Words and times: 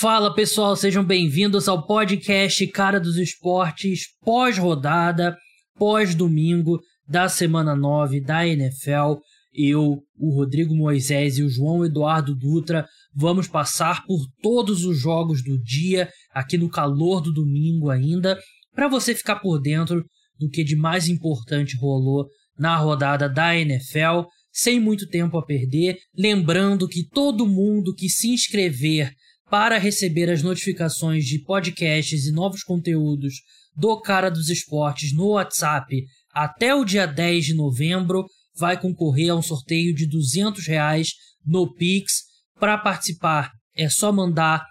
Fala 0.00 0.32
pessoal, 0.32 0.76
sejam 0.76 1.02
bem-vindos 1.02 1.66
ao 1.66 1.84
podcast 1.84 2.64
Cara 2.68 3.00
dos 3.00 3.16
Esportes 3.16 4.06
pós-rodada, 4.24 5.36
pós-domingo 5.76 6.78
da 7.08 7.28
semana 7.28 7.74
9 7.74 8.20
da 8.20 8.46
NFL. 8.46 9.16
Eu, 9.52 9.98
o 10.16 10.36
Rodrigo 10.36 10.72
Moisés 10.72 11.38
e 11.38 11.42
o 11.42 11.48
João 11.48 11.84
Eduardo 11.84 12.32
Dutra 12.32 12.86
vamos 13.12 13.48
passar 13.48 14.04
por 14.06 14.20
todos 14.40 14.84
os 14.84 14.96
jogos 14.96 15.42
do 15.42 15.60
dia, 15.60 16.08
aqui 16.32 16.56
no 16.56 16.70
calor 16.70 17.20
do 17.20 17.32
domingo 17.32 17.90
ainda, 17.90 18.38
para 18.72 18.86
você 18.86 19.16
ficar 19.16 19.40
por 19.40 19.58
dentro 19.60 20.04
do 20.38 20.48
que 20.48 20.62
de 20.62 20.76
mais 20.76 21.08
importante 21.08 21.76
rolou 21.76 22.24
na 22.56 22.76
rodada 22.76 23.28
da 23.28 23.56
NFL. 23.56 24.28
Sem 24.52 24.78
muito 24.78 25.08
tempo 25.08 25.36
a 25.36 25.44
perder, 25.44 25.96
lembrando 26.16 26.86
que 26.86 27.04
todo 27.04 27.48
mundo 27.48 27.92
que 27.92 28.08
se 28.08 28.28
inscrever 28.28 29.12
para 29.50 29.78
receber 29.78 30.30
as 30.30 30.42
notificações 30.42 31.24
de 31.24 31.42
podcasts 31.42 32.26
e 32.26 32.32
novos 32.32 32.62
conteúdos 32.62 33.34
do 33.74 34.00
Cara 34.00 34.30
dos 34.30 34.48
Esportes 34.48 35.14
no 35.14 35.30
WhatsApp 35.30 36.04
até 36.32 36.74
o 36.74 36.84
dia 36.84 37.06
10 37.06 37.46
de 37.46 37.54
novembro 37.54 38.24
vai 38.56 38.80
concorrer 38.80 39.30
a 39.30 39.34
um 39.34 39.42
sorteio 39.42 39.94
de 39.94 40.06
200 40.06 40.66
reais 40.66 41.10
no 41.44 41.72
Pix. 41.74 42.24
Para 42.58 42.76
participar 42.76 43.50
é 43.74 43.88
só 43.88 44.12
mandar 44.12 44.64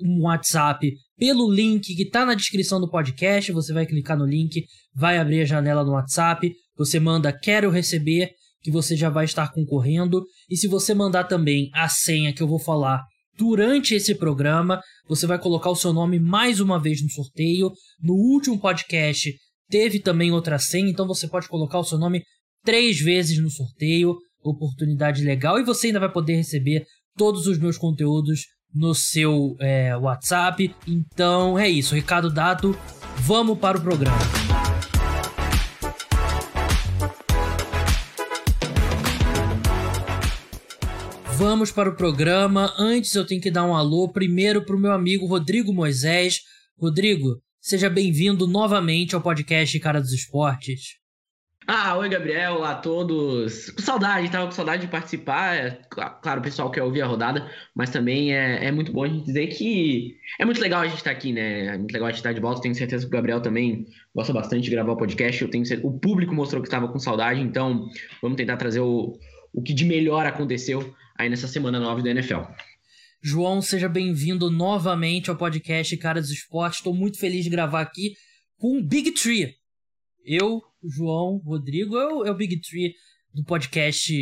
um 0.00 0.22
WhatsApp 0.22 0.90
pelo 1.16 1.50
link 1.50 1.94
que 1.94 2.02
está 2.02 2.24
na 2.24 2.34
descrição 2.34 2.80
do 2.80 2.90
podcast. 2.90 3.52
Você 3.52 3.72
vai 3.72 3.86
clicar 3.86 4.18
no 4.18 4.26
link, 4.26 4.64
vai 4.94 5.18
abrir 5.18 5.42
a 5.42 5.46
janela 5.46 5.84
no 5.84 5.92
WhatsApp. 5.92 6.52
Você 6.76 6.98
manda 6.98 7.32
quero 7.32 7.70
receber, 7.70 8.30
que 8.62 8.70
você 8.70 8.96
já 8.96 9.10
vai 9.10 9.26
estar 9.26 9.52
concorrendo. 9.52 10.24
E 10.50 10.56
se 10.56 10.66
você 10.66 10.94
mandar 10.94 11.24
também 11.24 11.70
a 11.74 11.88
senha 11.88 12.32
que 12.32 12.42
eu 12.42 12.48
vou 12.48 12.58
falar 12.58 13.02
durante 13.36 13.94
esse 13.94 14.14
programa, 14.14 14.80
você 15.08 15.26
vai 15.26 15.38
colocar 15.38 15.70
o 15.70 15.76
seu 15.76 15.92
nome 15.92 16.18
mais 16.18 16.60
uma 16.60 16.80
vez 16.80 17.02
no 17.02 17.10
sorteio. 17.10 17.70
No 18.00 18.14
último 18.14 18.58
podcast 18.58 19.32
teve 19.68 20.00
também 20.00 20.32
outra 20.32 20.58
senha, 20.58 20.90
então 20.90 21.06
você 21.06 21.28
pode 21.28 21.48
colocar 21.48 21.78
o 21.78 21.84
seu 21.84 21.98
nome 21.98 22.22
três 22.64 23.00
vezes 23.00 23.38
no 23.38 23.50
sorteio. 23.50 24.16
Oportunidade 24.42 25.24
legal. 25.24 25.58
E 25.58 25.64
você 25.64 25.88
ainda 25.88 26.00
vai 26.00 26.12
poder 26.12 26.36
receber 26.36 26.84
todos 27.16 27.46
os 27.46 27.58
meus 27.58 27.78
conteúdos 27.78 28.40
no 28.74 28.94
seu 28.94 29.56
é, 29.60 29.96
WhatsApp. 29.96 30.74
Então 30.86 31.58
é 31.58 31.68
isso, 31.68 31.94
recado 31.94 32.32
dado. 32.32 32.76
Vamos 33.18 33.58
para 33.58 33.78
o 33.78 33.80
programa. 33.80 34.43
Vamos 41.36 41.72
para 41.72 41.90
o 41.90 41.96
programa. 41.96 42.72
Antes 42.78 43.12
eu 43.14 43.26
tenho 43.26 43.40
que 43.40 43.50
dar 43.50 43.64
um 43.64 43.74
alô 43.74 44.08
primeiro 44.08 44.64
para 44.64 44.76
o 44.76 44.78
meu 44.78 44.92
amigo 44.92 45.26
Rodrigo 45.26 45.72
Moisés. 45.72 46.40
Rodrigo, 46.78 47.42
seja 47.60 47.90
bem-vindo 47.90 48.46
novamente 48.46 49.16
ao 49.16 49.20
podcast 49.20 49.78
Cara 49.80 50.00
dos 50.00 50.12
Esportes. 50.12 51.00
Ah, 51.66 51.96
oi 51.96 52.08
Gabriel, 52.08 52.56
olá 52.56 52.72
a 52.72 52.74
todos. 52.76 53.70
Com 53.70 53.82
saudade, 53.82 54.30
tava 54.30 54.46
com 54.46 54.52
saudade 54.52 54.82
de 54.82 54.88
participar. 54.88 55.56
É, 55.56 55.70
claro, 56.20 56.40
o 56.40 56.42
pessoal 56.42 56.70
quer 56.70 56.82
ouvir 56.82 57.02
a 57.02 57.06
rodada, 57.06 57.50
mas 57.74 57.90
também 57.90 58.32
é, 58.32 58.66
é 58.66 58.70
muito 58.70 58.92
bom 58.92 59.02
a 59.02 59.08
gente 59.08 59.24
dizer 59.24 59.48
que 59.48 60.14
é 60.38 60.44
muito 60.44 60.60
legal 60.60 60.82
a 60.82 60.86
gente 60.86 60.98
estar 60.98 61.10
tá 61.10 61.16
aqui, 61.16 61.32
né? 61.32 61.74
É 61.74 61.78
muito 61.78 61.92
legal 61.92 62.06
a 62.06 62.10
gente 62.10 62.18
estar 62.18 62.28
tá 62.28 62.34
de 62.34 62.40
volta. 62.40 62.60
Tenho 62.60 62.74
certeza 62.74 63.04
que 63.04 63.08
o 63.08 63.12
Gabriel 63.12 63.40
também 63.40 63.86
gosta 64.14 64.32
bastante 64.32 64.62
de 64.62 64.70
gravar 64.70 64.92
o 64.92 64.96
podcast. 64.96 65.42
Eu 65.42 65.50
tenho 65.50 65.64
certeza, 65.64 65.88
o 65.88 65.98
público 65.98 66.34
mostrou 66.34 66.62
que 66.62 66.68
estava 66.68 66.86
com 66.86 66.98
saudade, 66.98 67.40
então 67.40 67.88
vamos 68.22 68.36
tentar 68.36 68.58
trazer 68.58 68.80
o, 68.80 69.18
o 69.54 69.62
que 69.62 69.72
de 69.72 69.84
melhor 69.84 70.26
aconteceu 70.26 70.94
aí 71.16 71.30
nessa 71.30 71.46
semana 71.46 71.78
9 71.78 72.02
da 72.02 72.10
NFL. 72.10 72.40
João, 73.22 73.62
seja 73.62 73.88
bem-vindo 73.88 74.50
novamente 74.50 75.30
ao 75.30 75.36
podcast 75.36 75.96
Cara 75.96 76.20
dos 76.20 76.30
Esportes. 76.30 76.80
Estou 76.80 76.92
muito 76.92 77.18
feliz 77.18 77.44
de 77.44 77.50
gravar 77.50 77.80
aqui 77.80 78.14
com 78.58 78.76
o 78.76 78.82
Big 78.82 79.12
Tree. 79.12 79.54
Eu, 80.24 80.60
João, 80.82 81.38
Rodrigo, 81.38 81.96
é 81.96 82.12
o, 82.12 82.24
é 82.26 82.30
o 82.32 82.36
Big 82.36 82.60
Tree 82.60 82.94
do 83.32 83.44
podcast, 83.44 84.12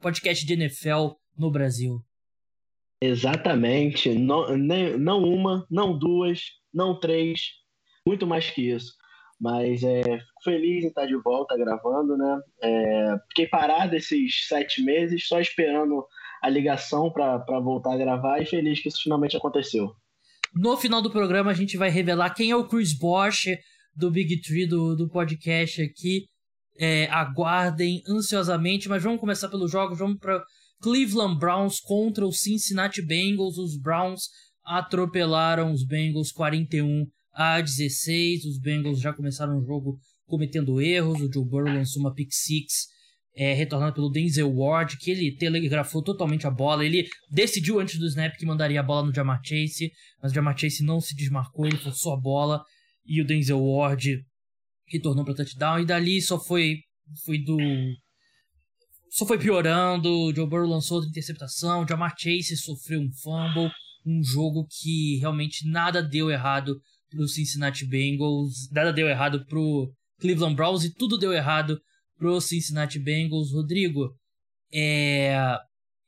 podcast 0.00 0.46
de 0.46 0.54
NFL 0.54 1.10
no 1.36 1.50
Brasil. 1.50 2.02
Exatamente. 3.00 4.08
Não, 4.14 4.56
nem, 4.56 4.98
não 4.98 5.22
uma, 5.22 5.66
não 5.70 5.96
duas, 5.96 6.40
não 6.72 6.98
três, 6.98 7.40
muito 8.06 8.26
mais 8.26 8.48
que 8.50 8.70
isso. 8.70 8.94
Mas 9.38 9.82
é, 9.82 10.02
feliz 10.42 10.84
em 10.84 10.88
estar 10.88 11.06
de 11.06 11.16
volta 11.16 11.56
gravando, 11.56 12.16
né? 12.16 12.40
É, 12.62 13.16
fiquei 13.28 13.46
parado 13.46 13.94
esses 13.96 14.46
sete 14.46 14.82
meses, 14.82 15.26
só 15.26 15.40
esperando 15.40 16.04
a 16.42 16.48
ligação 16.48 17.10
para 17.10 17.38
voltar 17.60 17.94
a 17.94 17.96
gravar 17.96 18.40
e 18.40 18.46
feliz 18.46 18.82
que 18.82 18.88
isso 18.88 19.02
finalmente 19.02 19.36
aconteceu. 19.36 19.92
No 20.54 20.76
final 20.76 21.00
do 21.00 21.10
programa, 21.10 21.50
a 21.50 21.54
gente 21.54 21.76
vai 21.76 21.88
revelar 21.88 22.34
quem 22.34 22.50
é 22.50 22.56
o 22.56 22.66
Chris 22.66 22.92
Bosch, 22.92 23.46
do 23.94 24.10
Big 24.10 24.40
Tree 24.40 24.66
do, 24.66 24.96
do 24.96 25.08
podcast 25.08 25.80
aqui. 25.82 26.26
É, 26.78 27.06
aguardem 27.06 28.02
ansiosamente, 28.08 28.88
mas 28.88 29.02
vamos 29.02 29.20
começar 29.20 29.48
pelos 29.48 29.70
jogos. 29.70 29.98
Vamos 29.98 30.18
para 30.18 30.42
Cleveland 30.82 31.38
Browns 31.38 31.80
contra 31.80 32.26
os 32.26 32.40
Cincinnati 32.40 33.00
Bengals. 33.00 33.56
Os 33.56 33.78
Browns 33.78 34.28
atropelaram 34.64 35.72
os 35.72 35.86
Bengals 35.86 36.32
41 36.32 37.06
a 37.32 37.60
16. 37.60 38.44
Os 38.44 38.58
Bengals 38.58 39.00
já 39.00 39.12
começaram 39.12 39.58
o 39.58 39.64
jogo 39.64 39.98
cometendo 40.32 40.80
erros. 40.80 41.20
O 41.20 41.30
Joe 41.30 41.44
Burrow 41.44 41.74
lançou 41.74 42.00
uma 42.00 42.14
pick 42.14 42.32
six, 42.32 42.86
é, 43.36 43.52
retornado 43.52 43.94
pelo 43.94 44.08
Denzel 44.08 44.50
Ward, 44.50 44.96
que 44.96 45.10
ele 45.10 45.36
telegrafou 45.36 46.02
totalmente 46.02 46.46
a 46.46 46.50
bola. 46.50 46.86
Ele 46.86 47.06
decidiu 47.30 47.78
antes 47.78 47.98
do 47.98 48.06
snap 48.06 48.34
que 48.38 48.46
mandaria 48.46 48.80
a 48.80 48.82
bola 48.82 49.06
no 49.06 49.14
Jamar 49.14 49.42
Chase, 49.44 49.92
mas 50.22 50.32
o 50.32 50.34
Jamar 50.34 50.56
Chase 50.56 50.82
não 50.82 51.02
se 51.02 51.14
desmarcou, 51.14 51.66
ele 51.66 51.76
forçou 51.76 52.14
a 52.14 52.16
bola 52.20 52.64
e 53.04 53.20
o 53.20 53.26
Denzel 53.26 53.62
Ward 53.62 54.24
retornou 54.86 55.22
para 55.22 55.34
touchdown 55.34 55.80
e 55.80 55.86
dali 55.86 56.20
só 56.22 56.38
foi 56.38 56.78
foi 57.24 57.38
do 57.38 57.58
só 59.10 59.26
foi 59.26 59.38
piorando, 59.38 60.08
o 60.08 60.34
Joe 60.34 60.48
Burrow 60.48 60.66
lançou 60.66 60.96
outra 60.96 61.10
interceptação, 61.10 61.82
o 61.82 61.86
Jamar 61.86 62.14
Chase 62.18 62.56
sofreu 62.56 63.00
um 63.00 63.12
fumble, 63.22 63.70
um 64.06 64.22
jogo 64.24 64.66
que 64.70 65.18
realmente 65.18 65.68
nada 65.68 66.02
deu 66.02 66.30
errado 66.30 66.80
pro 67.10 67.28
Cincinnati 67.28 67.84
Bengals, 67.86 68.70
nada 68.70 68.90
deu 68.90 69.06
errado 69.06 69.44
pro 69.46 69.92
Cleveland 70.22 70.56
Browns 70.56 70.84
e 70.84 70.94
tudo 70.94 71.18
deu 71.18 71.32
errado 71.32 71.78
pro 72.16 72.40
Cincinnati 72.40 72.98
Bengals. 72.98 73.52
Rodrigo, 73.52 74.16
é 74.72 75.36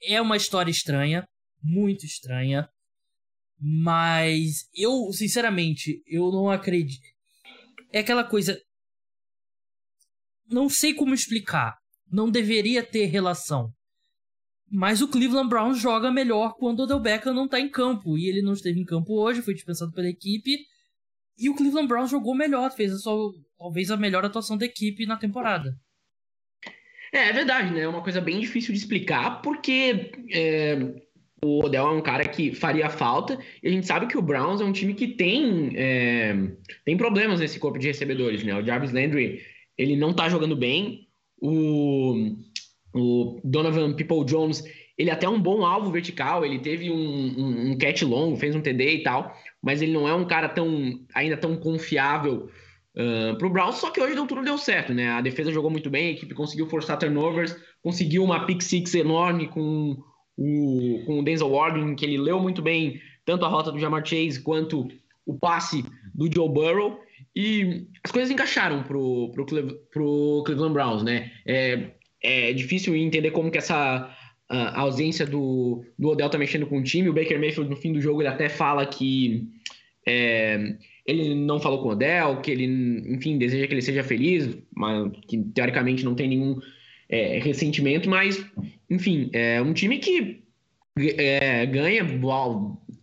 é 0.07 0.21
uma 0.21 0.37
história 0.37 0.71
estranha, 0.71 1.27
muito 1.63 2.05
estranha. 2.05 2.69
Mas 3.59 4.69
eu, 4.75 5.11
sinceramente, 5.13 6.03
eu 6.07 6.31
não 6.31 6.51
acredito. 6.51 7.07
É 7.93 8.01
aquela 8.01 8.25
coisa. 8.25 8.61
Não 10.47 10.69
sei 10.69 10.93
como 10.93 11.15
explicar. 11.15 11.77
Não 12.11 12.31
deveria 12.31 12.83
ter 12.83 13.07
relação. 13.07 13.73
Mas 14.71 15.01
o 15.01 15.09
Cleveland 15.09 15.49
Browns 15.49 15.81
joga 15.81 16.11
melhor 16.11 16.55
quando 16.59 16.81
o 16.81 16.83
Odell 16.83 17.01
Beckham 17.01 17.33
não 17.33 17.49
tá 17.49 17.59
em 17.61 17.71
campo. 17.71 18.19
E 18.19 18.29
ele 18.29 18.43
não 18.43 18.53
esteve 18.53 18.79
em 18.81 18.85
campo 18.85 19.15
hoje, 19.15 19.41
foi 19.41 19.55
dispensado 19.55 19.93
pela 19.93 20.09
equipe. 20.09 20.59
E 21.39 21.51
o 21.51 21.55
Cleveland 21.55 21.89
Browns 21.89 22.11
jogou 22.11 22.35
melhor, 22.35 22.71
fez 22.71 22.93
a 22.93 22.99
sua, 22.99 23.33
talvez 23.59 23.91
a 23.91 23.97
melhor 23.97 24.25
atuação 24.25 24.57
da 24.57 24.65
equipe 24.65 25.07
na 25.07 25.17
temporada. 25.17 25.77
É, 27.13 27.29
é 27.29 27.33
verdade, 27.33 27.73
né? 27.73 27.81
É 27.81 27.89
uma 27.89 28.03
coisa 28.03 28.21
bem 28.21 28.41
difícil 28.41 28.73
de 28.73 28.79
explicar, 28.79 29.43
porque 29.43 30.13
é, 30.33 30.79
o 31.45 31.65
Odell 31.65 31.87
é 31.87 31.93
um 31.93 32.01
cara 32.01 32.27
que 32.27 32.55
faria 32.55 32.89
falta, 32.89 33.39
e 33.63 33.69
a 33.69 33.71
gente 33.71 33.87
sabe 33.87 34.07
que 34.07 34.19
o 34.19 34.23
Browns 34.23 34.61
é 34.61 34.65
um 34.65 34.73
time 34.73 34.95
que 34.95 35.09
tem, 35.09 35.73
é, 35.77 36.35
tem 36.85 36.97
problemas 36.97 37.41
nesse 37.41 37.59
corpo 37.59 37.79
de 37.79 37.87
recebedores, 37.87 38.43
né? 38.43 38.55
O 38.55 38.65
Jarvis 38.65 38.93
Landry, 38.93 39.41
ele 39.77 39.97
não 39.97 40.13
tá 40.13 40.29
jogando 40.29 40.57
bem, 40.57 41.09
o, 41.41 42.37
o 42.95 43.41
Donovan 43.45 43.95
People 43.95 44.25
Jones, 44.25 44.65
ele 44.97 45.11
é 45.11 45.13
até 45.13 45.29
um 45.29 45.41
bom 45.41 45.65
alvo 45.65 45.91
vertical, 45.91 46.45
ele 46.45 46.61
teve 46.61 46.91
um, 46.91 46.97
um, 46.97 47.71
um 47.73 47.79
catch 47.79 48.03
longo, 48.03 48.37
fez 48.37 48.55
um 48.55 48.61
TD 48.61 48.95
e 48.97 49.03
tal, 49.03 49.37
mas 49.65 49.81
ele 49.81 49.93
não 49.93 50.07
é 50.07 50.15
um 50.15 50.27
cara 50.27 50.49
tão 50.49 51.01
ainda 51.15 51.39
tão 51.39 51.57
confiável 51.57 52.51
uh, 52.95 53.37
pro 53.39 53.49
Browns, 53.49 53.77
só 53.77 53.91
que 53.91 54.01
hoje 54.01 54.15
tudo 54.15 54.43
deu 54.43 54.59
certo, 54.59 54.93
né? 54.93 55.09
A 55.09 55.23
defesa 55.23 55.51
jogou 55.51 55.71
muito 55.71 55.89
bem, 55.89 56.09
a 56.09 56.11
equipe 56.11 56.35
conseguiu 56.35 56.69
forçar 56.69 56.99
turnovers, 56.99 57.57
conseguiu 57.83 58.23
uma 58.23 58.45
pick 58.45 58.61
six 58.61 58.95
enorme 58.95 59.49
com 59.49 59.97
o, 60.37 61.03
com 61.07 61.21
o 61.21 61.25
Denzel 61.25 61.51
Ward, 61.51 61.95
que 61.95 62.05
ele 62.05 62.19
leu 62.19 62.39
muito 62.39 62.61
bem 62.61 63.01
tanto 63.25 63.47
a 63.47 63.49
rota 63.49 63.73
do 63.73 63.79
Jamar 63.79 64.05
Chase 64.05 64.43
quanto 64.43 64.87
o 65.25 65.39
passe 65.39 65.83
do 66.15 66.31
Joe 66.33 66.49
Burrow. 66.49 67.01
E 67.35 67.87
as 68.05 68.13
coisas 68.13 68.31
encaixaram 68.31 68.83
pro, 68.83 69.33
pro, 69.33 69.47
pro 69.91 70.43
Cleveland 70.45 70.75
Browns, 70.75 71.03
né? 71.03 71.33
É, 71.47 71.91
é 72.23 72.53
difícil 72.53 72.95
entender 72.95 73.31
como 73.31 73.51
que 73.51 73.59
essa 73.59 74.15
a 74.49 74.81
ausência 74.81 75.27
do, 75.27 75.85
do 75.99 76.09
Odell 76.09 76.29
tá 76.29 76.39
mexendo 76.39 76.67
com 76.67 76.79
o 76.79 76.83
time. 76.83 77.09
O 77.09 77.13
Baker 77.13 77.39
Mayfield, 77.39 77.71
no 77.71 77.77
fim 77.77 77.93
do 77.93 78.01
jogo, 78.01 78.21
ele 78.21 78.29
até 78.29 78.49
fala 78.49 78.85
que 78.87 79.49
é, 80.07 80.77
ele 81.07 81.35
não 81.35 81.61
falou 81.61 81.83
com 81.83 81.89
o 81.89 81.93
Odell, 81.93 82.41
que 82.41 82.51
ele, 82.51 82.65
enfim, 83.15 83.39
deseja 83.39 83.67
que 83.67 83.75
ele 83.75 83.83
seja 83.83 84.03
feliz, 84.03 84.57
mas 84.75 85.11
que 85.27 85.39
teoricamente 85.39 86.05
não 86.05 86.15
tem 86.15 86.29
nenhum 86.29 86.59
é, 87.09 87.39
ressentimento, 87.39 88.09
mas, 88.09 88.45
enfim, 88.91 89.31
é 89.33 89.61
um 89.61 89.73
time 89.73 89.99
que 89.99 90.43
é, 90.97 91.67
ganha 91.67 92.05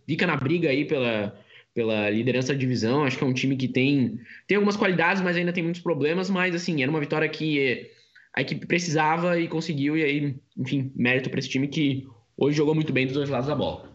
fica 0.06 0.26
na 0.26 0.36
briga 0.36 0.68
aí 0.68 0.84
pela, 0.84 1.38
pela 1.74 2.10
liderança 2.10 2.52
da 2.52 2.58
divisão. 2.58 3.04
Acho 3.04 3.18
que 3.18 3.24
é 3.24 3.26
um 3.26 3.32
time 3.32 3.56
que 3.56 3.68
tem, 3.68 4.18
tem 4.46 4.56
algumas 4.56 4.76
qualidades, 4.76 5.22
mas 5.22 5.36
ainda 5.36 5.52
tem 5.52 5.62
muitos 5.62 5.82
problemas. 5.82 6.30
Mas, 6.30 6.54
assim, 6.54 6.82
era 6.82 6.90
uma 6.90 7.00
vitória 7.00 7.28
que 7.28 7.90
a 8.34 8.40
equipe 8.40 8.66
precisava 8.66 9.38
e 9.38 9.48
conseguiu. 9.48 9.96
E 9.96 10.02
aí, 10.02 10.36
enfim, 10.56 10.92
mérito 10.94 11.28
para 11.28 11.38
esse 11.38 11.48
time 11.48 11.68
que 11.68 12.04
hoje 12.36 12.56
jogou 12.56 12.74
muito 12.74 12.92
bem 12.92 13.06
dos 13.06 13.14
dois 13.14 13.28
lados 13.28 13.48
da 13.48 13.54
bola. 13.54 13.92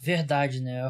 Verdade, 0.00 0.60
né? 0.60 0.88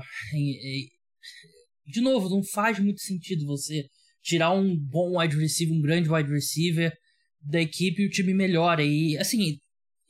De 1.87 2.01
novo, 2.01 2.29
não 2.29 2.43
faz 2.43 2.79
muito 2.79 3.01
sentido 3.01 3.47
você 3.47 3.87
tirar 4.23 4.53
um 4.53 4.77
bom 4.77 5.19
wide 5.19 5.37
receiver, 5.37 5.75
um 5.75 5.81
grande 5.81 6.11
wide 6.11 6.31
receiver 6.31 6.93
da 7.41 7.61
equipe 7.61 8.03
e 8.03 8.07
o 8.07 8.11
time 8.11 8.35
melhora. 8.35 8.85
E, 8.85 9.17
assim, 9.17 9.59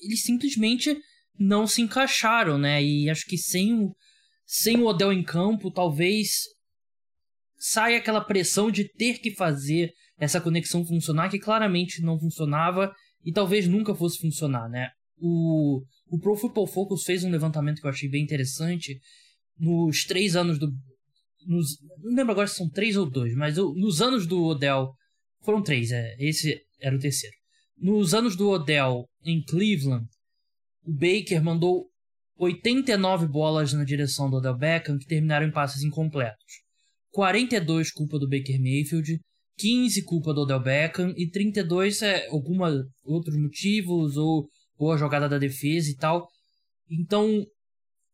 eles 0.01 0.23
simplesmente 0.23 0.97
não 1.39 1.67
se 1.67 1.81
encaixaram, 1.81 2.59
né? 2.59 2.83
E 2.83 3.09
acho 3.09 3.25
que 3.27 3.39
sem 3.39 3.75
o, 3.75 3.95
sem 4.45 4.79
o 4.79 4.87
Odell 4.87 5.13
em 5.13 5.23
campo, 5.23 5.71
talvez 5.71 6.43
saia 7.57 7.99
aquela 7.99 8.21
pressão 8.21 8.71
de 8.71 8.85
ter 8.85 9.21
que 9.21 9.31
fazer 9.31 9.93
essa 10.19 10.41
conexão 10.41 10.85
funcionar, 10.85 11.31
que 11.31 11.39
claramente 11.39 12.03
não 12.03 12.19
funcionava 12.19 12.93
e 13.25 13.33
talvez 13.33 13.67
nunca 13.67 13.95
fosse 13.95 14.19
funcionar, 14.19 14.69
né? 14.69 14.91
O, 15.21 15.83
o 16.09 16.19
Pro 16.19 16.37
Football 16.37 16.67
Focus 16.67 17.05
fez 17.05 17.25
um 17.25 17.31
levantamento 17.31 17.81
que 17.81 17.87
eu 17.87 17.91
achei 17.91 18.09
bem 18.09 18.23
interessante. 18.23 18.99
Nos 19.59 20.05
três 20.05 20.37
anos 20.37 20.59
do. 20.59 20.71
Nos, 21.47 21.79
não 22.03 22.15
lembro 22.15 22.33
agora 22.33 22.47
se 22.47 22.57
são 22.57 22.69
três 22.69 22.97
ou 22.97 23.09
dois, 23.09 23.35
mas 23.35 23.57
eu, 23.57 23.73
nos 23.75 24.01
anos 24.01 24.27
do 24.27 24.45
Odell. 24.45 24.93
Foram 25.45 25.63
três, 25.63 25.93
é, 25.93 26.17
esse 26.19 26.61
era 26.81 26.97
o 26.97 26.99
terceiro. 26.99 27.35
Nos 27.77 28.13
anos 28.13 28.37
do 28.37 28.49
Odell 28.49 29.09
em 29.25 29.43
Cleveland, 29.43 30.05
o 30.85 30.93
Baker 30.93 31.43
mandou 31.43 31.87
89 32.37 33.27
bolas 33.29 33.73
na 33.73 33.85
direção 33.85 34.29
do 34.29 34.37
Odell 34.37 34.57
Beckham 34.57 34.99
que 34.99 35.07
terminaram 35.07 35.47
em 35.47 35.53
passes 35.53 35.83
incompletos. 35.83 36.63
42 37.11 37.93
culpa 37.93 38.19
do 38.19 38.29
Baker 38.29 38.61
Mayfield, 38.61 39.21
15 39.59 40.05
culpa 40.05 40.33
do 40.33 40.43
Odell 40.43 40.61
Beckham 40.61 41.13
e 41.17 41.29
32 41.29 42.03
é 42.03 42.29
alguma 42.29 42.71
outros 43.05 43.37
motivos 43.37 44.17
ou 44.17 44.49
boa 44.79 44.97
jogada 44.97 45.29
da 45.29 45.39
defesa 45.39 45.91
e 45.91 45.97
tal. 45.97 46.29
Então, 46.91 47.45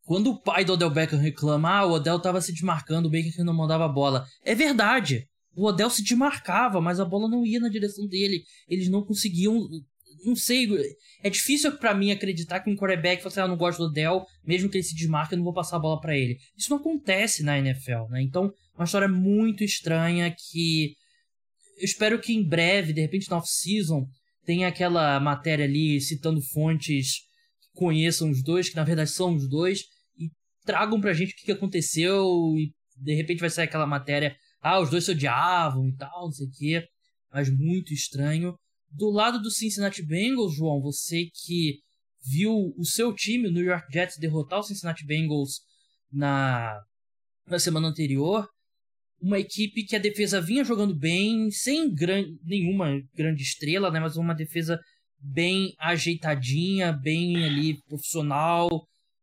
quando 0.05 0.31
o 0.31 0.41
pai 0.41 0.64
do 0.64 0.75
Odell 0.75 0.91
Beckham 0.91 1.19
reclama, 1.19 1.70
ah, 1.70 1.87
o 1.87 1.93
Odell 1.93 2.20
tava 2.20 2.41
se 2.41 2.52
desmarcando, 2.52 3.08
o 3.08 3.11
Baker 3.11 3.44
não 3.44 3.55
mandava 3.55 3.85
a 3.85 3.88
bola. 3.88 4.26
É 4.44 4.55
verdade. 4.55 5.26
O 5.56 5.67
Odell 5.67 5.88
se 5.88 6.02
desmarcava, 6.02 6.81
mas 6.81 7.00
a 7.00 7.05
bola 7.05 7.29
não 7.29 7.47
ia 7.47 7.61
na 7.61 7.69
direção 7.69 8.06
dele. 8.06 8.43
Eles 8.69 8.88
não 8.88 9.05
conseguiam. 9.05 9.67
Não 10.25 10.35
sei. 10.35 10.69
É 11.23 11.31
difícil 11.31 11.73
para 11.79 11.94
mim 11.94 12.11
acreditar 12.11 12.61
que 12.61 12.70
um 12.70 12.76
quarterback 12.76 13.23
fala 13.23 13.32
assim, 13.32 13.40
ah, 13.40 13.49
não 13.49 13.56
gosto 13.56 13.79
do 13.79 13.85
Odell, 13.85 14.26
mesmo 14.44 14.69
que 14.69 14.76
ele 14.76 14.85
se 14.85 14.94
desmarque, 14.94 15.35
eu 15.35 15.38
não 15.38 15.44
vou 15.44 15.55
passar 15.55 15.76
a 15.76 15.81
bola 15.81 16.00
para 16.00 16.17
ele. 16.17 16.38
Isso 16.56 16.70
não 16.70 16.79
acontece 16.79 17.43
na 17.43 17.58
NFL, 17.58 18.08
né? 18.11 18.23
Então, 18.23 18.52
uma 18.75 18.85
história 18.85 19.08
muito 19.08 19.64
estranha 19.64 20.31
que. 20.31 20.94
Eu 21.76 21.85
espero 21.85 22.21
que 22.21 22.32
em 22.32 22.47
breve, 22.47 22.93
de 22.93 23.00
repente 23.00 23.31
na 23.31 23.38
off-season, 23.38 24.06
tem 24.44 24.65
aquela 24.65 25.19
matéria 25.21 25.65
ali 25.65 26.00
citando 26.00 26.41
fontes 26.41 27.21
que 27.61 27.69
conheçam 27.75 28.31
os 28.31 28.43
dois, 28.43 28.69
que 28.69 28.76
na 28.76 28.85
verdade 28.85 29.11
são 29.11 29.35
os 29.35 29.49
dois, 29.49 29.85
e 30.19 30.31
tragam 30.65 31.00
pra 31.00 31.12
gente 31.12 31.32
o 31.32 31.37
que 31.37 31.53
aconteceu 31.53 32.25
e 32.56 32.73
de 32.97 33.15
repente 33.15 33.41
vai 33.41 33.50
sair 33.50 33.65
aquela 33.65 33.87
matéria, 33.87 34.37
ah, 34.61 34.81
os 34.81 34.91
dois 34.91 35.05
se 35.05 35.11
odiavam 35.11 35.88
e 35.88 35.97
tal, 35.97 36.26
não 36.26 36.32
sei 36.32 36.47
o 36.47 36.50
quê, 36.50 36.88
mas 37.32 37.50
muito 37.50 37.93
estranho. 37.93 38.55
Do 38.91 39.11
lado 39.11 39.43
do 39.43 39.50
Cincinnati 39.50 40.05
Bengals, 40.05 40.55
João, 40.55 40.81
você 40.81 41.29
que 41.35 41.81
viu 42.25 42.73
o 42.76 42.85
seu 42.85 43.12
time, 43.12 43.49
o 43.49 43.53
New 43.53 43.65
York 43.65 43.87
Jets, 43.93 44.17
derrotar 44.19 44.61
o 44.61 44.62
Cincinnati 44.62 45.05
Bengals 45.05 45.61
na, 46.11 46.81
na 47.47 47.59
semana 47.59 47.88
anterior, 47.88 48.49
uma 49.25 49.38
equipe 49.38 49.85
que 49.85 49.97
a 49.97 49.99
defesa 49.99 50.38
vinha 50.38 50.62
jogando 50.62 50.94
bem, 50.94 51.50
sem 51.50 51.93
gran 51.94 52.25
nenhuma 52.44 53.00
grande 53.15 53.43
estrela, 53.43 53.91
né? 53.91 53.99
Mas 53.99 54.19
uma 54.19 54.35
defesa 54.35 54.79
bem 55.19 55.73
ajeitadinha, 55.79 56.93
bem 56.93 57.43
ali 57.43 57.79
profissional, 57.88 58.69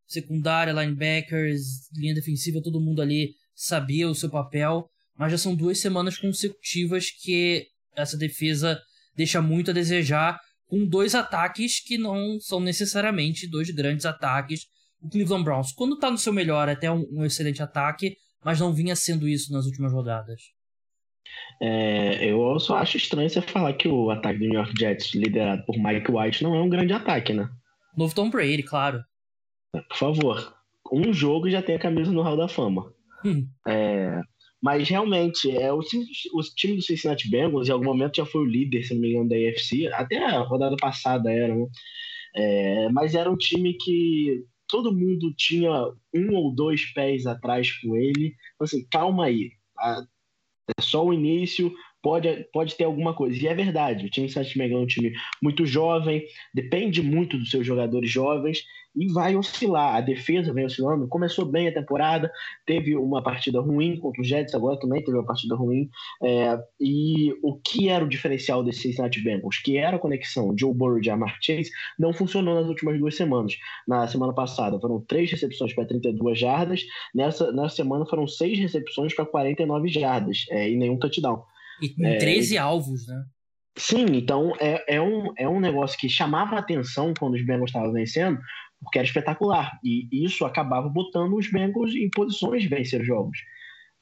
secundária, 0.08 0.74
linebackers, 0.74 1.62
linha 1.96 2.16
defensiva, 2.16 2.64
todo 2.64 2.82
mundo 2.82 3.00
ali 3.00 3.30
sabia 3.54 4.10
o 4.10 4.16
seu 4.16 4.28
papel. 4.28 4.90
Mas 5.16 5.34
já 5.34 5.38
são 5.38 5.56
duas 5.56 5.80
semanas 5.80 6.18
consecutivas 6.18 7.12
que 7.12 7.68
essa 7.96 8.18
defesa 8.18 8.82
deixa 9.16 9.40
muito 9.40 9.70
a 9.70 9.74
desejar, 9.74 10.40
com 10.66 10.84
dois 10.84 11.14
ataques 11.14 11.80
que 11.80 12.00
não 12.00 12.40
são 12.40 12.60
necessariamente 12.60 13.48
dois 13.48 13.70
grandes 13.70 14.08
ataques. 14.08 14.62
O 15.00 15.10
Cleveland 15.10 15.44
Browns, 15.44 15.72
quando 15.74 16.00
tá 16.00 16.10
no 16.10 16.18
seu 16.18 16.34
melhor, 16.34 16.70
é 16.70 16.72
até 16.72 16.90
um, 16.90 17.06
um 17.12 17.24
excelente 17.24 17.62
ataque, 17.62 18.16
mas 18.44 18.60
não 18.60 18.74
vinha 18.74 18.96
sendo 18.96 19.28
isso 19.28 19.52
nas 19.52 19.66
últimas 19.66 19.92
rodadas. 19.92 20.52
É, 21.62 22.26
eu 22.26 22.60
só 22.60 22.78
acho 22.78 22.98
estranho 22.98 23.30
você 23.30 23.42
falar 23.42 23.74
que 23.74 23.88
o 23.88 24.10
ataque 24.10 24.40
do 24.40 24.46
New 24.46 24.56
York 24.56 24.74
Jets, 24.78 25.14
liderado 25.14 25.64
por 25.66 25.78
Mike 25.78 26.12
White, 26.12 26.44
não 26.44 26.56
é 26.56 26.62
um 26.62 26.70
grande 26.70 26.94
ataque, 26.94 27.34
né? 27.34 27.50
Novo 27.96 28.16
Tom 28.16 28.30
Brady, 28.30 28.64
claro. 28.64 29.04
Por 29.72 29.98
favor, 29.98 30.56
um 30.92 31.14
jogo 31.14 31.50
já 31.50 31.62
tem 31.62 31.76
a 31.76 31.80
camisa 31.80 32.12
no 32.12 32.22
Hall 32.22 32.36
da 32.36 32.48
Fama. 32.48 32.92
Hum. 33.24 33.48
É, 33.68 34.22
mas 34.62 34.88
realmente, 34.90 35.50
é, 35.56 35.72
o, 35.72 35.80
o 35.80 36.42
time 36.56 36.76
do 36.76 36.82
Cincinnati 36.82 37.30
Bengals 37.30 37.68
em 37.68 37.72
algum 37.72 37.86
momento 37.86 38.18
já 38.18 38.26
foi 38.26 38.42
o 38.42 38.46
líder, 38.46 38.84
se 38.84 38.94
não 38.94 39.02
me 39.02 39.12
engano, 39.12 39.30
da 39.30 39.36
AFC. 39.36 39.88
Até 39.94 40.18
a 40.18 40.40
rodada 40.40 40.76
passada 40.78 41.32
era, 41.32 41.56
né? 41.56 41.66
É, 42.36 42.90
mas 42.90 43.14
era 43.16 43.30
um 43.30 43.36
time 43.36 43.74
que 43.74 44.44
todo 44.72 44.96
mundo 44.96 45.34
tinha 45.36 45.70
um 46.14 46.34
ou 46.34 46.56
dois 46.56 46.86
pés 46.94 47.28
atrás 47.28 47.72
com 47.80 47.96
ele. 47.96 48.34
Então, 48.56 48.66
assim, 48.66 48.88
calma 48.90 49.26
aí. 49.26 49.52
É 50.78 50.82
só 50.82 51.06
o 51.06 51.14
início, 51.14 51.72
pode, 52.02 52.46
pode 52.54 52.76
ter 52.76 52.86
alguma 52.86 53.14
coisa. 53.14 53.38
E 53.38 53.48
é 53.48 53.54
verdade, 53.54 54.06
o 54.06 54.10
time 54.10 54.30
Santos 54.30 54.56
é 54.58 54.76
um 54.76 54.88
time 54.88 55.14
muito 55.44 55.66
jovem, 55.66 56.26
depende 56.54 57.02
muito 57.02 57.38
dos 57.38 57.52
seus 57.52 57.68
jogadores 57.68 58.10
jovens 58.10 58.64
e 58.96 59.12
vai 59.12 59.36
oscilar. 59.36 59.96
A 59.96 60.02
defesa 60.02 60.54
vem 60.54 60.66
oscilando. 60.66 61.08
Começou 61.08 61.46
bem 61.46 61.68
a 61.68 61.74
temporada, 61.74 62.32
teve 62.66 62.96
uma 62.96 63.24
partida 63.24 63.60
ruim 63.62 63.98
contra 63.98 64.22
o 64.22 64.26
Jets, 64.26 64.54
agora 64.54 64.80
também 64.80 65.04
teve 65.04 65.18
uma 65.18 65.26
partida 65.26 65.56
ruim. 65.56 65.90
É, 66.24 66.60
e 66.80 67.34
o 67.42 67.56
que 67.56 67.90
era 67.90 68.04
o 68.04 68.10
diferencial 68.10 68.64
desse 68.64 68.82
Cincinnati 68.82 69.22
Bengals? 69.22 69.60
Que 69.60 69.78
era 69.78 69.98
a 69.98 70.00
conexão 70.00 70.56
Joe 70.58 70.74
Burrow 70.74 71.00
e 71.00 71.04
Jamar 71.04 71.38
Chase, 71.42 71.72
não 71.98 72.14
funcionou 72.14 72.56
nas 72.56 72.68
últimas 72.68 73.00
duas 73.00 73.16
semanas. 73.16 73.58
Na 73.88 74.08
semana 74.08 74.34
passada 74.34 74.80
foram 74.80 75.00
três 75.02 75.32
recepções 75.32 75.74
para 75.74 75.86
32 75.86 76.38
jardas, 76.38 76.86
nessa, 77.14 77.52
nessa 77.52 77.76
semana 77.76 78.06
foram 78.06 78.28
seis 78.28 78.60
recepções 78.60 79.14
para 79.16 79.26
49 79.26 79.88
jardas 79.88 80.46
é, 80.50 80.70
e 80.70 80.76
nenhum 80.76 80.98
touchdown. 80.98 81.44
E 81.82 81.90
com 81.90 82.06
é, 82.06 82.18
13 82.18 82.58
alvos, 82.58 83.08
né? 83.08 83.24
Sim, 83.78 84.06
então 84.12 84.54
é, 84.60 84.96
é, 84.96 85.02
um, 85.02 85.32
é 85.38 85.48
um 85.48 85.60
negócio 85.60 85.98
que 85.98 86.10
chamava 86.10 86.56
a 86.56 86.60
atenção 86.60 87.14
quando 87.18 87.36
os 87.36 87.46
Bengals 87.46 87.70
estavam 87.70 87.94
vencendo, 87.94 88.38
porque 88.84 88.98
era 88.98 89.08
espetacular. 89.08 89.80
E 89.84 90.08
isso 90.12 90.46
acabava 90.46 90.90
botando 90.90 91.36
os 91.36 91.50
Bengals 91.50 91.94
em 91.96 92.10
posições 92.10 92.64
de 92.64 92.70
vencer 92.70 93.04
jogos. 93.04 93.38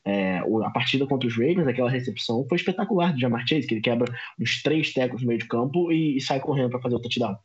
É, 0.05 0.37
a 0.37 0.69
partida 0.71 1.05
contra 1.05 1.27
os 1.27 1.35
Ravens, 1.35 1.67
aquela 1.67 1.89
recepção, 1.89 2.45
foi 2.47 2.57
espetacular 2.57 3.13
do 3.13 3.19
Jamar 3.19 3.45
Chase, 3.47 3.67
que 3.67 3.75
ele 3.75 3.81
quebra 3.81 4.11
uns 4.39 4.61
três 4.63 4.93
tecos 4.93 5.21
no 5.21 5.27
meio 5.27 5.39
de 5.39 5.47
campo 5.47 5.91
e, 5.91 6.17
e 6.17 6.21
sai 6.21 6.39
correndo 6.39 6.71
para 6.71 6.81
fazer 6.81 6.95
o 6.95 7.01
touchdown. 7.01 7.37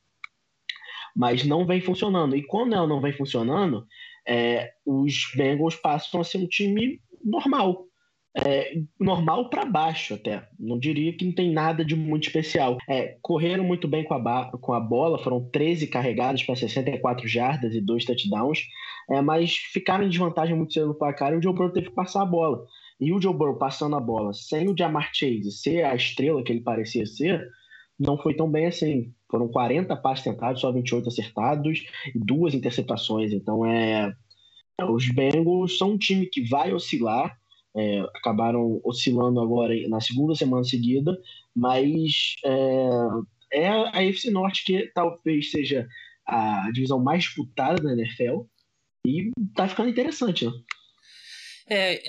Mas 1.16 1.44
não 1.44 1.66
vem 1.66 1.80
funcionando. 1.80 2.36
E 2.36 2.42
quando 2.42 2.74
ela 2.74 2.86
não 2.86 3.00
vem 3.00 3.12
funcionando, 3.12 3.86
é, 4.26 4.72
os 4.86 5.32
Bengals 5.36 5.76
passam 5.76 6.20
a 6.20 6.24
ser 6.24 6.38
um 6.38 6.46
time 6.46 7.00
normal 7.22 7.86
é, 8.36 8.80
normal 8.98 9.48
para 9.48 9.64
baixo 9.64 10.14
até. 10.14 10.48
Não 10.58 10.78
diria 10.78 11.16
que 11.16 11.24
não 11.24 11.32
tem 11.32 11.52
nada 11.52 11.84
de 11.84 11.94
muito 11.94 12.26
especial. 12.26 12.78
É, 12.88 13.16
correram 13.22 13.64
muito 13.64 13.86
bem 13.86 14.04
com 14.04 14.14
a, 14.14 14.50
com 14.58 14.72
a 14.72 14.80
bola, 14.80 15.22
foram 15.22 15.48
13 15.50 15.86
carregados 15.86 16.42
para 16.42 16.56
64 16.56 17.28
jardas 17.28 17.74
e 17.74 17.80
dois 17.80 18.04
touchdowns, 18.04 18.66
é, 19.10 19.20
mas 19.20 19.54
ficaram 19.54 20.04
em 20.04 20.08
desvantagem 20.08 20.56
muito 20.56 20.72
cedo 20.72 20.88
no 20.88 20.94
placar 20.94 21.32
e 21.32 21.36
o 21.36 21.42
Joe 21.42 21.54
Burrow 21.54 21.72
teve 21.72 21.88
que 21.88 21.94
passar 21.94 22.22
a 22.22 22.26
bola. 22.26 22.64
E 23.00 23.12
o 23.12 23.20
Joe 23.20 23.34
Burrow 23.34 23.56
passando 23.56 23.94
a 23.96 24.00
bola 24.00 24.32
sem 24.32 24.68
o 24.68 24.76
Jamar 24.76 25.10
Chase 25.12 25.52
ser 25.52 25.84
a 25.84 25.94
estrela 25.94 26.42
que 26.42 26.52
ele 26.52 26.60
parecia 26.60 27.06
ser, 27.06 27.48
não 27.98 28.18
foi 28.18 28.34
tão 28.34 28.50
bem 28.50 28.66
assim. 28.66 29.12
Foram 29.30 29.48
40 29.48 29.96
passes 29.96 30.24
tentados, 30.24 30.60
só 30.60 30.72
28 30.72 31.08
acertados 31.08 31.84
e 32.14 32.18
duas 32.18 32.54
interceptações. 32.54 33.32
Então 33.32 33.64
é. 33.64 34.12
Os 34.90 35.08
Bengals 35.08 35.78
são 35.78 35.92
um 35.92 35.98
time 35.98 36.26
que 36.26 36.42
vai 36.48 36.72
oscilar, 36.72 37.38
é, 37.76 38.00
acabaram 38.14 38.80
oscilando 38.84 39.40
agora 39.40 39.74
na 39.88 40.00
segunda 40.00 40.34
semana 40.34 40.64
seguida, 40.64 41.16
mas 41.54 42.36
é, 42.44 42.88
é 43.52 43.68
a 43.68 43.90
AFC 43.90 44.30
Norte 44.30 44.64
que 44.64 44.90
talvez 44.94 45.50
seja 45.50 45.86
a 46.26 46.70
divisão 46.72 47.02
mais 47.02 47.24
disputada 47.24 47.82
da 47.82 47.92
NFL 47.92 48.44
e 49.06 49.30
tá 49.54 49.68
ficando 49.68 49.90
interessante, 49.90 50.46
né? 50.46 50.52
É, 51.68 52.00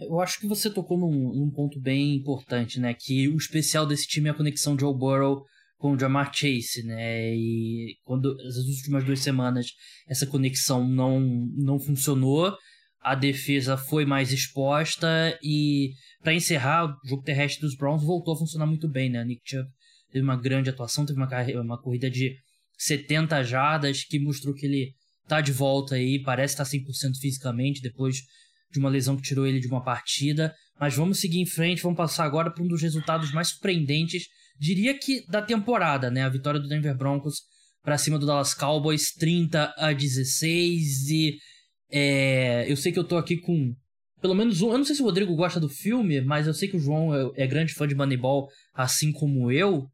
eu 0.00 0.20
acho 0.20 0.40
que 0.40 0.46
você 0.46 0.70
tocou 0.70 0.98
num, 0.98 1.32
num, 1.34 1.50
ponto 1.50 1.80
bem 1.80 2.14
importante, 2.14 2.80
né? 2.80 2.94
Que 2.94 3.28
o 3.28 3.36
especial 3.36 3.86
desse 3.86 4.06
time 4.06 4.28
é 4.28 4.32
a 4.32 4.34
conexão 4.34 4.78
Joe 4.78 4.96
Burrow 4.96 5.44
com 5.78 5.92
o 5.92 5.98
Jamar 5.98 6.32
Chase, 6.32 6.84
né? 6.84 7.34
E 7.34 7.96
quando 8.04 8.36
as 8.40 8.56
últimas 8.56 9.04
duas 9.04 9.20
semanas 9.20 9.66
essa 10.08 10.26
conexão 10.26 10.86
não, 10.86 11.20
não 11.56 11.78
funcionou, 11.78 12.56
a 13.02 13.14
defesa 13.14 13.76
foi 13.76 14.04
mais 14.04 14.32
exposta 14.32 15.38
e 15.42 15.92
para 16.22 16.34
encerrar, 16.34 16.86
o 16.86 17.08
jogo 17.08 17.22
terrestre 17.22 17.60
dos 17.60 17.76
Browns 17.76 18.04
voltou 18.04 18.34
a 18.34 18.38
funcionar 18.38 18.66
muito 18.66 18.88
bem, 18.88 19.10
né? 19.10 19.24
Nick 19.24 19.42
Chubb 19.44 19.68
teve 20.12 20.22
uma 20.22 20.36
grande 20.36 20.70
atuação, 20.70 21.04
teve 21.04 21.18
uma, 21.18 21.28
uma 21.60 21.82
corrida 21.82 22.08
de 22.08 22.36
70 22.78 23.42
jardas 23.42 24.04
que 24.04 24.20
mostrou 24.20 24.54
que 24.54 24.66
ele 24.66 24.94
tá 25.26 25.40
de 25.40 25.50
volta 25.50 25.96
aí, 25.96 26.22
parece 26.22 26.54
estar 26.54 26.64
tá 26.64 26.70
100% 26.70 27.18
fisicamente 27.20 27.82
depois 27.82 28.18
de 28.70 28.78
uma 28.78 28.88
lesão 28.88 29.16
que 29.16 29.22
tirou 29.22 29.46
ele 29.46 29.58
de 29.58 29.66
uma 29.66 29.82
partida. 29.82 30.54
Mas 30.78 30.94
vamos 30.94 31.18
seguir 31.18 31.40
em 31.40 31.46
frente, 31.46 31.82
vamos 31.82 31.96
passar 31.96 32.24
agora 32.24 32.50
para 32.52 32.62
um 32.62 32.68
dos 32.68 32.82
resultados 32.82 33.32
mais 33.32 33.48
surpreendentes, 33.48 34.26
diria 34.58 34.96
que 34.96 35.26
da 35.26 35.42
temporada, 35.42 36.10
né? 36.10 36.22
A 36.22 36.28
vitória 36.28 36.60
do 36.60 36.68
Denver 36.68 36.96
Broncos 36.96 37.40
para 37.82 37.98
cima 37.98 38.16
do 38.16 38.26
Dallas 38.26 38.54
Cowboys, 38.54 39.12
30 39.12 39.74
a 39.76 39.92
16 39.92 41.08
e 41.10 41.36
é, 41.92 42.70
eu 42.70 42.76
sei 42.76 42.90
que 42.90 42.98
eu 42.98 43.04
tô 43.04 43.16
aqui 43.16 43.36
com 43.36 43.74
pelo 44.20 44.34
menos 44.34 44.62
um. 44.62 44.70
Eu 44.70 44.78
não 44.78 44.84
sei 44.84 44.94
se 44.94 45.02
o 45.02 45.04
Rodrigo 45.04 45.34
gosta 45.34 45.60
do 45.60 45.68
filme, 45.68 46.20
mas 46.20 46.46
eu 46.46 46.54
sei 46.54 46.68
que 46.68 46.76
o 46.76 46.80
João 46.80 47.14
é, 47.14 47.42
é 47.42 47.46
grande 47.46 47.74
fã 47.74 47.86
de 47.86 47.94
Moneyball, 47.94 48.48
assim 48.72 49.12
como 49.12 49.50
eu. 49.50 49.86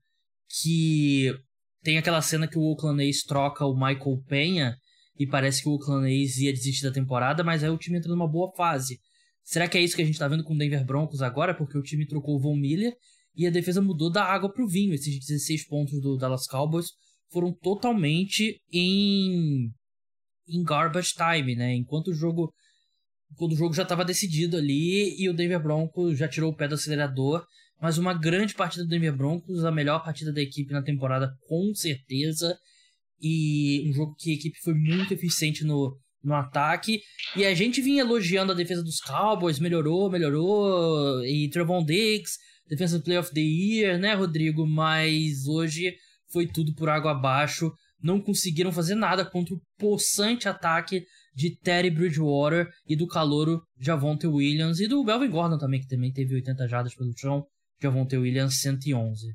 Que 0.62 1.34
tem 1.82 1.98
aquela 1.98 2.22
cena 2.22 2.46
que 2.46 2.58
o 2.58 2.62
Oakland 2.62 3.02
A's 3.02 3.22
troca 3.22 3.64
o 3.64 3.74
Michael 3.74 4.22
Penha 4.28 4.76
e 5.18 5.26
parece 5.26 5.62
que 5.62 5.68
o 5.68 5.72
Oakland 5.72 6.06
A's 6.06 6.36
ia 6.38 6.52
desistir 6.52 6.84
da 6.84 6.92
temporada, 6.92 7.42
mas 7.42 7.64
aí 7.64 7.70
o 7.70 7.78
time 7.78 7.98
entra 7.98 8.10
numa 8.10 8.28
boa 8.28 8.52
fase. 8.54 9.00
Será 9.42 9.66
que 9.66 9.78
é 9.78 9.80
isso 9.80 9.96
que 9.96 10.02
a 10.02 10.04
gente 10.04 10.18
tá 10.18 10.28
vendo 10.28 10.44
com 10.44 10.54
o 10.54 10.58
Denver 10.58 10.84
Broncos 10.84 11.22
agora? 11.22 11.54
Porque 11.54 11.76
o 11.76 11.82
time 11.82 12.06
trocou 12.06 12.36
o 12.36 12.40
Von 12.40 12.56
Miller 12.56 12.92
e 13.34 13.46
a 13.46 13.50
defesa 13.50 13.80
mudou 13.80 14.10
da 14.10 14.22
água 14.22 14.52
pro 14.52 14.68
vinho. 14.68 14.92
Esses 14.94 15.18
16 15.18 15.66
pontos 15.66 16.00
do 16.00 16.16
Dallas 16.16 16.46
Cowboys 16.46 16.88
foram 17.30 17.52
totalmente 17.52 18.60
em 18.72 19.70
em 20.48 20.62
garbage 20.62 21.12
time, 21.14 21.54
né? 21.54 21.74
Enquanto 21.74 22.08
o 22.08 22.14
jogo 22.14 22.52
quando 23.36 23.52
o 23.52 23.56
jogo 23.56 23.74
já 23.74 23.82
estava 23.82 24.04
decidido 24.04 24.56
ali 24.56 25.20
e 25.20 25.28
o 25.28 25.34
Denver 25.34 25.62
Broncos 25.62 26.18
já 26.18 26.28
tirou 26.28 26.50
o 26.50 26.56
pé 26.56 26.66
do 26.66 26.74
acelerador, 26.74 27.44
mas 27.80 27.98
uma 27.98 28.14
grande 28.14 28.54
partida 28.54 28.84
do 28.84 28.88
Denver 28.88 29.16
Broncos, 29.16 29.64
a 29.64 29.70
melhor 29.70 30.02
partida 30.02 30.32
da 30.32 30.40
equipe 30.40 30.72
na 30.72 30.82
temporada 30.82 31.32
com 31.46 31.74
certeza, 31.74 32.56
e 33.20 33.88
um 33.88 33.92
jogo 33.92 34.14
que 34.18 34.30
a 34.30 34.34
equipe 34.34 34.58
foi 34.60 34.74
muito 34.74 35.12
eficiente 35.12 35.64
no, 35.64 35.96
no 36.22 36.34
ataque, 36.34 37.00
e 37.36 37.44
a 37.44 37.54
gente 37.54 37.80
vinha 37.80 38.02
elogiando 38.02 38.52
a 38.52 38.54
defesa 38.54 38.82
dos 38.82 39.00
Cowboys, 39.00 39.58
melhorou, 39.58 40.10
melhorou, 40.10 41.24
e 41.24 41.48
Trevon 41.50 41.84
Diggs, 41.84 42.38
Defensive 42.68 43.02
Player 43.02 43.20
of 43.20 43.32
the 43.32 43.40
Year, 43.40 43.98
né, 43.98 44.14
Rodrigo? 44.14 44.66
Mas 44.66 45.46
hoje 45.46 45.94
foi 46.32 46.46
tudo 46.46 46.74
por 46.74 46.88
água 46.88 47.12
abaixo 47.12 47.72
não 48.02 48.20
conseguiram 48.20 48.72
fazer 48.72 48.94
nada 48.94 49.24
contra 49.24 49.54
o 49.54 49.60
possante 49.78 50.48
ataque 50.48 51.04
de 51.34 51.56
Terry 51.56 51.90
Bridgewater 51.90 52.68
e 52.86 52.96
do 52.96 53.06
calouro 53.06 53.62
Javonte 53.78 54.26
Williams 54.26 54.80
e 54.80 54.88
do 54.88 55.04
Melvin 55.04 55.30
Gordon 55.30 55.58
também, 55.58 55.80
que 55.80 55.88
também 55.88 56.12
teve 56.12 56.34
80 56.34 56.66
jardas 56.66 56.94
pelo 56.94 57.12
chão. 57.16 57.44
Javonte 57.80 58.16
Williams 58.16 58.60
111. 58.60 59.34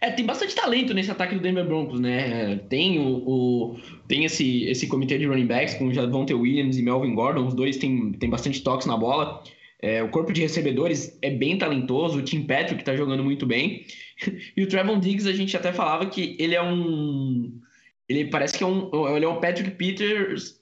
É, 0.00 0.10
tem 0.10 0.26
bastante 0.26 0.54
talento 0.54 0.92
nesse 0.92 1.10
ataque 1.10 1.34
do 1.34 1.40
Denver 1.40 1.66
Broncos, 1.66 1.98
né? 1.98 2.56
Tem 2.68 2.98
o, 2.98 3.22
o, 3.26 3.76
tem 4.06 4.24
esse, 4.24 4.64
esse 4.64 4.86
comitê 4.86 5.16
de 5.16 5.26
running 5.26 5.46
backs 5.46 5.74
com 5.74 5.92
Javonte 5.92 6.34
Williams 6.34 6.76
e 6.76 6.82
Melvin 6.82 7.14
Gordon, 7.14 7.46
os 7.46 7.54
dois 7.54 7.78
têm, 7.78 8.12
têm 8.12 8.28
bastante 8.28 8.62
toques 8.62 8.86
na 8.86 8.96
bola. 8.96 9.42
É, 9.80 10.02
o 10.02 10.10
corpo 10.10 10.32
de 10.32 10.42
recebedores 10.42 11.18
é 11.22 11.30
bem 11.30 11.58
talentoso, 11.58 12.18
o 12.18 12.22
Tim 12.22 12.42
Patrick 12.42 12.84
tá 12.84 12.94
jogando 12.94 13.24
muito 13.24 13.46
bem. 13.46 13.84
E 14.56 14.62
o 14.62 14.68
Trevon 14.68 14.98
Diggs, 14.98 15.28
a 15.28 15.32
gente 15.32 15.56
até 15.56 15.72
falava 15.72 16.06
que 16.06 16.36
ele 16.38 16.54
é 16.54 16.62
um. 16.62 17.60
Ele 18.08 18.26
parece 18.26 18.56
que 18.56 18.64
é 18.64 18.66
um. 18.66 18.90
Ele 19.16 19.24
é 19.24 19.28
um 19.28 19.40
Patrick 19.40 19.72
Peters. 19.72 20.60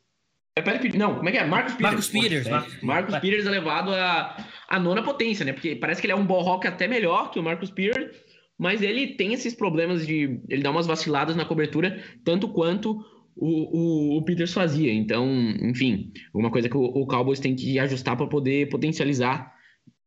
É 0.57 0.63
Patrick, 0.63 0.97
não, 0.97 1.15
como 1.15 1.29
é 1.29 1.33
que 1.33 1.39
é? 1.39 1.47
Marcus 1.47 1.75
Peters. 1.75 1.93
Marcus 1.93 2.09
Peters. 2.09 2.47
É, 2.47 2.51
Marcus, 2.51 2.83
Marcus 2.83 3.19
Peters 3.19 3.47
é 3.47 3.51
levado 3.51 3.93
a, 3.93 4.37
a 4.69 4.79
nona 4.79 5.03
potência, 5.03 5.45
né? 5.45 5.53
Porque 5.53 5.77
parece 5.77 6.01
que 6.01 6.07
ele 6.07 6.13
é 6.13 6.17
um 6.17 6.27
ball 6.27 6.43
rock 6.43 6.67
até 6.67 6.89
melhor 6.89 7.31
que 7.31 7.39
o 7.39 7.43
Marcus 7.43 7.71
Peters, 7.71 8.17
mas 8.59 8.83
ele 8.83 9.15
tem 9.15 9.33
esses 9.33 9.55
problemas 9.55 10.07
de. 10.07 10.41
Ele 10.49 10.63
dá 10.63 10.71
umas 10.71 10.87
vaciladas 10.87 11.37
na 11.37 11.45
cobertura, 11.45 12.03
tanto 12.25 12.49
quanto 12.49 13.05
o, 13.37 14.17
o, 14.17 14.19
o 14.19 14.23
Peters 14.23 14.53
fazia. 14.53 14.93
Então, 14.93 15.27
enfim, 15.63 16.13
uma 16.35 16.51
coisa 16.51 16.69
que 16.69 16.77
o, 16.77 16.83
o 16.83 17.07
Cowboys 17.07 17.41
tem 17.41 17.55
que 17.55 17.79
ajustar 17.79 18.17
para 18.17 18.27
poder 18.27 18.69
potencializar 18.69 19.55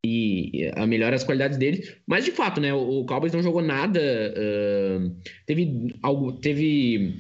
e 0.06 0.70
a 0.76 0.86
melhora 0.86 1.16
as 1.16 1.24
qualidades 1.24 1.58
dele. 1.58 1.88
Mas 2.06 2.26
de 2.26 2.32
fato, 2.32 2.60
né, 2.60 2.74
o 2.74 3.06
Cowboys 3.06 3.32
não 3.32 3.42
jogou 3.42 3.62
nada. 3.62 4.02
Uh, 4.02 5.16
teve 5.46 5.96
algo, 6.02 6.34
teve 6.34 7.16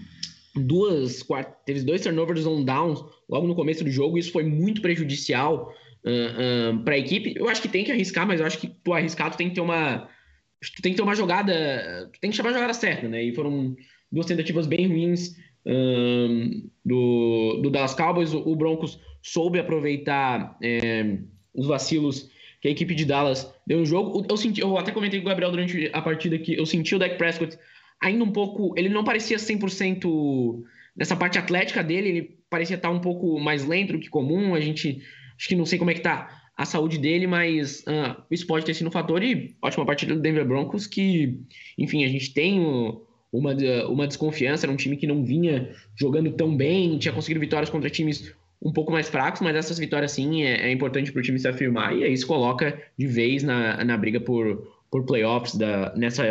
duas, 0.55 1.23
quatro, 1.23 1.53
teve 1.65 1.81
dois 1.81 2.01
turnovers 2.01 2.45
on 2.45 2.63
downs 2.63 3.03
logo 3.29 3.47
no 3.47 3.55
começo 3.55 3.83
do 3.83 3.89
jogo. 3.89 4.17
Isso 4.17 4.31
foi 4.31 4.43
muito 4.43 4.81
prejudicial 4.81 5.73
uh, 6.05 6.75
uh, 6.75 6.83
para 6.83 6.95
a 6.95 6.99
equipe. 6.99 7.33
Eu 7.37 7.47
acho 7.47 7.61
que 7.61 7.69
tem 7.69 7.85
que 7.85 7.91
arriscar, 7.91 8.27
mas 8.27 8.41
eu 8.41 8.45
acho 8.45 8.59
que 8.59 8.67
tu 8.67 8.91
arriscar 8.91 9.31
tu 9.31 9.37
tem 9.37 9.47
que 9.47 9.55
ter 9.55 9.61
uma, 9.61 10.09
tu 10.75 10.81
tem 10.81 10.91
que 10.91 10.97
ter 10.97 11.03
uma 11.03 11.15
jogada, 11.15 12.09
tu 12.11 12.19
tem 12.19 12.31
que 12.31 12.35
chamar 12.35 12.49
a 12.49 12.53
jogada 12.53 12.73
certa, 12.73 13.07
né? 13.07 13.23
E 13.23 13.33
foram 13.33 13.75
duas 14.11 14.25
tentativas 14.25 14.67
bem 14.67 14.87
ruins 14.87 15.35
do, 16.85 17.61
do 17.63 17.69
Dallas 17.69 17.95
Cowboys. 17.95 18.33
O, 18.33 18.39
o 18.39 18.55
Broncos 18.57 18.99
soube 19.21 19.57
aproveitar 19.57 20.57
é, 20.61 21.17
os 21.55 21.65
vacilos 21.65 22.29
que 22.63 22.69
a 22.69 22.71
equipe 22.71 22.95
de 22.95 23.03
Dallas 23.03 23.53
deu 23.67 23.79
no 23.79 23.85
jogo. 23.85 24.25
Eu, 24.29 24.37
senti, 24.37 24.61
eu 24.61 24.77
até 24.77 24.89
comentei 24.89 25.19
com 25.19 25.25
o 25.25 25.29
Gabriel 25.29 25.51
durante 25.51 25.89
a 25.91 26.01
partida 26.01 26.39
que 26.39 26.57
eu 26.57 26.65
senti 26.65 26.95
o 26.95 26.99
Dak 26.99 27.17
Prescott 27.17 27.59
ainda 28.01 28.23
um 28.23 28.31
pouco. 28.31 28.73
Ele 28.77 28.87
não 28.87 29.03
parecia 29.03 29.35
100% 29.35 30.63
nessa 30.95 31.13
parte 31.13 31.37
atlética 31.37 31.83
dele, 31.83 32.07
ele 32.07 32.37
parecia 32.49 32.77
estar 32.77 32.89
um 32.89 33.01
pouco 33.01 33.37
mais 33.37 33.65
lento 33.65 33.91
do 33.91 33.99
que 33.99 34.09
comum. 34.09 34.55
A 34.55 34.61
gente. 34.61 35.01
Acho 35.37 35.49
que 35.49 35.55
não 35.57 35.65
sei 35.65 35.77
como 35.77 35.91
é 35.91 35.93
que 35.93 35.99
tá 35.99 36.41
a 36.55 36.63
saúde 36.63 36.97
dele, 36.97 37.27
mas 37.27 37.81
uh, 37.81 38.23
isso 38.31 38.47
pode 38.47 38.65
ter 38.65 38.73
sido 38.73 38.87
um 38.87 38.91
fator. 38.91 39.21
E 39.21 39.57
ótima 39.61 39.85
partida 39.85 40.15
do 40.15 40.21
Denver 40.21 40.47
Broncos, 40.47 40.87
que, 40.87 41.37
enfim, 41.77 42.05
a 42.05 42.07
gente 42.07 42.33
tem 42.33 42.61
uma, 43.29 43.53
uma 43.89 44.07
desconfiança. 44.07 44.65
Era 44.65 44.71
um 44.71 44.77
time 44.77 44.95
que 44.95 45.05
não 45.05 45.21
vinha 45.21 45.75
jogando 45.97 46.31
tão 46.31 46.55
bem, 46.55 46.97
tinha 46.97 47.13
conseguido 47.13 47.41
vitórias 47.41 47.69
contra 47.69 47.89
times 47.89 48.33
um 48.63 48.71
pouco 48.71 48.91
mais 48.91 49.09
fracos, 49.09 49.41
mas 49.41 49.55
essas 49.55 49.77
vitórias 49.77 50.13
sim 50.13 50.43
é, 50.43 50.67
é 50.67 50.71
importante 50.71 51.11
para 51.11 51.19
o 51.19 51.23
time 51.23 51.37
se 51.37 51.47
afirmar 51.47 51.95
e 51.95 52.03
aí 52.03 52.15
se 52.15 52.25
coloca 52.25 52.81
de 52.97 53.05
vez 53.05 53.43
na, 53.43 53.83
na 53.83 53.97
briga 53.97 54.21
por, 54.21 54.85
por 54.89 55.05
playoffs 55.05 55.55
da, 55.55 55.93
nessa, 55.95 56.23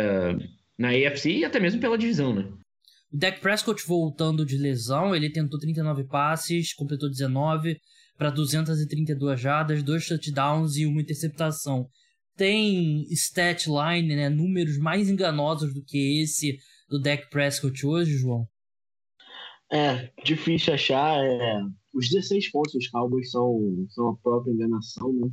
na 0.77 0.89
AFC 0.89 1.29
e 1.29 1.45
até 1.45 1.59
mesmo 1.59 1.79
pela 1.79 1.97
divisão, 1.97 2.33
né? 2.33 2.51
O 3.11 3.17
Dak 3.17 3.39
Prescott 3.39 3.85
voltando 3.85 4.43
de 4.43 4.57
lesão, 4.57 5.15
ele 5.15 5.31
tentou 5.31 5.59
39 5.59 6.05
passes, 6.05 6.73
completou 6.73 7.07
19 7.07 7.79
para 8.17 8.31
232 8.31 9.39
jardas, 9.39 9.83
dois 9.83 10.07
touchdowns 10.07 10.75
e 10.77 10.87
uma 10.87 11.01
interceptação. 11.01 11.87
Tem 12.35 13.03
stat 13.11 13.67
line, 13.69 14.15
né, 14.15 14.27
números 14.29 14.79
mais 14.79 15.07
enganosos 15.07 15.71
do 15.71 15.83
que 15.85 16.23
esse 16.23 16.57
do 16.89 16.99
Dak 16.99 17.29
Prescott 17.29 17.85
hoje, 17.85 18.17
João? 18.17 18.47
É, 19.71 20.09
difícil 20.23 20.73
achar. 20.73 21.23
É 21.23 21.61
os 21.93 22.09
16 22.09 22.51
pontos 22.51 22.73
dos 22.73 22.87
Cowboys 22.87 23.31
são, 23.31 23.85
são 23.89 24.09
a 24.09 24.15
própria 24.15 24.51
enganação, 24.51 25.13
né? 25.13 25.29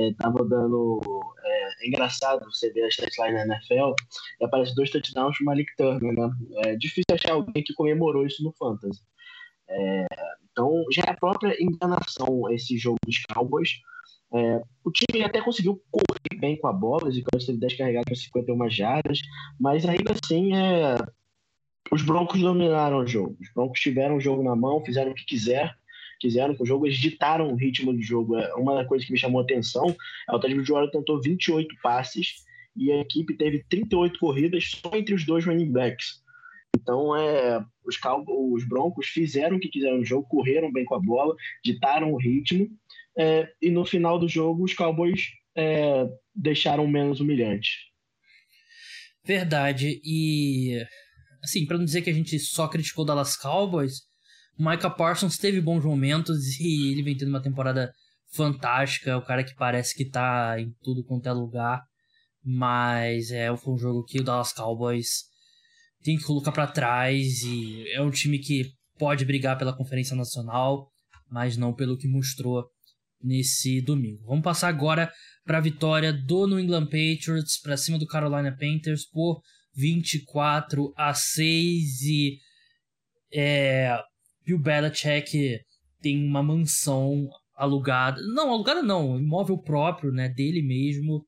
É, 0.00 0.14
tava 0.14 0.44
dando. 0.44 1.00
É, 1.44 1.84
é 1.84 1.88
engraçado 1.88 2.44
você 2.46 2.72
ver 2.72 2.84
a 2.84 2.88
statline 2.88 3.34
na 3.34 3.44
NFL 3.44 3.94
e 4.40 4.44
aparece 4.44 4.74
dois 4.74 4.90
touchdowns 4.90 5.36
pro 5.36 5.44
Malik 5.44 5.70
Turner, 5.76 6.14
né? 6.14 6.30
É 6.64 6.76
difícil 6.76 7.04
achar 7.12 7.32
alguém 7.32 7.62
que 7.62 7.74
comemorou 7.74 8.24
isso 8.24 8.42
no 8.42 8.52
Fantasy. 8.52 9.02
É, 9.68 10.06
então 10.50 10.84
já 10.90 11.02
é 11.06 11.10
a 11.10 11.16
própria 11.16 11.54
enganação 11.62 12.50
esse 12.50 12.78
jogo 12.78 12.98
dos 13.04 13.22
Cowboys. 13.32 13.70
É, 14.32 14.62
o 14.84 14.90
time 14.90 15.24
até 15.24 15.42
conseguiu 15.42 15.82
correr 15.90 16.40
bem 16.40 16.56
com 16.56 16.68
a 16.68 16.72
bola, 16.72 17.08
os 17.08 17.20
Cowboys 17.22 17.44
teve 17.44 17.58
10 17.58 17.76
carregados 17.76 18.06
para 18.06 18.16
51 18.16 18.70
jardas, 18.70 19.20
mas 19.58 19.84
ainda 19.84 20.12
assim 20.12 20.54
é, 20.54 20.96
os 21.92 22.02
Broncos 22.02 22.40
dominaram 22.40 22.98
o 22.98 23.06
jogo. 23.06 23.36
Os 23.40 23.52
Broncos 23.52 23.80
tiveram 23.80 24.16
o 24.16 24.20
jogo 24.20 24.42
na 24.42 24.56
mão, 24.56 24.84
fizeram 24.84 25.10
o 25.10 25.14
que 25.14 25.26
quiser, 25.26 25.76
quiseram 26.20 26.54
com 26.54 26.62
o 26.62 26.66
jogo, 26.66 26.86
eles 26.86 26.98
ditaram 26.98 27.50
o 27.50 27.56
ritmo 27.56 27.92
do 27.92 28.02
jogo. 28.02 28.36
É, 28.36 28.54
uma 28.54 28.84
coisa 28.84 29.04
que 29.04 29.12
me 29.12 29.18
chamou 29.18 29.40
a 29.40 29.44
atenção 29.44 29.96
é 30.28 30.34
o 30.34 30.38
Ted 30.38 30.54
Bridgewater 30.54 30.90
tentou 30.90 31.20
28 31.20 31.74
passes 31.82 32.44
e 32.76 32.92
a 32.92 33.00
equipe 33.00 33.36
teve 33.36 33.64
38 33.68 34.18
corridas 34.18 34.70
só 34.70 34.90
entre 34.94 35.14
os 35.14 35.24
dois 35.24 35.44
running 35.44 35.72
backs. 35.72 36.22
Então, 36.76 37.16
é, 37.16 37.64
os, 37.84 37.98
os 38.52 38.64
Broncos 38.64 39.06
fizeram 39.06 39.56
o 39.56 39.60
que 39.60 39.68
quiseram 39.68 39.98
no 39.98 40.04
jogo, 40.04 40.28
correram 40.28 40.72
bem 40.72 40.84
com 40.84 40.94
a 40.94 41.00
bola, 41.00 41.34
ditaram 41.64 42.12
o 42.12 42.16
ritmo, 42.16 42.68
é, 43.18 43.52
e 43.60 43.70
no 43.70 43.84
final 43.84 44.18
do 44.18 44.28
jogo 44.28 44.64
os 44.64 44.72
Cowboys 44.72 45.28
é, 45.56 46.06
deixaram 46.34 46.86
menos 46.86 47.20
humilhante. 47.20 47.90
Verdade. 49.24 50.00
E, 50.04 50.82
assim, 51.42 51.66
para 51.66 51.76
não 51.76 51.84
dizer 51.84 52.02
que 52.02 52.10
a 52.10 52.14
gente 52.14 52.38
só 52.38 52.68
criticou 52.68 53.04
o 53.04 53.06
Dallas 53.06 53.36
Cowboys, 53.36 54.09
Micah 54.60 54.90
Parsons 54.90 55.38
teve 55.38 55.58
bons 55.58 55.82
momentos 55.82 56.60
e 56.60 56.92
ele 56.92 57.02
vem 57.02 57.16
tendo 57.16 57.30
uma 57.30 57.42
temporada 57.42 57.90
fantástica. 58.34 59.16
O 59.16 59.24
cara 59.24 59.42
que 59.42 59.54
parece 59.54 59.94
que 59.94 60.04
tá 60.04 60.60
em 60.60 60.70
tudo 60.82 61.02
quanto 61.02 61.26
é 61.26 61.32
lugar. 61.32 61.82
mas 62.44 63.30
é, 63.30 63.54
foi 63.56 63.74
um 63.74 63.78
jogo 63.78 64.04
que 64.04 64.20
o 64.20 64.24
Dallas 64.24 64.52
Cowboys 64.52 65.24
tem 66.02 66.16
que 66.16 66.24
colocar 66.24 66.52
para 66.52 66.66
trás 66.66 67.42
e 67.42 67.84
é 67.92 68.00
um 68.00 68.10
time 68.10 68.38
que 68.38 68.72
pode 68.98 69.24
brigar 69.24 69.58
pela 69.58 69.76
Conferência 69.76 70.16
Nacional, 70.16 70.90
mas 71.30 71.56
não 71.56 71.74
pelo 71.74 71.98
que 71.98 72.08
mostrou 72.08 72.64
nesse 73.22 73.82
domingo. 73.82 74.24
Vamos 74.26 74.42
passar 74.44 74.68
agora 74.68 75.12
para 75.44 75.58
a 75.58 75.62
vitória 75.62 76.12
do 76.12 76.46
New 76.46 76.60
England 76.60 76.86
Patriots 76.86 77.60
para 77.62 77.76
cima 77.76 77.98
do 77.98 78.06
Carolina 78.06 78.56
Panthers 78.58 79.06
por 79.06 79.42
24 79.74 80.92
a 80.96 81.12
6 81.12 82.02
e 82.02 82.38
é, 83.32 83.98
Bill 84.44 84.58
Belichick 84.58 85.60
tem 86.00 86.24
uma 86.24 86.42
mansão 86.42 87.28
alugada, 87.54 88.20
não, 88.22 88.50
alugada 88.50 88.82
não, 88.82 89.18
imóvel 89.18 89.58
próprio, 89.58 90.10
né, 90.10 90.28
dele 90.28 90.62
mesmo, 90.62 91.26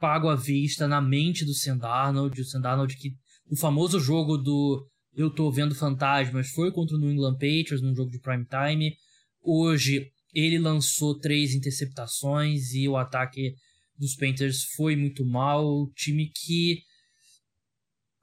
pago 0.00 0.28
à 0.28 0.34
vista 0.34 0.88
na 0.88 1.00
mente 1.00 1.44
do 1.44 1.54
Sam 1.54 1.78
Darnold, 1.78 2.40
o 2.40 2.44
Sam 2.44 2.60
Darnold 2.60 2.96
que 2.96 3.12
o 3.50 3.56
famoso 3.56 4.00
jogo 4.00 4.36
do 4.36 4.86
eu 5.16 5.30
tô 5.30 5.50
vendo 5.50 5.74
fantasmas 5.74 6.48
foi 6.48 6.72
contra 6.72 6.96
o 6.96 6.98
New 6.98 7.10
England 7.10 7.34
Patriots 7.34 7.80
num 7.80 7.94
jogo 7.94 8.10
de 8.10 8.18
prime 8.18 8.44
time. 8.46 8.96
Hoje 9.40 10.10
ele 10.34 10.58
lançou 10.58 11.18
três 11.18 11.54
interceptações 11.54 12.74
e 12.74 12.88
o 12.88 12.96
ataque 12.96 13.54
dos 13.96 14.16
Panthers 14.16 14.64
foi 14.76 14.96
muito 14.96 15.24
mal. 15.24 15.64
O 15.64 15.92
time 15.94 16.30
que 16.34 16.82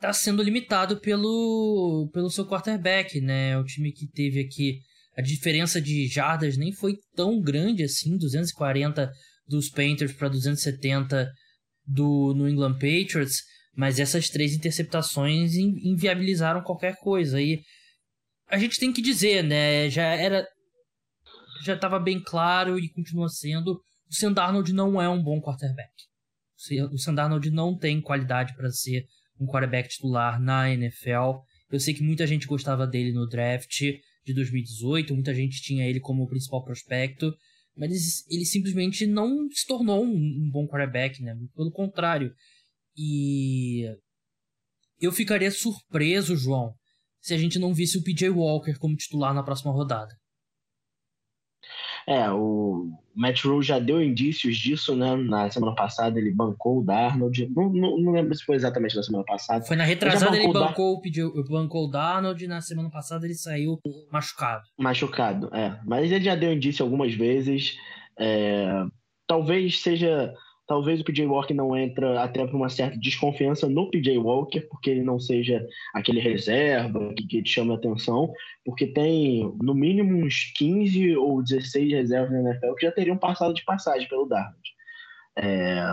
está 0.01 0.11
sendo 0.11 0.41
limitado 0.41 0.99
pelo, 0.99 2.09
pelo 2.11 2.31
seu 2.31 2.43
quarterback, 2.43 3.21
né? 3.21 3.55
O 3.59 3.63
time 3.63 3.91
que 3.91 4.07
teve 4.07 4.39
aqui 4.39 4.79
a 5.15 5.21
diferença 5.21 5.79
de 5.79 6.07
jardas 6.07 6.57
nem 6.57 6.73
foi 6.73 6.97
tão 7.15 7.39
grande 7.39 7.83
assim, 7.83 8.17
240 8.17 9.11
dos 9.47 9.69
Panthers 9.69 10.11
para 10.13 10.27
270 10.27 11.31
do 11.85 12.33
New 12.35 12.49
England 12.49 12.73
Patriots, 12.73 13.43
mas 13.75 13.99
essas 13.99 14.27
três 14.27 14.53
interceptações 14.53 15.53
inviabilizaram 15.55 16.63
qualquer 16.63 16.95
coisa. 16.97 17.39
E 17.39 17.61
a 18.49 18.57
gente 18.57 18.79
tem 18.79 18.91
que 18.91 19.03
dizer, 19.03 19.43
né? 19.43 19.87
Já 19.87 20.05
era. 20.15 20.47
Já 21.63 21.75
estava 21.75 21.99
bem 21.99 22.19
claro 22.19 22.79
e 22.79 22.89
continua 22.89 23.29
sendo. 23.29 23.79
O 24.09 24.15
Sam 24.15 24.33
Darnold 24.33 24.73
não 24.73 24.99
é 24.99 25.07
um 25.07 25.21
bom 25.21 25.39
quarterback. 25.39 25.91
O 26.91 26.97
Sam 26.97 27.13
Darnold 27.13 27.51
não 27.51 27.77
tem 27.77 28.01
qualidade 28.01 28.55
para 28.55 28.71
ser 28.71 29.05
um 29.41 29.47
quarterback 29.47 29.89
titular 29.89 30.39
na 30.39 30.71
NFL. 30.71 31.41
Eu 31.71 31.79
sei 31.79 31.93
que 31.93 32.03
muita 32.03 32.27
gente 32.27 32.47
gostava 32.47 32.85
dele 32.85 33.11
no 33.11 33.27
draft 33.27 33.81
de 34.23 34.33
2018, 34.33 35.13
muita 35.13 35.33
gente 35.33 35.61
tinha 35.61 35.87
ele 35.87 35.99
como 35.99 36.27
principal 36.27 36.63
prospecto, 36.63 37.33
mas 37.75 38.25
ele, 38.29 38.45
simplesmente 38.45 39.07
não 39.07 39.49
se 39.49 39.65
tornou 39.65 40.05
um 40.05 40.49
bom 40.51 40.67
quarterback, 40.67 41.21
né? 41.21 41.35
Pelo 41.55 41.71
contrário, 41.71 42.31
e 42.95 43.85
eu 44.99 45.11
ficaria 45.11 45.49
surpreso, 45.49 46.35
João, 46.35 46.75
se 47.19 47.33
a 47.33 47.37
gente 47.37 47.57
não 47.57 47.73
visse 47.73 47.97
o 47.97 48.03
PJ 48.03 48.29
Walker 48.29 48.77
como 48.77 48.95
titular 48.95 49.33
na 49.33 49.43
próxima 49.43 49.71
rodada. 49.71 50.13
É, 52.07 52.29
o 52.31 52.89
Matt 53.15 53.43
Rule 53.43 53.63
já 53.63 53.79
deu 53.79 54.01
indícios 54.01 54.57
disso, 54.57 54.95
né? 54.95 55.15
Na 55.15 55.49
semana 55.49 55.75
passada 55.75 56.19
ele 56.19 56.31
bancou 56.31 56.79
o 56.79 56.83
Darnold. 56.83 57.49
Não, 57.55 57.69
não, 57.69 57.97
não 57.97 58.11
lembro 58.11 58.35
se 58.35 58.43
foi 58.43 58.55
exatamente 58.55 58.95
na 58.95 59.03
semana 59.03 59.23
passada. 59.25 59.65
Foi 59.65 59.75
na 59.75 59.83
retrasada 59.83 60.35
ele 60.35 60.51
bancou, 60.51 60.95
Dar... 60.95 61.01
pediu, 61.01 61.33
bancou 61.49 61.87
o 61.87 61.91
Darnold 61.91 62.47
na 62.47 62.61
semana 62.61 62.89
passada 62.89 63.25
ele 63.25 63.35
saiu 63.35 63.79
machucado. 64.11 64.63
Machucado, 64.77 65.49
é. 65.53 65.79
Mas 65.85 66.11
ele 66.11 66.23
já 66.23 66.35
deu 66.35 66.53
indício 66.53 66.83
algumas 66.83 67.13
vezes. 67.13 67.77
É... 68.17 68.83
Talvez 69.27 69.81
seja 69.81 70.33
Talvez 70.71 71.01
o 71.01 71.03
PJ 71.03 71.27
Walker 71.27 71.53
não 71.53 71.75
entra 71.75 72.23
até 72.23 72.47
por 72.47 72.55
uma 72.55 72.69
certa 72.69 72.97
desconfiança 72.97 73.67
no 73.67 73.91
PJ 73.91 74.17
Walker, 74.17 74.61
porque 74.69 74.89
ele 74.89 75.03
não 75.03 75.19
seja 75.19 75.67
aquele 75.93 76.21
reserva 76.21 77.13
que, 77.13 77.27
que 77.27 77.43
te 77.43 77.49
chama 77.49 77.75
atenção, 77.75 78.31
porque 78.63 78.87
tem 78.87 79.53
no 79.61 79.75
mínimo 79.75 80.25
uns 80.25 80.53
15 80.55 81.17
ou 81.17 81.43
16 81.43 81.91
reservas 81.91 82.31
na 82.31 82.51
NFL 82.51 82.73
que 82.75 82.85
já 82.85 82.91
teriam 82.93 83.17
passado 83.17 83.53
de 83.53 83.65
passagem 83.65 84.07
pelo 84.07 84.25
Darnold. 84.25 84.61
É, 85.35 85.83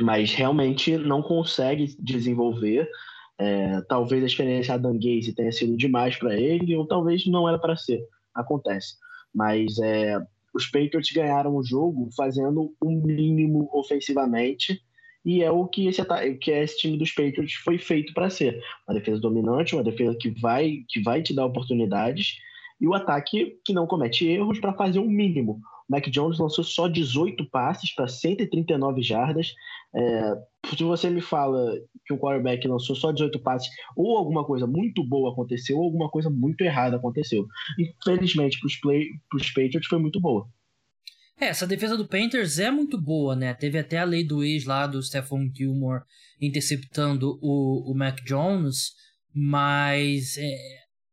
mas 0.00 0.32
realmente 0.32 0.96
não 0.96 1.20
consegue 1.20 1.96
desenvolver. 1.98 2.88
É, 3.40 3.80
talvez 3.88 4.22
a 4.22 4.26
experiência 4.26 4.78
da 4.78 4.92
Gaze 4.92 5.34
tenha 5.34 5.50
sido 5.50 5.76
demais 5.76 6.14
para 6.14 6.38
ele, 6.38 6.76
ou 6.76 6.86
talvez 6.86 7.26
não 7.26 7.48
era 7.48 7.58
para 7.58 7.74
ser. 7.74 8.06
Acontece. 8.32 8.94
Mas 9.34 9.80
é, 9.80 10.24
os 10.54 10.66
Patriots 10.66 11.10
ganharam 11.12 11.56
o 11.56 11.64
jogo 11.64 12.08
fazendo 12.16 12.74
o 12.80 12.88
um 12.88 13.02
mínimo 13.02 13.68
ofensivamente 13.72 14.80
e 15.24 15.42
é 15.42 15.50
o 15.50 15.66
que 15.66 15.86
esse, 15.86 16.04
que 16.40 16.50
esse 16.50 16.78
time 16.78 16.98
dos 16.98 17.10
Patriots 17.10 17.54
foi 17.54 17.78
feito 17.78 18.12
para 18.12 18.28
ser. 18.28 18.62
Uma 18.86 18.98
defesa 18.98 19.20
dominante, 19.20 19.74
uma 19.74 19.82
defesa 19.82 20.16
que 20.16 20.30
vai, 20.38 20.84
que 20.88 21.02
vai 21.02 21.22
te 21.22 21.34
dar 21.34 21.46
oportunidades 21.46 22.36
e 22.80 22.86
o 22.86 22.94
ataque 22.94 23.58
que 23.64 23.72
não 23.72 23.86
comete 23.86 24.26
erros 24.26 24.60
para 24.60 24.74
fazer 24.74 24.98
o 24.98 25.04
um 25.04 25.10
mínimo. 25.10 25.60
O 25.88 25.92
Mac 25.92 26.06
Jones 26.08 26.38
lançou 26.38 26.62
só 26.62 26.88
18 26.88 27.48
passes 27.50 27.94
para 27.94 28.06
139 28.06 29.02
jardas. 29.02 29.54
É, 29.94 30.36
se 30.66 30.82
você 30.82 31.10
me 31.10 31.20
fala 31.20 31.72
que 32.06 32.12
um 32.12 32.18
quarterback 32.18 32.66
lançou 32.66 32.94
só 32.96 33.12
18 33.12 33.40
passes, 33.40 33.68
ou 33.96 34.16
alguma 34.16 34.44
coisa 34.44 34.66
muito 34.66 35.06
boa 35.06 35.32
aconteceu, 35.32 35.76
ou 35.76 35.84
alguma 35.84 36.10
coisa 36.10 36.30
muito 36.30 36.62
errada 36.62 36.96
aconteceu. 36.96 37.46
Infelizmente, 37.78 38.58
para 38.58 39.36
os 39.36 39.50
Patriots 39.50 39.86
foi 39.88 39.98
muito 39.98 40.20
boa. 40.20 40.46
É, 41.40 41.46
essa 41.46 41.66
defesa 41.66 41.96
do 41.96 42.06
Panthers 42.06 42.58
é 42.58 42.70
muito 42.70 43.00
boa, 43.00 43.34
né? 43.34 43.54
Teve 43.54 43.78
até 43.78 43.98
a 43.98 44.04
lei 44.04 44.24
do 44.24 44.44
ex 44.44 44.64
lá 44.64 44.86
do 44.86 45.02
Stephon 45.02 45.50
Gilmore 45.52 46.02
interceptando 46.40 47.38
o, 47.42 47.90
o 47.90 47.94
Mac 47.94 48.20
Jones, 48.24 48.92
mas 49.34 50.36
é, 50.38 50.54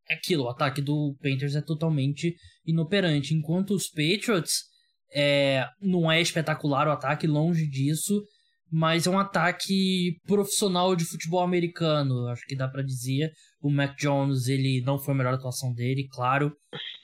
é 0.10 0.14
aquilo, 0.14 0.44
o 0.44 0.50
ataque 0.50 0.82
do 0.82 1.16
Panthers 1.22 1.56
é 1.56 1.62
totalmente 1.62 2.36
inoperante. 2.66 3.34
Enquanto 3.34 3.74
os 3.74 3.88
Patriots 3.88 4.66
é, 5.14 5.68
não 5.82 6.12
é 6.12 6.22
espetacular 6.22 6.88
o 6.88 6.92
ataque, 6.92 7.26
longe 7.26 7.68
disso, 7.68 8.24
mas 8.72 9.06
é 9.06 9.10
um 9.10 9.20
ataque 9.20 10.16
profissional 10.26 10.96
de 10.96 11.04
futebol 11.04 11.42
americano, 11.42 12.28
acho 12.28 12.46
que 12.46 12.56
dá 12.56 12.70
para 12.70 12.82
dizer. 12.82 13.32
O 13.62 13.70
Mac 13.70 13.98
Jones, 14.00 14.48
ele 14.48 14.82
não 14.82 14.98
foi 14.98 15.14
a 15.14 15.18
melhor 15.18 15.34
atuação 15.34 15.74
dele, 15.74 16.08
claro, 16.10 16.56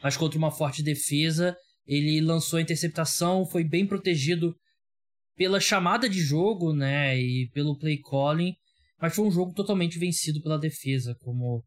mas 0.01 0.15
contra 0.15 0.37
uma 0.37 0.49
forte 0.49 0.81
defesa, 0.81 1.55
ele 1.85 2.21
lançou 2.21 2.57
a 2.57 2.61
interceptação, 2.61 3.45
foi 3.45 3.63
bem 3.65 3.85
protegido 3.85 4.55
pela 5.35 5.59
chamada 5.59 6.07
de 6.09 6.19
jogo, 6.21 6.73
né, 6.73 7.19
e 7.19 7.49
pelo 7.53 7.77
play 7.77 7.99
calling, 7.99 8.53
mas 8.99 9.13
foi 9.13 9.25
um 9.25 9.31
jogo 9.31 9.53
totalmente 9.53 9.99
vencido 9.99 10.41
pela 10.41 10.57
defesa, 10.57 11.15
como 11.19 11.63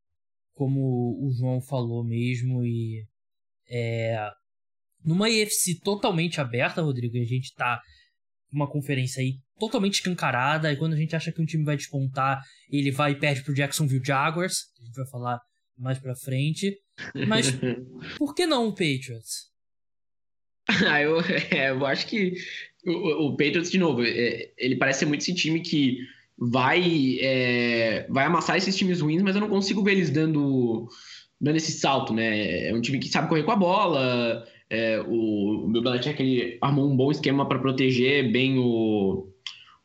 como 0.60 1.16
o 1.26 1.32
João 1.32 1.58
falou 1.62 2.04
mesmo. 2.04 2.62
E 2.66 3.02
é, 3.70 4.30
numa 5.02 5.30
EFC 5.30 5.78
totalmente 5.82 6.38
aberta, 6.38 6.82
Rodrigo, 6.82 7.16
a 7.16 7.24
gente 7.24 7.54
tá 7.54 7.80
uma 8.52 8.68
conferência 8.70 9.22
aí 9.22 9.38
totalmente 9.60 9.94
escancarada, 9.94 10.72
e 10.72 10.76
quando 10.76 10.94
a 10.94 10.96
gente 10.96 11.14
acha 11.14 11.30
que 11.30 11.40
um 11.40 11.44
time 11.44 11.62
vai 11.62 11.76
despontar, 11.76 12.42
ele 12.70 12.90
vai 12.90 13.12
e 13.12 13.16
perde 13.16 13.42
pro 13.42 13.54
Jacksonville 13.54 14.04
Jaguars, 14.04 14.70
a 14.80 14.84
gente 14.84 14.96
vai 14.96 15.06
falar 15.06 15.40
mais 15.78 15.98
pra 15.98 16.16
frente. 16.16 16.76
Mas 17.28 17.52
por 18.18 18.34
que 18.34 18.46
não 18.46 18.68
o 18.68 18.72
Patriots? 18.72 19.50
Ah, 20.66 21.02
eu, 21.02 21.20
é, 21.52 21.70
eu 21.70 21.84
acho 21.84 22.06
que 22.06 22.34
o, 22.86 23.26
o, 23.26 23.36
Patriots, 23.36 23.70
de 23.70 23.78
novo, 23.78 24.02
é, 24.02 24.50
ele 24.56 24.76
parece 24.76 25.00
ser 25.00 25.06
muito 25.06 25.20
esse 25.20 25.34
time 25.34 25.60
que 25.60 25.98
vai, 26.38 27.18
é, 27.20 28.06
vai 28.08 28.24
amassar 28.24 28.56
esses 28.56 28.74
times 28.74 29.00
ruins, 29.00 29.22
mas 29.22 29.34
eu 29.34 29.42
não 29.42 29.48
consigo 29.48 29.82
ver 29.82 29.92
eles 29.92 30.10
dando, 30.10 30.88
dando 31.38 31.56
esse 31.56 31.72
salto, 31.72 32.14
né? 32.14 32.68
É 32.68 32.74
um 32.74 32.80
time 32.80 32.98
que 32.98 33.08
sabe 33.08 33.28
correr 33.28 33.42
com 33.42 33.52
a 33.52 33.56
bola, 33.56 34.46
é, 34.70 35.00
o, 35.00 35.64
o 35.64 35.68
Bill 35.68 35.82
Belichick 35.82 36.22
ele 36.22 36.58
armou 36.62 36.88
um 36.88 36.96
bom 36.96 37.10
esquema 37.10 37.46
para 37.46 37.58
proteger 37.58 38.30
bem 38.30 38.58
o, 38.58 39.29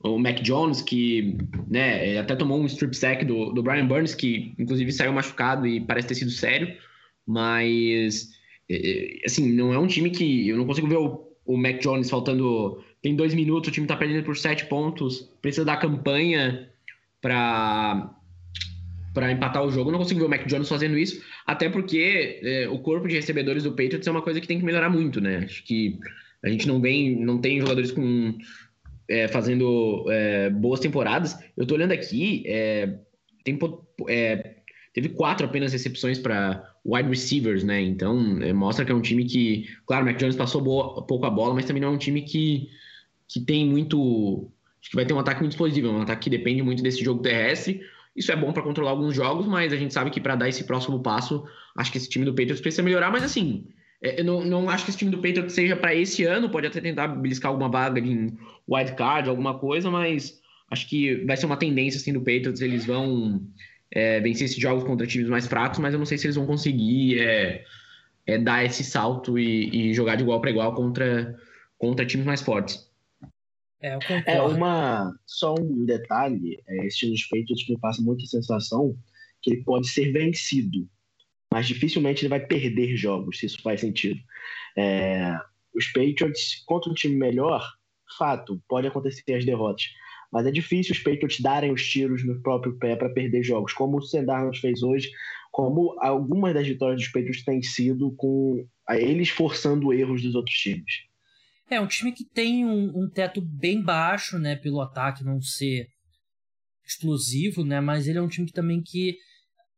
o 0.06 0.20
Mac 0.20 0.42
Jones, 0.42 0.82
que 0.82 1.38
né, 1.68 2.18
até 2.18 2.36
tomou 2.36 2.60
um 2.60 2.66
strip 2.66 2.96
sack 2.96 3.26
do, 3.26 3.52
do 3.52 3.64
Brian 3.64 3.88
Burns, 3.88 4.14
que 4.14 4.54
inclusive 4.58 4.92
saiu 4.92 5.14
machucado 5.14 5.66
e 5.66 5.80
parece 5.80 6.08
ter 6.08 6.16
sido 6.16 6.32
sério, 6.32 6.76
mas 7.26 8.30
é, 8.70 8.76
é, 8.76 9.26
assim, 9.26 9.52
não 9.52 9.74
é 9.74 9.80
um 9.80 9.88
time 9.88 10.10
que 10.10 10.48
eu 10.48 10.58
não 10.58 10.66
consigo 10.66 10.88
ver 10.88 10.98
o, 10.98 11.28
o 11.46 11.58
Mac 11.58 11.80
Jones 11.80 12.10
faltando. 12.10 12.84
Tem 13.02 13.16
dois 13.16 13.34
minutos, 13.34 13.70
o 13.70 13.72
time 13.72 13.88
tá 13.88 13.96
perdendo 13.96 14.24
por 14.24 14.36
sete 14.36 14.66
pontos, 14.66 15.30
precisa 15.42 15.66
da 15.66 15.78
campanha 15.78 16.70
para 17.22 18.12
para 19.14 19.32
empatar 19.32 19.64
o 19.64 19.72
jogo. 19.72 19.90
Eu 19.90 19.94
não 19.94 20.00
consigo 20.00 20.20
ver 20.20 20.26
o 20.26 20.30
Mac 20.30 20.46
Jones 20.46 20.68
fazendo 20.68 20.98
isso, 20.98 21.24
até 21.48 21.70
porque 21.70 22.42
é, 22.44 22.68
o 22.68 22.80
corpo 22.80 23.08
de 23.08 23.16
recebedores 23.16 23.64
do 23.64 23.72
Patriots 23.72 24.06
é 24.06 24.12
uma 24.12 24.22
coisa 24.22 24.42
que 24.42 24.48
tem 24.48 24.60
que 24.60 24.66
melhorar 24.66 24.90
muito, 24.90 25.22
né? 25.22 25.38
Acho 25.46 25.64
que 25.64 25.98
a 26.44 26.50
gente 26.50 26.68
não 26.68 26.82
vem, 26.82 27.16
não 27.16 27.40
tem 27.40 27.62
jogadores 27.62 27.92
com 27.92 28.38
é, 29.08 29.28
fazendo 29.28 30.06
é, 30.10 30.50
boas 30.50 30.80
temporadas. 30.80 31.38
Eu 31.56 31.66
tô 31.66 31.76
olhando 31.76 31.92
aqui, 31.92 32.44
é, 32.46 32.98
tem, 33.44 33.58
é, 34.08 34.56
teve 34.94 35.10
quatro 35.10 35.46
apenas 35.46 35.74
recepções 35.74 36.20
para 36.20 36.76
wide 36.86 37.10
receivers, 37.10 37.64
né? 37.64 37.82
Então 37.82 38.42
é, 38.42 38.54
mostra 38.54 38.86
que 38.86 38.92
é 38.92 38.96
um 38.96 39.02
time 39.02 39.26
que, 39.26 39.68
claro, 39.86 40.04
o 40.04 40.08
Mac 40.08 40.18
Jones 40.18 40.36
passou 40.36 40.62
boa, 40.62 41.06
pouco 41.06 41.26
a 41.26 41.30
bola, 41.30 41.54
mas 41.54 41.66
também 41.66 41.82
não 41.82 41.90
é 41.90 41.92
um 41.92 41.98
time 41.98 42.22
que, 42.22 42.70
que 43.28 43.40
tem 43.40 43.68
muito 43.68 44.52
acho 44.82 44.92
que 44.92 44.96
vai 44.96 45.06
ter 45.06 45.14
um 45.14 45.20
ataque 45.20 45.42
muito 45.42 45.54
explosivo, 45.54 45.90
um 45.90 46.02
ataque 46.02 46.26
que 46.26 46.30
depende 46.30 46.62
muito 46.62 46.84
desse 46.84 47.04
jogo 47.04 47.22
terrestre. 47.22 47.82
Isso 48.16 48.32
é 48.32 48.36
bom 48.36 48.54
para 48.54 48.64
controlar 48.64 48.92
alguns 48.92 49.16
jogos, 49.16 49.48
mas 49.48 49.74
a 49.74 49.76
gente 49.76 49.94
sabe 49.94 50.12
que 50.12 50.22
para 50.22 50.36
dar 50.36 50.48
esse 50.48 50.64
próximo 50.64 51.02
passo, 51.02 51.44
acho 51.76 51.92
que 51.92 51.98
esse 51.98 52.08
time 52.08 52.24
do 52.24 52.32
Patriots 52.32 52.62
precisa 52.62 52.84
melhorar. 52.84 53.12
Mas 53.12 53.24
assim, 53.24 53.66
é, 53.66 53.85
eu 54.02 54.24
não, 54.24 54.44
não 54.44 54.70
acho 54.70 54.86
que 54.86 54.92
esse 54.92 54.98
time 54.98 55.12
do 55.12 55.22
Patriots 55.22 55.54
seja 55.54 55.76
para 55.76 55.96
esse 55.96 56.24
ano, 56.24 56.50
pode 56.50 56.68
até 56.68 56.82
tentar 56.82 57.08
beliscar 57.08 57.50
alguma 57.50 57.70
vaga 57.70 58.02
de 58.02 58.34
wild 58.68 58.96
card, 58.96 59.30
alguma 59.30 59.58
coisa, 59.58 59.90
mas 59.90 60.40
acho 60.70 60.88
que 60.88 61.16
vai 61.26 61.38
ser 61.38 61.46
uma 61.46 61.58
tendência 61.58 61.98
assim 61.98 62.14
do 62.14 62.20
Patriots, 62.20 62.62
eles 62.62 62.86
vão 62.86 63.42
é, 63.92 64.20
vencer 64.20 64.46
esses 64.46 64.58
jogos 64.58 64.84
contra 64.84 65.08
times 65.08 65.30
mais 65.30 65.48
fracos, 65.48 65.80
mas 65.80 65.94
eu 65.94 66.00
não 66.00 66.06
sei 66.06 66.18
se 66.18 66.26
eles 66.26 66.36
vão 66.36 66.46
conseguir 66.46 67.20
é, 67.20 67.64
é 68.26 68.38
dar 68.38 68.66
esse 68.66 68.84
salto 68.84 69.40
e, 69.40 69.90
e 69.90 69.94
jogar 69.94 70.16
de 70.16 70.24
igual 70.24 70.42
para 70.42 70.50
igual 70.50 70.74
contra, 70.74 71.38
contra 71.78 72.06
times 72.06 72.26
mais 72.26 72.42
fortes. 72.42 72.90
É, 73.82 73.98
é, 74.26 74.42
uma 74.42 75.14
só 75.26 75.54
um 75.54 75.86
detalhe, 75.86 76.60
é, 76.68 76.88
esse 76.88 76.98
time 76.98 77.12
dos 77.12 77.26
Patriots 77.26 77.70
me 77.70 77.78
passa 77.78 78.02
muita 78.02 78.26
sensação 78.26 78.98
que 79.42 79.52
ele 79.52 79.64
pode 79.64 79.88
ser 79.88 80.12
vencido, 80.12 80.90
mas 81.56 81.70
dificilmente 81.70 82.22
ele 82.22 82.28
vai 82.28 82.46
perder 82.46 82.98
jogos, 82.98 83.40
se 83.40 83.46
isso 83.46 83.62
faz 83.62 83.80
sentido. 83.80 84.20
É, 84.78 85.40
os 85.74 85.88
Patriots 85.88 86.62
contra 86.66 86.92
um 86.92 86.94
time 86.94 87.16
melhor, 87.16 87.66
fato, 88.18 88.62
pode 88.68 88.88
acontecer 88.88 89.34
as 89.34 89.46
derrotas, 89.46 89.86
mas 90.34 90.46
é 90.46 90.52
difícil 90.52 90.92
os 90.92 91.00
Patriots 91.00 91.40
darem 91.40 91.72
os 91.72 91.82
tiros 91.88 92.26
no 92.26 92.42
próprio 92.42 92.78
pé 92.78 92.98
para 92.98 93.08
perder 93.08 93.42
jogos, 93.42 93.72
como 93.72 94.00
o 94.00 94.02
Sendarnold 94.02 94.60
fez 94.60 94.84
hoje, 94.84 95.10
como 95.50 95.96
algumas 96.02 96.54
das 96.54 96.68
vitórias 96.68 97.00
dos 97.00 97.10
Patriots 97.10 97.46
têm 97.46 97.64
sido 97.64 98.12
com 98.18 98.68
eles 98.90 99.30
forçando 99.30 99.94
erros 99.94 100.22
dos 100.22 100.36
outros 100.36 100.58
times. 100.58 101.06
É 101.70 101.80
um 101.80 101.88
time 101.88 102.12
que 102.12 102.26
tem 102.26 102.66
um, 102.66 103.04
um 103.04 103.10
teto 103.10 103.40
bem 103.40 103.82
baixo, 103.82 104.38
né, 104.38 104.58
pelo 104.58 104.82
ataque 104.82 105.24
não 105.24 105.42
ser 105.42 105.88
explosivo, 106.86 107.64
né, 107.64 107.80
mas 107.80 108.10
ele 108.10 108.18
é 108.18 108.22
um 108.22 108.28
time 108.28 108.46
que 108.46 108.52
também 108.52 108.84
que 108.84 109.18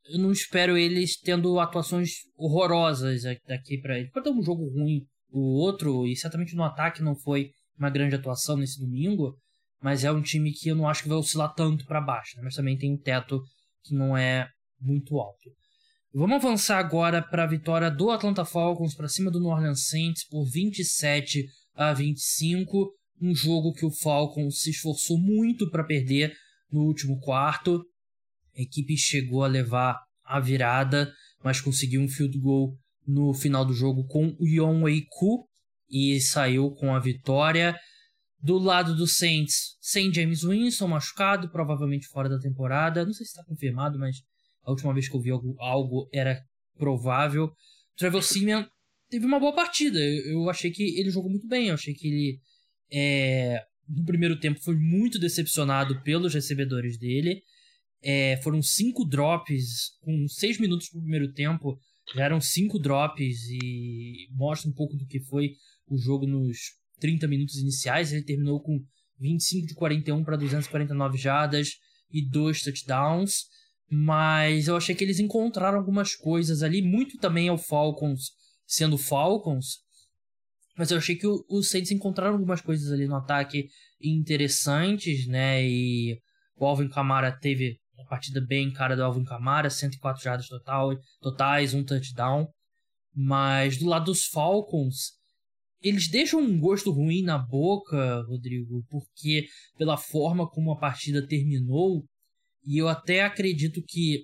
eu 0.09 0.19
não 0.19 0.31
espero 0.31 0.77
eles 0.77 1.19
tendo 1.19 1.59
atuações 1.59 2.11
horrorosas 2.35 3.23
daqui 3.47 3.79
para 3.79 3.99
ele. 3.99 4.09
Pode 4.09 4.25
ter 4.25 4.31
um 4.31 4.43
jogo 4.43 4.69
ruim 4.69 5.01
o 5.31 5.59
outro, 5.59 6.07
e 6.07 6.15
certamente 6.15 6.55
no 6.55 6.63
ataque 6.63 7.03
não 7.03 7.15
foi 7.15 7.51
uma 7.77 7.89
grande 7.89 8.15
atuação 8.15 8.57
nesse 8.57 8.79
domingo, 8.79 9.35
mas 9.81 10.03
é 10.03 10.11
um 10.11 10.21
time 10.21 10.51
que 10.51 10.69
eu 10.69 10.75
não 10.75 10.87
acho 10.87 11.03
que 11.03 11.09
vai 11.09 11.17
oscilar 11.17 11.53
tanto 11.53 11.85
para 11.85 12.01
baixo, 12.01 12.35
né? 12.37 12.43
mas 12.43 12.55
também 12.55 12.77
tem 12.77 12.93
um 12.93 12.97
teto 12.97 13.41
que 13.83 13.93
não 13.93 14.17
é 14.17 14.47
muito 14.79 15.19
alto. 15.19 15.51
Vamos 16.13 16.37
avançar 16.37 16.79
agora 16.79 17.21
para 17.21 17.43
a 17.43 17.47
vitória 17.47 17.91
do 17.91 18.09
Atlanta 18.09 18.43
Falcons 18.45 18.95
para 18.95 19.07
cima 19.07 19.29
do 19.29 19.39
New 19.39 19.49
Orleans 19.49 19.87
Saints 19.87 20.27
por 20.27 20.45
27 20.49 21.45
a 21.75 21.93
25, 21.93 22.91
um 23.21 23.35
jogo 23.35 23.73
que 23.73 23.85
o 23.85 23.91
Falcons 23.91 24.61
se 24.61 24.71
esforçou 24.71 25.19
muito 25.19 25.69
para 25.69 25.83
perder 25.83 26.33
no 26.71 26.81
último 26.81 27.19
quarto. 27.19 27.83
A 28.57 28.61
equipe 28.61 28.97
chegou 28.97 29.43
a 29.43 29.47
levar 29.47 29.99
a 30.25 30.39
virada, 30.39 31.11
mas 31.43 31.61
conseguiu 31.61 32.01
um 32.01 32.07
field 32.07 32.37
goal 32.39 32.75
no 33.05 33.33
final 33.33 33.63
do 33.63 33.73
jogo 33.73 34.05
com 34.07 34.35
o 34.39 34.47
Yon 34.47 34.81
Wei 34.83 35.03
Ku 35.09 35.47
e 35.89 36.19
saiu 36.19 36.71
com 36.71 36.93
a 36.93 36.99
vitória. 36.99 37.77
Do 38.39 38.57
lado 38.57 38.95
do 38.95 39.07
Saints, 39.07 39.77
sem 39.79 40.13
James 40.13 40.43
Winston 40.43 40.87
machucado, 40.87 41.49
provavelmente 41.49 42.07
fora 42.07 42.29
da 42.29 42.39
temporada. 42.39 43.05
Não 43.05 43.13
sei 43.13 43.25
se 43.25 43.31
está 43.31 43.43
confirmado, 43.45 43.97
mas 43.97 44.17
a 44.63 44.71
última 44.71 44.93
vez 44.93 45.07
que 45.07 45.15
eu 45.15 45.21
vi 45.21 45.31
algo, 45.31 45.55
algo 45.59 46.09
era 46.13 46.39
provável. 46.77 47.51
Trevor 47.95 48.21
Simeon 48.21 48.65
teve 49.09 49.25
uma 49.25 49.39
boa 49.39 49.55
partida. 49.55 49.99
Eu 49.99 50.49
achei 50.49 50.71
que 50.71 50.99
ele 50.99 51.09
jogou 51.09 51.29
muito 51.29 51.47
bem. 51.47 51.69
Eu 51.69 51.73
achei 51.75 51.93
que 51.93 52.07
ele, 52.07 52.39
é, 52.91 53.63
no 53.87 54.05
primeiro 54.05 54.39
tempo, 54.39 54.61
foi 54.61 54.75
muito 54.75 55.19
decepcionado 55.19 56.01
pelos 56.03 56.33
recebedores 56.33 56.97
dele. 56.99 57.41
É, 58.01 58.39
foram 58.43 58.61
cinco 58.61 59.03
drops, 59.05 59.97
com 60.01 60.27
seis 60.27 60.59
minutos 60.59 60.89
pro 60.89 61.01
primeiro 61.01 61.31
tempo. 61.33 61.79
Já 62.15 62.25
eram 62.25 62.39
cinco 62.39 62.79
drops 62.79 63.49
e 63.49 64.27
mostra 64.31 64.69
um 64.69 64.73
pouco 64.73 64.95
do 64.95 65.05
que 65.05 65.19
foi 65.19 65.55
o 65.87 65.97
jogo 65.97 66.25
nos 66.25 66.57
30 66.99 67.27
minutos 67.27 67.55
iniciais. 67.57 68.13
Ele 68.13 68.23
terminou 68.23 68.61
com 68.61 68.79
25 69.19 69.67
de 69.67 69.73
41 69.73 70.23
para 70.23 70.37
249 70.37 71.17
jardas 71.17 71.71
e 72.11 72.27
dois 72.27 72.61
touchdowns. 72.61 73.45
Mas 73.89 74.67
eu 74.67 74.75
achei 74.75 74.93
que 74.93 75.03
eles 75.03 75.19
encontraram 75.19 75.77
algumas 75.77 76.15
coisas 76.15 76.61
ali, 76.61 76.81
muito 76.81 77.17
também 77.17 77.49
ao 77.49 77.57
Falcons 77.57 78.37
sendo 78.67 78.97
Falcons. 78.97 79.79
Mas 80.77 80.91
eu 80.91 80.97
achei 80.97 81.15
que 81.15 81.25
os 81.25 81.69
Saints 81.69 81.91
encontraram 81.91 82.33
algumas 82.33 82.61
coisas 82.61 82.91
ali 82.91 83.07
no 83.07 83.15
ataque 83.15 83.69
interessantes, 83.99 85.25
né? 85.25 85.65
E 85.65 86.19
o 86.55 86.65
Alvin 86.65 86.89
Kamara 86.89 87.31
teve 87.31 87.79
uma 87.97 88.07
partida 88.07 88.39
bem 88.39 88.71
cara 88.71 88.95
do 88.95 89.03
Alvin 89.03 89.23
Kamara, 89.23 89.69
104 89.69 90.23
jardas 90.23 90.47
total, 90.47 90.91
totais, 91.19 91.73
um 91.73 91.83
touchdown. 91.83 92.47
Mas 93.13 93.77
do 93.77 93.87
lado 93.87 94.05
dos 94.05 94.25
Falcons, 94.25 95.17
eles 95.81 96.07
deixam 96.07 96.39
um 96.39 96.59
gosto 96.59 96.91
ruim 96.91 97.23
na 97.23 97.37
boca, 97.37 98.21
Rodrigo, 98.27 98.85
porque 98.89 99.47
pela 99.77 99.97
forma 99.97 100.47
como 100.47 100.71
a 100.71 100.79
partida 100.79 101.25
terminou, 101.25 102.05
e 102.63 102.77
eu 102.77 102.87
até 102.87 103.23
acredito 103.23 103.81
que 103.81 104.23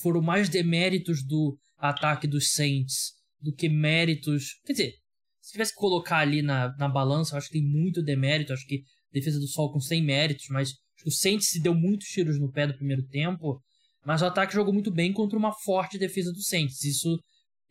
foram 0.00 0.20
mais 0.20 0.48
deméritos 0.48 1.24
do 1.24 1.56
ataque 1.78 2.26
dos 2.26 2.52
Saints 2.52 3.12
do 3.40 3.54
que 3.54 3.68
méritos. 3.68 4.58
Quer 4.64 4.72
dizer, 4.72 4.92
se 5.40 5.52
tivesse 5.52 5.72
que 5.72 5.80
colocar 5.80 6.18
ali 6.18 6.42
na, 6.42 6.74
na 6.76 6.88
balança, 6.88 7.34
eu 7.34 7.38
acho 7.38 7.48
que 7.48 7.58
tem 7.60 7.66
muito 7.66 8.02
demérito. 8.02 8.52
Acho 8.52 8.66
que 8.66 8.82
defesa 9.12 9.38
do 9.38 9.50
Falcons 9.52 9.86
tem 9.86 10.02
méritos, 10.02 10.46
mas 10.50 10.72
o 11.04 11.10
Saints 11.10 11.48
se 11.48 11.60
deu 11.60 11.74
muitos 11.74 12.08
tiros 12.08 12.38
no 12.38 12.50
pé 12.50 12.66
do 12.66 12.74
primeiro 12.74 13.02
tempo. 13.08 13.60
Mas 14.04 14.22
o 14.22 14.26
ataque 14.26 14.54
jogou 14.54 14.72
muito 14.72 14.90
bem 14.90 15.12
contra 15.12 15.38
uma 15.38 15.52
forte 15.52 15.98
defesa 15.98 16.30
do 16.30 16.42
Saints. 16.42 16.84
Isso, 16.84 17.18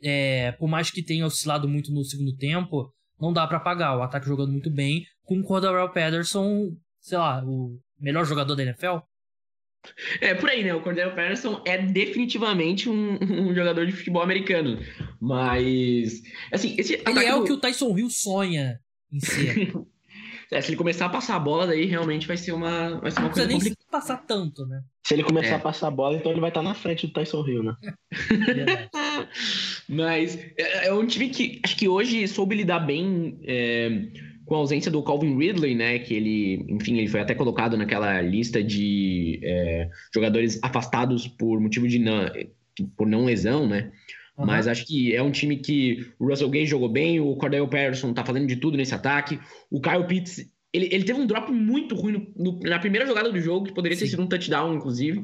é, 0.02 0.52
por 0.54 0.68
mais 0.68 0.90
que 0.90 1.04
tenha 1.04 1.26
oscilado 1.26 1.68
muito 1.68 1.92
no 1.92 2.04
segundo 2.04 2.36
tempo, 2.36 2.92
não 3.20 3.32
dá 3.32 3.46
para 3.46 3.60
pagar. 3.60 3.98
O 3.98 4.02
ataque 4.02 4.26
jogando 4.26 4.52
muito 4.52 4.72
bem, 4.72 5.04
com 5.24 5.40
o 5.40 5.44
Cordarrelle 5.44 5.94
Patterson, 5.94 6.72
sei 7.00 7.18
lá, 7.18 7.44
o 7.46 7.80
melhor 8.00 8.26
jogador 8.26 8.56
da 8.56 8.64
NFL. 8.64 8.98
É 10.22 10.34
por 10.34 10.50
aí, 10.50 10.64
né? 10.64 10.74
O 10.74 10.82
Cordero 10.82 11.12
Patterson 11.12 11.62
é 11.66 11.78
definitivamente 11.78 12.90
um, 12.90 13.18
um, 13.22 13.54
jogador 13.54 13.86
de 13.86 13.92
futebol 13.92 14.22
americano. 14.22 14.80
Mas. 15.20 16.22
Assim, 16.52 16.76
esse 16.78 16.94
ele 16.94 17.26
é 17.26 17.32
do... 17.32 17.42
o 17.42 17.44
que 17.44 17.52
o 17.52 17.60
Tyson 17.60 17.98
Hill 17.98 18.10
sonha 18.10 18.80
em 19.12 19.20
ser. 19.20 19.74
é, 20.54 20.62
se 20.62 20.70
ele 20.70 20.78
começar 20.78 21.06
a 21.08 21.10
passar 21.10 21.36
a 21.36 21.40
bola, 21.40 21.68
daí 21.68 21.86
realmente 21.86 22.28
vai 22.28 22.38
ser 22.38 22.52
uma, 22.52 23.00
vai 23.00 23.12
ser 23.12 23.20
uma 23.20 23.30
coisa 23.30 23.48
nem 23.48 23.58
complicada. 23.58 23.88
passar 23.92 24.18
tanto, 24.18 24.66
né? 24.66 24.82
Se 25.04 25.14
ele 25.14 25.24
começar 25.24 25.54
é. 25.54 25.56
a 25.56 25.60
passar 25.60 25.88
a 25.88 25.92
bola, 25.92 26.16
então 26.16 26.32
ele 26.32 26.42
vai 26.42 26.50
estar 26.50 26.62
na 26.62 26.74
frente 26.74 27.08
do 27.08 27.14
Tyson 27.14 27.46
Hill, 27.46 27.64
né? 27.64 27.76
Mas 29.90 30.38
é, 30.58 30.88
é, 30.88 30.94
um 30.94 31.06
time 31.06 31.30
que 31.30 31.60
acho 31.64 31.76
que 31.76 31.88
hoje 31.88 32.28
soube 32.28 32.56
lidar 32.56 32.80
bem. 32.80 33.40
É 33.44 33.90
com 34.46 34.56
a 34.56 34.58
ausência 34.58 34.92
do 34.92 35.02
Calvin 35.02 35.38
Ridley, 35.38 35.74
né, 35.74 36.00
que 36.00 36.14
ele, 36.14 36.66
enfim, 36.68 36.98
ele 36.98 37.08
foi 37.08 37.22
até 37.22 37.34
colocado 37.34 37.78
naquela 37.78 38.22
lista 38.22 38.62
de 38.62 39.40
é, 39.42 39.90
jogadores 40.14 40.60
afastados 40.62 41.28
por 41.28 41.60
motivo 41.60 41.88
de 41.88 42.00
não, 42.00 42.30
por 42.98 43.08
não 43.08 43.26
lesão, 43.26 43.68
né? 43.68 43.92
Uhum. 44.38 44.46
Mas 44.46 44.68
acho 44.68 44.86
que 44.86 45.16
é 45.16 45.22
um 45.22 45.32
time 45.32 45.58
que 45.58 46.08
o 46.18 46.28
Russell 46.28 46.50
Gage 46.50 46.68
jogou 46.68 46.90
bem, 46.90 47.20
o 47.20 47.36
Cordell 47.36 47.68
Patterson 47.68 48.14
tá 48.14 48.26
fazendo 48.26 48.48
de 48.48 48.56
tudo 48.56 48.78
nesse 48.78 48.96
ataque, 48.96 49.40
o 49.70 49.80
Kyle 49.80 50.08
Pitts, 50.08 50.50
ele, 50.72 50.90
ele 50.92 51.04
teve 51.04 51.20
um 51.20 51.28
drop 51.28 51.52
muito 51.52 51.94
ruim 51.96 52.14
no, 52.14 52.34
no, 52.36 52.60
na 52.62 52.80
primeira 52.80 53.06
jogada 53.06 53.32
do 53.32 53.40
jogo, 53.40 53.68
que 53.68 53.74
poderia 53.74 53.96
Sim. 53.96 54.06
ter 54.06 54.12
sido 54.12 54.24
um 54.24 54.28
touchdown, 54.28 54.74
inclusive, 54.74 55.24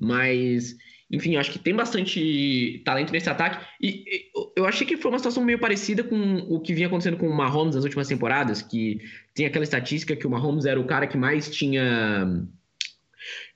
mas 0.00 0.76
enfim, 1.10 1.36
acho 1.36 1.52
que 1.52 1.58
tem 1.58 1.74
bastante 1.74 2.82
talento 2.84 3.12
nesse 3.12 3.30
ataque. 3.30 3.64
E, 3.80 4.30
eu 4.54 4.66
achei 4.66 4.86
que 4.86 4.96
foi 4.96 5.10
uma 5.10 5.18
situação 5.18 5.42
meio 5.42 5.58
parecida 5.58 6.04
com 6.04 6.36
o 6.48 6.60
que 6.60 6.74
vinha 6.74 6.86
acontecendo 6.86 7.16
com 7.16 7.28
o 7.28 7.34
Mahomes 7.34 7.74
nas 7.74 7.84
últimas 7.84 8.08
temporadas, 8.08 8.60
que 8.60 9.00
tem 9.34 9.46
aquela 9.46 9.64
estatística 9.64 10.14
que 10.14 10.26
o 10.26 10.30
Mahomes 10.30 10.66
era 10.66 10.78
o 10.78 10.86
cara 10.86 11.06
que 11.06 11.16
mais 11.16 11.50
tinha, 11.50 12.46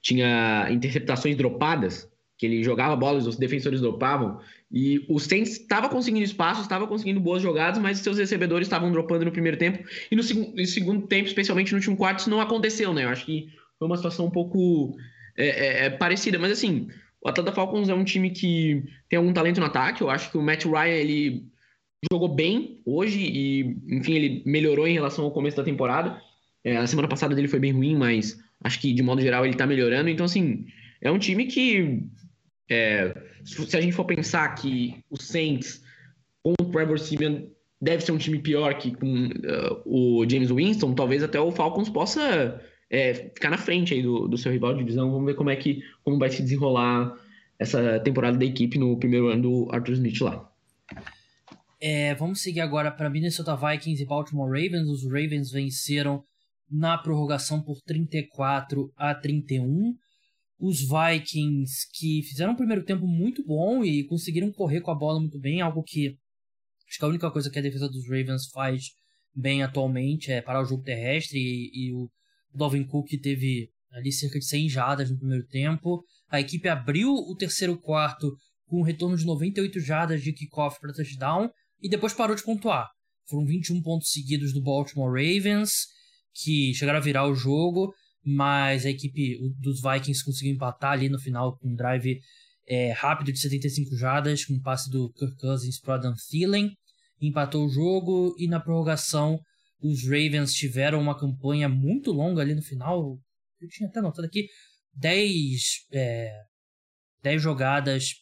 tinha 0.01 0.68
interceptações 0.71 1.37
dropadas, 1.37 2.11
que 2.38 2.47
ele 2.47 2.64
jogava 2.64 2.97
bolas, 2.97 3.27
os 3.27 3.37
defensores 3.37 3.83
dropavam, 3.83 4.40
e 4.73 5.05
o 5.09 5.19
Saints 5.19 5.61
estava 5.61 5.89
conseguindo 5.89 6.25
espaço, 6.25 6.63
estava 6.63 6.87
conseguindo 6.87 7.21
boas 7.21 7.43
jogadas, 7.43 7.79
mas 7.81 7.99
seus 7.99 8.19
recebedores 8.19 8.67
estavam 8.67 8.91
dropando 8.91 9.25
no 9.25 9.33
primeiro 9.33 9.59
tempo, 9.59 9.85
e 10.11 10.17
no, 10.17 10.23
seg 10.23 10.55
no 10.55 10.67
segundo 10.67 11.07
tempo, 11.07 11.29
especialmente 11.29 11.73
no 11.73 11.79
último 11.79 11.97
quarto, 11.97 12.21
isso 12.21 12.31
não 12.31 12.41
aconteceu, 12.41 12.95
né? 12.95 13.05
Eu 13.05 13.11
acho 13.11 13.27
que 13.27 13.49
foi 13.79 13.87
uma 13.87 13.97
situação 13.97 14.27
um 14.27 14.31
pouco 14.31 14.97
é, 15.37 15.47
é, 15.47 15.87
é 15.87 15.91
parecida, 15.91 16.39
mas 16.39 16.53
assim, 16.53 16.89
o 17.23 17.29
Atlanta 17.29 17.53
Falcons 17.53 17.89
é 17.89 17.95
um 17.95 18.05
time 18.05 18.31
que 18.31 18.83
tem 19.09 19.17
algum 19.17 19.33
talento 19.33 19.61
no 19.61 19.67
ataque. 19.67 20.03
Eu 20.03 20.11
acho 20.11 20.31
que 20.31 20.37
o 20.37 20.43
Matt 20.43 20.65
Ryan 20.65 20.95
ele 20.95 21.47
jogou 22.11 22.29
bem 22.29 22.81
hoje 22.85 23.21
e, 23.21 23.77
enfim, 23.89 24.15
ele 24.15 24.43
melhorou 24.45 24.89
em 24.89 24.95
relação 24.95 25.25
ao 25.25 25.31
começo 25.31 25.57
da 25.57 25.63
temporada. 25.63 26.21
É, 26.65 26.77
a 26.77 26.87
semana 26.87 27.09
passada 27.09 27.35
dele 27.35 27.47
foi 27.47 27.61
bem 27.61 27.73
ruim, 27.73 27.97
mas 27.97 28.43
acho 28.65 28.81
que 28.81 28.93
de 28.93 29.03
modo 29.03 29.23
geral 29.23 29.47
ele 29.47 29.57
tá 29.57 29.67
melhorando. 29.67 30.09
Então, 30.09 30.27
assim, 30.27 30.67
é 31.01 31.11
um 31.13 31.19
time 31.19 31.47
que, 31.47 32.03
é, 32.70 33.14
se 33.44 33.77
a 33.77 33.81
gente 33.81 33.94
for 33.94 34.05
pensar 34.05 34.55
que 34.55 35.03
o 35.11 35.20
Saints 35.20 35.83
com 36.42 36.55
o 36.61 36.64
Trevor 36.70 36.98
Simeon 36.98 37.46
deve 37.81 38.03
ser 38.03 38.12
um 38.12 38.18
time 38.18 38.38
pior 38.38 38.75
que 38.79 38.94
com 38.94 39.27
uh, 39.27 39.83
o 39.85 40.29
James 40.29 40.51
Winston, 40.51 40.94
talvez 40.94 41.22
até 41.22 41.40
o 41.40 41.51
Falcons 41.51 41.88
possa 41.88 42.61
é, 42.90 43.14
ficar 43.14 43.51
na 43.51 43.59
frente 43.59 43.94
aí 43.94 44.03
do, 44.03 44.29
do 44.29 44.38
seu 44.38 44.53
rival 44.53 44.72
de 44.72 44.81
divisão. 44.81 45.11
Vamos 45.11 45.27
ver 45.27 45.35
como 45.35 45.51
é 45.51 45.57
que 45.57 45.83
como 46.05 46.18
vai 46.18 46.31
se 46.31 46.42
desenrolar 46.42 47.16
essa 47.59 47.98
temporada 48.01 48.37
da 48.37 48.44
equipe 48.44 48.79
no 48.79 48.96
primeiro 48.98 49.29
ano 49.29 49.42
do 49.42 49.68
Arthur 49.72 49.94
Smith 49.94 50.20
lá. 50.20 50.48
É, 51.81 52.14
vamos 52.14 52.40
seguir 52.40 52.61
agora 52.61 52.92
para 52.92 53.11
Minnesota 53.11 53.57
Vikings 53.57 54.03
e 54.03 54.07
Baltimore 54.07 54.48
Ravens. 54.48 54.88
Os 54.88 55.05
Ravens 55.05 55.51
venceram 55.51 56.25
na 56.70 56.96
prorrogação 56.96 57.61
por 57.61 57.81
34 57.81 58.92
a 58.96 59.14
31. 59.14 59.96
Os 60.64 60.79
Vikings 60.79 61.88
que 61.92 62.22
fizeram 62.22 62.53
um 62.53 62.57
primeiro 62.57 62.85
tempo 62.85 63.05
muito 63.05 63.44
bom 63.44 63.83
e 63.83 64.05
conseguiram 64.05 64.53
correr 64.53 64.81
com 64.81 64.92
a 64.92 64.94
bola 64.94 65.18
muito 65.18 65.37
bem, 65.37 65.61
algo 65.61 65.83
que 65.83 66.16
acho 66.88 66.98
que 67.01 67.05
a 67.05 67.09
única 67.09 67.29
coisa 67.33 67.51
que 67.51 67.59
a 67.59 67.62
defesa 67.62 67.88
dos 67.88 68.09
Ravens 68.09 68.46
faz 68.46 68.92
bem 69.35 69.64
atualmente 69.64 70.31
é 70.31 70.40
parar 70.40 70.62
o 70.62 70.64
jogo 70.64 70.85
terrestre 70.85 71.37
e, 71.37 71.88
e 71.88 71.92
o 71.92 72.09
Dalvin 72.55 72.85
Cook 72.85 73.09
teve 73.20 73.70
ali 73.90 74.12
cerca 74.12 74.38
de 74.38 74.44
100 74.44 74.68
jadas 74.68 75.11
no 75.11 75.18
primeiro 75.18 75.44
tempo. 75.48 76.05
A 76.31 76.40
equipe 76.40 76.68
abriu 76.68 77.11
o 77.12 77.35
terceiro 77.35 77.77
quarto 77.77 78.33
com 78.68 78.79
um 78.79 78.85
retorno 78.85 79.16
de 79.16 79.27
98 79.27 79.81
jadas 79.81 80.22
de 80.22 80.33
kickoff 80.33 80.79
para 80.81 80.92
touchdown 80.92 81.51
e 81.83 81.88
depois 81.88 82.14
parou 82.14 82.37
de 82.37 82.44
pontuar. 82.44 82.88
Foram 83.29 83.44
21 83.44 83.83
pontos 83.83 84.12
seguidos 84.12 84.53
do 84.53 84.62
Baltimore 84.62 85.11
Ravens, 85.11 85.88
que 86.33 86.72
chegaram 86.72 87.01
a 87.01 87.03
virar 87.03 87.27
o 87.27 87.35
jogo, 87.35 87.92
mas 88.25 88.87
a 88.87 88.91
equipe 88.91 89.39
dos 89.59 89.81
Vikings 89.81 90.25
conseguiu 90.25 90.55
empatar 90.55 90.93
ali 90.93 91.09
no 91.09 91.19
final 91.19 91.57
com 91.59 91.69
um 91.69 91.75
drive 91.75 92.21
é, 92.67 92.93
rápido 92.93 93.33
de 93.33 93.39
75 93.39 93.97
jadas, 93.97 94.45
com 94.45 94.55
um 94.55 94.61
passe 94.61 94.91
do 94.91 95.13
Kirk 95.13 95.37
Cousins 95.37 95.81
para 95.81 95.97
Adam 95.97 96.15
Thielen, 96.15 96.73
empatou 97.21 97.67
o 97.67 97.69
jogo 97.69 98.35
e 98.39 98.47
na 98.47 98.61
prorrogação 98.61 99.41
os 99.81 100.05
Ravens 100.05 100.55
tiveram 100.55 101.01
uma 101.01 101.19
campanha 101.19 101.69
muito 101.69 102.13
longa 102.13 102.41
ali 102.41 102.55
no 102.55 102.63
final, 102.63 103.19
eu 103.61 103.69
tinha 103.69 103.89
até 103.89 104.01
notado 104.01 104.25
aqui, 104.25 104.47
10, 104.95 105.87
é, 105.93 106.33
10 107.23 107.43
jogadas 107.43 108.15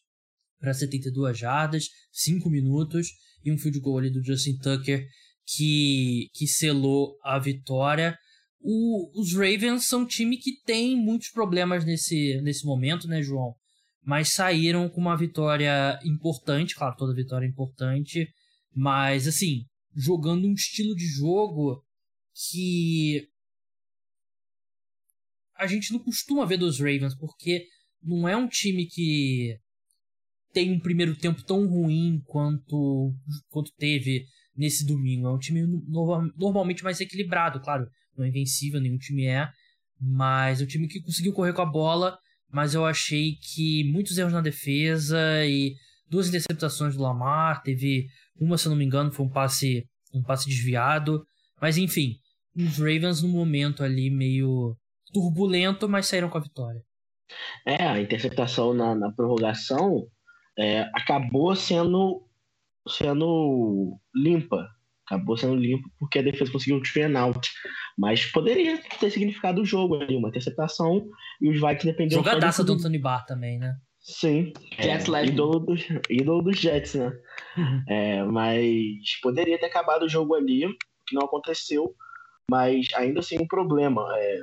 para 0.59 0.73
72 0.73 1.39
jardas, 1.39 1.89
5 2.13 2.49
minutos 2.49 3.09
e 3.45 3.53
um 3.53 3.59
field 3.59 3.81
goal 3.81 3.99
ali 3.99 4.11
do 4.11 4.25
Justin 4.25 4.57
Tucker 4.59 5.07
que, 5.47 6.29
que 6.35 6.47
selou 6.47 7.17
a 7.23 7.39
vitória. 7.39 8.17
O, 8.61 9.19
os 9.19 9.33
Ravens 9.33 9.87
são 9.87 10.03
um 10.03 10.07
time 10.07 10.37
que 10.37 10.61
tem 10.63 10.97
muitos 10.97 11.31
problemas 11.31 11.85
nesse, 11.85 12.41
nesse 12.43 12.65
momento, 12.65 13.09
né, 13.09 13.23
João? 13.23 13.55
Mas 14.05 14.33
saíram 14.33 14.89
com 14.89 15.01
uma 15.01 15.17
vitória 15.17 15.99
importante, 16.05 16.75
claro, 16.75 16.97
toda 16.97 17.15
vitória 17.15 17.47
é 17.47 17.49
importante, 17.49 18.29
mas 18.75 19.27
assim, 19.27 19.65
jogando 19.95 20.47
um 20.47 20.53
estilo 20.53 20.95
de 20.95 21.07
jogo 21.07 21.83
que 22.51 23.27
a 25.57 25.67
gente 25.67 25.93
não 25.93 25.99
costuma 25.99 26.47
ver 26.47 26.57
dos 26.57 26.79
Ravens, 26.79 27.15
porque 27.15 27.67
não 28.03 28.29
é 28.29 28.37
um 28.37 28.49
time 28.49 28.87
que 28.87 29.59
tem 30.53 30.73
um 30.73 30.81
primeiro 30.81 31.15
tempo 31.17 31.43
tão 31.45 31.67
ruim 31.67 32.21
quanto, 32.27 33.15
quanto 33.49 33.73
teve 33.77 34.27
nesse 34.57 34.87
domingo. 34.87 35.27
É 35.27 35.33
um 35.33 35.39
time 35.39 35.63
no, 35.63 36.33
normalmente 36.37 36.85
mais 36.85 37.01
equilibrado, 37.01 37.61
claro, 37.61 37.87
não 38.17 38.25
é 38.25 38.29
invencível, 38.29 38.81
nenhum 38.81 38.99
time 38.99 39.27
é, 39.27 39.49
mas 40.01 40.61
é 40.61 40.65
um 40.65 40.67
time 40.67 40.89
que 40.89 41.03
conseguiu 41.03 41.33
correr 41.33 41.53
com 41.53 41.63
a 41.63 41.67
bola, 41.67 42.19
mas 42.51 42.75
eu 42.75 42.85
achei 42.85 43.37
que 43.37 43.85
muitos 43.93 44.19
erros 44.19 44.33
na 44.33 44.41
defesa 44.41 45.19
e 45.45 45.75
duas 46.09 46.29
interceptações 46.29 46.97
do 46.97 47.03
Lamar, 47.03 47.63
teve 47.63 48.07
uma, 48.39 48.59
se 48.59 48.67
eu 48.67 48.71
não 48.71 48.77
me 48.77 48.85
engano, 48.85 49.13
foi 49.13 49.27
um 49.27 49.31
passe, 49.31 49.87
um 50.13 50.23
passe 50.23 50.49
desviado, 50.49 51.25
mas 51.61 51.77
enfim, 51.77 52.17
os 52.57 52.79
Ravens 52.79 53.23
no 53.23 53.29
momento 53.29 53.85
ali 53.85 54.11
meio 54.11 54.77
turbulento, 55.13 55.89
mas 55.89 56.07
saíram 56.07 56.29
com 56.29 56.39
a 56.39 56.43
vitória. 56.43 56.83
É, 57.65 57.85
a 57.85 58.01
interceptação 58.01 58.75
na, 58.75 58.95
na 58.95 59.13
prorrogação 59.13 60.07
é, 60.59 60.83
acabou 60.95 61.55
sendo, 61.55 62.23
sendo 62.89 63.99
limpa. 64.15 64.69
Acabou 65.07 65.37
sendo 65.37 65.57
limpa 65.57 65.89
porque 65.99 66.21
a 66.21 66.23
defesa 66.23 66.53
conseguiu 66.53 66.77
um 66.77 66.83
train 66.83 67.17
out. 67.17 67.49
Mas 67.99 68.25
poderia 68.27 68.81
ter 68.99 69.11
significado 69.11 69.63
o 69.63 69.65
jogo 69.65 69.97
ali, 69.97 70.17
uma 70.17 70.29
interceptação 70.29 71.07
e 71.41 71.51
os 71.51 71.61
Vikings 71.61 71.87
dependiam 71.87 72.23
Jogadaça 72.23 72.63
do 72.63 72.81
Tony 72.81 72.99
Barr 72.99 73.27
também, 73.27 73.59
né? 73.59 73.77
Sim. 74.01 74.53
Jets 74.79 75.09
é, 75.13 75.27
ídolo, 75.27 75.61
dos, 75.61 75.87
ídolo 76.09 76.43
dos 76.43 76.59
Jets, 76.59 76.95
né? 76.95 77.13
Uhum. 77.57 77.85
É, 77.89 78.25
mas 78.25 78.87
poderia 79.23 79.59
ter 79.59 79.67
acabado 79.67 80.05
o 80.05 80.09
jogo 80.09 80.35
ali, 80.35 80.63
que 81.07 81.15
não 81.15 81.23
aconteceu. 81.23 81.95
Mas 82.51 82.87
ainda 82.95 83.21
assim 83.21 83.39
um 83.41 83.47
problema. 83.47 84.07
É, 84.17 84.41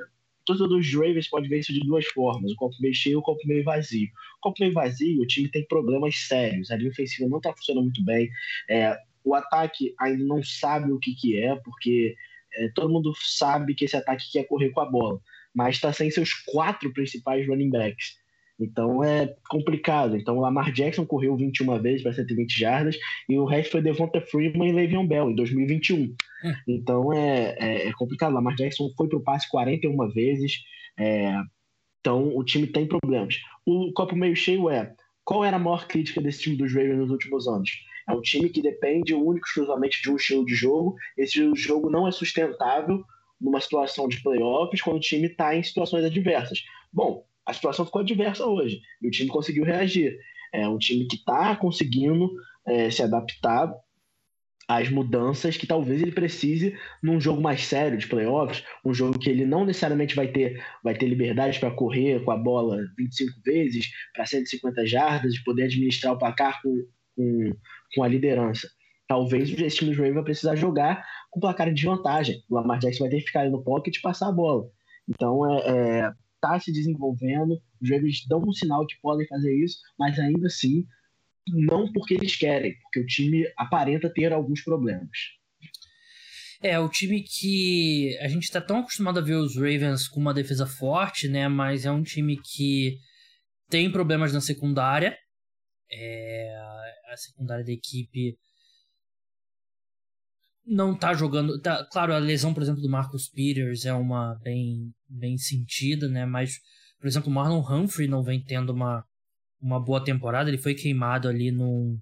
torcedor 0.48 0.68
dos 0.68 0.94
Ravens 0.94 1.28
pode 1.28 1.48
ver 1.48 1.60
isso 1.60 1.72
de 1.72 1.80
duas 1.80 2.06
formas: 2.06 2.50
o 2.52 2.56
copo 2.56 2.74
meio 2.80 2.94
cheio 2.94 3.14
e 3.14 3.16
o 3.16 3.22
copo 3.22 3.46
meio 3.46 3.62
vazio. 3.62 4.08
O 4.38 4.40
copo 4.40 4.56
meio 4.60 4.72
vazio, 4.72 5.22
o 5.22 5.26
time 5.26 5.48
tem 5.48 5.64
problemas 5.66 6.16
sérios. 6.26 6.70
A 6.70 6.76
linha 6.76 6.90
ofensiva 6.90 7.28
não 7.28 7.38
está 7.38 7.52
funcionando 7.52 7.84
muito 7.84 8.04
bem. 8.04 8.28
É, 8.68 8.98
o 9.24 9.34
ataque 9.34 9.94
ainda 10.00 10.24
não 10.24 10.42
sabe 10.42 10.90
o 10.90 10.98
que, 10.98 11.14
que 11.14 11.38
é, 11.38 11.54
porque 11.56 12.16
é, 12.54 12.68
todo 12.74 12.92
mundo 12.92 13.12
sabe 13.16 13.74
que 13.74 13.84
esse 13.84 13.96
ataque 13.96 14.30
quer 14.32 14.44
correr 14.44 14.70
com 14.70 14.80
a 14.80 14.90
bola, 14.90 15.20
mas 15.54 15.76
está 15.76 15.92
sem 15.92 16.10
seus 16.10 16.32
quatro 16.32 16.92
principais 16.92 17.46
running 17.46 17.70
backs. 17.70 18.16
Então 18.58 19.04
é 19.04 19.34
complicado. 19.48 20.16
Então 20.16 20.36
o 20.36 20.40
Lamar 20.40 20.72
Jackson 20.72 21.06
correu 21.06 21.36
21 21.36 21.80
vezes 21.80 22.02
para 22.02 22.12
120 22.12 22.58
jardas 22.58 22.96
e 23.28 23.38
o 23.38 23.44
resto 23.44 23.72
foi 23.72 23.82
Devonta 23.82 24.20
Freeman 24.20 24.68
e 24.68 24.72
Le'Veon 24.72 25.06
Bell 25.06 25.30
em 25.30 25.34
2021. 25.34 26.14
É. 26.44 26.54
Então 26.66 27.12
é, 27.12 27.56
é, 27.58 27.88
é, 27.88 27.92
complicado. 27.92 28.32
O 28.32 28.34
Lamar 28.34 28.56
Jackson 28.56 28.90
foi 28.96 29.08
para 29.08 29.18
o 29.18 29.22
passe 29.22 29.48
41 29.48 29.96
vezes. 30.08 30.58
É, 30.98 31.34
então 32.00 32.36
o 32.36 32.44
time 32.44 32.66
tem 32.66 32.86
problemas. 32.86 33.36
O 33.64 33.92
copo 33.92 34.16
meio 34.16 34.34
cheio 34.34 34.68
é 34.68 34.92
qual 35.24 35.44
era 35.44 35.56
a 35.56 35.60
maior 35.60 35.86
crítica 35.86 36.20
desse 36.20 36.40
time 36.40 36.56
dos 36.56 36.72
Ravens 36.74 36.98
nos 36.98 37.10
últimos 37.10 37.46
anos? 37.46 37.70
É 38.08 38.12
um 38.12 38.22
time 38.22 38.48
que 38.48 38.62
depende 38.62 39.12
único 39.12 39.46
exclusivamente 39.46 40.00
de 40.00 40.10
um 40.10 40.16
estilo 40.16 40.44
de 40.46 40.54
jogo. 40.54 40.96
Esse 41.16 41.54
jogo 41.54 41.90
não 41.90 42.08
é 42.08 42.10
sustentável 42.10 43.04
numa 43.38 43.60
situação 43.60 44.08
de 44.08 44.22
playoffs 44.22 44.80
quando 44.80 44.96
o 44.96 45.00
time 45.00 45.26
está 45.26 45.54
em 45.54 45.62
situações 45.62 46.04
adversas. 46.04 46.60
Bom, 46.90 47.27
a 47.48 47.52
situação 47.54 47.86
ficou 47.86 48.02
adversa 48.02 48.44
hoje 48.44 48.82
e 49.00 49.08
o 49.08 49.10
time 49.10 49.30
conseguiu 49.30 49.64
reagir. 49.64 50.18
É 50.52 50.68
um 50.68 50.76
time 50.76 51.06
que 51.06 51.16
está 51.16 51.56
conseguindo 51.56 52.30
é, 52.66 52.90
se 52.90 53.02
adaptar 53.02 53.74
às 54.68 54.90
mudanças 54.90 55.56
que 55.56 55.66
talvez 55.66 56.02
ele 56.02 56.12
precise 56.12 56.76
num 57.02 57.18
jogo 57.18 57.40
mais 57.40 57.64
sério 57.64 57.96
de 57.96 58.06
playoffs, 58.06 58.62
um 58.84 58.92
jogo 58.92 59.18
que 59.18 59.30
ele 59.30 59.46
não 59.46 59.64
necessariamente 59.64 60.14
vai 60.14 60.28
ter, 60.28 60.62
vai 60.84 60.94
ter 60.94 61.06
liberdade 61.06 61.58
para 61.58 61.70
correr 61.70 62.22
com 62.22 62.30
a 62.30 62.36
bola 62.36 62.76
25 62.98 63.40
vezes 63.42 63.88
para 64.12 64.26
150 64.26 64.86
jardas, 64.86 65.32
de 65.32 65.42
poder 65.42 65.64
administrar 65.64 66.12
o 66.12 66.18
placar 66.18 66.60
com, 66.60 66.84
com, 67.16 67.56
com 67.94 68.02
a 68.02 68.08
liderança. 68.08 68.68
Talvez 69.06 69.58
esse 69.58 69.76
time 69.78 69.92
do 69.92 69.96
Ravens 69.96 70.16
vai 70.16 70.24
precisar 70.24 70.54
jogar 70.54 71.02
com 71.30 71.40
placar 71.40 71.72
de 71.72 71.86
vantagem. 71.86 72.42
O 72.50 72.56
Lamar 72.56 72.78
Jackson 72.78 73.04
vai 73.04 73.10
ter 73.10 73.20
que 73.20 73.28
ficar 73.28 73.40
ali 73.40 73.50
no 73.50 73.64
pocket 73.64 73.96
e 73.96 74.02
passar 74.02 74.28
a 74.28 74.32
bola. 74.32 74.68
Então, 75.08 75.50
é, 75.50 76.02
é 76.04 76.12
está 76.38 76.58
se 76.58 76.72
desenvolvendo, 76.72 77.60
os 77.80 77.90
Ravens 77.90 78.26
dão 78.26 78.40
um 78.40 78.52
sinal 78.52 78.86
que 78.86 78.98
podem 79.02 79.26
fazer 79.26 79.54
isso, 79.62 79.78
mas 79.98 80.18
ainda 80.18 80.46
assim, 80.46 80.86
não 81.46 81.92
porque 81.92 82.14
eles 82.14 82.36
querem, 82.36 82.78
porque 82.82 83.00
o 83.00 83.06
time 83.06 83.44
aparenta 83.56 84.12
ter 84.12 84.32
alguns 84.32 84.62
problemas. 84.62 85.10
É, 86.60 86.78
o 86.78 86.88
time 86.88 87.22
que 87.22 88.16
a 88.20 88.28
gente 88.28 88.44
está 88.44 88.60
tão 88.60 88.80
acostumado 88.80 89.18
a 89.18 89.22
ver 89.22 89.34
os 89.34 89.54
Ravens 89.54 90.08
com 90.08 90.18
uma 90.18 90.34
defesa 90.34 90.66
forte, 90.66 91.28
né? 91.28 91.46
Mas 91.46 91.86
é 91.86 91.90
um 91.90 92.02
time 92.02 92.36
que 92.36 92.98
tem 93.68 93.90
problemas 93.92 94.32
na 94.32 94.40
secundária. 94.40 95.16
É, 95.90 96.52
a 97.12 97.16
secundária 97.16 97.64
da 97.64 97.72
equipe 97.72 98.36
não 100.68 100.94
tá 100.96 101.14
jogando. 101.14 101.58
Tá, 101.60 101.84
claro, 101.90 102.12
a 102.12 102.18
lesão, 102.18 102.52
por 102.52 102.62
exemplo, 102.62 102.82
do 102.82 102.90
Marcus 102.90 103.28
Peters 103.28 103.86
é 103.86 103.92
uma 103.92 104.34
bem, 104.42 104.92
bem 105.08 105.38
sentida, 105.38 106.08
né? 106.08 106.26
Mas, 106.26 106.58
por 107.00 107.06
exemplo, 107.06 107.30
o 107.30 107.34
Marlon 107.34 107.60
Humphrey 107.60 108.06
não 108.06 108.22
vem 108.22 108.42
tendo 108.42 108.72
uma, 108.72 109.02
uma 109.60 109.82
boa 109.82 110.04
temporada. 110.04 110.50
Ele 110.50 110.58
foi 110.58 110.74
queimado 110.74 111.26
ali 111.26 111.50
num, 111.50 111.98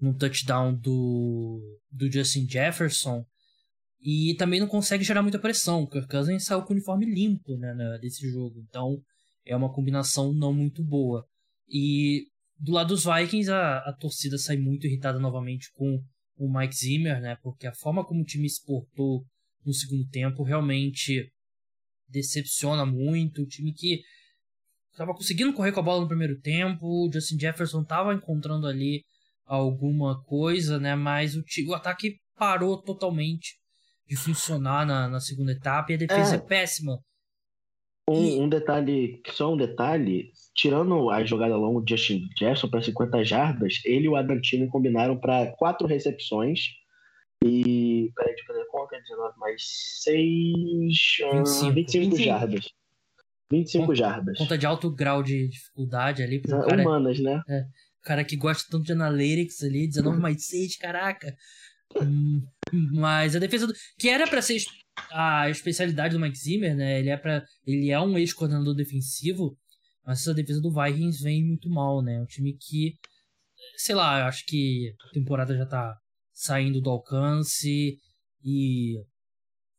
num 0.00 0.14
touchdown 0.14 0.74
do, 0.74 1.60
do 1.90 2.10
Justin 2.10 2.48
Jefferson. 2.48 3.24
E 4.00 4.34
também 4.38 4.60
não 4.60 4.68
consegue 4.68 5.04
gerar 5.04 5.22
muita 5.22 5.38
pressão. 5.38 5.82
O 5.82 5.88
Kirk 5.88 6.08
Cousins 6.08 6.44
saiu 6.44 6.62
com 6.62 6.72
o 6.72 6.76
uniforme 6.76 7.04
limpo 7.04 7.56
né, 7.58 7.74
desse 8.00 8.30
jogo. 8.30 8.64
Então 8.68 9.02
é 9.44 9.54
uma 9.54 9.72
combinação 9.72 10.32
não 10.32 10.54
muito 10.54 10.82
boa. 10.82 11.26
E 11.68 12.26
do 12.58 12.72
lado 12.72 12.88
dos 12.88 13.04
Vikings, 13.04 13.50
a, 13.50 13.78
a 13.78 13.92
torcida 13.92 14.38
sai 14.38 14.56
muito 14.56 14.86
irritada 14.86 15.18
novamente 15.18 15.70
com 15.74 16.02
o 16.40 16.50
Mike 16.50 16.74
Zimmer, 16.74 17.20
né? 17.20 17.36
Porque 17.42 17.66
a 17.66 17.74
forma 17.74 18.04
como 18.04 18.22
o 18.22 18.24
time 18.24 18.48
se 18.48 18.64
portou 18.64 19.22
no 19.64 19.74
segundo 19.74 20.08
tempo 20.08 20.42
realmente 20.42 21.30
decepciona 22.08 22.86
muito. 22.86 23.42
O 23.42 23.46
time 23.46 23.72
que 23.74 24.00
estava 24.90 25.12
conseguindo 25.12 25.52
correr 25.52 25.72
com 25.72 25.80
a 25.80 25.82
bola 25.82 26.00
no 26.00 26.08
primeiro 26.08 26.40
tempo, 26.40 26.86
o 26.86 27.10
Justin 27.12 27.38
Jefferson 27.38 27.82
estava 27.82 28.14
encontrando 28.14 28.66
ali 28.66 29.02
alguma 29.44 30.22
coisa, 30.24 30.78
né? 30.78 30.94
Mas 30.94 31.36
o, 31.36 31.42
o 31.68 31.74
ataque 31.74 32.16
parou 32.36 32.80
totalmente 32.82 33.56
de 34.06 34.16
funcionar 34.16 34.86
na, 34.86 35.08
na 35.08 35.20
segunda 35.20 35.52
etapa 35.52 35.92
e 35.92 35.94
a 35.94 35.98
defesa 35.98 36.36
é, 36.36 36.38
é 36.38 36.42
péssima. 36.42 36.98
Um, 38.10 38.24
e... 38.24 38.40
um, 38.40 38.48
detalhe, 38.48 39.22
só 39.30 39.52
um 39.52 39.56
detalhe, 39.56 40.32
tirando 40.52 41.10
a 41.10 41.24
jogada 41.24 41.56
longa 41.56 41.84
de 41.84 41.96
Justin 41.96 42.28
Jefferson 42.36 42.68
para 42.68 42.82
50 42.82 43.24
jardas, 43.24 43.80
ele 43.84 44.06
e 44.06 44.08
o 44.08 44.16
Adantino 44.16 44.68
combinaram 44.68 45.16
para 45.16 45.52
quatro 45.52 45.86
recepções 45.86 46.60
e. 47.44 48.10
Peraí, 48.16 48.34
deixa 48.34 48.42
eu 48.42 48.54
fazer 48.54 48.66
conta: 48.66 49.00
19 49.00 49.38
mais 49.38 49.62
6. 50.02 50.18
25, 51.32 51.72
25 51.72 52.16
jardas. 52.16 52.68
25 53.52 53.86
conta, 53.86 53.98
jardas. 53.98 54.38
Conta 54.38 54.58
de 54.58 54.66
alto 54.66 54.90
grau 54.90 55.22
de 55.22 55.48
dificuldade 55.48 56.22
ali. 56.22 56.40
Pro 56.40 56.62
cara, 56.62 56.82
humanas, 56.82 57.20
né? 57.20 57.42
É, 57.48 57.60
o 57.62 58.02
cara 58.02 58.24
que 58.24 58.36
gosta 58.36 58.68
tanto 58.70 58.84
de 58.84 58.92
analytics 58.92 59.62
ali, 59.62 59.86
19 59.86 60.18
mais 60.18 60.46
6, 60.46 60.76
caraca. 60.78 61.36
Hum, 61.96 62.42
mas 62.72 63.36
a 63.36 63.38
defesa 63.38 63.66
do. 63.68 63.74
Que 63.98 64.08
era 64.08 64.26
para 64.26 64.42
ser 64.42 64.56
a 65.10 65.48
especialidade 65.50 66.14
do 66.14 66.20
Mike 66.20 66.38
Zimmer, 66.38 66.76
né? 66.76 66.98
Ele 66.98 67.10
é, 67.10 67.16
pra, 67.16 67.44
ele 67.66 67.90
é 67.90 68.00
um 68.00 68.16
ex-coordenador 68.18 68.74
defensivo, 68.74 69.56
mas 70.04 70.20
essa 70.20 70.34
defesa 70.34 70.60
do 70.60 70.72
Vikings 70.72 71.22
vem 71.22 71.44
muito 71.44 71.68
mal, 71.68 72.02
né? 72.02 72.20
Um 72.20 72.26
time 72.26 72.56
que, 72.58 72.94
sei 73.76 73.94
lá, 73.94 74.20
eu 74.20 74.26
acho 74.26 74.44
que 74.46 74.94
a 75.08 75.12
temporada 75.12 75.56
já 75.56 75.66
tá 75.66 75.96
saindo 76.32 76.80
do 76.80 76.90
alcance 76.90 77.98
e 78.42 78.96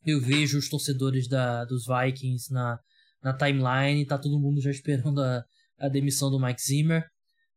eu 0.06 0.20
vejo 0.20 0.58
os 0.58 0.70
torcedores 0.70 1.28
da, 1.28 1.66
dos 1.66 1.86
Vikings 1.86 2.52
na, 2.54 2.78
na 3.24 3.34
timeline, 3.34 4.06
tá 4.06 4.18
todo 4.18 4.40
mundo 4.40 4.62
já 4.62 4.72
esperando 4.72 5.22
a, 5.22 5.44
a 5.80 5.90
demissão 5.90 6.30
do 6.30 6.40
Mike 6.40 6.62
Zimmer. 6.62 7.04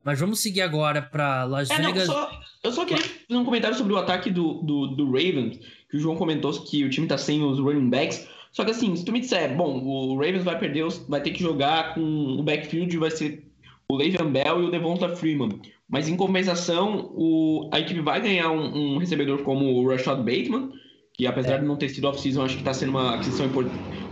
Mas 0.05 0.21
vamos 0.21 0.41
seguir 0.41 0.61
agora 0.61 1.01
para 1.01 1.45
Las 1.45 1.71
é, 1.71 1.77
Vegas. 1.77 2.09
Não, 2.09 2.15
só, 2.15 2.41
eu 2.63 2.73
só 2.73 2.85
queria 2.85 3.14
fazer 3.29 3.41
um 3.41 3.45
comentário 3.45 3.77
sobre 3.77 3.93
o 3.93 3.97
ataque 3.97 4.31
do, 4.31 4.55
do, 4.55 4.87
do 4.89 5.07
Ravens, 5.07 5.59
que 5.91 5.97
o 5.97 6.01
João 6.01 6.17
comentou 6.17 6.53
que 6.53 6.85
o 6.85 6.91
time 6.91 7.07
tá 7.07 7.19
sem 7.19 7.43
os 7.43 7.59
running 7.59 7.89
backs. 7.89 8.29
Só 8.53 8.65
que 8.65 8.71
assim, 8.71 8.95
se 8.95 9.05
tu 9.05 9.13
me 9.13 9.21
disser, 9.21 9.57
bom, 9.57 9.83
o 9.83 10.17
Ravens 10.17 10.45
vai 10.45 10.59
perder, 10.59 10.87
vai 11.09 11.21
ter 11.21 11.31
que 11.31 11.43
jogar 11.43 11.95
com 11.95 12.01
o 12.01 12.43
backfield, 12.43 12.97
vai 12.99 13.11
ser 13.11 13.45
o 13.89 13.97
Le'Veon 13.97 14.31
Bell 14.31 14.63
e 14.63 14.67
o 14.67 14.71
Devonta 14.71 15.09
Freeman. 15.17 15.61
Mas 15.89 16.09
em 16.09 16.17
compensação, 16.17 17.11
o, 17.15 17.69
a 17.73 17.81
equipe 17.81 18.01
vai 18.01 18.21
ganhar 18.21 18.51
um, 18.51 18.95
um 18.95 18.99
recebedor 18.99 19.43
como 19.43 19.65
o 19.67 19.89
Rashad 19.89 20.19
Bateman, 20.19 20.73
que 21.15 21.27
apesar 21.27 21.55
é. 21.55 21.59
de 21.59 21.65
não 21.65 21.77
ter 21.77 21.89
sido 21.89 22.07
off-season, 22.07 22.45
acho 22.45 22.55
que 22.55 22.61
está 22.61 22.75
sendo 22.75 22.91
uma 22.91 23.15
aquisição 23.15 23.49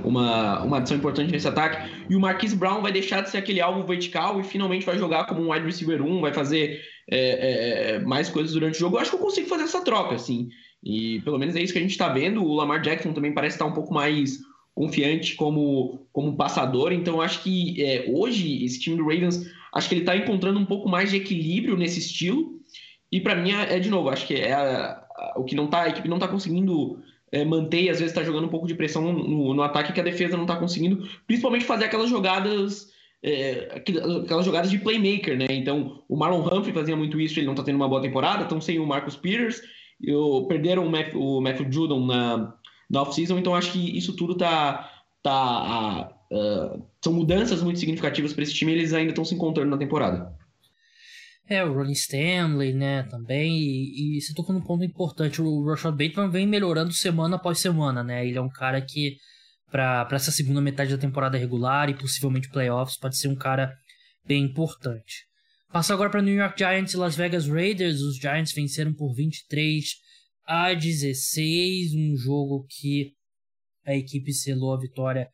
uma, 0.05 0.63
uma 0.63 0.79
adição 0.79 0.97
importante 0.97 1.33
nesse 1.33 1.49
ataque. 1.49 1.91
E 2.09 2.17
o 2.17 2.21
Marquise 2.21 2.57
Brown 2.57 2.81
vai 2.81 2.93
deixar 2.93 3.23
de 3.23 3.31
ser 3.31 3.39
aquele 3.39 3.61
alvo 3.61 3.87
vertical 3.87 4.41
e 4.41 4.45
finalmente 4.45 4.87
vai 4.87 4.97
jogar 4.97 5.27
como 5.27 5.43
um 5.43 5.53
wide 5.53 5.67
receiver 5.67 6.01
1, 6.01 6.21
vai 6.21 6.33
fazer 6.33 6.81
é, 7.11 7.19
é, 7.19 7.91
é, 7.91 7.99
mais 8.01 8.29
coisas 8.29 8.53
durante 8.53 8.77
o 8.77 8.79
jogo. 8.79 8.97
Eu 8.97 9.01
acho 9.01 9.11
que 9.11 9.17
eu 9.17 9.21
consigo 9.21 9.49
fazer 9.49 9.65
essa 9.65 9.85
troca, 9.85 10.15
assim. 10.15 10.49
E 10.83 11.21
pelo 11.21 11.39
menos 11.39 11.57
é 11.57 11.63
isso 11.63 11.73
que 11.73 11.79
a 11.79 11.83
gente 11.83 11.91
está 11.91 12.09
vendo. 12.09 12.45
O 12.45 12.55
Lamar 12.55 12.81
Jackson 12.81 13.13
também 13.13 13.35
parece 13.35 13.57
estar 13.57 13.67
um 13.67 13.73
pouco 13.73 13.93
mais 13.93 14.39
confiante 14.75 15.35
como, 15.35 16.07
como 16.13 16.37
passador. 16.37 16.93
Então 16.93 17.15
eu 17.15 17.23
acho 17.23 17.43
que 17.43 17.83
é, 17.83 18.07
hoje 18.09 18.65
esse 18.65 18.81
time 18.81 18.97
do 18.97 19.05
Ravens, 19.05 19.45
acho 19.75 19.89
que 19.89 19.95
ele 19.95 20.03
está 20.03 20.17
encontrando 20.17 20.59
um 20.59 20.67
pouco 20.67 20.89
mais 20.89 21.11
de 21.11 21.17
equilíbrio 21.17 21.77
nesse 21.77 21.99
estilo. 21.99 22.61
E 23.11 23.21
para 23.21 23.35
mim 23.35 23.53
é, 23.53 23.77
é, 23.77 23.79
de 23.79 23.91
novo, 23.91 24.09
acho 24.09 24.27
que 24.27 24.35
é 24.35 24.53
a, 24.53 25.02
o 25.37 25.45
que 25.45 25.55
não 25.55 25.67
tá, 25.67 25.83
a 25.83 25.89
equipe 25.89 26.09
não 26.09 26.17
está 26.17 26.29
conseguindo 26.29 26.99
é, 27.31 27.45
manter, 27.45 27.89
às 27.89 27.99
vezes 27.99 28.13
está 28.13 28.23
jogando 28.23 28.45
um 28.45 28.51
pouco 28.51 28.67
de 28.67 28.75
pressão 28.75 29.13
no, 29.13 29.55
no, 29.55 29.63
ataque 29.63 29.93
que 29.93 30.01
a 30.01 30.05
defesa 30.05 30.37
não 30.37 30.45
está 30.45 30.57
conseguindo, 30.57 31.09
principalmente 31.27 31.65
fazer 31.65 31.87
aquelas 31.87 32.11
jogadas, 32.11 32.89
é, 33.23 33.69
aquelas 33.75 34.45
jogadas 34.45 34.71
de 34.71 34.79
playmaker, 34.79 35.37
né? 35.37 35.47
Então, 35.51 36.03
o 36.09 36.17
Marlon 36.17 36.47
Humphrey 36.47 36.75
fazia 36.75 36.95
muito 36.95 37.19
isso, 37.19 37.39
ele 37.39 37.47
não 37.47 37.55
está 37.55 37.65
tendo 37.65 37.77
uma 37.77 37.89
boa 37.89 38.03
temporada, 38.03 38.43
estão 38.43 38.61
sem 38.61 38.79
o 38.79 38.87
Marcus 38.87 39.17
Peters, 39.17 39.63
eu, 40.03 40.45
perderam 40.49 40.87
o 40.87 40.91
Matthew, 40.91 41.21
o 41.21 41.41
Matthew 41.41 41.73
Judon 41.73 42.05
na, 42.05 42.55
na 42.91 43.03
off-season, 43.03 43.39
então 43.39 43.55
acho 43.55 43.73
que 43.73 43.97
isso 43.97 44.15
tudo 44.15 44.37
tá, 44.37 44.91
tá 45.23 46.13
uh, 46.31 46.83
são 47.01 47.15
mudanças 47.15 47.63
muito 47.63 47.79
significativas 47.79 48.35
para 48.35 48.43
esse 48.43 48.55
time, 48.55 48.73
eles 48.73 48.93
ainda 48.93 49.11
estão 49.11 49.25
se 49.25 49.35
encontrando 49.35 49.71
na 49.71 49.79
temporada. 49.79 50.37
É, 51.49 51.65
o 51.65 51.73
Ronnie 51.73 51.93
Stanley, 51.93 52.73
né, 52.73 53.03
também. 53.05 53.59
E, 53.59 54.17
e 54.17 54.21
você 54.21 54.33
tocou 54.33 54.55
num 54.55 54.63
ponto 54.63 54.85
importante. 54.85 55.43
O 55.43 55.65
Rashad 55.65 55.93
Bateman 55.97 56.31
vem 56.31 56.47
melhorando 56.47 56.93
semana 56.93 57.37
após 57.37 57.59
semana, 57.59 58.03
né? 58.03 58.27
Ele 58.27 58.39
é 58.39 58.41
um 58.41 58.49
cara 58.49 58.81
que, 58.81 59.17
para 59.71 60.09
essa 60.13 60.31
segunda 60.31 60.61
metade 60.61 60.91
da 60.91 61.01
temporada 61.01 61.37
regular 61.37 61.91
e 61.91 61.95
possivelmente 61.95 62.49
playoffs, 62.49 62.99
pode 62.99 63.17
ser 63.17 63.29
um 63.29 63.37
cara 63.37 63.73
bem 64.25 64.45
importante. 64.45 65.27
Passa 65.73 65.95
agora 65.95 66.11
para 66.11 66.23
New 66.23 66.35
York 66.35 66.59
Giants 66.59 66.93
e 66.93 66.97
Las 66.97 67.17
Vegas 67.17 67.49
Raiders. 67.49 68.01
Os 68.01 68.17
Giants 68.17 68.53
venceram 68.53 68.93
por 68.93 69.15
23 69.15 69.85
a 70.47 70.75
16. 70.75 71.95
Um 71.95 72.17
jogo 72.17 72.67
que 72.69 73.13
a 73.85 73.95
equipe 73.95 74.33
selou 74.33 74.75
a 74.75 74.79
vitória 74.79 75.29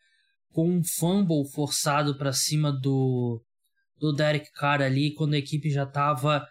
com 0.52 0.70
um 0.70 0.82
fumble 0.82 1.44
forçado 1.52 2.16
para 2.16 2.32
cima 2.32 2.72
do 2.72 3.42
do 4.00 4.12
Derek 4.12 4.50
Carr 4.52 4.82
ali, 4.82 5.12
quando 5.14 5.34
a 5.34 5.38
equipe 5.38 5.70
já 5.70 5.84
estava 5.84 6.46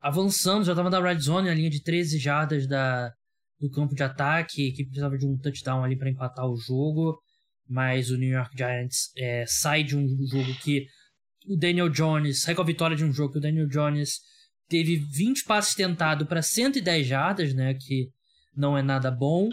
avançando, 0.00 0.64
já 0.64 0.72
estava 0.72 0.90
na 0.90 1.00
red 1.00 1.18
zone, 1.18 1.48
na 1.48 1.54
linha 1.54 1.70
de 1.70 1.82
13 1.82 2.18
jardas 2.18 2.66
da, 2.66 3.10
do 3.58 3.70
campo 3.70 3.94
de 3.94 4.02
ataque. 4.02 4.62
A 4.62 4.68
equipe 4.68 4.90
precisava 4.90 5.16
de 5.16 5.26
um 5.26 5.38
touchdown 5.38 5.82
ali 5.82 5.96
para 5.96 6.10
empatar 6.10 6.46
o 6.46 6.56
jogo, 6.56 7.18
mas 7.68 8.10
o 8.10 8.16
New 8.16 8.30
York 8.30 8.56
Giants 8.56 9.10
é, 9.16 9.44
sai 9.46 9.82
de 9.82 9.96
um 9.96 10.06
jogo 10.26 10.54
que 10.62 10.86
o 11.46 11.56
Daniel 11.56 11.88
Jones, 11.88 12.42
sai 12.42 12.54
com 12.54 12.62
a 12.62 12.66
vitória 12.66 12.96
de 12.96 13.04
um 13.04 13.12
jogo 13.12 13.32
que 13.32 13.38
o 13.38 13.42
Daniel 13.42 13.68
Jones 13.68 14.20
teve 14.68 14.96
20 14.96 15.44
passes 15.44 15.74
tentados 15.74 16.26
para 16.26 16.42
110 16.42 17.06
jardas, 17.06 17.54
né, 17.54 17.74
que 17.74 18.08
não 18.56 18.76
é 18.76 18.82
nada 18.82 19.10
bom. 19.10 19.48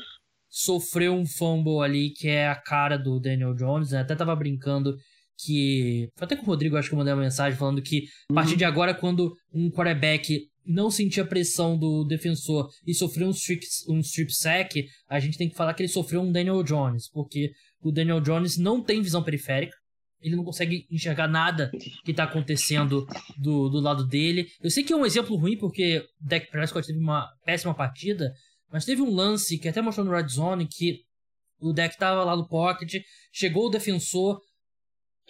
Sofreu 0.49 1.13
um 1.13 1.25
fumble 1.25 1.81
ali 1.81 2.09
que 2.09 2.27
é 2.27 2.47
a 2.47 2.55
cara 2.55 2.97
do 2.97 3.19
Daniel 3.19 3.53
Jones, 3.53 3.91
né? 3.91 3.99
até 4.01 4.15
tava 4.15 4.35
brincando 4.35 4.97
que. 5.37 6.09
Foi 6.17 6.25
até 6.25 6.35
com 6.35 6.43
o 6.43 6.45
Rodrigo, 6.45 6.77
acho 6.77 6.89
que 6.89 6.93
eu 6.93 6.97
mandei 6.97 7.13
uma 7.13 7.21
mensagem 7.21 7.57
falando 7.57 7.81
que 7.81 8.03
a 8.29 8.33
partir 8.33 8.51
uhum. 8.51 8.57
de 8.57 8.65
agora, 8.65 8.93
quando 8.93 9.33
um 9.53 9.69
quarterback 9.69 10.47
não 10.65 10.91
sentir 10.91 11.21
a 11.21 11.25
pressão 11.25 11.77
do 11.77 12.03
defensor 12.05 12.69
e 12.85 12.93
sofrer 12.93 13.25
um 13.25 13.31
strip, 13.31 13.65
um 13.89 13.99
strip 13.99 14.33
sack, 14.33 14.85
a 15.09 15.19
gente 15.19 15.37
tem 15.37 15.49
que 15.49 15.55
falar 15.55 15.73
que 15.73 15.81
ele 15.81 15.89
sofreu 15.89 16.21
um 16.21 16.31
Daniel 16.31 16.63
Jones, 16.63 17.09
porque 17.09 17.51
o 17.81 17.91
Daniel 17.91 18.21
Jones 18.21 18.57
não 18.57 18.83
tem 18.83 19.01
visão 19.01 19.23
periférica, 19.23 19.75
ele 20.21 20.35
não 20.35 20.43
consegue 20.43 20.85
enxergar 20.91 21.27
nada 21.27 21.71
que 22.05 22.11
está 22.11 22.25
acontecendo 22.25 23.05
do, 23.37 23.69
do 23.69 23.79
lado 23.79 24.05
dele. 24.05 24.47
Eu 24.61 24.69
sei 24.69 24.83
que 24.83 24.93
é 24.93 24.95
um 24.95 25.05
exemplo 25.05 25.35
ruim, 25.35 25.57
porque 25.57 26.05
o 26.21 26.27
Dak 26.27 26.49
Prescott 26.51 26.85
teve 26.85 26.99
uma 26.99 27.27
péssima 27.43 27.73
partida, 27.73 28.31
mas 28.71 28.85
teve 28.85 29.01
um 29.01 29.09
lance 29.09 29.57
que 29.57 29.67
até 29.67 29.81
mostrou 29.81 30.05
no 30.05 30.11
Red 30.11 30.27
Zone 30.27 30.67
que 30.67 30.99
o 31.59 31.73
Dak 31.73 31.93
estava 31.93 32.23
lá 32.23 32.35
no 32.35 32.47
pocket, 32.47 33.01
chegou 33.31 33.67
o 33.67 33.69
defensor, 33.69 34.39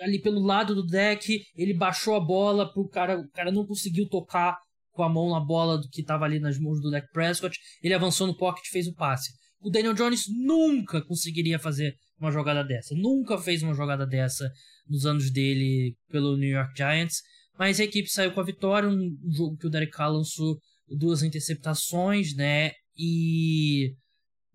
ali 0.02 0.20
pelo 0.20 0.42
lado 0.42 0.74
do 0.74 0.86
deck, 0.86 1.40
ele 1.56 1.74
baixou 1.74 2.16
a 2.16 2.20
bola 2.20 2.72
pro 2.72 2.88
cara, 2.90 3.20
o 3.20 3.30
cara 3.30 3.52
não 3.52 3.66
conseguiu 3.66 4.10
tocar 4.10 4.58
com 4.92 5.04
a 5.04 5.10
mão 5.10 5.30
na 5.30 5.40
bola 5.40 5.78
do 5.78 5.88
que 5.90 6.02
estava 6.02 6.26
ali 6.26 6.40
nas 6.40 6.60
mãos 6.60 6.82
do 6.82 6.92
Dak 6.92 7.08
Prescott, 7.14 7.58
ele 7.82 7.94
avançou 7.94 8.28
no 8.28 8.36
pocket 8.36 8.66
e 8.66 8.70
fez 8.70 8.88
o 8.88 8.94
passe. 8.94 9.32
O 9.62 9.70
Daniel 9.70 9.94
Jones 9.94 10.24
nunca 10.28 11.02
conseguiria 11.06 11.60
fazer 11.60 11.96
uma 12.20 12.32
jogada 12.32 12.64
dessa, 12.64 12.96
nunca 12.96 13.38
fez 13.38 13.64
uma 13.64 13.74
jogada 13.74 14.06
dessa 14.06 14.52
nos 14.88 15.06
anos 15.06 15.32
dele 15.32 15.96
pelo 16.10 16.36
New 16.36 16.50
York 16.50 16.74
Giants, 16.76 17.22
mas 17.58 17.80
a 17.80 17.84
equipe 17.84 18.10
saiu 18.10 18.32
com 18.32 18.42
a 18.42 18.46
vitória, 18.46 18.90
um 18.90 19.18
jogo 19.30 19.58
que 19.58 19.68
o 19.68 19.70
Derek 19.70 19.92
Carr 19.92 20.12
lançou 20.12 20.58
duas 20.88 21.24
interceptações, 21.24 22.36
né, 22.36 22.72
e 22.98 23.96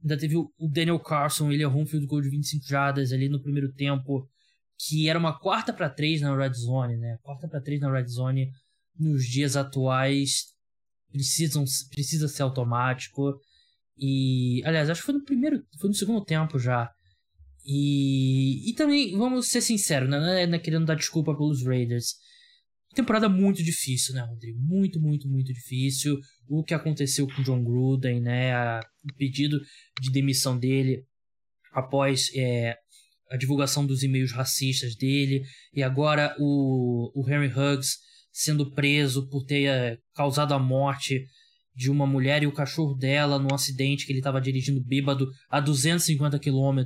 ainda 0.03 0.19
teve 0.19 0.37
o 0.37 0.51
Daniel 0.71 1.01
Carson, 1.01 1.51
ele 1.51 1.63
errou 1.63 1.83
um 1.83 1.87
field 1.87 2.07
goal 2.07 2.21
de 2.21 2.31
25 2.31 2.67
jardas 2.67 3.13
ali 3.13 3.29
no 3.29 3.41
primeiro 3.41 3.73
tempo, 3.73 4.29
que 4.79 5.09
era 5.09 5.19
uma 5.19 5.39
quarta 5.39 5.73
para 5.73 5.89
três 5.89 6.21
na 6.21 6.37
red 6.37 6.53
zone, 6.53 6.97
né? 6.97 7.19
Quarta 7.23 7.49
para 7.49 7.61
três 7.61 7.81
na 7.81 7.91
red 7.91 8.07
zone 8.07 8.51
nos 8.99 9.25
dias 9.25 9.57
atuais 9.57 10.55
precisam 11.11 11.65
precisa 11.91 12.29
ser 12.29 12.43
automático. 12.43 13.41
E 13.97 14.63
aliás 14.65 14.91
acho 14.91 15.01
que 15.01 15.07
foi 15.07 15.15
no 15.15 15.25
primeiro 15.25 15.63
foi 15.81 15.89
no 15.89 15.95
segundo 15.95 16.25
tempo 16.25 16.59
já. 16.59 16.91
E, 17.65 18.71
e 18.71 18.75
também 18.75 19.17
vamos 19.17 19.49
ser 19.49 19.61
sinceros 19.61 20.09
né? 20.09 20.21
não 20.21 20.29
é, 20.29 20.43
é 20.45 20.59
querendo 20.59 20.87
dar 20.87 20.95
desculpa 20.95 21.35
pelos 21.35 21.65
Raiders. 21.65 22.15
Temporada 22.95 23.29
muito 23.29 23.63
difícil 23.63 24.15
né 24.15 24.23
Rodrigo? 24.23 24.59
Muito 24.61 25.01
muito 25.01 25.29
muito 25.29 25.53
difícil. 25.53 26.19
O 26.49 26.63
que 26.63 26.75
aconteceu 26.75 27.27
com 27.27 27.43
John 27.43 27.65
Gruden 27.65 28.21
né? 28.21 28.79
O 28.81 29.15
pedido 29.17 29.59
de 30.01 30.11
demissão 30.11 30.59
dele 30.59 31.05
após 31.73 32.31
é, 32.35 32.77
a 33.31 33.37
divulgação 33.37 33.87
dos 33.87 34.03
e-mails 34.03 34.33
racistas 34.33 34.95
dele, 34.95 35.43
e 35.75 35.83
agora 35.83 36.35
o, 36.39 37.11
o 37.15 37.29
Henry 37.29 37.49
Huggs 37.49 37.97
sendo 38.31 38.71
preso 38.73 39.29
por 39.29 39.45
ter 39.45 39.65
eh, 39.65 39.99
causado 40.15 40.53
a 40.53 40.59
morte 40.59 41.25
de 41.75 41.91
uma 41.91 42.07
mulher 42.07 42.43
e 42.43 42.47
o 42.47 42.53
cachorro 42.53 42.95
dela 42.95 43.39
num 43.39 43.55
acidente 43.55 44.05
que 44.05 44.13
ele 44.13 44.21
estava 44.21 44.41
dirigindo 44.41 44.83
bêbado 44.85 45.27
a 45.51 45.59
250 45.59 46.39
km 46.39 46.83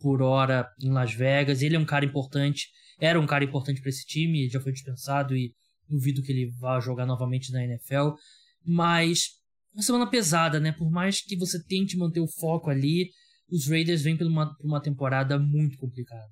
por 0.00 0.20
hora 0.22 0.68
em 0.82 0.90
Las 0.90 1.12
Vegas. 1.12 1.62
Ele 1.62 1.76
é 1.76 1.78
um 1.78 1.84
cara 1.84 2.04
importante, 2.04 2.68
era 3.00 3.20
um 3.20 3.26
cara 3.26 3.44
importante 3.44 3.80
para 3.80 3.88
esse 3.88 4.04
time, 4.04 4.48
já 4.48 4.60
foi 4.60 4.72
dispensado 4.72 5.36
e 5.36 5.52
duvido 5.88 6.22
que 6.22 6.32
ele 6.32 6.50
vá 6.58 6.80
jogar 6.80 7.06
novamente 7.06 7.52
na 7.52 7.64
NFL. 7.64 8.14
Mas 8.64 9.40
uma 9.72 9.82
semana 9.82 10.10
pesada, 10.10 10.58
né? 10.58 10.72
Por 10.72 10.90
mais 10.90 11.20
que 11.20 11.36
você 11.36 11.62
tente 11.64 11.96
manter 11.96 12.20
o 12.20 12.28
foco 12.28 12.70
ali, 12.70 13.10
os 13.50 13.68
Raiders 13.68 14.02
vêm 14.02 14.16
por 14.16 14.26
uma, 14.26 14.56
uma 14.62 14.80
temporada 14.80 15.38
muito 15.38 15.78
complicada. 15.78 16.30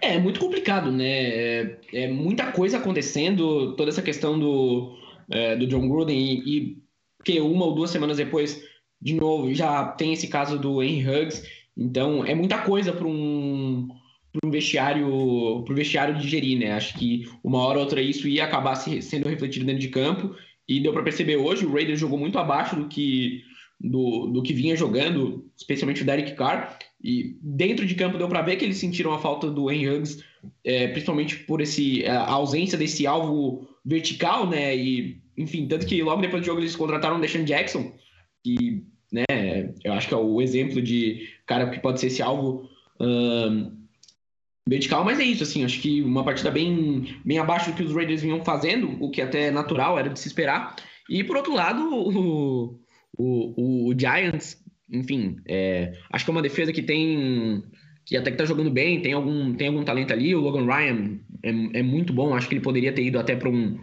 É, 0.00 0.18
muito 0.18 0.38
complicado, 0.38 0.92
né? 0.92 1.04
É, 1.06 1.78
é, 1.92 2.08
muita 2.08 2.52
coisa 2.52 2.78
acontecendo, 2.78 3.74
toda 3.76 3.90
essa 3.90 4.02
questão 4.02 4.38
do, 4.38 4.96
é, 5.30 5.56
do 5.56 5.66
John 5.66 5.88
Gruden 5.88 6.16
e, 6.16 6.58
e, 6.58 6.78
que 7.24 7.40
uma 7.40 7.64
ou 7.64 7.74
duas 7.74 7.90
semanas 7.90 8.18
depois, 8.18 8.62
de 9.00 9.14
novo, 9.14 9.52
já 9.52 9.84
tem 9.88 10.12
esse 10.12 10.28
caso 10.28 10.58
do 10.58 10.82
Henry 10.82 11.08
Huggs. 11.08 11.42
Então, 11.76 12.24
é 12.24 12.34
muita 12.34 12.58
coisa 12.58 12.92
para 12.92 13.06
um, 13.06 13.88
um 14.44 14.50
vestiário 14.50 15.62
pro 15.64 15.74
vestiário 15.74 16.16
digerir, 16.16 16.58
né? 16.58 16.72
Acho 16.72 16.96
que 16.98 17.24
uma 17.42 17.58
hora 17.58 17.78
ou 17.78 17.84
outra 17.84 18.00
isso 18.00 18.28
ia 18.28 18.44
acabar 18.44 18.76
sendo 18.76 19.28
refletido 19.28 19.64
dentro 19.64 19.80
de 19.80 19.88
campo 19.88 20.34
e 20.68 20.80
deu 20.80 20.92
para 20.92 21.02
perceber 21.02 21.36
hoje 21.36 21.64
o 21.64 21.72
Raiders 21.72 22.00
jogou 22.00 22.18
muito 22.18 22.38
abaixo 22.38 22.76
do 22.76 22.88
que 22.88 23.42
do, 23.80 24.26
do 24.28 24.42
que 24.42 24.52
vinha 24.52 24.76
jogando, 24.76 25.44
especialmente 25.56 26.02
o 26.02 26.06
Derek 26.06 26.34
Carr. 26.34 26.78
E 27.02 27.36
dentro 27.40 27.86
de 27.86 27.94
campo 27.94 28.18
deu 28.18 28.28
para 28.28 28.42
ver 28.42 28.56
que 28.56 28.64
eles 28.64 28.78
sentiram 28.78 29.12
a 29.12 29.18
falta 29.18 29.50
do 29.50 29.70
Henry 29.70 29.88
Huggs, 29.88 30.24
é, 30.64 30.88
principalmente 30.88 31.36
por 31.36 31.60
esse, 31.60 32.04
a 32.06 32.30
ausência 32.30 32.78
desse 32.78 33.06
alvo 33.06 33.68
vertical, 33.84 34.48
né? 34.48 34.76
E, 34.76 35.20
enfim, 35.36 35.66
tanto 35.68 35.86
que 35.86 36.02
logo 36.02 36.22
depois 36.22 36.42
do 36.42 36.46
jogo 36.46 36.60
eles 36.60 36.74
contrataram 36.74 37.18
o 37.18 37.20
Deshaun 37.20 37.44
Jackson, 37.44 37.92
que, 38.42 38.82
né, 39.12 39.72
eu 39.84 39.92
acho 39.92 40.08
que 40.08 40.14
é 40.14 40.16
o 40.16 40.40
exemplo 40.40 40.80
de 40.80 41.28
cara 41.46 41.68
que 41.70 41.78
pode 41.78 42.00
ser 42.00 42.08
esse 42.08 42.22
alvo 42.22 42.68
um, 42.98 43.76
vertical, 44.68 45.04
mas 45.04 45.20
é 45.20 45.24
isso, 45.24 45.42
assim, 45.42 45.64
acho 45.64 45.80
que 45.80 46.02
uma 46.02 46.24
partida 46.24 46.50
bem, 46.50 47.20
bem 47.24 47.38
abaixo 47.38 47.70
do 47.70 47.76
que 47.76 47.82
os 47.82 47.94
Raiders 47.94 48.22
vinham 48.22 48.44
fazendo, 48.44 48.96
o 49.00 49.10
que 49.10 49.22
até 49.22 49.48
é 49.48 49.50
natural, 49.50 49.98
era 49.98 50.08
de 50.08 50.18
se 50.18 50.26
esperar. 50.26 50.74
E 51.08 51.22
por 51.22 51.36
outro 51.36 51.54
lado, 51.54 51.82
o, 51.94 52.80
o, 53.16 53.54
o, 53.56 53.88
o 53.88 53.98
Giants, 53.98 54.62
enfim, 54.90 55.36
é, 55.46 55.92
acho 56.12 56.24
que 56.24 56.30
é 56.30 56.34
uma 56.34 56.42
defesa 56.42 56.72
que 56.72 56.82
tem. 56.82 57.62
que 58.04 58.16
até 58.16 58.30
que 58.30 58.36
tá 58.36 58.44
jogando 58.44 58.70
bem, 58.70 59.00
tem 59.02 59.12
algum, 59.12 59.54
tem 59.54 59.68
algum 59.68 59.84
talento 59.84 60.12
ali. 60.12 60.34
O 60.34 60.40
Logan 60.40 60.66
Ryan 60.66 61.18
é, 61.42 61.80
é 61.80 61.82
muito 61.82 62.12
bom, 62.12 62.34
acho 62.34 62.48
que 62.48 62.54
ele 62.54 62.62
poderia 62.62 62.92
ter 62.92 63.04
ido 63.04 63.18
até 63.18 63.34
para 63.34 63.48
um, 63.48 63.78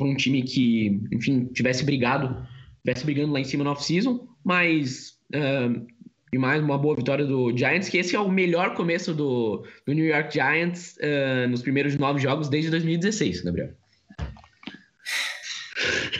um 0.00 0.14
time 0.14 0.42
que, 0.42 1.00
enfim, 1.12 1.46
tivesse 1.46 1.84
brigado, 1.84 2.46
tivesse 2.84 3.04
brigando 3.04 3.32
lá 3.32 3.40
em 3.40 3.44
cima 3.44 3.64
no 3.64 3.70
off-season, 3.70 4.26
mas. 4.44 5.16
Uh, 5.34 5.86
e 6.32 6.38
mais 6.38 6.62
uma 6.62 6.76
boa 6.76 6.94
vitória 6.96 7.24
do 7.24 7.56
Giants, 7.56 7.88
que 7.88 7.98
esse 7.98 8.14
é 8.16 8.20
o 8.20 8.28
melhor 8.28 8.74
começo 8.74 9.14
do, 9.14 9.64
do 9.86 9.92
New 9.92 10.04
York 10.04 10.34
Giants 10.34 10.96
uh, 10.96 11.48
nos 11.48 11.62
primeiros 11.62 11.96
nove 11.96 12.20
jogos 12.20 12.48
desde 12.48 12.68
2016, 12.70 13.42
Gabriel. 13.42 13.70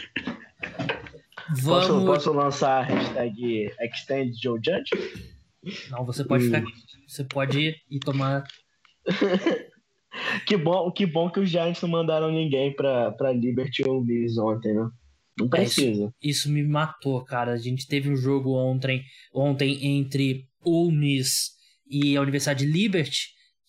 Vamos... 1.63 1.87
Posso, 1.87 2.07
posso 2.07 2.33
lançar 2.33 2.81
a 2.81 2.83
hashtag 2.83 3.71
Extend 3.81 4.33
Joe 4.43 4.59
Judge? 4.65 4.91
Não, 5.91 6.05
você 6.05 6.25
pode 6.25 6.45
ficar. 6.45 6.63
Você 7.07 7.25
pode 7.25 7.59
ir 7.59 7.77
e 7.91 7.99
tomar. 7.99 8.45
que, 10.47 10.57
bom, 10.57 10.91
que 10.93 11.07
bom 11.07 11.31
que 11.31 11.41
os 11.41 11.49
Giants 11.49 11.81
não 11.83 11.89
mandaram 11.89 12.31
ninguém 12.31 12.75
pra, 12.75 13.13
pra 13.13 13.33
Liberty 13.33 13.83
ou 13.89 14.05
Miss 14.05 14.37
ontem, 14.39 14.75
né? 14.75 14.89
Não 15.39 15.49
precisa. 15.49 16.05
É, 16.05 16.07
isso, 16.07 16.15
isso, 16.23 16.51
me 16.51 16.63
matou, 16.63 17.23
cara. 17.25 17.53
A 17.53 17.59
gente 17.59 17.87
teve 17.87 18.11
um 18.11 18.17
jogo 18.17 18.55
ontem, 18.55 19.03
ontem 19.35 19.99
entre 19.99 20.47
o 20.65 20.91
Miss 20.91 21.51
e 21.89 22.17
a 22.17 22.23
Universidade 22.23 22.65
de 22.65 22.73
Liberty, 22.73 23.29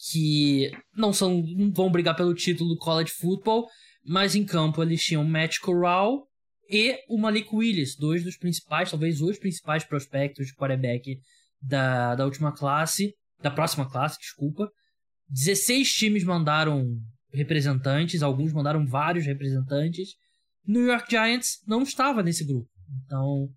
que 0.09 0.71
não 0.95 1.11
são 1.11 1.43
não 1.55 1.71
vão 1.71 1.91
brigar 1.91 2.15
pelo 2.15 2.33
título 2.33 2.69
do 2.69 2.77
college 2.77 3.11
football, 3.11 3.67
mas 4.05 4.35
em 4.35 4.45
campo 4.45 4.81
eles 4.81 5.03
tinham 5.03 5.25
Matt 5.25 5.59
Corral 5.59 6.27
e 6.69 7.03
o 7.07 7.17
Malik 7.17 7.49
Willis, 7.53 7.95
dois 7.95 8.23
dos 8.23 8.37
principais, 8.37 8.89
talvez 8.89 9.21
os 9.21 9.37
principais 9.37 9.83
prospectos 9.83 10.47
de 10.47 10.55
quarterback 10.55 11.19
da, 11.61 12.15
da 12.15 12.25
última 12.25 12.51
classe, 12.51 13.13
da 13.41 13.51
próxima 13.51 13.89
classe, 13.89 14.19
desculpa. 14.19 14.69
16 15.29 15.93
times 15.93 16.23
mandaram 16.23 16.85
representantes, 17.33 18.21
alguns 18.21 18.53
mandaram 18.53 18.85
vários 18.85 19.25
representantes. 19.25 20.15
New 20.65 20.85
York 20.85 21.09
Giants 21.09 21.61
não 21.65 21.83
estava 21.83 22.23
nesse 22.23 22.45
grupo. 22.45 22.69
Então, 23.05 23.49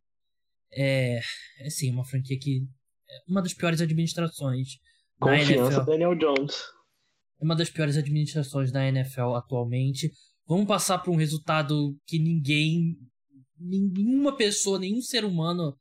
é, 0.73 1.21
é 1.61 1.71
sim, 1.71 1.91
uma 1.91 2.05
franquia 2.05 2.39
que 2.39 2.67
é 3.09 3.15
uma 3.29 3.43
das 3.43 3.55
piores 3.55 3.81
administrações 3.81 4.79
Confiança 5.21 5.55
da 5.55 5.67
NFL. 5.67 5.85
Daniel 5.85 6.15
Jones. 6.15 6.63
É 7.41 7.45
uma 7.45 7.55
das 7.55 7.71
piores 7.71 7.97
administrações 7.97 8.73
da 8.73 8.87
NFL 8.87 9.35
atualmente. 9.35 10.11
Vamos 10.51 10.67
passar 10.67 10.99
para 10.99 11.13
um 11.13 11.17
resultado 11.17 11.97
que 12.05 12.19
ninguém, 12.19 12.97
nenhuma 13.57 14.37
pessoa, 14.37 14.81
nenhum 14.81 15.01
ser 15.01 15.25
humano 15.25 15.77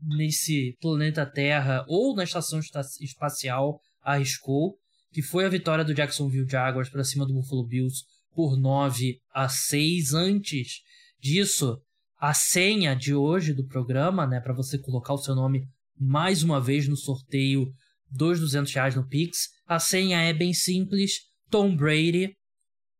nesse 0.00 0.78
planeta 0.80 1.26
Terra 1.26 1.84
ou 1.88 2.14
na 2.14 2.22
estação 2.22 2.60
espacial 3.00 3.80
arriscou, 4.00 4.76
que 5.10 5.20
foi 5.20 5.44
a 5.44 5.48
vitória 5.48 5.84
do 5.84 5.92
Jacksonville 5.92 6.48
Jaguars 6.48 6.88
para 6.88 7.02
cima 7.02 7.26
do 7.26 7.34
Buffalo 7.34 7.66
Bills 7.66 8.04
por 8.32 8.56
9 8.56 9.18
a 9.32 9.48
6. 9.48 10.14
Antes 10.14 10.82
disso, 11.18 11.76
a 12.16 12.32
senha 12.32 12.94
de 12.94 13.16
hoje 13.16 13.52
do 13.52 13.66
programa, 13.66 14.28
né, 14.28 14.38
para 14.38 14.54
você 14.54 14.78
colocar 14.78 15.14
o 15.14 15.18
seu 15.18 15.34
nome 15.34 15.66
mais 15.98 16.44
uma 16.44 16.60
vez 16.60 16.86
no 16.86 16.96
sorteio 16.96 17.66
dos 18.08 18.38
200 18.38 18.72
reais 18.74 18.94
no 18.94 19.08
Pix. 19.08 19.48
A 19.66 19.80
senha 19.80 20.20
é 20.20 20.32
bem 20.32 20.54
simples: 20.54 21.14
Tom 21.50 21.74
Brady 21.74 22.36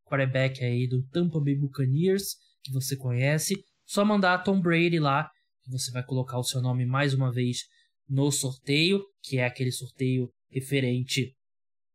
quarterback 0.05 0.63
aí 0.63 0.87
do 0.87 1.03
Tampa 1.09 1.39
Bay 1.39 1.55
Buccaneers, 1.55 2.35
que 2.63 2.71
você 2.71 2.95
conhece, 2.95 3.55
só 3.85 4.03
mandar 4.05 4.43
Tom 4.43 4.61
Brady 4.61 4.99
lá, 4.99 5.29
que 5.63 5.71
você 5.71 5.91
vai 5.91 6.03
colocar 6.03 6.37
o 6.37 6.43
seu 6.43 6.61
nome 6.61 6.85
mais 6.85 7.13
uma 7.13 7.31
vez 7.31 7.59
no 8.07 8.31
sorteio, 8.31 9.03
que 9.21 9.37
é 9.37 9.45
aquele 9.45 9.71
sorteio 9.71 10.29
referente 10.49 11.33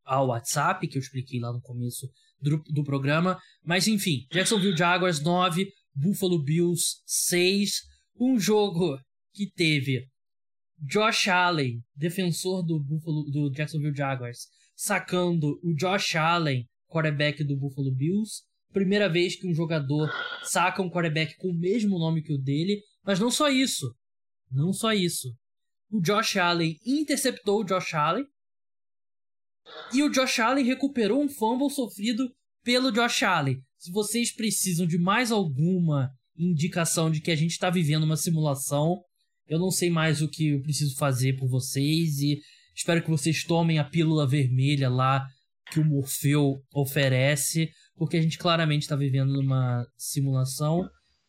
ao 0.05 0.29
WhatsApp, 0.29 0.87
que 0.89 0.99
eu 0.99 1.01
expliquei 1.01 1.41
lá 1.41 1.53
no 1.53 1.61
começo 1.61 2.09
do, 2.41 2.63
do 2.69 2.85
programa. 2.85 3.39
Mas 3.65 3.87
enfim, 3.87 4.27
Jacksonville 4.33 4.77
Jaguars 4.77 5.21
9, 5.23 5.71
Buffalo 5.95 6.43
Bills 6.43 7.01
6, 7.07 7.71
um 8.19 8.39
jogo 8.39 8.99
que 9.33 9.51
teve 9.51 10.07
Josh 10.79 11.29
Allen, 11.29 11.81
defensor 11.95 12.65
do 12.65 12.81
Buffalo 12.81 13.25
do 13.31 13.51
Jacksonville 13.51 13.95
Jaguars, 13.95 14.49
sacando 14.75 15.61
o 15.63 15.75
Josh 15.75 16.17
Allen 16.17 16.67
quarterback 16.91 17.43
do 17.45 17.57
Buffalo 17.57 17.95
Bills. 17.95 18.43
Primeira 18.73 19.09
vez 19.09 19.37
que 19.37 19.47
um 19.47 19.55
jogador 19.55 20.11
saca 20.45 20.83
um 20.83 20.91
quarterback 20.91 21.37
com 21.37 21.49
o 21.49 21.59
mesmo 21.59 21.99
nome 21.99 22.23
que 22.23 22.33
o 22.33 22.39
dele. 22.39 22.83
Mas 23.05 23.19
não 23.19 23.31
só 23.31 23.49
isso. 23.49 23.95
Não 24.51 24.73
só 24.73 24.93
isso. 24.93 25.33
O 25.91 26.01
Josh 26.01 26.37
Allen 26.37 26.77
interceptou 26.85 27.61
o 27.61 27.65
Josh 27.65 27.95
Allen. 27.95 28.25
E 29.93 30.03
o 30.03 30.11
Josh 30.11 30.39
Allen 30.39 30.65
recuperou 30.65 31.23
um 31.23 31.29
fumble 31.29 31.71
sofrido 31.71 32.31
pelo 32.63 32.93
Josh 32.93 33.23
Allen. 33.23 33.61
Se 33.79 33.91
vocês 33.91 34.35
precisam 34.35 34.87
de 34.87 34.99
mais 34.99 35.33
alguma 35.33 36.11
indicação 36.37 37.11
de 37.11 37.21
que 37.21 37.31
a 37.31 37.37
gente 37.37 37.53
está 37.53 37.71
vivendo 37.71 38.05
uma 38.05 38.17
simulação, 38.17 39.01
eu 39.47 39.59
não 39.59 39.71
sei 39.71 39.91
mais 39.91 40.23
o 40.23 40.29
que 40.29 40.49
eu 40.49 40.63
preciso 40.63 40.97
fazer 40.97 41.35
por 41.35 41.49
vocês 41.49 42.21
e 42.21 42.39
espero 42.75 43.03
que 43.03 43.11
vocês 43.11 43.43
tomem 43.45 43.79
a 43.79 43.85
pílula 43.85 44.27
vermelha 44.27 44.89
lá 44.89 45.27
que 45.71 45.81
o 45.81 45.85
Morfeu 45.85 46.61
oferece, 46.75 47.71
porque 47.97 48.17
a 48.17 48.23
gente 48.23 48.39
claramente 48.39 48.83
está 48.83 48.97
vivendo 48.97 49.33
numa 49.33 49.87
simulação 49.97 50.89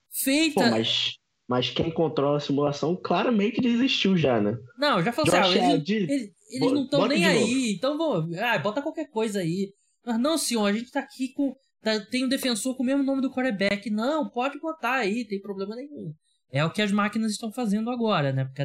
feita. 0.10 0.62
Pô, 0.62 0.70
mas, 0.70 1.14
mas 1.48 1.70
quem 1.70 1.92
controla 1.92 2.38
a 2.38 2.42
simulação 2.42 2.96
claramente 2.96 3.62
desistiu 3.62 4.18
já, 4.18 4.42
né? 4.42 4.56
Não, 4.78 5.02
já 5.04 5.12
falou 5.12 5.34
assim, 5.34 5.60
ah, 5.60 5.74
eles, 5.74 5.90
eles, 5.90 6.32
eles 6.50 6.72
não 6.72 6.84
estão 6.84 7.08
nem 7.08 7.26
aí, 7.26 7.40
novo. 7.40 7.54
então 7.54 7.98
vou. 7.98 8.28
Ah, 8.40 8.58
bota 8.58 8.82
qualquer 8.82 9.10
coisa 9.10 9.40
aí. 9.40 9.72
Mas 10.06 10.20
não, 10.20 10.38
senhor, 10.38 10.66
a 10.66 10.74
gente 10.74 10.92
tá 10.92 11.00
aqui 11.00 11.34
com. 11.34 11.54
Tá, 11.82 12.00
tem 12.00 12.26
um 12.26 12.30
defensor 12.30 12.76
com 12.76 12.84
o 12.84 12.86
mesmo 12.86 13.04
nome 13.04 13.22
do 13.22 13.32
quarterback. 13.32 13.90
Não, 13.90 14.30
pode 14.30 14.60
botar 14.60 14.96
aí, 14.96 15.26
tem 15.26 15.42
problema 15.42 15.76
nenhum. 15.76 16.14
É 16.52 16.66
o 16.66 16.72
que 16.72 16.82
as 16.82 16.92
máquinas 16.92 17.32
estão 17.32 17.52
fazendo 17.52 17.90
agora, 17.90 18.34
né? 18.34 18.46
Porque 18.46 18.62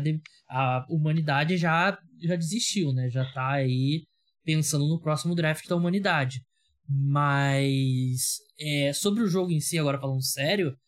a, 0.49 0.79
a 0.79 0.87
humanidade 0.91 1.57
já, 1.57 1.97
já 2.21 2.35
desistiu, 2.35 2.93
né? 2.93 3.09
Já 3.09 3.25
tá 3.33 3.53
aí 3.53 4.03
pensando 4.47 4.87
no 4.87 5.01
próximo 5.01 5.35
draft 5.35 5.67
da 5.67 5.77
humanidade. 5.77 6.41
Mas 6.89 8.39
é, 8.59 8.93
sobre 8.95 9.23
o 9.23 9.29
jogo 9.29 9.51
em 9.51 9.61
si, 9.61 9.77
agora 9.77 10.01
falando 10.01 10.23
sério, 10.23 10.79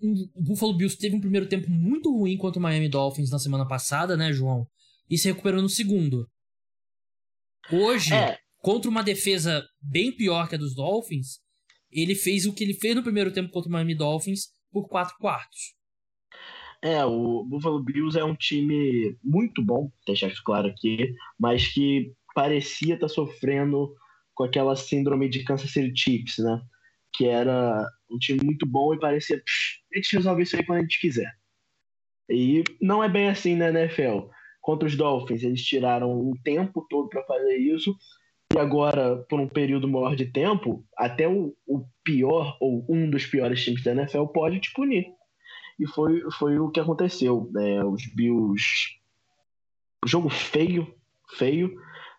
o 0.00 0.42
Buffalo 0.42 0.76
Bills 0.76 0.96
teve 0.96 1.16
um 1.16 1.20
primeiro 1.20 1.48
tempo 1.48 1.68
muito 1.68 2.16
ruim 2.16 2.36
contra 2.38 2.60
o 2.60 2.62
Miami 2.62 2.88
Dolphins 2.88 3.30
na 3.30 3.38
semana 3.38 3.66
passada, 3.66 4.16
né, 4.16 4.32
João? 4.32 4.66
E 5.10 5.18
se 5.18 5.28
recuperou 5.28 5.60
no 5.60 5.68
segundo. 5.68 6.30
Hoje, 7.70 8.14
é. 8.14 8.38
contra 8.62 8.88
uma 8.88 9.02
defesa 9.02 9.66
bem 9.82 10.12
pior 10.12 10.48
que 10.48 10.54
a 10.54 10.58
dos 10.58 10.74
Dolphins, 10.74 11.40
ele 11.90 12.14
fez 12.14 12.46
o 12.46 12.52
que 12.52 12.62
ele 12.62 12.74
fez 12.74 12.94
no 12.94 13.02
primeiro 13.02 13.32
tempo 13.32 13.50
contra 13.50 13.68
o 13.68 13.72
Miami 13.72 13.94
Dolphins 13.94 14.50
por 14.70 14.88
quatro 14.88 15.16
quartos. 15.18 15.74
É, 16.82 17.04
o 17.04 17.42
Buffalo 17.44 17.82
Bills 17.82 18.16
é 18.18 18.22
um 18.22 18.36
time 18.36 19.16
muito 19.24 19.64
bom, 19.64 19.90
deixar 20.06 20.28
isso 20.28 20.42
claro 20.44 20.68
aqui, 20.68 21.12
mas 21.38 21.66
que 21.72 22.12
parecia 22.36 22.94
estar 22.94 23.06
tá 23.06 23.12
sofrendo 23.12 23.96
com 24.34 24.44
aquela 24.44 24.76
síndrome 24.76 25.26
de 25.26 25.42
Kansas 25.42 25.70
City 25.70 25.98
Chiefs, 25.98 26.36
né? 26.36 26.60
que 27.16 27.26
era 27.26 27.82
um 28.10 28.18
time 28.18 28.44
muito 28.44 28.66
bom 28.66 28.92
e 28.92 29.00
parecia, 29.00 29.42
a 29.92 29.96
gente 29.96 30.16
resolve 30.16 30.42
isso 30.42 30.54
aí 30.54 30.62
quando 30.62 30.80
a 30.80 30.82
gente 30.82 31.00
quiser. 31.00 31.32
E 32.28 32.62
não 32.78 33.02
é 33.02 33.08
bem 33.08 33.30
assim 33.30 33.56
na 33.56 33.68
NFL. 33.70 34.28
Contra 34.60 34.86
os 34.86 34.96
Dolphins, 34.96 35.42
eles 35.42 35.62
tiraram 35.62 36.12
um 36.12 36.34
tempo 36.44 36.86
todo 36.90 37.08
para 37.08 37.24
fazer 37.24 37.56
isso, 37.56 37.96
e 38.54 38.58
agora, 38.58 39.16
por 39.28 39.40
um 39.40 39.48
período 39.48 39.88
maior 39.88 40.14
de 40.14 40.26
tempo, 40.26 40.84
até 40.96 41.26
o, 41.26 41.56
o, 41.66 41.84
pior 42.04 42.56
ou 42.60 42.84
um 42.88 43.08
dos 43.08 43.24
piores 43.24 43.64
times 43.64 43.82
da 43.82 43.92
NFL 43.92 44.26
pode 44.26 44.60
te 44.60 44.72
punir. 44.72 45.06
E 45.78 45.86
foi, 45.86 46.20
foi 46.32 46.58
o 46.58 46.70
que 46.70 46.80
aconteceu. 46.80 47.50
É, 47.56 47.84
os 47.84 48.06
Bills. 48.14 48.64
Jogo 50.04 50.28
feio, 50.28 50.94
feio. 51.36 51.76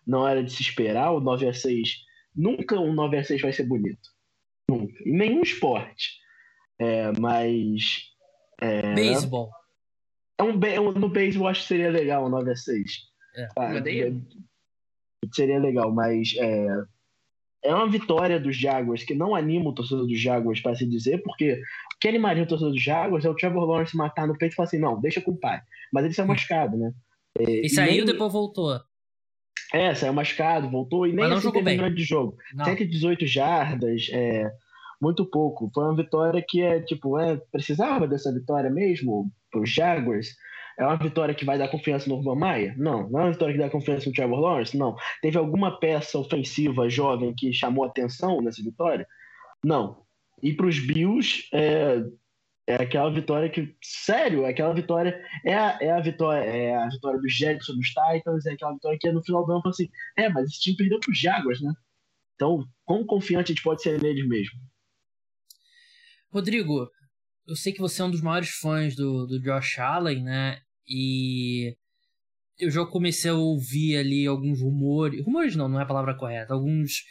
Não 0.08 0.26
era 0.26 0.42
de 0.42 0.50
se 0.50 0.62
esperar. 0.62 1.12
O 1.12 1.20
9 1.20 1.46
a 1.46 1.52
6 1.52 2.08
Nunca 2.34 2.78
um 2.78 2.92
9 2.94 3.18
a 3.18 3.24
6 3.24 3.42
vai 3.42 3.52
ser 3.52 3.64
bonito. 3.64 4.08
Nunca. 4.70 4.94
Em 5.04 5.16
nenhum 5.16 5.42
esporte. 5.42 6.18
É, 6.78 7.12
mas. 7.18 8.10
É, 8.60 8.94
beisebol. 8.94 9.50
É 10.38 10.42
um, 10.44 10.60
é 10.64 10.80
um, 10.80 10.92
no 10.92 11.08
beisebol 11.08 11.48
acho 11.48 11.62
que 11.62 11.68
seria 11.68 11.90
legal 11.90 12.24
um 12.24 12.28
9 12.28 12.52
a 12.52 12.56
6 12.56 13.08
é. 13.36 13.48
Ah, 13.56 13.70
seria 15.32 15.58
legal, 15.58 15.92
mas 15.92 16.34
é, 16.38 16.66
é 17.64 17.74
uma 17.74 17.88
vitória 17.88 18.38
dos 18.38 18.56
Jaguars 18.56 19.04
que 19.04 19.14
não 19.14 19.34
anima 19.34 19.70
o 19.70 19.74
torcedor 19.74 20.06
dos 20.06 20.20
Jaguars, 20.20 20.60
para 20.60 20.74
se 20.74 20.86
dizer, 20.86 21.22
porque 21.22 21.54
o 21.54 21.98
que 22.00 22.08
animaria 22.08 22.42
o 22.42 22.46
torcedor 22.46 22.72
dos 22.72 22.82
Jaguars 22.82 23.24
é 23.24 23.30
o 23.30 23.34
Trevor 23.34 23.64
Lawrence 23.64 23.96
matar 23.96 24.26
no 24.26 24.36
peito 24.36 24.52
e 24.52 24.56
falar 24.56 24.68
assim: 24.68 24.78
não, 24.78 25.00
deixa 25.00 25.20
com 25.20 25.32
o 25.32 25.36
pai. 25.36 25.60
Mas 25.92 26.04
ele 26.04 26.14
saiu 26.14 26.26
machucado, 26.28 26.76
né? 26.76 26.92
É, 27.38 27.66
e 27.66 27.68
saiu, 27.68 28.04
nem... 28.04 28.12
depois 28.12 28.32
voltou. 28.32 28.80
É, 29.72 29.94
saiu 29.94 30.12
machucado, 30.12 30.70
voltou 30.70 31.06
e 31.06 31.10
nem 31.10 31.20
Mas 31.20 31.30
não 31.30 31.36
assim 31.38 31.52
teve 31.52 31.64
bem. 31.64 31.76
grande 31.76 32.02
jogo. 32.02 32.36
Não. 32.54 32.64
118 32.64 33.26
jardas, 33.26 34.08
é, 34.12 34.50
muito 35.00 35.26
pouco. 35.26 35.70
Foi 35.74 35.84
uma 35.84 35.96
vitória 35.96 36.42
que 36.46 36.62
é, 36.62 36.80
tipo, 36.80 37.18
é, 37.18 37.36
precisava 37.52 38.06
dessa 38.08 38.32
vitória 38.32 38.70
mesmo 38.70 39.30
para 39.50 39.60
os 39.60 39.70
Jaguars. 39.70 40.34
É 40.78 40.84
uma 40.86 40.96
vitória 40.96 41.34
que 41.34 41.44
vai 41.44 41.58
dar 41.58 41.68
confiança 41.68 42.08
no 42.08 42.16
Urban 42.16 42.36
Maia? 42.36 42.74
Não. 42.78 43.10
Não 43.10 43.20
é 43.20 43.22
uma 43.24 43.32
vitória 43.32 43.52
que 43.52 43.60
dá 43.60 43.68
confiança 43.68 44.08
no 44.08 44.14
Trevor 44.14 44.38
Lawrence? 44.38 44.76
Não. 44.76 44.94
Teve 45.20 45.36
alguma 45.36 45.78
peça 45.78 46.18
ofensiva 46.18 46.88
jovem 46.88 47.34
que 47.36 47.52
chamou 47.52 47.84
atenção 47.84 48.40
nessa 48.40 48.62
vitória? 48.62 49.06
Não. 49.62 49.98
E 50.40 50.52
para 50.52 50.66
os 50.66 50.78
Bills, 50.78 51.48
é, 51.52 52.00
é 52.68 52.74
aquela 52.82 53.10
vitória 53.10 53.48
que, 53.48 53.74
sério, 53.82 54.44
é 54.44 54.50
aquela 54.50 54.74
vitória 54.74 55.18
é 55.42 55.54
a, 55.54 55.78
é 55.80 55.90
a 55.90 56.00
vitória 56.00 56.44
é 56.44 56.76
a 56.76 56.86
vitória 56.86 57.18
do 57.18 57.26
Jetson 57.26 57.72
dos 57.72 57.88
Titans, 57.88 58.44
é 58.44 58.52
aquela 58.52 58.74
vitória 58.74 58.98
que 59.00 59.10
no 59.10 59.24
final 59.24 59.46
do 59.46 59.52
ano 59.52 59.62
assim, 59.64 59.88
é, 60.18 60.28
mas 60.28 60.50
esse 60.50 60.60
time 60.60 60.76
perdeu 60.76 61.00
para 61.00 61.10
os 61.10 61.18
Jaguars, 61.18 61.62
né? 61.62 61.72
Então, 62.34 62.62
quão 62.84 63.06
confiante 63.06 63.52
a 63.52 63.54
gente 63.54 63.62
pode 63.62 63.82
ser 63.82 64.00
neles 64.02 64.28
mesmo? 64.28 64.60
Rodrigo, 66.30 66.90
eu 67.46 67.56
sei 67.56 67.72
que 67.72 67.80
você 67.80 68.02
é 68.02 68.04
um 68.04 68.10
dos 68.10 68.20
maiores 68.20 68.50
fãs 68.50 68.94
do, 68.94 69.26
do 69.26 69.40
Josh 69.40 69.78
Allen, 69.78 70.22
né? 70.22 70.60
E 70.86 71.74
eu 72.58 72.70
já 72.70 72.84
comecei 72.84 73.30
a 73.30 73.34
ouvir 73.34 73.96
ali 73.96 74.26
alguns 74.26 74.60
rumores. 74.60 75.24
Rumores 75.24 75.56
não, 75.56 75.70
não 75.70 75.80
é 75.80 75.84
a 75.84 75.86
palavra 75.86 76.14
correta. 76.14 76.52
Alguns. 76.52 77.04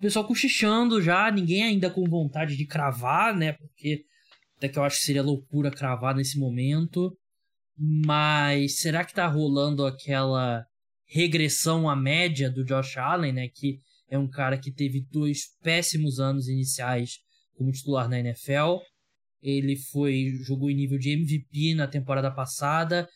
pessoal 0.00 0.26
cochichando 0.26 1.02
já, 1.02 1.30
ninguém 1.30 1.62
ainda 1.62 1.90
com 1.90 2.08
vontade 2.08 2.56
de 2.56 2.66
cravar, 2.66 3.36
né? 3.36 3.52
Porque 3.52 4.06
até 4.62 4.68
que 4.68 4.78
eu 4.78 4.84
acho 4.84 4.98
que 4.98 5.06
seria 5.06 5.22
loucura 5.24 5.72
cravar 5.72 6.14
nesse 6.14 6.38
momento. 6.38 7.12
Mas 7.76 8.76
será 8.78 9.04
que 9.04 9.12
tá 9.12 9.26
rolando 9.26 9.84
aquela 9.84 10.64
regressão 11.04 11.90
à 11.90 11.96
média 11.96 12.48
do 12.48 12.64
Josh 12.64 12.96
Allen, 12.96 13.32
né? 13.32 13.48
Que 13.48 13.80
é 14.08 14.16
um 14.16 14.28
cara 14.28 14.56
que 14.56 14.70
teve 14.70 15.04
dois 15.10 15.48
péssimos 15.62 16.20
anos 16.20 16.46
iniciais 16.46 17.18
como 17.56 17.72
titular 17.72 18.08
na 18.08 18.20
NFL. 18.20 18.78
Ele 19.42 19.76
foi 19.76 20.30
jogou 20.44 20.70
em 20.70 20.76
nível 20.76 20.98
de 20.98 21.10
MVP 21.10 21.74
na 21.74 21.88
temporada 21.88 22.30
passada. 22.30 23.08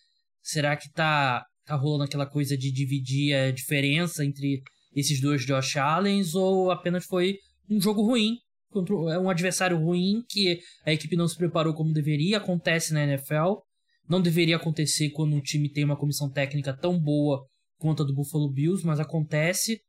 Será 0.42 0.76
que 0.76 0.90
tá 0.90 1.46
tá 1.64 1.76
rolando 1.76 2.04
aquela 2.04 2.26
coisa 2.26 2.56
de 2.56 2.72
dividir 2.72 3.34
a 3.34 3.50
diferença 3.52 4.24
entre 4.24 4.62
esses 4.94 5.20
dois 5.20 5.44
Josh 5.44 5.76
Allens 5.76 6.34
ou 6.34 6.70
apenas 6.70 7.04
foi 7.04 7.38
um 7.68 7.80
jogo 7.80 8.02
ruim 8.02 8.36
é 9.12 9.18
um 9.18 9.30
adversário 9.30 9.78
ruim 9.78 10.22
que 10.28 10.60
a 10.84 10.92
equipe 10.92 11.16
não 11.16 11.28
se 11.28 11.36
preparou 11.36 11.74
como 11.74 11.92
deveria, 11.92 12.38
acontece 12.38 12.92
na 12.92 13.04
NFL. 13.04 13.60
Não 14.08 14.20
deveria 14.20 14.56
acontecer 14.56 15.10
quando 15.10 15.34
um 15.34 15.40
time 15.40 15.70
tem 15.70 15.84
uma 15.84 15.96
comissão 15.96 16.30
técnica 16.30 16.72
tão 16.72 16.98
boa 16.98 17.44
quanto 17.78 18.02
a 18.02 18.06
do 18.06 18.14
Buffalo 18.14 18.50
Bills, 18.50 18.86
mas 18.86 19.00
acontece. 19.00 19.80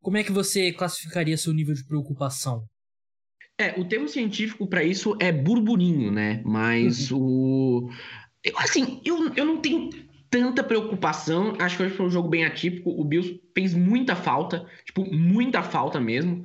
Como 0.00 0.16
é 0.16 0.24
que 0.24 0.32
você 0.32 0.72
classificaria 0.72 1.36
seu 1.36 1.52
nível 1.52 1.74
de 1.74 1.86
preocupação? 1.86 2.64
É, 3.58 3.78
o 3.78 3.84
termo 3.84 4.08
científico 4.08 4.66
para 4.66 4.82
isso 4.82 5.16
é 5.20 5.30
burburinho, 5.30 6.10
né? 6.10 6.42
Mas 6.44 7.10
uhum. 7.10 7.20
o. 7.20 7.90
Eu, 8.42 8.58
assim, 8.58 9.00
eu, 9.04 9.32
eu 9.34 9.44
não 9.44 9.60
tenho 9.60 9.90
tanta 10.28 10.64
preocupação. 10.64 11.54
Acho 11.58 11.76
que 11.76 11.82
hoje 11.84 11.94
foi 11.94 12.06
um 12.06 12.10
jogo 12.10 12.28
bem 12.28 12.44
atípico. 12.44 12.90
O 12.90 13.04
Bills 13.04 13.40
fez 13.54 13.74
muita 13.74 14.16
falta, 14.16 14.66
tipo, 14.84 15.04
muita 15.14 15.62
falta 15.62 16.00
mesmo. 16.00 16.44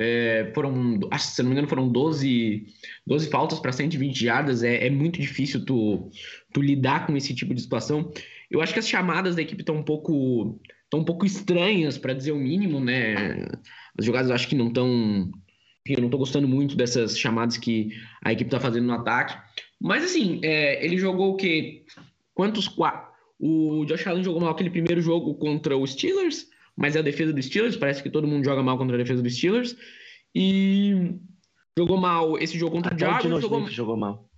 É, 0.00 0.52
foram, 0.54 1.00
acho, 1.10 1.26
se 1.32 1.42
não 1.42 1.48
me 1.48 1.54
engano, 1.54 1.68
foram 1.68 1.88
12, 1.88 2.66
12 3.04 3.28
faltas 3.28 3.58
para 3.58 3.72
120 3.72 4.24
jardas. 4.24 4.62
É, 4.62 4.86
é 4.86 4.90
muito 4.90 5.20
difícil 5.20 5.64
tu, 5.64 6.08
tu 6.52 6.62
lidar 6.62 7.04
com 7.04 7.16
esse 7.16 7.34
tipo 7.34 7.52
de 7.52 7.60
situação. 7.60 8.12
Eu 8.48 8.62
acho 8.62 8.72
que 8.72 8.78
as 8.78 8.88
chamadas 8.88 9.34
da 9.34 9.42
equipe 9.42 9.62
estão 9.62 9.76
um 9.76 9.82
pouco 9.82 10.60
estão 10.84 11.00
um 11.00 11.04
pouco 11.04 11.26
estranhas, 11.26 11.98
para 11.98 12.14
dizer 12.14 12.32
o 12.32 12.38
mínimo, 12.38 12.80
né? 12.80 13.46
As 13.98 14.06
jogadas 14.06 14.30
eu 14.30 14.34
acho 14.34 14.48
que 14.48 14.54
não 14.54 14.68
estão 14.68 15.30
eu 15.86 15.98
não 15.98 16.06
estou 16.06 16.18
gostando 16.18 16.46
muito 16.46 16.76
dessas 16.76 17.18
chamadas 17.18 17.56
que 17.56 17.90
a 18.22 18.32
equipe 18.32 18.48
está 18.48 18.60
fazendo 18.60 18.86
no 18.86 18.92
ataque. 18.92 19.36
Mas 19.80 20.04
assim, 20.04 20.38
é, 20.44 20.84
ele 20.84 20.96
jogou 20.96 21.32
o 21.32 21.36
quê? 21.36 21.84
Quantos? 22.34 22.70
O 23.40 23.84
Josh 23.86 24.06
Allen 24.06 24.22
jogou 24.22 24.40
mal 24.40 24.50
aquele 24.50 24.70
primeiro 24.70 25.00
jogo 25.00 25.34
contra 25.34 25.76
os 25.76 25.92
Steelers, 25.92 26.46
mas 26.78 26.94
é 26.94 27.00
a 27.00 27.02
defesa 27.02 27.32
dos 27.32 27.44
Steelers. 27.44 27.76
Parece 27.76 28.02
que 28.02 28.08
todo 28.08 28.26
mundo 28.26 28.44
joga 28.44 28.62
mal 28.62 28.78
contra 28.78 28.94
a 28.94 28.98
defesa 28.98 29.20
dos 29.20 29.36
Steelers. 29.36 29.76
E 30.34 31.16
jogou 31.76 31.96
mal 31.98 32.38
esse 32.38 32.56
jogo 32.56 32.76
contra 32.76 32.94
Até 32.94 33.04
o 33.04 33.20
Jaguars. 33.20 33.42
Jogou... 33.42 33.68
jogou 33.68 33.96
mal. 33.96 34.30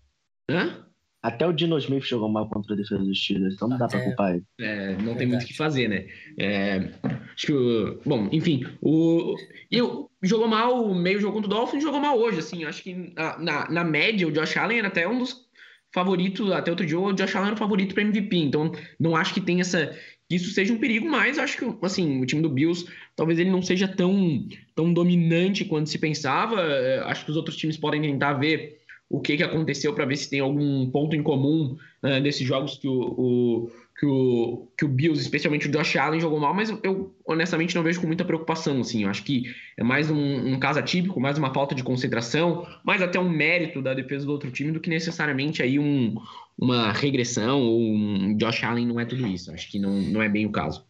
Hã? 0.51 0.87
Até 1.23 1.47
o 1.47 1.53
Dino 1.53 1.77
Smith 1.77 2.05
jogou 2.05 2.31
mal 2.31 2.49
contra 2.49 2.73
a 2.73 2.77
defesa 2.77 3.05
dos 3.05 3.23
Steelers, 3.23 3.55
então 3.55 3.69
não 3.69 3.77
dá 3.77 3.87
pra 3.87 4.03
culpar 4.03 4.35
ele. 4.35 4.45
É, 4.59 4.97
não 4.97 5.15
tem 5.15 5.27
muito 5.27 5.43
o 5.43 5.47
que 5.47 5.55
fazer, 5.55 5.87
né? 5.87 6.07
É, 6.39 6.89
acho 7.35 7.47
que, 7.47 8.09
bom, 8.09 8.27
enfim, 8.33 8.65
o, 8.81 9.37
eu, 9.71 10.11
jogou 10.23 10.49
mal 10.49 10.95
meio 10.95 11.21
jogo 11.21 11.35
contra 11.35 11.51
o 11.51 11.55
Dolphins, 11.55 11.83
jogou 11.83 12.01
mal 12.01 12.19
hoje, 12.19 12.39
assim, 12.39 12.65
acho 12.65 12.83
que 12.83 13.13
na, 13.15 13.39
na, 13.39 13.71
na, 13.71 13.85
média 13.85 14.27
o 14.27 14.33
Josh 14.33 14.57
Allen 14.57 14.79
era 14.79 14.89
até 14.89 15.07
um 15.07 15.19
dos 15.19 15.47
favoritos, 15.93 16.51
até 16.53 16.71
outro 16.71 16.87
dia 16.87 16.99
o 16.99 17.13
Josh 17.13 17.37
Allen 17.37 17.49
era 17.49 17.55
o 17.55 17.59
favorito 17.59 17.93
para 17.93 18.03
MVP, 18.03 18.35
então 18.39 18.73
não 18.99 19.15
acho 19.15 19.35
que 19.35 19.43
tem 19.43 19.61
essa, 19.61 19.95
isso 20.31 20.51
seja 20.53 20.73
um 20.73 20.79
perigo, 20.79 21.09
mas 21.09 21.39
acho 21.39 21.59
que, 21.59 21.85
assim, 21.85 22.21
o 22.21 22.27
time 22.27 22.41
do 22.41 22.49
Bills, 22.49 22.87
talvez 23.17 23.39
ele 23.39 23.51
não 23.51 23.61
seja 23.61 23.89
tão, 23.89 24.47
tão 24.75 24.93
dominante 24.93 25.65
quanto 25.65 25.91
se 25.91 25.99
pensava, 25.99 26.61
é, 26.61 27.01
acho 27.01 27.25
que 27.25 27.31
os 27.33 27.37
outros 27.37 27.57
times 27.57 27.77
podem 27.77 28.01
tentar 28.01 28.35
ver 28.35 28.81
o 29.09 29.21
que, 29.21 29.37
que 29.37 29.43
aconteceu 29.43 29.93
para 29.93 30.05
ver 30.05 30.17
se 30.17 30.31
tem 30.31 30.39
algum 30.39 30.89
ponto 30.89 31.17
em 31.17 31.23
comum 31.23 31.77
uh, 32.03 32.21
desses 32.23 32.47
jogos 32.47 32.79
que 32.79 32.87
o, 32.87 33.15
o, 33.19 33.71
que, 34.01 34.07
o, 34.07 34.67
que 34.79 34.85
o 34.87 34.89
Bills, 34.89 35.21
especialmente 35.21 35.69
o 35.69 35.71
Josh 35.71 35.95
Allen, 35.97 36.21
jogou 36.21 36.41
mal, 36.41 36.55
mas 36.55 36.71
eu 36.83 37.15
honestamente 37.27 37.75
não 37.75 37.83
vejo 37.83 38.01
com 38.01 38.07
muita 38.07 38.25
preocupação. 38.25 38.81
Assim. 38.81 39.05
Eu 39.05 39.11
acho 39.11 39.23
que 39.23 39.55
é 39.77 39.85
mais 39.85 40.11
um, 40.11 40.55
um 40.55 40.59
caso 40.59 40.79
atípico, 40.79 41.21
mais 41.21 41.37
uma 41.37 41.53
falta 41.53 41.75
de 41.75 41.83
concentração, 41.83 42.67
mais 42.83 43.03
até 43.03 43.21
um 43.21 43.29
mérito 43.29 43.83
da 43.83 43.93
defesa 43.93 44.25
do 44.25 44.33
outro 44.33 44.51
time 44.51 44.73
do 44.73 44.81
que 44.81 44.89
necessariamente 44.89 45.63
aí 45.63 45.79
um, 45.79 46.15
uma 46.59 46.93
regressão 46.93 47.61
ou 47.61 47.79
um 47.79 48.35
Josh 48.39 48.65
Allen 48.65 48.87
não 48.87 48.99
é 48.99 49.05
tudo 49.05 49.27
isso. 49.27 49.53
Acho 49.53 49.71
que 49.71 49.79
não, 49.79 49.93
não 49.93 50.23
é 50.23 50.31
bem 50.31 50.47
o 50.47 50.51
caso. 50.51 50.87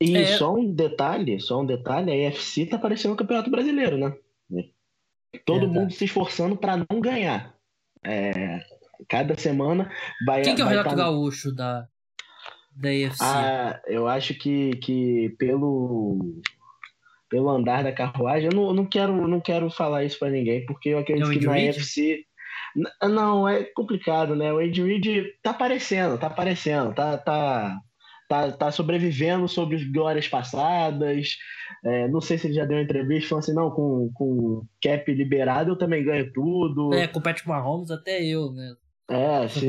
E 0.00 0.16
é... 0.16 0.24
só 0.38 0.54
um 0.54 0.72
detalhe, 0.72 1.38
só 1.40 1.60
um 1.60 1.66
detalhe, 1.66 2.10
a 2.10 2.16
EFC 2.16 2.64
tá 2.64 2.78
parecendo 2.78 3.12
o 3.12 3.16
Campeonato 3.16 3.50
Brasileiro, 3.50 3.98
né? 3.98 4.14
Todo 5.44 5.66
é, 5.66 5.68
mundo 5.68 5.92
se 5.92 6.06
esforçando 6.06 6.56
para 6.56 6.78
não 6.78 6.98
ganhar. 6.98 7.54
É, 8.02 8.64
cada 9.06 9.36
semana 9.36 9.90
vai. 10.24 10.40
Quem 10.40 10.54
que 10.54 10.62
é 10.62 10.64
o 10.64 10.68
Renato 10.68 10.90
tá... 10.90 10.96
Gaúcho 10.96 11.52
da, 11.52 11.86
da 12.74 12.92
EFC? 12.92 13.22
Ah, 13.22 13.80
eu 13.86 14.06
acho 14.06 14.34
que, 14.34 14.76
que 14.76 15.34
pelo 15.38 16.40
pelo 17.28 17.50
andar 17.50 17.82
da 17.82 17.92
carruagem, 17.92 18.48
eu 18.50 18.54
não, 18.54 18.72
não 18.72 18.86
quero 18.86 19.26
não 19.26 19.40
quero 19.40 19.68
falar 19.70 20.04
isso 20.04 20.18
para 20.18 20.30
ninguém, 20.30 20.64
porque 20.66 20.90
eu 20.90 20.98
acredito 20.98 21.30
que 21.30 21.46
na 21.46 21.58
EFC 21.58 22.24
não, 23.02 23.48
é 23.48 23.64
complicado, 23.64 24.34
né? 24.34 24.52
O 24.52 24.60
Ed 24.60 24.82
Reed 24.82 25.26
tá 25.42 25.50
aparecendo, 25.50 26.18
tá 26.18 26.26
aparecendo, 26.26 26.92
tá, 26.92 27.16
tá, 27.16 27.80
tá, 28.28 28.52
tá 28.52 28.70
sobrevivendo 28.72 29.46
sobre 29.46 29.84
glórias 29.92 30.26
passadas. 30.26 31.36
É, 31.84 32.08
não 32.08 32.20
sei 32.20 32.36
se 32.36 32.48
ele 32.48 32.54
já 32.54 32.64
deu 32.64 32.76
uma 32.76 32.82
entrevista 32.82 33.28
falando 33.28 33.44
assim, 33.44 33.54
não, 33.54 33.70
com, 33.70 34.10
com 34.12 34.66
cap 34.82 35.12
liberado 35.12 35.72
eu 35.72 35.78
também 35.78 36.04
ganho 36.04 36.32
tudo. 36.32 36.92
É, 36.94 37.06
com 37.06 37.20
o 37.20 37.22
Patrick 37.22 37.48
Mahomes 37.48 37.90
até 37.90 38.24
eu, 38.24 38.50
né? 38.52 38.74
É, 39.08 39.48
se... 39.48 39.66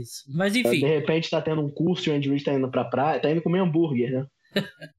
isso. 0.00 0.24
Mas 0.28 0.54
enfim. 0.54 0.80
De 0.80 0.86
repente 0.86 1.30
tá 1.30 1.40
tendo 1.40 1.62
um 1.62 1.70
curso 1.70 2.08
e 2.08 2.12
o 2.12 2.14
Andy 2.14 2.28
Reid 2.28 2.44
tá 2.44 2.52
indo 2.52 2.70
pra 2.70 2.84
praia, 2.84 3.20
tá 3.20 3.30
indo 3.30 3.42
comer 3.42 3.60
hambúrguer, 3.60 4.12
né? 4.12 4.26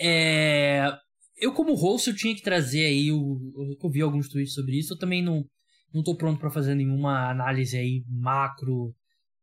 é... 0.00 0.92
eu 1.36 1.52
como 1.52 1.74
host 1.74 2.08
eu 2.08 2.16
tinha 2.16 2.34
que 2.34 2.42
trazer 2.42 2.84
aí 2.84 3.12
o 3.12 3.38
eu 3.82 3.90
vi 3.90 4.00
alguns 4.00 4.28
tweets 4.28 4.54
sobre 4.54 4.78
isso, 4.78 4.94
eu 4.94 4.98
também 4.98 5.22
não 5.22 5.44
não 5.92 6.02
tô 6.02 6.16
pronto 6.16 6.38
para 6.38 6.50
fazer 6.50 6.74
nenhuma 6.74 7.30
análise 7.30 7.76
aí 7.76 8.02
macro 8.08 8.94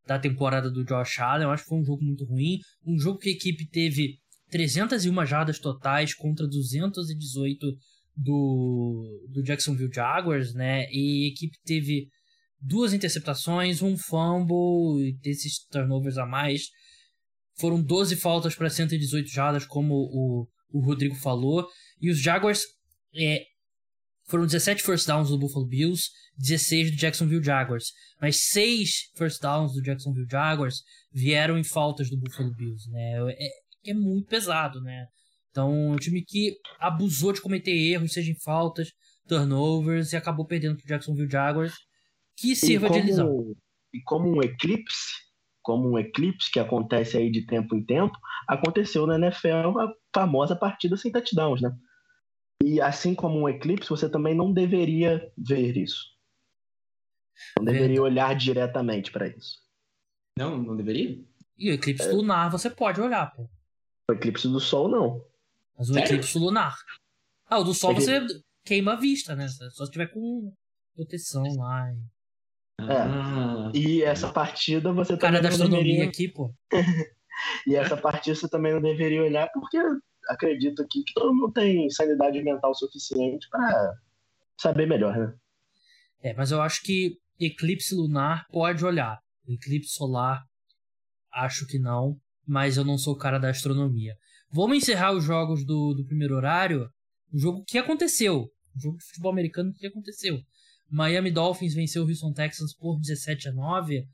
da 0.06 0.18
temporada 0.18 0.70
do 0.70 0.84
Josh 0.84 1.18
Allen. 1.18 1.44
Eu 1.44 1.50
acho 1.50 1.64
que 1.64 1.68
foi 1.68 1.78
um 1.78 1.84
jogo 1.84 2.04
muito 2.04 2.24
ruim, 2.24 2.60
um 2.86 2.98
jogo 2.98 3.18
que 3.18 3.28
a 3.28 3.32
equipe 3.32 3.68
teve 3.68 4.18
301 4.50 5.26
jardas 5.26 5.58
totais 5.58 6.14
contra 6.14 6.46
218 6.46 7.66
do, 8.16 9.26
do 9.28 9.42
Jacksonville 9.42 9.92
Jaguars, 9.92 10.54
né? 10.54 10.86
E 10.90 11.24
a 11.24 11.28
equipe 11.28 11.56
teve 11.64 12.08
duas 12.60 12.92
interceptações, 12.92 13.82
um 13.82 13.96
fumble 13.96 15.06
e 15.06 15.12
desses 15.20 15.64
turnovers 15.66 16.18
a 16.18 16.26
mais. 16.26 16.70
Foram 17.58 17.82
12 17.82 18.16
faltas 18.16 18.54
para 18.54 18.68
118 18.68 19.28
jardas, 19.28 19.66
como 19.66 19.94
o, 19.94 20.48
o 20.72 20.80
Rodrigo 20.80 21.14
falou. 21.14 21.66
E 22.00 22.10
os 22.10 22.18
Jaguars 22.18 22.62
é, 23.14 23.44
foram 24.26 24.44
17 24.44 24.82
first 24.82 25.06
downs 25.06 25.30
do 25.30 25.38
Buffalo 25.38 25.66
Bills, 25.66 26.10
16 26.38 26.90
do 26.90 26.96
Jacksonville 26.96 27.42
Jaguars. 27.42 27.92
Mas 28.20 28.48
6 28.48 28.90
first 29.16 29.40
downs 29.40 29.72
do 29.72 29.82
Jacksonville 29.82 30.28
Jaguars 30.30 30.82
vieram 31.12 31.56
em 31.56 31.64
faltas 31.64 32.10
do 32.10 32.18
Buffalo 32.18 32.54
Bills, 32.54 32.90
né? 32.90 33.14
É, 33.38 33.90
é 33.90 33.94
muito 33.94 34.28
pesado, 34.28 34.80
né? 34.80 35.06
Então, 35.50 35.92
um 35.92 35.96
time 35.96 36.22
que 36.22 36.54
abusou 36.78 37.32
de 37.32 37.40
cometer 37.40 37.70
erros, 37.70 38.12
seja 38.12 38.30
em 38.30 38.38
faltas, 38.38 38.88
turnovers, 39.26 40.12
e 40.12 40.16
acabou 40.16 40.44
perdendo 40.44 40.76
pro 40.76 40.86
Jacksonville 40.86 41.30
Jaguars, 41.30 41.72
que 42.36 42.54
sirva 42.54 42.88
como, 42.88 43.00
de 43.00 43.06
lição. 43.06 43.56
E 43.92 44.00
como 44.02 44.36
um 44.36 44.42
eclipse, 44.42 45.12
como 45.62 45.90
um 45.90 45.98
eclipse 45.98 46.50
que 46.50 46.60
acontece 46.60 47.16
aí 47.16 47.30
de 47.30 47.46
tempo 47.46 47.74
em 47.74 47.84
tempo, 47.84 48.16
aconteceu 48.46 49.06
na 49.06 49.16
NFL 49.16 49.78
a 49.78 49.92
famosa 50.14 50.54
partida 50.54 50.96
sem 50.96 51.10
touchdowns, 51.10 51.60
né? 51.60 51.76
E 52.62 52.80
assim 52.80 53.14
como 53.14 53.40
um 53.40 53.48
eclipse, 53.48 53.88
você 53.88 54.08
também 54.08 54.34
não 54.34 54.52
deveria 54.52 55.32
ver 55.36 55.76
isso. 55.76 56.04
Não 57.58 57.64
deveria 57.64 58.02
olhar 58.02 58.34
diretamente 58.34 59.10
para 59.10 59.28
isso. 59.28 59.58
Não, 60.38 60.56
não 60.56 60.76
deveria? 60.76 61.22
E 61.58 61.70
o 61.70 61.74
eclipse 61.74 62.08
é. 62.08 62.12
lunar 62.12 62.50
você 62.50 62.70
pode 62.70 63.00
olhar, 63.00 63.34
pô. 63.34 63.48
O 64.10 64.14
eclipse 64.14 64.48
do 64.48 64.60
sol, 64.60 64.88
não. 64.88 65.24
Mas 65.76 65.90
o 65.90 65.94
Sério? 65.94 66.08
eclipse 66.08 66.38
lunar. 66.38 66.76
Ah, 67.48 67.58
o 67.58 67.64
do 67.64 67.74
Sol 67.74 67.94
você 67.94 68.20
queima 68.64 68.94
a 68.94 68.96
vista, 68.96 69.36
né? 69.36 69.46
Só 69.48 69.84
se 69.84 69.90
tiver 69.90 70.08
com 70.08 70.52
proteção 70.94 71.44
lá. 71.56 71.92
E... 71.92 71.98
É. 72.80 72.96
Ah. 72.96 73.70
E 73.74 74.02
essa 74.02 74.30
partida 74.30 74.92
você 74.92 75.14
o 75.14 75.18
cara 75.18 75.36
também. 75.36 75.42
da 75.42 75.48
astronomia 75.48 75.82
deveria... 75.82 76.08
aqui, 76.08 76.28
pô. 76.28 76.54
e 77.66 77.74
essa 77.74 77.96
partida 77.96 78.36
você 78.36 78.48
também 78.48 78.72
não 78.72 78.82
deveria 78.82 79.22
olhar, 79.22 79.48
porque 79.52 79.78
acredito 80.28 80.82
aqui 80.82 81.02
que 81.02 81.14
todo 81.14 81.34
mundo 81.34 81.52
tem 81.52 81.88
sanidade 81.90 82.42
mental 82.42 82.74
suficiente 82.74 83.48
para 83.50 83.94
saber 84.58 84.86
melhor, 84.86 85.16
né? 85.16 85.34
É, 86.22 86.34
mas 86.34 86.50
eu 86.50 86.60
acho 86.60 86.82
que 86.82 87.18
eclipse 87.38 87.94
lunar 87.94 88.46
pode 88.50 88.84
olhar. 88.84 89.20
Eclipse 89.48 89.92
solar, 89.92 90.44
acho 91.32 91.66
que 91.66 91.78
não, 91.78 92.20
mas 92.46 92.76
eu 92.76 92.84
não 92.84 92.98
sou 92.98 93.14
o 93.14 93.18
cara 93.18 93.38
da 93.38 93.48
astronomia. 93.48 94.16
Vamos 94.50 94.78
encerrar 94.78 95.12
os 95.12 95.24
jogos 95.24 95.64
do, 95.64 95.94
do 95.94 96.04
primeiro 96.04 96.34
horário. 96.34 96.90
Um 97.32 97.38
jogo 97.38 97.64
que 97.66 97.78
aconteceu. 97.78 98.50
Um 98.76 98.80
jogo 98.80 98.98
de 98.98 99.04
futebol 99.04 99.32
americano 99.32 99.72
que 99.72 99.86
aconteceu. 99.86 100.40
Miami 100.90 101.30
Dolphins 101.30 101.74
venceu 101.74 102.04
o 102.04 102.08
Houston 102.08 102.32
Texans 102.32 102.74
por 102.74 102.98
17 102.98 103.48
a 103.48 103.52
9. 103.52 104.04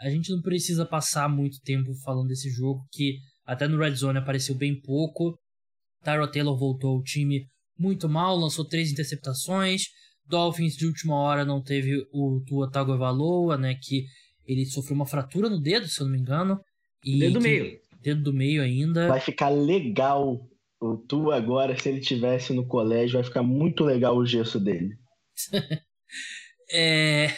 A 0.00 0.10
gente 0.10 0.30
não 0.30 0.40
precisa 0.40 0.84
passar 0.84 1.28
muito 1.28 1.60
tempo 1.62 1.94
falando 2.04 2.28
desse 2.28 2.50
jogo, 2.50 2.84
que 2.92 3.18
até 3.44 3.66
no 3.66 3.78
Red 3.78 3.94
Zone 3.94 4.18
apareceu 4.18 4.54
bem 4.54 4.80
pouco. 4.80 5.38
Tyro 6.02 6.30
Taylor 6.30 6.58
voltou 6.58 6.96
ao 6.96 7.02
time 7.02 7.46
muito 7.78 8.08
mal, 8.08 8.36
lançou 8.36 8.64
três 8.64 8.90
interceptações. 8.90 9.84
Dolphins 10.26 10.74
de 10.74 10.86
última 10.86 11.16
hora 11.16 11.44
não 11.44 11.62
teve 11.62 12.06
o 12.12 12.42
Tua 12.46 12.70
Tagovailoa, 12.70 13.58
né, 13.58 13.74
que 13.74 14.04
ele 14.46 14.64
sofreu 14.66 14.94
uma 14.94 15.06
fratura 15.06 15.48
no 15.48 15.60
dedo, 15.60 15.88
se 15.88 16.00
eu 16.00 16.06
não 16.06 16.12
me 16.12 16.20
engano. 16.20 16.60
E 17.04 17.18
dedo 17.18 17.38
que... 17.38 17.42
meio 17.42 17.80
dedo 18.00 18.22
do 18.22 18.32
meio 18.32 18.62
ainda. 18.62 19.08
Vai 19.08 19.20
ficar 19.20 19.48
legal 19.50 20.40
o 20.80 20.96
Tu 20.96 21.30
agora, 21.30 21.78
se 21.78 21.88
ele 21.88 22.00
tivesse 22.00 22.52
no 22.52 22.66
colégio, 22.66 23.14
vai 23.14 23.24
ficar 23.24 23.42
muito 23.42 23.84
legal 23.84 24.16
o 24.16 24.26
gesso 24.26 24.58
dele. 24.58 24.96
é. 26.72 27.34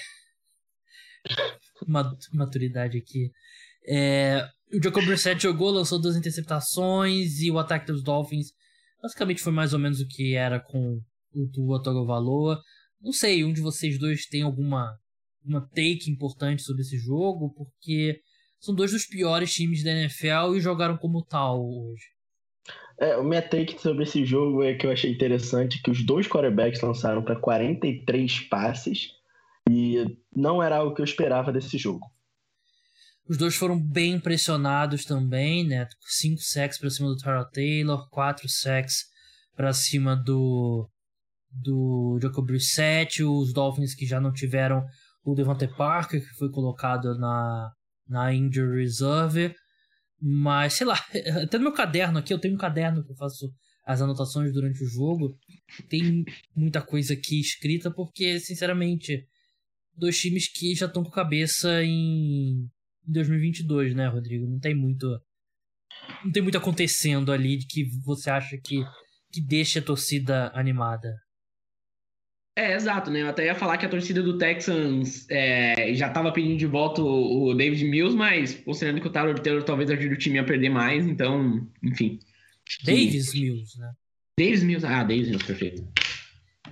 Maturidade 2.33 2.99
aqui. 2.99 3.31
É... 3.87 4.47
O 4.73 4.83
Jacob 4.83 5.05
Brissett 5.05 5.43
jogou, 5.43 5.71
lançou 5.71 6.01
duas 6.01 6.17
interceptações 6.17 7.41
e 7.41 7.51
o 7.51 7.59
ataque 7.59 7.87
dos 7.87 8.03
Dolphins 8.03 8.49
basicamente 9.03 9.43
foi 9.43 9.53
mais 9.53 9.73
ou 9.73 9.79
menos 9.79 10.01
o 10.01 10.07
que 10.07 10.35
era 10.35 10.61
com 10.61 11.01
o 11.35 11.49
Tua 11.53 11.83
Tagovailoa. 11.83 12.61
Não 13.01 13.13
sei, 13.13 13.45
um 13.45 13.53
de 13.53 13.61
vocês 13.61 13.99
dois 13.99 14.27
tem 14.27 14.43
alguma 14.43 14.97
uma 15.45 15.61
take 15.61 16.09
importante 16.09 16.63
sobre 16.63 16.83
esse 16.83 16.97
jogo, 16.97 17.53
porque 17.53 18.21
são 18.61 18.75
dois 18.75 18.93
dos 18.93 19.07
piores 19.07 19.53
times 19.53 19.83
da 19.83 19.91
NFL 19.91 20.55
e 20.57 20.61
jogaram 20.61 20.97
como 20.97 21.25
tal 21.25 21.61
hoje. 21.61 22.05
É, 22.99 23.17
o 23.17 23.25
minha 23.25 23.43
take 23.43 23.81
sobre 23.81 24.05
esse 24.05 24.25
jogo 24.25 24.63
é 24.63 24.75
que 24.75 24.87
eu 24.87 24.93
achei 24.93 25.11
interessante 25.11 25.83
que 25.83 25.91
os 25.91 26.05
dois 26.05 26.27
quarterbacks 26.27 26.81
lançaram 26.81 27.23
para 27.23 27.37
43 27.37 28.41
passes 28.49 29.11
e 29.69 30.05
não 30.35 30.63
era 30.63 30.77
algo 30.77 30.95
que 30.95 31.01
eu 31.01 31.05
esperava 31.05 31.53
desse 31.53 31.79
jogo. 31.79 32.07
Os 33.29 33.39
dois 33.39 33.55
foram 33.55 33.79
bem 33.81 34.19
pressionados 34.19 35.05
também, 35.05 35.65
né? 35.65 35.89
Cinco 36.01 36.41
sacks 36.43 36.79
para 36.79 36.91
cima 36.91 37.09
do 37.09 37.17
Tyrell 37.17 37.51
Taylor, 37.51 38.09
quatro 38.11 38.49
sacks 38.49 39.07
para 39.57 39.73
cima 39.73 40.17
do 40.17 40.89
do 41.55 42.19
Jacob 42.21 42.47
Brissett, 42.47 43.23
os 43.23 43.53
Dolphins 43.53 43.95
que 43.95 44.07
já 44.07 44.19
não 44.19 44.33
tiveram 44.33 44.87
o 45.23 45.35
Devante 45.35 45.69
Parker 45.69 46.21
que 46.21 46.35
foi 46.35 46.51
colocado 46.51 47.17
na 47.19 47.73
na 48.09 48.35
Injury 48.35 48.83
Reserve. 48.83 49.55
Mas, 50.25 50.75
sei 50.75 50.87
lá, 50.87 50.95
até 51.43 51.59
no 51.59 51.65
meu 51.65 51.73
caderno 51.73 52.19
aqui, 52.19 52.33
eu 52.33 52.39
tenho 52.39 52.55
um 52.55 52.59
caderno 52.59 53.05
que 53.05 53.11
eu 53.11 53.17
faço 53.17 53.53
as 53.85 54.01
anotações 54.01 54.53
durante 54.53 54.85
o 54.85 54.87
jogo. 54.87 55.37
Tem 55.89 56.25
muita 56.55 56.81
coisa 56.81 57.15
aqui 57.15 57.41
escrita, 57.41 57.91
porque, 57.91 58.39
sinceramente, 58.39 59.27
dois 59.97 60.17
times 60.17 60.49
que 60.49 60.77
já 60.77 60.87
estão 60.87 61.03
com 61.03 61.11
cabeça 61.11 61.83
em 61.83 62.71
2022, 63.05 63.97
né, 63.97 64.07
Rodrigo? 64.07 64.47
Não 64.47 64.61
tem 64.61 64.77
muito. 64.77 65.09
Não 66.25 66.31
tem 66.31 66.43
muito 66.43 66.59
acontecendo 66.59 67.33
ali 67.33 67.59
de 67.59 67.67
que 67.67 67.85
você 68.05 68.31
acha 68.31 68.57
que, 68.57 68.83
que 69.33 69.41
deixa 69.41 69.81
a 69.81 69.83
torcida 69.83 70.53
animada. 70.55 71.13
É, 72.55 72.75
exato, 72.75 73.11
né? 73.11 73.23
Eu 73.23 73.29
até 73.29 73.47
ia 73.47 73.55
falar 73.55 73.79
que 73.79 73.87
a 73.87 73.89
torcida 73.89 74.23
do 74.23 74.37
Texans 74.37 75.27
é, 75.31 75.95
já 75.95 76.09
estava 76.09 76.31
pedindo 76.33 76.59
de 76.59 76.67
volta 76.67 77.01
o, 77.01 77.45
o, 77.45 77.55
David 77.55 77.85
Mills, 77.87 78.15
mas 78.15 78.55
considerando 78.55 79.01
que 79.01 79.07
o 79.07 79.11
Tyler 79.11 79.39
Taylor 79.39 79.63
talvez 79.63 79.91
ajude 79.91 80.15
o 80.15 80.19
time 80.19 80.39
a 80.39 80.45
perder 80.45 80.69
mais, 80.69 81.07
então, 81.07 81.67
enfim. 81.83 82.19
Davis 82.85 83.33
Mills, 83.33 83.79
né? 83.79 83.93
Davis 84.39 84.63
Mills, 84.63 84.87
ah, 84.87 85.03
Davis 85.03 85.29
Mills, 85.29 85.47
perfeito. 85.47 85.83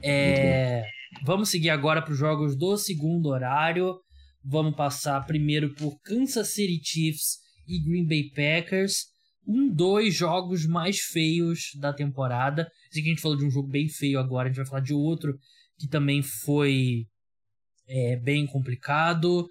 É, 0.03 0.85
vamos 1.25 1.49
seguir 1.49 1.71
agora 1.71 2.03
para 2.03 2.13
os 2.13 2.19
jogos 2.19 2.55
do 2.55 2.77
segundo 2.77 3.31
horário. 3.31 3.99
Vamos 4.45 4.77
passar 4.77 5.25
primeiro 5.27 5.75
por 5.75 5.99
Kansas 6.03 6.49
City 6.49 6.79
Chiefs 6.83 7.39
e 7.67 7.79
Green 7.83 8.07
Bay 8.07 8.31
Packers. 8.31 9.07
Um, 9.47 9.69
dois 9.69 10.15
jogos 10.15 10.67
mais 10.67 11.01
feios 11.01 11.71
da 11.81 11.93
temporada. 11.93 12.71
Sei 12.91 13.03
que 13.03 13.09
a 13.09 13.13
gente 13.13 13.23
falou 13.23 13.37
de 13.37 13.47
um 13.47 13.51
jogo 13.51 13.69
bem 13.69 13.89
feio 13.89 14.19
agora, 14.19 14.49
a 14.49 14.51
gente 14.51 14.59
vai 14.59 14.67
falar 14.67 14.83
de 14.83 14.93
outro 14.93 15.39
que 15.81 15.89
também 15.89 16.23
foi 16.23 17.07
é, 17.89 18.17
bem 18.17 18.47
complicado. 18.47 19.49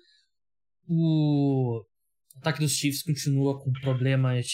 O 0.88 1.84
ataque 2.38 2.60
dos 2.60 2.74
Chiefs 2.74 3.02
continua 3.02 3.60
com 3.60 3.72
problemas 3.82 4.48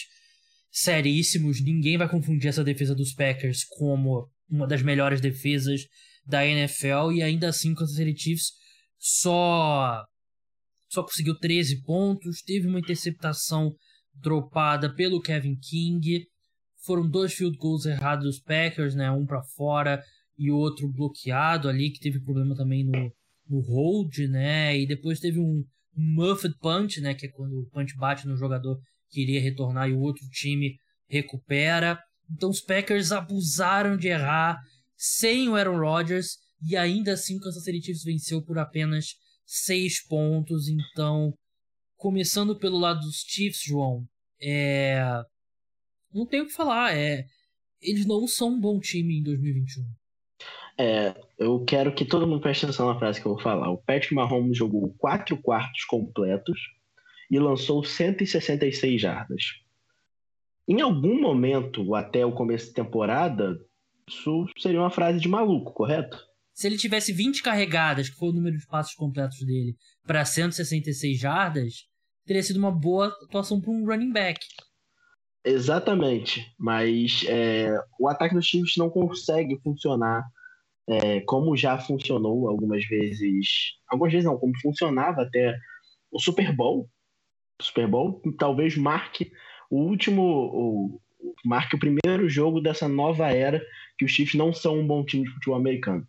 seríssimos. 0.72 1.62
Ninguém 1.62 1.98
vai 1.98 2.10
confundir 2.10 2.48
essa 2.48 2.64
defesa 2.64 2.96
dos 2.96 3.14
Packers 3.14 3.66
como 3.66 4.30
uma 4.50 4.66
das 4.66 4.82
melhores 4.82 5.20
defesas 5.20 5.82
da 6.26 6.46
NFL 6.46 7.12
e 7.14 7.22
ainda 7.22 7.50
assim 7.50 7.74
o 7.74 7.76
Kansas 7.76 7.96
City 7.96 8.18
Chiefs 8.18 8.52
só 8.98 10.04
só 10.90 11.04
conseguiu 11.04 11.38
13 11.38 11.84
pontos, 11.84 12.42
teve 12.42 12.68
uma 12.68 12.80
interceptação 12.80 13.76
dropada 14.14 14.94
pelo 14.94 15.22
Kevin 15.22 15.58
King. 15.58 16.26
Foram 16.86 17.10
dois 17.10 17.34
field 17.34 17.58
goals 17.58 17.86
errados 17.86 18.24
dos 18.24 18.40
Packers, 18.40 18.96
né? 18.96 19.12
Um 19.12 19.26
para 19.26 19.44
fora 19.44 20.02
e 20.38 20.52
outro 20.52 20.92
bloqueado 20.92 21.70
ali, 21.70 21.92
que 21.92 22.00
teve 22.00 22.20
problema 22.20 22.56
também 22.56 22.84
no, 22.84 23.12
no 23.50 23.60
hold, 23.62 24.18
né? 24.30 24.78
E 24.78 24.86
depois 24.86 25.20
teve 25.20 25.40
um, 25.40 25.64
muffed 25.96 26.58
punch, 26.60 27.00
né? 27.02 27.14
Que 27.14 27.28
é 27.28 27.30
quando 27.30 27.60
o 27.60 27.70
punch 27.70 27.96
bate 27.96 28.28
no 28.28 28.36
jogador 28.36 28.80
que 29.10 29.22
iria 29.22 29.42
retornar 29.42 29.90
e 29.90 29.94
o 29.94 30.00
outro 30.00 30.28
time 30.30 30.76
recupera. 31.08 32.00
Então 32.30 32.50
os 32.50 32.62
Packers 32.62 33.12
abusaram 33.12 33.96
de 33.96 34.08
errar 34.08 34.60
sem 34.98 35.48
o 35.48 35.56
Aaron 35.56 35.80
Rodgers 35.80 36.38
e 36.62 36.76
ainda 36.76 37.14
assim 37.14 37.38
o 37.38 37.40
Kansas 37.40 37.64
City 37.64 37.82
Chiefs 37.82 38.04
venceu 38.04 38.44
por 38.44 38.58
apenas 38.58 39.16
seis 39.46 40.06
pontos. 40.06 40.68
Então, 40.68 41.34
começando 41.96 42.58
pelo 42.58 42.80
lado 42.80 43.00
dos 43.00 43.24
Chiefs, 43.28 43.62
João, 43.64 44.06
é... 44.42 45.00
não 46.14 46.26
tenho 46.26 46.44
o 46.44 46.48
que 46.48 46.54
falar. 46.54 46.96
É 46.96 47.26
eles 47.82 48.06
não 48.06 48.28
são 48.28 48.50
um 48.50 48.60
bom 48.60 48.80
time 48.80 49.20
em 49.20 49.24
2021. 49.24 49.84
É, 50.78 51.16
eu 51.38 51.64
quero 51.64 51.94
que 51.94 52.04
todo 52.04 52.28
mundo 52.28 52.42
preste 52.42 52.66
atenção 52.66 52.88
na 52.88 53.00
frase 53.00 53.22
que 53.22 53.28
eu 53.28 53.34
vou 53.34 53.42
falar. 53.42 53.70
O 53.70 53.78
Patrick 53.78 54.14
Mahomes 54.14 54.58
jogou 54.58 54.94
quatro 54.98 55.38
quartos 55.38 55.86
completos 55.86 56.60
e 57.32 57.40
lançou 57.40 57.84
166 57.84 59.00
jardas. 59.00 59.44
Em 60.68 60.82
algum 60.82 61.22
momento, 61.22 61.94
até 61.96 62.26
o 62.26 62.32
começo 62.32 62.68
da 62.68 62.84
temporada, 62.84 63.58
isso 64.08 64.48
seria 64.58 64.80
uma 64.80 64.90
frase 64.90 65.20
de 65.20 65.28
maluco, 65.28 65.74
correto? 65.74 66.18
Se 66.54 66.68
ele 66.68 66.78
tivesse 66.78 67.14
20 67.14 67.44
carregadas, 67.44 68.10
que 68.10 68.16
foi 68.16 68.30
o 68.30 68.34
número 68.34 68.58
de 68.58 68.66
passos 68.66 68.96
completos 68.96 69.40
dele, 69.46 69.76
para 70.06 70.26
166 70.26 71.20
jardas, 71.20 71.88
teria 72.26 72.42
sido 72.42 72.58
uma 72.58 72.72
boa 72.72 73.08
atuação 73.08 73.62
para 73.62 73.72
um 73.72 73.86
running 73.86 74.12
back. 74.12 74.40
Exatamente, 75.44 76.54
mas 76.58 77.24
é, 77.28 77.78
o 78.00 78.08
ataque 78.08 78.34
dos 78.34 78.46
Chiefs 78.46 78.78
não 78.78 78.90
consegue 78.90 79.60
funcionar 79.62 80.24
é, 80.88 81.22
como 81.22 81.56
já 81.58 81.78
funcionou 81.78 82.48
algumas 82.48 82.86
vezes, 82.86 83.74
algumas 83.88 84.12
vezes 84.12 84.26
não, 84.26 84.38
como 84.38 84.54
funcionava 84.62 85.24
até 85.24 85.58
o 86.12 86.20
Super 86.20 86.56
Bowl. 86.56 86.90
Super 87.62 87.88
Bowl 87.88 88.22
talvez 88.38 88.76
marque 88.76 89.32
o 89.70 89.78
último, 89.78 90.22
o, 90.22 91.02
marque 91.44 91.76
o 91.76 91.80
primeiro 91.80 92.30
jogo 92.30 92.62
dessa 92.62 92.88
nova 92.88 93.28
era 93.32 93.62
que 93.98 94.06
os 94.06 94.12
Chiefs 94.12 94.36
não 94.36 94.54
são 94.54 94.80
um 94.80 94.88
bom 94.88 95.04
time 95.04 95.24
de 95.24 95.32
futebol 95.32 95.58
americano. 95.58 96.08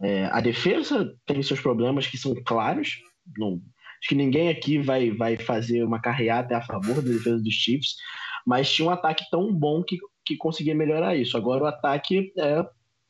É, 0.00 0.26
a 0.26 0.40
defesa 0.40 1.14
tem 1.26 1.42
seus 1.42 1.60
problemas 1.60 2.06
que 2.06 2.18
são 2.18 2.34
claros. 2.44 2.98
Não, 3.36 3.60
acho 3.98 4.08
que 4.08 4.14
ninguém 4.14 4.48
aqui 4.48 4.78
vai, 4.78 5.10
vai 5.10 5.36
fazer 5.36 5.82
uma 5.82 6.00
carreata 6.00 6.56
a 6.56 6.62
favor 6.62 6.96
da 6.96 7.12
defesa 7.12 7.42
dos 7.42 7.54
Chiefs, 7.54 7.96
mas 8.46 8.72
tinha 8.72 8.88
um 8.88 8.90
ataque 8.90 9.24
tão 9.30 9.52
bom 9.52 9.82
que, 9.82 9.98
que 10.24 10.36
conseguia 10.36 10.74
melhorar 10.74 11.16
isso. 11.16 11.36
Agora 11.36 11.64
o 11.64 11.66
ataque 11.66 12.32
é 12.38 12.64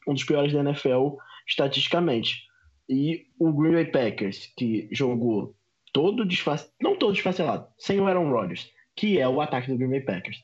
um 0.06 0.14
dos 0.14 0.24
piores 0.24 0.52
da 0.52 0.60
NFL 0.60 1.16
estatisticamente. 1.46 2.42
E 2.88 3.26
o 3.38 3.52
Green 3.52 3.72
Bay 3.72 3.86
Packers, 3.86 4.52
que 4.56 4.88
jogou 4.92 5.54
todo 5.92 6.24
desfacelado, 6.24 6.74
não 6.80 6.96
todo 6.96 7.14
desfacelado, 7.14 7.66
sem 7.78 8.00
o 8.00 8.06
Aaron 8.06 8.30
Rodgers, 8.30 8.70
que 8.96 9.18
é 9.18 9.28
o 9.28 9.40
ataque 9.40 9.70
do 9.70 9.78
Green 9.78 9.90
Bay 9.90 10.00
Packers. 10.00 10.40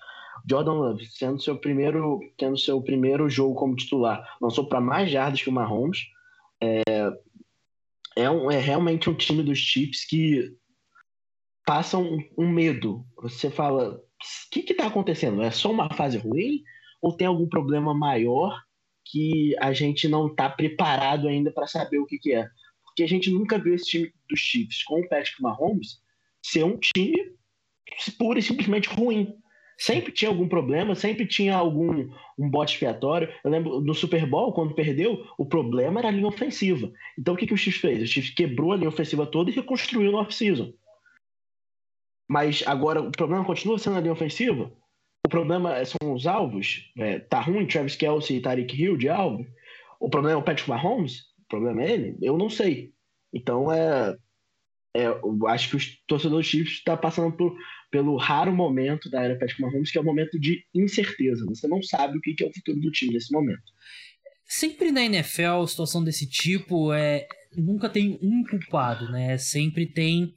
Jordan 0.48 0.72
Love, 0.72 1.06
sendo 1.06 1.40
seu 1.40 1.56
primeiro, 1.56 2.20
tendo 2.36 2.56
seu 2.56 2.80
primeiro 2.80 3.28
jogo 3.28 3.54
como 3.54 3.76
titular, 3.76 4.36
lançou 4.40 4.66
para 4.66 4.80
mais 4.80 5.10
jardas 5.10 5.42
que 5.42 5.48
o 5.48 5.52
Mahomes. 5.52 6.06
É, 6.62 6.82
é, 8.16 8.30
um, 8.30 8.50
é 8.50 8.58
realmente 8.58 9.08
um 9.10 9.14
time 9.14 9.42
dos 9.42 9.58
Chiefs 9.58 10.06
que 10.06 10.54
passa 11.66 11.98
um, 11.98 12.18
um 12.38 12.48
medo. 12.48 13.04
Você 13.22 13.50
fala, 13.50 13.94
o 13.94 14.00
que 14.50 14.60
está 14.60 14.86
acontecendo? 14.86 15.42
É 15.42 15.50
só 15.50 15.70
uma 15.70 15.92
fase 15.94 16.18
ruim 16.18 16.62
ou 17.00 17.16
tem 17.16 17.26
algum 17.26 17.48
problema 17.48 17.94
maior 17.94 18.60
que 19.04 19.56
a 19.60 19.72
gente 19.72 20.08
não 20.08 20.26
está 20.26 20.48
preparado 20.48 21.28
ainda 21.28 21.50
para 21.50 21.66
saber 21.66 21.98
o 21.98 22.06
que, 22.06 22.18
que, 22.18 22.34
é. 22.34 22.48
Porque 22.84 23.02
a 23.02 23.08
gente 23.08 23.30
nunca 23.30 23.58
viu 23.58 23.74
esse 23.74 23.86
time 23.86 24.12
dos 24.28 24.40
Chiefs 24.40 24.82
com 24.84 25.00
o 25.00 25.08
Patrick 25.08 25.40
Mahomes 25.40 26.00
ser 26.42 26.64
um 26.64 26.78
time 26.78 27.34
pura 28.18 28.38
e 28.38 28.42
simplesmente 28.42 28.88
ruim. 28.88 29.34
Sempre 29.78 30.12
tinha 30.12 30.30
algum 30.30 30.46
problema, 30.46 30.94
sempre 30.94 31.26
tinha 31.26 31.56
algum 31.56 32.10
um 32.38 32.50
bote 32.50 32.74
expiatório. 32.74 33.32
Eu 33.42 33.50
lembro 33.50 33.80
no 33.80 33.94
Super 33.94 34.26
Bowl, 34.28 34.52
quando 34.52 34.74
perdeu, 34.74 35.26
o 35.38 35.46
problema 35.46 36.00
era 36.00 36.08
a 36.08 36.10
linha 36.10 36.26
ofensiva. 36.26 36.92
Então 37.18 37.34
o 37.34 37.36
que, 37.36 37.46
que 37.46 37.54
o 37.54 37.56
Chiefs 37.56 37.80
fez? 37.80 38.02
O 38.02 38.06
Chiefs 38.06 38.34
quebrou 38.34 38.72
a 38.72 38.76
linha 38.76 38.88
ofensiva 38.88 39.26
toda 39.26 39.50
e 39.50 39.54
reconstruiu 39.54 40.12
no 40.12 40.18
off-season. 40.18 40.72
Mas 42.28 42.62
agora 42.66 43.00
o 43.00 43.10
problema 43.10 43.44
continua 43.44 43.78
sendo 43.78 43.96
a 43.96 44.00
linha 44.00 44.12
ofensiva? 44.12 44.70
O 45.24 45.28
problema 45.28 45.84
são 45.84 46.12
os 46.12 46.26
alvos. 46.26 46.90
É, 46.96 47.18
tá 47.18 47.40
ruim 47.40 47.66
Travis 47.66 47.96
Kelsey 47.96 48.38
e 48.38 48.40
Tariq 48.40 48.74
Hill 48.74 48.96
de 48.96 49.08
alvo. 49.08 49.46
O 50.00 50.08
problema 50.08 50.38
é 50.38 50.40
o 50.40 50.44
Patrick 50.44 50.68
Mahomes? 50.68 51.20
O 51.44 51.48
problema 51.48 51.82
é 51.82 51.92
ele? 51.92 52.16
Eu 52.22 52.38
não 52.38 52.48
sei. 52.48 52.92
Então 53.32 53.70
é, 53.72 54.16
é 54.96 55.06
eu 55.06 55.46
acho 55.46 55.70
que 55.70 55.76
os 55.76 56.02
torcedores 56.06 56.46
Chiefs 56.46 56.78
estão 56.78 56.96
tá 56.96 57.00
passando 57.00 57.36
por, 57.36 57.54
pelo 57.90 58.16
raro 58.16 58.52
momento 58.52 59.10
da 59.10 59.22
era 59.22 59.38
Patrick 59.38 59.60
Mahomes, 59.60 59.90
que 59.90 59.98
é 59.98 60.00
o 60.00 60.04
momento 60.04 60.38
de 60.38 60.64
incerteza. 60.74 61.44
Você 61.46 61.68
não 61.68 61.82
sabe 61.82 62.18
o 62.18 62.20
que 62.20 62.42
é 62.42 62.46
o 62.46 62.52
futuro 62.52 62.80
do 62.80 62.90
time 62.90 63.12
nesse 63.12 63.32
momento. 63.32 63.62
Sempre 64.46 64.90
na 64.90 65.04
NFL, 65.04 65.64
situação 65.66 66.02
desse 66.02 66.28
tipo 66.28 66.92
é 66.92 67.28
nunca 67.56 67.88
tem 67.88 68.18
um 68.22 68.42
culpado, 68.44 69.10
né? 69.10 69.36
Sempre 69.38 69.86
tem 69.86 70.34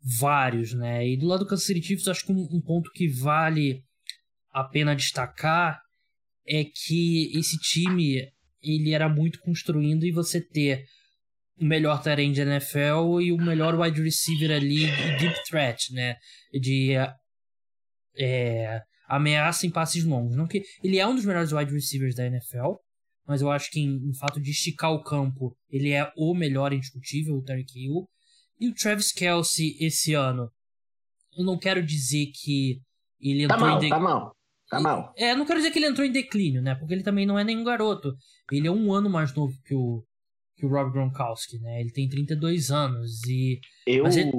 vários, 0.00 0.72
né? 0.72 1.08
E 1.08 1.16
do 1.16 1.26
lado 1.26 1.40
do 1.40 1.48
Kansas 1.48 1.66
City 1.66 1.82
Chiefs, 1.82 2.08
acho 2.08 2.24
que 2.24 2.32
um, 2.32 2.48
um 2.52 2.60
ponto 2.60 2.90
que 2.92 3.08
vale 3.08 3.84
a 4.60 4.64
pena 4.64 4.96
destacar 4.96 5.80
é 6.46 6.64
que 6.64 7.30
esse 7.38 7.58
time 7.58 8.26
ele 8.62 8.92
era 8.92 9.08
muito 9.08 9.38
construindo 9.40 10.04
e 10.04 10.12
você 10.12 10.40
ter 10.40 10.84
o 11.60 11.64
melhor 11.64 12.02
terreno 12.02 12.34
da 12.34 12.42
NFL 12.42 13.20
e 13.20 13.32
o 13.32 13.36
melhor 13.36 13.78
wide 13.78 14.02
receiver 14.02 14.50
ali 14.50 14.86
de 14.86 15.18
deep 15.18 15.44
threat, 15.48 15.92
né? 15.92 16.16
De 16.52 16.94
é, 18.16 18.80
ameaça 19.08 19.66
em 19.66 19.70
passes 19.70 20.04
longos. 20.04 20.36
Não 20.36 20.46
que 20.46 20.62
ele 20.82 20.98
é 20.98 21.06
um 21.06 21.14
dos 21.14 21.24
melhores 21.24 21.52
wide 21.52 21.72
receivers 21.72 22.14
da 22.14 22.26
NFL, 22.26 22.74
mas 23.26 23.40
eu 23.40 23.50
acho 23.50 23.70
que 23.70 23.80
em, 23.80 24.08
em 24.08 24.14
fato 24.14 24.40
de 24.40 24.50
esticar 24.50 24.92
o 24.92 25.02
campo, 25.02 25.56
ele 25.68 25.92
é 25.92 26.10
o 26.16 26.34
melhor 26.34 26.72
indiscutível, 26.72 27.34
o 27.34 27.42
Tarek 27.42 27.72
Hill. 27.76 28.08
E 28.60 28.68
o 28.68 28.74
Travis 28.74 29.12
Kelsey 29.12 29.76
esse 29.80 30.14
ano, 30.14 30.50
eu 31.36 31.44
não 31.44 31.58
quero 31.58 31.84
dizer 31.84 32.26
que 32.34 32.80
ele 33.20 33.46
tá 33.46 33.54
entrou 33.54 33.70
mal, 33.70 33.78
em 33.78 33.80
de... 33.80 33.88
tá 33.88 34.00
mal. 34.00 34.37
Tá 34.68 34.80
mal. 34.80 35.12
É, 35.16 35.34
não 35.34 35.46
quero 35.46 35.60
dizer 35.60 35.70
que 35.70 35.78
ele 35.78 35.86
entrou 35.86 36.06
em 36.06 36.12
declínio, 36.12 36.60
né? 36.60 36.74
Porque 36.74 36.92
ele 36.92 37.02
também 37.02 37.24
não 37.24 37.38
é 37.38 37.44
nenhum 37.44 37.64
garoto. 37.64 38.14
Ele 38.52 38.68
é 38.68 38.70
um 38.70 38.92
ano 38.92 39.08
mais 39.08 39.34
novo 39.34 39.54
que 39.64 39.74
o, 39.74 40.04
que 40.56 40.66
o 40.66 40.68
Rob 40.68 40.92
Gronkowski, 40.92 41.58
né? 41.58 41.80
Ele 41.80 41.90
tem 41.90 42.08
32 42.08 42.70
anos 42.70 43.24
e... 43.26 43.60
Eu, 43.86 44.06
ele... 44.06 44.30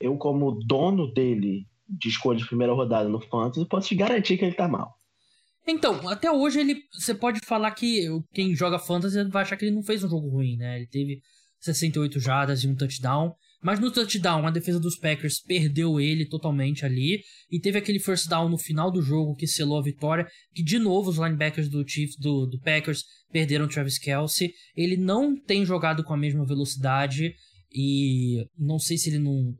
eu 0.00 0.16
como 0.18 0.58
dono 0.66 1.12
dele 1.12 1.66
de 1.88 2.08
escolha 2.08 2.38
de 2.38 2.46
primeira 2.46 2.74
rodada 2.74 3.08
no 3.08 3.20
Fantasy, 3.20 3.66
posso 3.66 3.88
te 3.88 3.94
garantir 3.94 4.36
que 4.36 4.44
ele 4.44 4.54
tá 4.54 4.68
mal. 4.68 4.94
Então, 5.66 6.06
até 6.08 6.30
hoje 6.30 6.60
ele, 6.60 6.82
você 6.92 7.14
pode 7.14 7.40
falar 7.44 7.70
que 7.70 8.06
quem 8.34 8.54
joga 8.54 8.78
Fantasy 8.78 9.22
vai 9.30 9.42
achar 9.42 9.56
que 9.56 9.64
ele 9.64 9.74
não 9.74 9.82
fez 9.82 10.04
um 10.04 10.08
jogo 10.08 10.28
ruim, 10.28 10.56
né? 10.56 10.76
Ele 10.76 10.86
teve 10.86 11.22
68 11.60 12.20
jardas 12.20 12.62
e 12.62 12.68
um 12.68 12.76
touchdown. 12.76 13.34
Mas 13.64 13.80
no 13.80 13.90
touchdown, 13.90 14.46
a 14.46 14.50
defesa 14.50 14.78
dos 14.78 14.94
Packers 14.94 15.40
perdeu 15.40 15.98
ele 15.98 16.26
totalmente 16.26 16.84
ali. 16.84 17.22
E 17.50 17.58
teve 17.58 17.78
aquele 17.78 17.98
first 17.98 18.28
down 18.28 18.50
no 18.50 18.58
final 18.58 18.90
do 18.90 19.00
jogo 19.00 19.34
que 19.34 19.46
selou 19.46 19.78
a 19.78 19.82
vitória. 19.82 20.26
Que 20.52 20.62
de 20.62 20.78
novo 20.78 21.08
os 21.08 21.16
linebackers 21.16 21.70
do 21.70 21.82
Chiefs, 21.88 22.18
do, 22.18 22.44
do 22.44 22.60
Packers, 22.60 23.04
perderam 23.32 23.66
Travis 23.66 23.98
Kelsey. 23.98 24.52
Ele 24.76 24.98
não 24.98 25.34
tem 25.34 25.64
jogado 25.64 26.04
com 26.04 26.12
a 26.12 26.16
mesma 26.16 26.44
velocidade. 26.44 27.34
E 27.72 28.46
não 28.56 28.78
sei 28.78 28.98
se 28.98 29.08
ele 29.08 29.18
não 29.18 29.54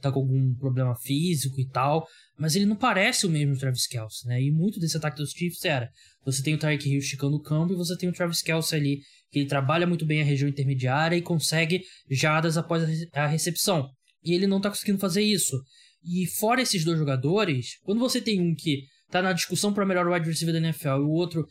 tá 0.00 0.12
com 0.12 0.20
algum 0.20 0.54
problema 0.54 0.94
físico 0.94 1.60
e 1.60 1.68
tal, 1.68 2.06
mas 2.38 2.56
ele 2.56 2.64
não 2.64 2.76
parece 2.76 3.26
o 3.26 3.30
mesmo 3.30 3.58
Travis 3.58 3.86
Kelsey, 3.86 4.26
né? 4.26 4.40
E 4.40 4.50
muito 4.50 4.80
desse 4.80 4.96
ataque 4.96 5.18
dos 5.18 5.32
Chiefs 5.32 5.62
era: 5.66 5.90
você 6.24 6.42
tem 6.42 6.54
o 6.54 6.58
Tyreek 6.58 6.88
Hill 6.88 6.98
esticando 6.98 7.36
o 7.36 7.42
campo 7.42 7.74
e 7.74 7.76
você 7.76 7.94
tem 7.98 8.08
o 8.08 8.12
Travis 8.12 8.40
Kelsey 8.40 8.78
ali 8.78 9.00
que 9.30 9.40
ele 9.40 9.48
trabalha 9.48 9.86
muito 9.86 10.06
bem 10.06 10.20
a 10.20 10.24
região 10.24 10.48
intermediária 10.48 11.16
e 11.16 11.22
consegue 11.22 11.82
jadas 12.10 12.56
após 12.56 12.84
a 13.12 13.26
recepção. 13.26 13.88
E 14.24 14.34
ele 14.34 14.46
não 14.46 14.56
está 14.58 14.70
conseguindo 14.70 14.98
fazer 14.98 15.22
isso. 15.22 15.60
E 16.04 16.26
fora 16.38 16.62
esses 16.62 16.84
dois 16.84 16.98
jogadores, 16.98 17.78
quando 17.82 17.98
você 17.98 18.20
tem 18.20 18.40
um 18.40 18.54
que 18.54 18.84
está 19.06 19.20
na 19.20 19.32
discussão 19.32 19.72
para 19.72 19.86
melhor 19.86 20.06
wide 20.06 20.28
receiver 20.28 20.52
da 20.52 20.60
NFL 20.66 20.88
e 20.88 21.00
o 21.00 21.10
outro, 21.10 21.46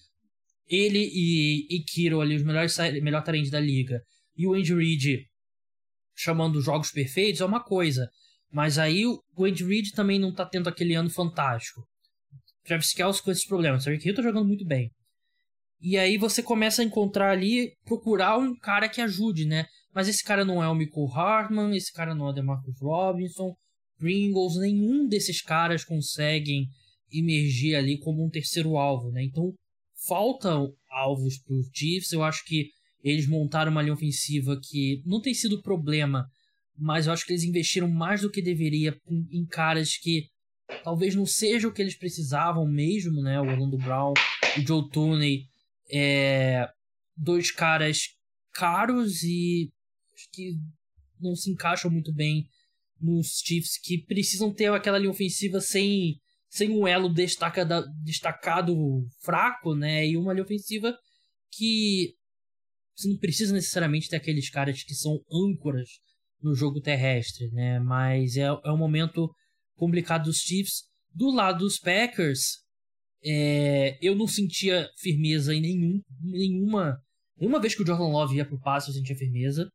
ele 0.68 1.00
e, 1.00 1.68
e 1.70 1.84
Kiro 1.84 2.22
ali, 2.22 2.36
os 2.36 2.44
melhores 2.44 2.78
melhor 3.02 3.24
talento 3.24 3.50
da 3.50 3.60
liga, 3.60 4.02
e 4.36 4.48
o 4.48 4.54
Andy 4.54 4.74
Reid 4.74 5.26
chamando 6.16 6.62
jogos 6.62 6.92
perfeitos, 6.92 7.42
é 7.42 7.46
uma 7.46 7.64
coisa. 7.64 8.10
Mas 8.52 8.78
aí 8.78 9.06
o 9.06 9.46
Andy 9.46 9.64
Reid 9.64 9.92
também 9.92 10.20
não 10.20 10.30
está 10.30 10.46
tendo 10.46 10.68
aquele 10.68 10.96
ano 10.96 11.10
fantástico. 11.10 11.82
Travis 12.64 12.94
Kelce 12.94 13.24
com 13.24 13.32
esses 13.32 13.46
problemas. 13.46 13.86
O 13.86 13.90
Rick 13.90 14.08
Hill 14.08 14.16
tá 14.16 14.22
jogando 14.22 14.48
muito 14.48 14.66
bem. 14.66 14.92
E 15.80 15.98
aí 15.98 16.18
você 16.18 16.42
começa 16.42 16.82
a 16.82 16.86
encontrar 16.86 17.32
ali, 17.32 17.74
procurar 17.86 18.38
um 18.38 18.56
cara 18.56 18.90
que 18.90 19.00
ajude, 19.00 19.46
né? 19.46 19.66
Mas 19.94 20.08
esse 20.08 20.24
cara 20.24 20.44
não 20.44 20.64
é 20.64 20.68
o 20.68 20.76
Michael 20.76 21.08
Hartman, 21.08 21.76
esse 21.76 21.92
cara 21.94 22.16
não 22.16 22.28
é 22.28 22.30
o 22.32 22.34
DeMarcus 22.34 22.80
Robinson, 22.80 23.56
Pringles, 23.98 24.58
nenhum 24.58 25.08
desses 25.08 25.42
caras 25.42 25.84
conseguem 25.84 26.68
emergir 27.12 27.76
ali 27.76 27.98
como 28.00 28.26
um 28.26 28.30
terceiro 28.30 28.78
alvo, 28.78 29.12
né? 29.12 29.24
Então 29.24 29.54
faltam 30.08 30.72
alvos 30.90 31.38
para 31.40 31.56
os 31.56 31.68
Chiefs. 31.74 32.12
Eu 32.12 32.24
acho 32.24 32.44
que 32.46 32.70
eles 33.04 33.28
montaram 33.28 33.72
uma 33.72 33.82
linha 33.82 33.94
ofensiva 33.94 34.60
que 34.62 35.02
não 35.06 35.22
tem 35.22 35.34
sido 35.34 35.62
problema, 35.62 36.28
mas 36.78 37.08
eu 37.08 37.14
acho 37.14 37.26
que 37.26 37.32
eles 37.32 37.44
investiram 37.44 37.90
mais 37.90 38.22
do 38.22 38.32
que 38.32 38.42
deveria 38.42 38.96
em 39.32 39.46
caras 39.46 39.98
que 39.98 40.28
talvez 40.84 41.16
não 41.16 41.26
seja 41.26 41.68
o 41.68 41.74
que 41.74 41.82
eles 41.82 41.98
precisavam 41.98 42.68
mesmo, 42.68 43.22
né? 43.22 43.40
O 43.40 43.46
Orlando 43.46 43.78
Brown, 43.78 44.14
o 44.58 44.68
Joe 44.68 44.90
Tooney 44.90 45.46
é, 45.92 46.68
dois 47.16 47.52
caras 47.52 48.10
caros 48.54 49.24
e 49.24 49.70
que 50.34 50.54
não 51.20 51.36
se 51.36 51.52
encaixam 51.52 51.92
muito 51.92 52.14
bem 52.14 52.48
nos 53.00 53.42
Chiefs, 53.46 53.80
que 53.80 54.04
precisam 54.06 54.54
ter 54.54 54.72
aquela 54.72 54.98
linha 54.98 55.12
ofensiva 55.12 55.62
sem, 55.62 56.20
sem 56.50 56.72
um 56.72 56.88
elo 56.88 57.10
destacado, 57.10 57.86
destacado 58.04 58.76
fraco, 59.22 59.76
né? 59.76 60.08
E 60.08 60.18
uma 60.18 60.34
linha 60.34 60.44
ofensiva 60.44 60.98
que 61.52 62.16
você 62.96 63.08
não 63.10 63.18
precisa 63.18 63.54
necessariamente 63.54 64.10
ter 64.10 64.16
aqueles 64.16 64.50
caras 64.50 64.82
que 64.84 64.96
são 64.96 65.20
âncoras 65.32 65.90
no 66.42 66.56
jogo 66.56 66.82
terrestre, 66.82 67.48
né? 67.52 67.80
Mas 67.80 68.36
é, 68.36 68.46
é 68.46 68.72
um 68.72 68.78
momento 68.78 69.30
complicado 69.76 70.26
dos 70.26 70.38
Chiefs. 70.38 70.86
Do 71.14 71.32
lado 71.32 71.60
dos 71.60 71.80
Packers, 71.80 72.64
é, 73.24 73.98
eu 74.02 74.16
não 74.16 74.28
sentia 74.28 74.90
firmeza 74.98 75.54
em 75.54 75.62
nenhum, 75.62 76.02
nenhuma. 76.22 76.98
Nenhuma 77.40 77.60
vez 77.60 77.76
que 77.76 77.84
o 77.84 77.86
Jordan 77.86 78.08
Love 78.08 78.36
ia 78.36 78.46
pro 78.46 78.60
passe, 78.60 78.90
eu 78.90 78.94
sentia 78.94 79.16
firmeza. 79.16 79.70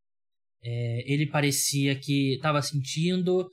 É, 0.62 1.12
ele 1.12 1.26
parecia 1.26 1.98
que 1.98 2.34
estava 2.34 2.62
sentindo. 2.62 3.48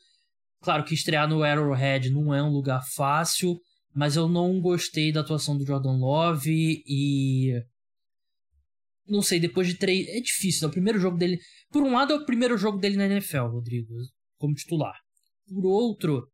Claro 0.62 0.84
que 0.84 0.94
estrear 0.94 1.28
no 1.28 1.44
Arrowhead 1.44 2.10
não 2.10 2.34
é 2.34 2.44
um 2.44 2.52
lugar 2.52 2.82
fácil, 2.94 3.60
mas 3.94 4.16
eu 4.16 4.28
não 4.28 4.60
gostei 4.60 5.12
da 5.12 5.22
atuação 5.22 5.58
do 5.58 5.66
Jordan 5.66 5.98
Love 5.98 6.84
e. 6.86 7.54
Não 9.08 9.24
sei, 9.24 9.40
depois 9.40 9.68
de 9.68 9.76
três. 9.76 10.08
É 10.08 10.20
difícil, 10.20 10.68
é 10.68 10.70
o 10.70 10.72
primeiro 10.74 11.00
jogo 11.00 11.18
dele. 11.18 11.40
Por 11.72 11.82
um 11.82 11.94
lado, 11.94 12.14
é 12.14 12.16
o 12.16 12.26
primeiro 12.26 12.58
jogo 12.58 12.78
dele 12.78 12.98
na 12.98 13.06
NFL, 13.06 13.48
Rodrigo, 13.48 13.94
como 14.38 14.54
titular. 14.54 14.96
Por 15.48 15.66
outro, 15.66 16.28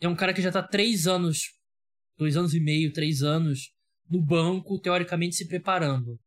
é 0.00 0.08
um 0.08 0.14
cara 0.14 0.32
que 0.32 0.42
já 0.42 0.52
tá 0.52 0.62
três 0.62 1.08
anos, 1.08 1.40
dois 2.22 2.36
anos 2.36 2.54
e 2.54 2.60
meio, 2.60 2.92
três 2.92 3.20
anos 3.22 3.72
no 4.08 4.22
banco, 4.22 4.78
teoricamente 4.78 5.34
se 5.34 5.48
preparando. 5.48 6.18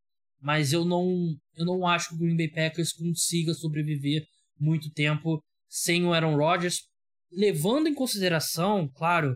Mas 0.42 0.74
eu 0.74 0.84
não, 0.84 1.36
eu 1.56 1.66
não 1.66 1.88
acho 1.88 2.10
que 2.10 2.16
o 2.16 2.18
Green 2.18 2.36
Bay 2.36 2.50
Packers 2.50 2.92
consiga 2.92 3.54
sobreviver 3.54 4.26
muito 4.60 4.92
tempo 4.92 5.42
sem 5.70 6.06
o 6.06 6.14
Aaron 6.14 6.36
Rodgers, 6.36 6.82
levando 7.32 7.88
em 7.88 7.94
consideração, 7.94 8.90
claro, 8.94 9.36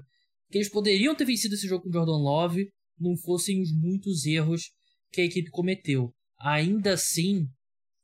que 0.52 0.58
eles 0.58 0.70
poderiam 0.70 1.16
ter 1.16 1.26
vencido 1.26 1.56
esse 1.56 1.68
jogo 1.68 1.84
com 1.84 1.90
o 1.90 1.94
Jordan 1.94 2.18
Love, 2.18 2.70
não 3.00 3.16
fossem 3.16 3.62
os 3.62 3.72
muitos 3.72 4.26
erros 4.26 4.72
que 5.12 5.22
a 5.22 5.26
equipe 5.26 5.50
cometeu. 5.50 6.12
Ainda 6.42 6.94
assim, 6.94 7.48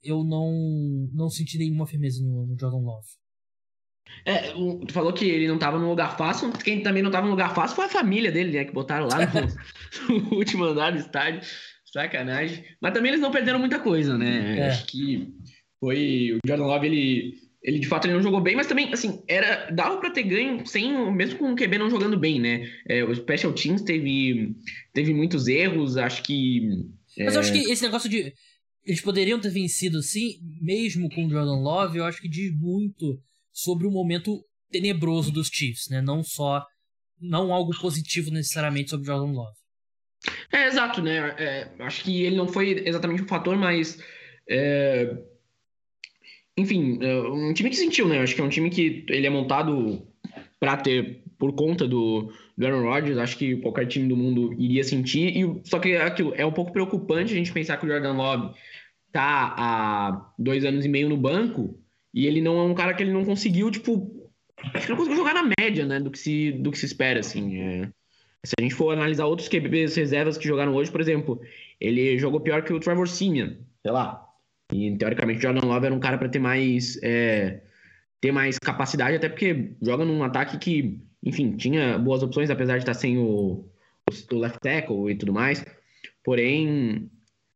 eu 0.01 0.23
não, 0.23 1.09
não 1.11 1.29
senti 1.29 1.57
nenhuma 1.57 1.85
firmeza 1.85 2.23
no, 2.23 2.47
no 2.47 2.57
Jordan 2.57 2.85
Love. 2.85 3.07
É, 4.25 4.51
tu 4.51 4.91
falou 4.91 5.13
que 5.13 5.25
ele 5.25 5.47
não 5.47 5.55
estava 5.55 5.77
no 5.77 5.89
lugar 5.89 6.17
fácil. 6.17 6.51
Quem 6.51 6.81
também 6.81 7.03
não 7.03 7.09
estava 7.09 7.25
no 7.25 7.31
lugar 7.31 7.53
fácil 7.53 7.75
foi 7.75 7.85
a 7.85 7.89
família 7.89 8.31
dele, 8.31 8.57
né? 8.57 8.65
Que 8.65 8.73
botaram 8.73 9.07
lá 9.07 9.19
no, 9.19 10.19
no 10.31 10.37
último 10.37 10.63
andar 10.63 10.91
do 10.91 10.97
estádio. 10.97 11.41
Sacanagem. 11.95 12.65
Mas 12.81 12.93
também 12.93 13.11
eles 13.11 13.21
não 13.21 13.31
perderam 13.31 13.59
muita 13.59 13.79
coisa, 13.79 14.17
né? 14.17 14.59
É. 14.59 14.67
Acho 14.67 14.85
que 14.85 15.33
foi. 15.79 16.33
O 16.33 16.39
Jordan 16.45 16.65
Love, 16.65 16.87
ele, 16.87 17.33
ele 17.63 17.79
de 17.79 17.87
fato 17.87 18.05
ele 18.05 18.15
não 18.15 18.21
jogou 18.21 18.41
bem, 18.41 18.55
mas 18.55 18.67
também, 18.67 18.91
assim, 18.91 19.23
era 19.29 19.69
dava 19.71 19.97
para 19.97 20.09
ter 20.09 20.23
ganho 20.23 20.65
sem, 20.65 21.11
mesmo 21.13 21.39
com 21.39 21.53
o 21.53 21.55
QB 21.55 21.77
não 21.77 21.89
jogando 21.89 22.19
bem, 22.19 22.39
né? 22.39 22.69
É, 22.89 23.03
o 23.03 23.15
Special 23.15 23.53
Teams 23.53 23.81
teve, 23.83 24.55
teve 24.93 25.13
muitos 25.13 25.47
erros, 25.47 25.95
acho 25.95 26.21
que. 26.23 26.67
Mas 27.17 27.35
eu 27.35 27.39
acho 27.39 27.51
é, 27.51 27.53
que 27.53 27.71
esse 27.71 27.83
negócio 27.83 28.09
de. 28.09 28.33
Eles 28.85 29.01
poderiam 29.01 29.39
ter 29.39 29.49
vencido 29.49 30.01
sim, 30.03 30.37
mesmo 30.61 31.09
com 31.09 31.25
o 31.25 31.29
Jordan 31.29 31.59
Love, 31.59 31.97
eu 31.97 32.05
acho 32.05 32.21
que 32.21 32.29
diz 32.29 32.53
muito 32.53 33.19
sobre 33.55 33.87
o 33.87 33.91
momento 33.91 34.43
tenebroso 34.69 35.31
dos 35.31 35.47
Chiefs, 35.47 35.87
né? 35.89 36.01
Não 36.01 36.21
só. 36.21 36.63
Não 37.17 37.53
algo 37.53 37.71
positivo 37.79 38.29
necessariamente 38.29 38.89
sobre 38.89 39.05
Jordan 39.05 39.31
Love. 39.31 39.55
É, 40.51 40.67
exato, 40.67 41.01
né? 41.01 41.33
É, 41.37 41.71
acho 41.79 42.03
que 42.03 42.23
ele 42.23 42.35
não 42.35 42.47
foi 42.47 42.83
exatamente 42.85 43.23
um 43.23 43.27
fator, 43.27 43.55
mas. 43.55 43.97
É... 44.49 45.17
Enfim, 46.57 46.99
é 47.01 47.21
um 47.21 47.53
time 47.53 47.69
que 47.69 47.77
sentiu, 47.77 48.07
né? 48.07 48.19
Acho 48.19 48.35
que 48.35 48.41
é 48.41 48.43
um 48.43 48.49
time 48.49 48.69
que 48.69 49.05
ele 49.09 49.27
é 49.27 49.29
montado 49.29 50.05
para 50.59 50.77
ter, 50.77 51.23
por 51.37 51.53
conta 51.53 51.87
do, 51.87 52.33
do 52.57 52.65
Aaron 52.65 52.83
Rodgers, 52.83 53.17
acho 53.17 53.37
que 53.37 53.57
qualquer 53.57 53.87
time 53.87 54.07
do 54.07 54.15
mundo 54.15 54.53
iria 54.59 54.83
sentir. 54.83 55.37
E, 55.37 55.61
só 55.63 55.79
que 55.79 55.91
é 55.91 56.01
aquilo, 56.01 56.33
é 56.35 56.45
um 56.45 56.51
pouco 56.51 56.71
preocupante 56.71 57.33
a 57.33 57.35
gente 57.35 57.51
pensar 57.51 57.77
que 57.77 57.85
o 57.85 57.89
Jordan 57.89 58.13
Love 58.13 58.55
tá 59.11 59.53
há 59.57 60.33
dois 60.37 60.65
anos 60.65 60.85
e 60.85 60.89
meio 60.89 61.09
no 61.09 61.17
banco 61.17 61.77
e 62.15 62.25
ele 62.25 62.39
não 62.39 62.57
é 62.57 62.63
um 62.63 62.73
cara 62.73 62.93
que 62.93 63.03
ele 63.03 63.11
não 63.11 63.25
conseguiu, 63.25 63.69
tipo. 63.69 64.31
Acho 64.73 64.85
que 64.85 64.89
não 64.89 64.97
conseguiu 64.97 65.17
jogar 65.17 65.33
na 65.33 65.51
média, 65.59 65.85
né? 65.85 65.99
Do 65.99 66.09
que 66.09 66.17
se, 66.17 66.53
do 66.53 66.71
que 66.71 66.77
se 66.77 66.85
espera, 66.85 67.19
assim. 67.19 67.59
É... 67.59 67.89
Se 68.45 68.53
a 68.57 68.61
gente 68.61 68.73
for 68.73 68.93
analisar 68.93 69.25
outros 69.25 69.49
QBs 69.49 69.95
reservas 69.95 70.37
que 70.37 70.47
jogaram 70.47 70.73
hoje, 70.73 70.89
por 70.89 71.01
exemplo, 71.01 71.41
ele 71.79 72.17
jogou 72.17 72.39
pior 72.39 72.63
que 72.63 72.71
o 72.71 72.79
Trevor 72.79 73.07
Simeon, 73.09 73.55
sei 73.81 73.91
lá. 73.91 74.25
E 74.71 74.95
teoricamente 74.97 75.39
o 75.39 75.41
Jordan 75.41 75.67
Love 75.67 75.87
era 75.87 75.95
um 75.95 75.99
cara 75.99 76.17
para 76.17 76.29
ter 76.29 76.39
mais 76.39 76.97
é, 77.03 77.61
ter 78.21 78.31
mais 78.31 78.57
capacidade, 78.59 79.17
até 79.17 79.27
porque 79.27 79.73
joga 79.81 80.05
num 80.05 80.23
ataque 80.23 80.57
que, 80.57 81.01
enfim, 81.23 81.57
tinha 81.57 81.97
boas 81.97 82.23
opções, 82.23 82.49
apesar 82.49 82.77
de 82.77 82.83
estar 82.83 82.93
sem 82.93 83.17
o, 83.17 83.67
o 84.31 84.35
left 84.35 84.59
tackle 84.61 85.11
e 85.11 85.15
tudo 85.15 85.33
mais. 85.33 85.65
Porém, 86.23 87.09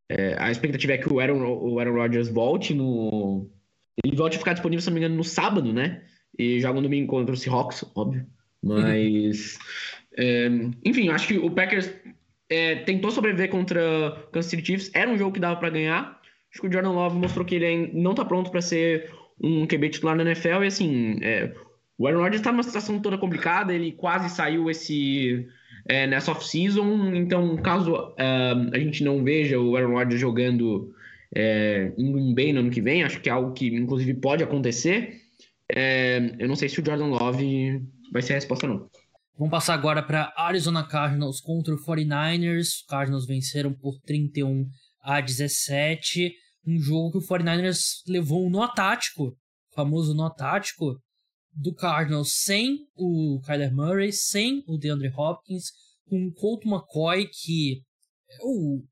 é, 0.09 0.35
a 0.37 0.51
expectativa 0.51 0.93
é 0.93 0.97
que 0.97 1.11
o 1.11 1.19
Aaron, 1.19 1.43
o 1.45 1.79
Aaron 1.79 1.93
Rodgers 1.93 2.27
volte 2.27 2.73
no, 2.73 3.49
ele 4.03 4.15
volta 4.15 4.35
a 4.35 4.39
ficar 4.39 4.53
disponível, 4.53 4.81
se 4.81 4.87
não 4.87 4.93
me 4.93 4.99
engano, 4.99 5.15
no 5.15 5.23
sábado, 5.23 5.73
né? 5.73 6.01
E 6.37 6.59
joga 6.59 6.75
no 6.75 6.83
domingo 6.83 7.07
contra 7.07 7.33
o 7.33 7.37
Seahawks, 7.37 7.83
óbvio. 7.95 8.25
Mas. 8.63 9.57
é, 10.17 10.49
enfim, 10.85 11.09
acho 11.09 11.27
que 11.27 11.37
o 11.37 11.51
Packers 11.51 11.91
é, 12.49 12.75
tentou 12.75 13.11
sobreviver 13.11 13.49
contra 13.49 13.79
o 13.81 14.31
Kansas 14.31 14.49
City 14.49 14.65
Chiefs. 14.65 14.91
Era 14.93 15.09
um 15.09 15.17
jogo 15.17 15.33
que 15.33 15.39
dava 15.39 15.59
para 15.59 15.69
ganhar. 15.69 16.19
Acho 16.51 16.61
que 16.61 16.67
o 16.67 16.71
Jordan 16.71 16.91
Love 16.91 17.17
mostrou 17.17 17.45
que 17.45 17.55
ele 17.55 17.91
não 17.93 18.15
tá 18.15 18.25
pronto 18.25 18.49
para 18.49 18.61
ser 18.61 19.11
um 19.41 19.67
QB 19.67 19.89
titular 19.89 20.15
na 20.15 20.23
NFL. 20.23 20.63
E 20.63 20.67
assim, 20.67 21.19
é, 21.21 21.53
o 21.97 22.07
Aaron 22.07 22.21
Rodgers 22.21 22.41
tá 22.41 22.51
numa 22.51 22.63
situação 22.63 22.99
toda 22.99 23.17
complicada. 23.17 23.73
Ele 23.73 23.91
quase 23.91 24.29
saiu 24.29 24.69
esse. 24.69 25.47
É, 25.87 26.05
nessa 26.05 26.31
off-season, 26.31 27.15
então 27.15 27.55
caso 27.57 27.95
uh, 27.95 28.69
a 28.71 28.77
gente 28.77 29.03
não 29.03 29.23
veja 29.23 29.57
o 29.57 29.75
Aaron 29.75 29.93
Rodgers 29.93 30.21
jogando 30.21 30.93
é, 31.35 31.93
em 31.97 32.33
bem 32.33 32.53
no 32.53 32.61
ano 32.61 32.71
que 32.71 32.81
vem, 32.81 33.03
acho 33.03 33.21
que 33.21 33.29
é 33.29 33.31
algo 33.31 33.53
que 33.53 33.67
inclusive 33.67 34.13
pode 34.15 34.43
acontecer. 34.43 35.21
É, 35.71 36.35
eu 36.39 36.47
não 36.47 36.55
sei 36.55 36.67
se 36.67 36.79
o 36.81 36.85
Jordan 36.85 37.07
Love 37.07 37.81
vai 38.11 38.21
ser 38.21 38.33
a 38.33 38.35
resposta, 38.35 38.67
não. 38.67 38.89
Vamos 39.37 39.51
passar 39.51 39.73
agora 39.73 40.03
para 40.03 40.33
Arizona 40.35 40.85
Cardinals 40.85 41.39
contra 41.39 41.73
o 41.73 41.77
49ers. 41.77 42.85
Cardinals 42.89 43.25
venceram 43.25 43.73
por 43.73 43.99
31 44.01 44.67
a 45.01 45.21
17. 45.21 46.33
Um 46.67 46.77
jogo 46.79 47.11
que 47.11 47.17
o 47.19 47.21
49ers 47.21 48.01
levou 48.07 48.45
um 48.45 48.49
nó 48.49 48.67
tático, 48.67 49.37
famoso 49.73 50.13
nó 50.13 50.29
tático, 50.29 50.99
do 51.53 51.73
Cardinals 51.73 52.33
sem 52.43 52.87
o 52.95 53.39
Kyler 53.45 53.73
Murray, 53.73 54.11
sem 54.11 54.63
o 54.67 54.77
DeAndre 54.77 55.11
Hopkins, 55.15 55.71
com 56.09 56.27
o 56.27 56.33
Colt 56.33 56.65
McCoy, 56.65 57.27
que 57.27 57.81
é 58.29 58.37
o 58.43 58.83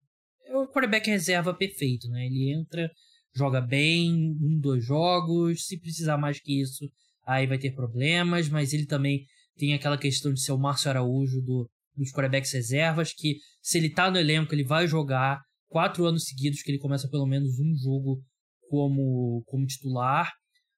o 0.63 0.67
quarterback 0.67 1.09
reserva 1.09 1.53
perfeito, 1.53 2.07
né? 2.09 2.25
Ele 2.25 2.51
entra, 2.53 2.89
joga 3.35 3.61
bem, 3.61 4.35
um, 4.41 4.59
dois 4.59 4.83
jogos, 4.85 5.65
se 5.65 5.79
precisar 5.79 6.17
mais 6.17 6.39
que 6.39 6.61
isso, 6.61 6.89
aí 7.25 7.45
vai 7.45 7.57
ter 7.57 7.73
problemas, 7.73 8.49
mas 8.49 8.73
ele 8.73 8.85
também 8.85 9.25
tem 9.57 9.73
aquela 9.73 9.97
questão 9.97 10.33
de 10.33 10.41
ser 10.41 10.51
o 10.51 10.57
Márcio 10.57 10.89
Araújo 10.89 11.41
do, 11.41 11.69
dos 11.95 12.11
quarterbacks 12.11 12.51
reservas, 12.51 13.13
que 13.13 13.37
se 13.61 13.77
ele 13.77 13.89
tá 13.89 14.09
no 14.09 14.17
elenco, 14.17 14.53
ele 14.53 14.63
vai 14.63 14.87
jogar 14.87 15.41
quatro 15.67 16.05
anos 16.05 16.25
seguidos, 16.25 16.61
que 16.61 16.71
ele 16.71 16.79
começa 16.79 17.09
pelo 17.09 17.25
menos 17.25 17.59
um 17.59 17.75
jogo 17.75 18.23
como, 18.69 19.43
como 19.45 19.65
titular. 19.65 20.31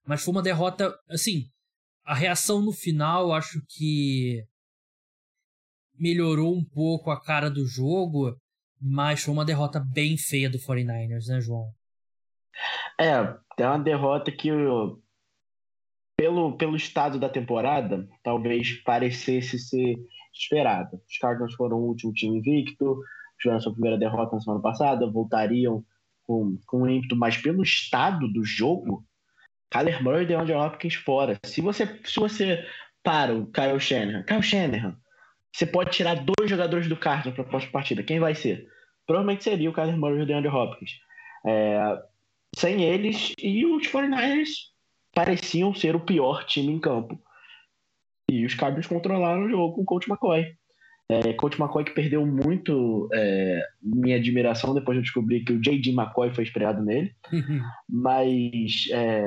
Mas 0.05 0.21
foi 0.21 0.31
uma 0.31 0.41
derrota, 0.41 0.95
assim, 1.09 1.43
a 2.03 2.15
reação 2.15 2.61
no 2.61 2.71
final, 2.71 3.33
acho 3.33 3.61
que 3.67 4.43
melhorou 5.99 6.57
um 6.57 6.63
pouco 6.63 7.11
a 7.11 7.21
cara 7.21 7.49
do 7.49 7.67
jogo, 7.67 8.35
mas 8.81 9.23
foi 9.23 9.33
uma 9.33 9.45
derrota 9.45 9.79
bem 9.79 10.17
feia 10.17 10.49
do 10.49 10.57
49ers, 10.57 11.27
né, 11.27 11.41
João? 11.41 11.73
É, 12.99 13.13
é 13.57 13.67
uma 13.67 13.79
derrota 13.79 14.31
que, 14.31 14.49
pelo, 16.17 16.57
pelo 16.57 16.75
estado 16.75 17.19
da 17.19 17.29
temporada, 17.29 18.07
talvez 18.23 18.81
parecesse 18.83 19.57
ser 19.59 19.97
esperada. 20.33 21.01
Os 21.07 21.17
Cardinals 21.17 21.53
foram 21.55 21.77
o 21.77 21.87
último 21.87 22.13
time 22.13 22.39
invicto, 22.39 22.99
tiveram 23.39 23.59
sua 23.59 23.73
primeira 23.73 23.97
derrota 23.97 24.35
na 24.35 24.41
semana 24.41 24.61
passada, 24.61 25.09
voltariam 25.09 25.83
com, 26.23 26.57
com 26.65 26.81
um 26.83 26.89
ímpeto, 26.89 27.15
mas 27.15 27.37
pelo 27.37 27.63
estado 27.63 28.27
do 28.31 28.43
jogo, 28.43 29.05
Kyler 29.71 30.03
Murray 30.03 30.23
e 30.23 30.27
DeAndre 30.27 30.53
Hopkins 30.53 30.95
fora. 30.95 31.37
Se 31.43 31.61
você, 31.61 31.85
se 32.03 32.19
você 32.19 32.65
para 33.03 33.35
o 33.35 33.47
Kyle 33.47 33.79
Shanahan, 33.79 34.23
Kyle 34.23 34.43
Shanahan, 34.43 34.97
você 35.53 35.65
pode 35.65 35.91
tirar 35.91 36.15
dois 36.15 36.49
jogadores 36.49 36.87
do 36.87 36.97
Cardinals 36.97 37.35
para 37.35 37.43
a 37.43 37.47
próxima 37.47 37.71
partida. 37.71 38.03
Quem 38.03 38.19
vai 38.19 38.35
ser? 38.35 38.67
Provavelmente 39.05 39.43
seria 39.43 39.69
o 39.69 39.73
Kyler 39.73 39.97
Murray 39.97 40.19
e 40.19 40.21
o 40.21 40.25
DeAndre 40.25 40.49
Hopkins. 40.49 40.91
É, 41.45 41.97
sem 42.55 42.83
eles, 42.83 43.33
e 43.41 43.65
os 43.65 43.87
49ers 43.87 44.49
pareciam 45.13 45.73
ser 45.73 45.95
o 45.95 45.99
pior 45.99 46.45
time 46.45 46.71
em 46.73 46.79
campo. 46.79 47.19
E 48.29 48.45
os 48.45 48.53
Cardinals 48.53 48.87
controlaram 48.87 49.45
o 49.45 49.49
jogo 49.49 49.75
com 49.75 49.81
o 49.81 49.85
Coach 49.85 50.07
McCoy. 50.07 50.45
É, 51.11 51.33
Coach 51.33 51.59
McCoy 51.59 51.83
que 51.83 51.91
perdeu 51.91 52.23
muito 52.23 53.09
é, 53.11 53.59
minha 53.81 54.17
admiração 54.17 54.75
depois 54.75 54.95
de 54.95 54.99
eu 54.99 55.03
descobrir 55.03 55.43
que 55.43 55.53
o 55.53 55.59
J.D. 55.59 55.89
McCoy 55.89 56.31
foi 56.33 56.43
inspirado 56.43 56.83
nele. 56.83 57.11
Mas 57.89 58.87
é, 58.91 59.23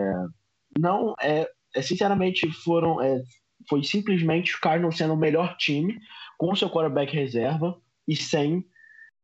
não, 0.78 1.14
é, 1.20 1.48
é, 1.74 1.82
sinceramente 1.82 2.48
foram 2.62 3.02
é, 3.02 3.20
foi 3.68 3.82
simplesmente 3.82 4.52
os 4.52 4.58
Cardinals 4.58 4.96
sendo 4.96 5.14
o 5.14 5.16
melhor 5.16 5.56
time 5.56 5.98
com 6.38 6.54
seu 6.54 6.70
quarterback 6.70 7.14
reserva 7.14 7.80
e 8.06 8.16
sem 8.16 8.64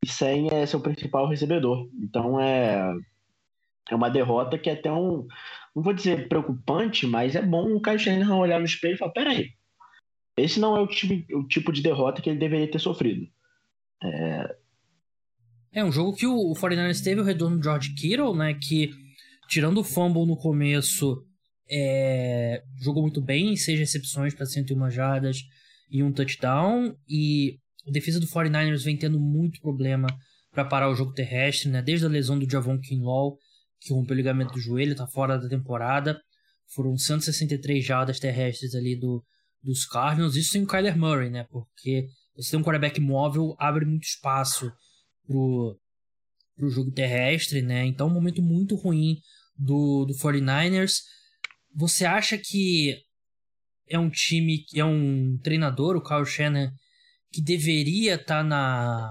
e 0.04 0.08
sem 0.08 0.48
é, 0.52 0.64
seu 0.64 0.80
principal 0.80 1.28
recebedor. 1.28 1.88
Então 2.02 2.40
é 2.40 2.94
é 3.90 3.94
uma 3.94 4.10
derrota 4.10 4.58
que 4.58 4.68
é 4.68 4.74
até 4.74 4.92
um 4.92 5.26
não 5.74 5.82
vou 5.82 5.92
dizer 5.92 6.28
preocupante, 6.28 7.06
mas 7.06 7.36
é 7.36 7.42
bom 7.42 7.74
o 7.74 7.80
Kyle 7.80 7.98
Shanahan 7.98 8.36
olhar 8.36 8.58
no 8.58 8.66
espelho 8.66 8.94
e 8.94 8.98
falar, 8.98 9.12
peraí, 9.12 9.52
esse 10.36 10.58
não 10.58 10.76
é 10.76 10.80
o 10.80 10.86
tipo, 10.86 11.36
o 11.36 11.46
tipo 11.46 11.72
de 11.72 11.82
derrota 11.82 12.20
que 12.20 12.28
ele 12.28 12.38
deveria 12.38 12.70
ter 12.70 12.78
sofrido. 12.78 13.28
É, 14.02 14.56
é 15.72 15.84
um 15.84 15.92
jogo 15.92 16.16
que 16.16 16.26
o, 16.26 16.50
o 16.50 16.54
49ers 16.54 17.02
teve 17.02 17.20
o 17.20 17.24
retorno 17.24 17.58
de 17.58 17.64
George 17.64 17.94
Kittle, 17.94 18.36
né, 18.36 18.54
que 18.54 18.90
tirando 19.48 19.78
o 19.78 19.84
fumble 19.84 20.26
no 20.26 20.36
começo, 20.36 21.24
é, 21.70 22.62
jogou 22.80 23.02
muito 23.02 23.20
bem, 23.20 23.56
seis 23.56 23.78
recepções 23.78 24.34
para 24.34 24.46
101 24.46 24.90
jardas 24.90 25.38
e 25.90 26.02
um 26.02 26.12
touchdown, 26.12 26.94
e 27.08 27.58
a 27.86 27.90
defesa 27.90 28.20
do 28.20 28.26
49ers 28.26 28.84
vem 28.84 28.96
tendo 28.96 29.18
muito 29.18 29.60
problema 29.60 30.08
para 30.50 30.64
parar 30.64 30.90
o 30.90 30.94
jogo 30.94 31.12
terrestre, 31.12 31.70
né, 31.70 31.82
desde 31.82 32.06
a 32.06 32.08
lesão 32.08 32.38
do 32.38 32.50
Javon 32.50 32.78
Kinlaw, 32.78 33.36
que 33.80 33.92
rompeu 33.92 34.14
o 34.14 34.16
ligamento 34.16 34.54
do 34.54 34.60
joelho, 34.60 34.92
está 34.92 35.06
fora 35.06 35.38
da 35.38 35.48
temporada, 35.48 36.20
foram 36.74 36.96
163 36.96 37.84
jardas 37.84 38.18
terrestres 38.18 38.74
ali 38.74 38.96
do, 38.96 39.24
dos 39.62 39.86
Cardinals, 39.86 40.36
isso 40.36 40.50
sem 40.50 40.62
o 40.62 40.66
Kyler 40.66 40.98
Murray, 40.98 41.30
né, 41.30 41.46
porque 41.50 42.08
você 42.38 42.52
tem 42.52 42.60
um 42.60 42.62
quarterback 42.62 43.00
móvel, 43.00 43.56
abre 43.58 43.84
muito 43.84 44.04
espaço 44.04 44.72
pro, 45.26 45.76
pro 46.56 46.70
jogo 46.70 46.92
terrestre, 46.92 47.62
né? 47.62 47.84
Então, 47.84 48.06
um 48.06 48.14
momento 48.14 48.40
muito 48.40 48.76
ruim 48.76 49.18
do, 49.56 50.04
do 50.04 50.14
49ers. 50.14 51.00
Você 51.78 52.04
acha 52.04 52.36
que 52.36 52.96
é 53.88 53.96
um 53.96 54.10
time, 54.10 54.64
é 54.74 54.84
um 54.84 55.38
treinador, 55.38 55.96
o 55.96 56.02
Kyle 56.02 56.26
Shannon, 56.26 56.72
que 57.30 57.40
deveria 57.40 58.16
estar 58.16 58.38
tá 58.38 58.42
na 58.42 59.08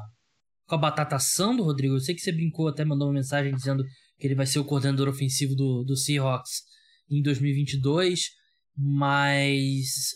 com 0.66 0.76
a 0.76 0.78
batata 0.78 1.16
assando, 1.16 1.64
Rodrigo? 1.64 1.96
Eu 1.96 2.02
sei 2.02 2.14
que 2.14 2.20
você 2.20 2.30
brincou, 2.30 2.68
até 2.68 2.84
mandou 2.84 3.08
uma 3.08 3.14
mensagem 3.14 3.56
dizendo 3.56 3.86
que 4.20 4.28
ele 4.28 4.36
vai 4.36 4.46
ser 4.46 4.60
o 4.60 4.66
coordenador 4.66 5.08
ofensivo 5.08 5.56
do, 5.56 5.86
do 5.86 5.96
Seahawks 5.96 6.64
em 7.10 7.22
2022, 7.22 8.32
mas 8.76 10.12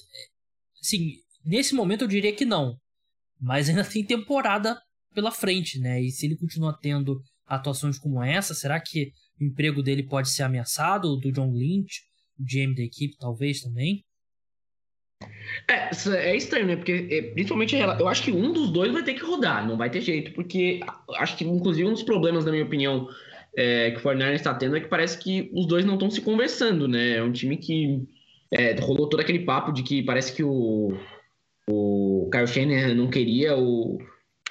assim, 0.83 1.13
nesse 1.45 1.73
momento 1.73 2.01
eu 2.01 2.07
diria 2.09 2.35
que 2.35 2.43
não. 2.43 2.75
Mas 3.39 3.69
ainda 3.69 3.85
tem 3.87 4.05
temporada 4.05 4.77
pela 5.15 5.31
frente, 5.31 5.79
né? 5.79 6.01
E 6.01 6.11
se 6.11 6.25
ele 6.25 6.35
continuar 6.35 6.73
tendo 6.79 7.21
atuações 7.45 7.97
como 7.97 8.21
essa, 8.21 8.53
será 8.53 8.77
que 8.81 9.13
o 9.39 9.45
emprego 9.45 9.81
dele 9.81 10.03
pode 10.03 10.29
ser 10.29 10.43
ameaçado? 10.43 11.15
Do 11.15 11.31
John 11.31 11.53
Lynch, 11.53 12.10
o 12.41 12.45
GM 12.45 12.75
da 12.75 12.83
equipe, 12.83 13.17
talvez 13.17 13.61
também? 13.61 14.03
É, 15.67 15.89
é 16.15 16.35
estranho, 16.35 16.67
né? 16.67 16.75
Porque 16.75 17.07
é, 17.09 17.21
principalmente 17.33 17.75
eu 17.75 18.07
acho 18.07 18.23
que 18.23 18.31
um 18.31 18.51
dos 18.51 18.71
dois 18.71 18.91
vai 18.91 19.03
ter 19.03 19.13
que 19.13 19.23
rodar, 19.23 19.67
não 19.67 19.77
vai 19.77 19.89
ter 19.89 20.01
jeito, 20.01 20.31
porque 20.33 20.79
acho 21.15 21.37
que 21.37 21.43
inclusive 21.43 21.87
um 21.87 21.93
dos 21.93 22.03
problemas, 22.03 22.45
na 22.45 22.51
minha 22.51 22.63
opinião, 22.63 23.07
é, 23.55 23.91
que 23.91 23.97
o 23.97 23.99
Fortnite 23.99 24.35
está 24.35 24.53
tendo 24.53 24.77
é 24.77 24.79
que 24.79 24.87
parece 24.87 25.17
que 25.17 25.51
os 25.53 25.65
dois 25.67 25.85
não 25.85 25.95
estão 25.95 26.09
se 26.09 26.21
conversando, 26.21 26.87
né? 26.87 27.17
É 27.17 27.23
um 27.23 27.31
time 27.31 27.57
que 27.57 28.07
é, 28.51 28.73
rolou 28.79 29.07
todo 29.07 29.19
aquele 29.19 29.39
papo 29.39 29.71
de 29.71 29.83
que 29.83 30.03
parece 30.03 30.33
que 30.33 30.43
o, 30.43 30.97
o 31.69 32.29
Kyle 32.31 32.47
Shanahan 32.47 32.95
não 32.95 33.09
queria 33.09 33.55
o, 33.57 33.99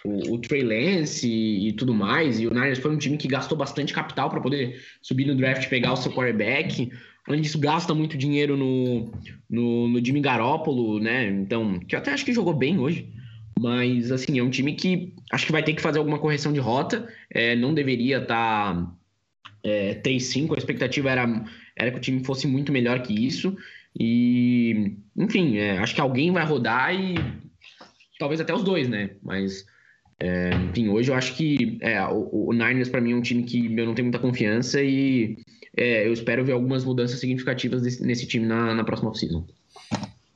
o, 0.04 0.34
o 0.34 0.38
Trey 0.38 0.62
Lance 0.62 1.28
e, 1.28 1.68
e, 1.68 1.72
tudo 1.72 1.94
mais, 1.94 2.40
e 2.40 2.46
o 2.46 2.50
Niners 2.50 2.78
foi 2.78 2.90
um 2.90 2.98
time 2.98 3.16
que 3.16 3.28
gastou 3.28 3.56
bastante 3.56 3.92
capital 3.92 4.30
para 4.30 4.40
poder 4.40 4.80
subir 5.02 5.26
no 5.26 5.34
draft 5.34 5.64
e 5.64 5.68
pegar 5.68 5.92
o 5.92 5.96
seu 5.96 6.12
quarterback. 6.12 6.90
Além 7.26 7.40
disso, 7.40 7.58
gasta 7.58 7.94
muito 7.94 8.16
dinheiro 8.16 8.56
no, 8.56 9.12
no, 9.48 9.88
no 9.88 10.04
Jimmy 10.04 10.20
Garoppolo, 10.20 10.98
né? 10.98 11.28
Então, 11.28 11.78
que 11.78 11.94
eu 11.94 11.98
até 11.98 12.12
acho 12.12 12.24
que 12.24 12.32
jogou 12.32 12.54
bem 12.54 12.78
hoje. 12.78 13.08
Mas, 13.58 14.10
assim, 14.10 14.38
é 14.38 14.42
um 14.42 14.50
time 14.50 14.74
que 14.74 15.12
acho 15.30 15.46
que 15.46 15.52
vai 15.52 15.62
ter 15.62 15.74
que 15.74 15.82
fazer 15.82 15.98
alguma 15.98 16.18
correção 16.18 16.52
de 16.52 16.60
rota. 16.60 17.08
É, 17.30 17.54
não 17.54 17.74
deveria 17.74 18.18
estar 18.18 18.74
tá, 18.74 18.92
é, 19.62 19.94
3-5. 19.96 20.54
A 20.54 20.58
expectativa 20.58 21.10
era, 21.10 21.44
era 21.76 21.90
que 21.90 21.98
o 21.98 22.00
time 22.00 22.24
fosse 22.24 22.46
muito 22.46 22.72
melhor 22.72 23.02
que 23.02 23.12
isso. 23.12 23.56
E, 23.98 24.96
enfim, 25.16 25.58
é, 25.58 25.78
acho 25.78 25.94
que 25.94 26.00
alguém 26.00 26.32
vai 26.32 26.44
rodar 26.44 26.94
e 26.94 27.16
talvez 28.18 28.40
até 28.40 28.54
os 28.54 28.62
dois, 28.62 28.88
né? 28.88 29.10
Mas, 29.22 29.66
é, 30.18 30.50
enfim, 30.70 30.88
hoje 30.88 31.10
eu 31.10 31.14
acho 31.14 31.34
que 31.34 31.78
é, 31.80 32.02
o, 32.06 32.48
o 32.48 32.52
Niners 32.52 32.88
para 32.88 33.00
mim 33.00 33.12
é 33.12 33.16
um 33.16 33.22
time 33.22 33.42
que 33.42 33.66
eu 33.66 33.86
não 33.86 33.94
tenho 33.94 34.06
muita 34.06 34.18
confiança 34.18 34.82
e 34.82 35.36
é, 35.76 36.06
eu 36.06 36.12
espero 36.12 36.44
ver 36.44 36.52
algumas 36.52 36.84
mudanças 36.84 37.20
significativas 37.20 37.82
desse, 37.82 38.02
nesse 38.02 38.26
time 38.26 38.46
na, 38.46 38.74
na 38.74 38.84
próxima 38.84 39.10
off-season. 39.10 39.46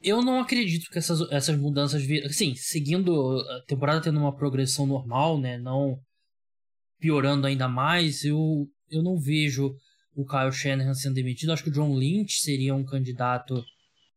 Eu 0.03 0.23
não 0.23 0.39
acredito 0.41 0.91
que 0.91 0.99
essas, 0.99 1.21
essas 1.33 1.59
mudanças 1.59 2.05
viram. 2.05 2.29
Sim, 2.29 2.55
seguindo 2.55 3.41
a 3.41 3.63
temporada 3.67 4.03
tendo 4.03 4.21
uma 4.21 4.37
progressão 4.37 4.87
normal, 4.87 5.41
né? 5.41 5.57
Não 5.59 5.99
piorando 7.01 7.47
ainda 7.47 7.69
mais, 7.69 8.25
eu, 8.25 8.69
eu 8.91 9.03
não 9.03 9.19
vejo 9.19 9.75
o 10.15 10.25
Kyle 10.27 10.53
Shanahan 10.53 10.95
sendo 10.95 11.15
demitido. 11.15 11.53
Acho 11.53 11.65
que 11.65 11.71
o 11.71 11.73
John 11.73 11.95
Lynch 11.95 12.39
seria 12.41 12.75
um 12.75 12.85
candidato 12.85 13.65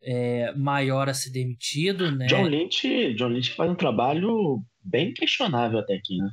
é, 0.04 0.54
maior 0.56 1.10
a 1.10 1.14
ser 1.14 1.32
demitido, 1.32 2.12
né? 2.12 2.28
John 2.28 2.48
Lynch, 2.48 3.14
John 3.16 3.30
Lynch 3.30 3.54
faz 3.54 3.72
um 3.72 3.76
trabalho 3.76 4.62
bem 4.84 5.14
questionável 5.14 5.80
até 5.80 5.96
aqui, 5.96 6.18
né? 6.18 6.30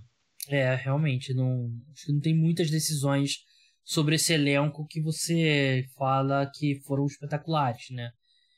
É, 0.48 0.74
realmente, 0.74 1.32
não, 1.32 1.70
acho 1.92 2.06
que 2.06 2.12
não 2.12 2.20
tem 2.20 2.36
muitas 2.36 2.70
decisões 2.70 3.38
sobre 3.84 4.14
esse 4.16 4.32
elenco 4.32 4.86
que 4.88 5.00
você 5.00 5.84
fala 5.96 6.50
que 6.54 6.80
foram 6.86 7.04
espetaculares, 7.04 7.90
né? 7.90 8.10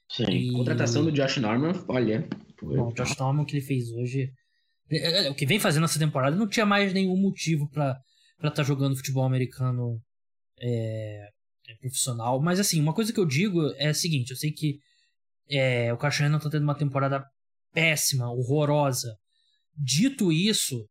Sim. 0.09 0.24
E... 0.31 0.53
Contratação 0.53 1.05
do 1.05 1.11
Josh 1.12 1.39
Norman, 1.39 1.72
olha. 1.89 2.29
Bom, 2.62 2.89
o 2.89 2.95
Josh 2.95 3.16
Norman 3.18 3.45
que 3.45 3.57
ele 3.57 3.66
fez 3.66 3.91
hoje, 3.91 4.31
é, 4.91 5.27
é, 5.27 5.31
o 5.31 5.35
que 5.35 5.45
vem 5.45 5.59
fazendo 5.59 5.85
essa 5.85 5.99
temporada, 5.99 6.37
não 6.37 6.49
tinha 6.49 6.64
mais 6.64 6.93
nenhum 6.93 7.16
motivo 7.16 7.68
para 7.70 7.99
estar 8.37 8.51
tá 8.51 8.62
jogando 8.62 8.97
futebol 8.97 9.24
americano 9.24 10.01
é, 10.61 11.29
é, 11.68 11.74
profissional. 11.81 12.41
Mas 12.41 12.61
assim, 12.61 12.81
uma 12.81 12.95
coisa 12.95 13.12
que 13.12 13.18
eu 13.18 13.27
digo 13.27 13.72
é 13.77 13.89
a 13.89 13.95
seguinte: 13.95 14.31
eu 14.31 14.37
sei 14.37 14.53
que 14.53 14.79
é, 15.51 15.93
o 15.93 15.99
Cachorro 15.99 16.39
tá 16.39 16.51
tendo 16.51 16.62
uma 16.62 16.79
temporada 16.79 17.24
péssima, 17.72 18.31
horrorosa. 18.31 19.16
Dito 19.77 20.33
isso, 20.33 20.89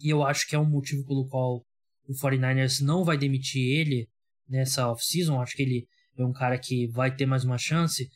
e 0.00 0.08
eu 0.08 0.24
acho 0.24 0.48
que 0.48 0.54
é 0.54 0.58
um 0.58 0.68
motivo 0.68 1.04
pelo 1.04 1.28
qual 1.28 1.62
o 2.10 2.14
49ers 2.14 2.80
não 2.80 3.04
vai 3.04 3.16
demitir 3.16 3.62
ele 3.62 4.08
nessa 4.48 4.88
off-season, 4.90 5.40
acho 5.40 5.54
que 5.54 5.62
ele 5.62 5.86
é 6.18 6.24
um 6.24 6.32
cara 6.32 6.58
que 6.58 6.88
vai 6.88 7.14
ter 7.14 7.24
mais 7.24 7.44
uma 7.44 7.56
chance. 7.56 8.08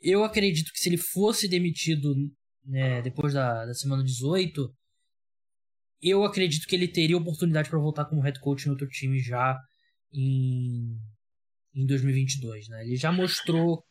Eu 0.00 0.24
acredito 0.24 0.72
que 0.72 0.78
se 0.78 0.88
ele 0.88 0.96
fosse 0.96 1.46
demitido 1.46 2.14
né, 2.64 3.02
depois 3.02 3.34
da, 3.34 3.66
da 3.66 3.74
semana 3.74 4.02
18, 4.02 4.74
eu 6.00 6.24
acredito 6.24 6.66
que 6.66 6.74
ele 6.74 6.88
teria 6.88 7.16
oportunidade 7.16 7.68
para 7.68 7.78
voltar 7.78 8.06
como 8.06 8.22
head 8.22 8.40
coach 8.40 8.64
em 8.64 8.70
outro 8.70 8.88
time 8.88 9.20
já 9.20 9.56
em, 10.12 10.96
em 11.74 11.86
2022, 11.86 12.68
né? 12.68 12.84
Ele 12.84 12.96
já 12.96 13.12
mostrou 13.12 13.84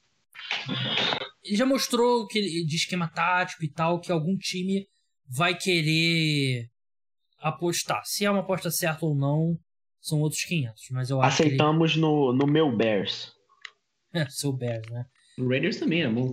ele 1.43 1.55
já 1.55 1.66
mostrou 1.66 2.28
que 2.28 2.66
de 2.66 2.76
esquema 2.76 3.07
tático 3.07 3.64
e 3.64 3.72
tal 3.72 3.99
que 3.99 4.12
algum 4.12 4.38
time 4.38 4.88
vai 5.28 5.57
querer 5.57 6.68
apostar. 7.42 8.02
Se 8.06 8.26
é 8.26 8.32
uma 8.32 8.42
aposta 8.42 8.70
certa 8.70 9.06
ou 9.06 9.16
não, 9.16 9.58
são 10.00 10.20
outros 10.22 10.44
500, 10.44 10.84
mas 10.92 11.10
eu 11.10 11.22
acho 11.22 11.42
Aceitamos 11.42 11.92
ele... 11.92 12.02
no, 12.02 12.34
no 12.34 12.48
meu 12.48 12.76
Bears. 12.76 13.34
É, 14.14 14.28
seu 14.28 14.52
Bears, 14.52 14.86
né? 14.92 15.06
O 15.39 15.48
Raiders 15.48 15.80
também 15.80 16.02
é 16.02 16.10
bom. 16.10 16.32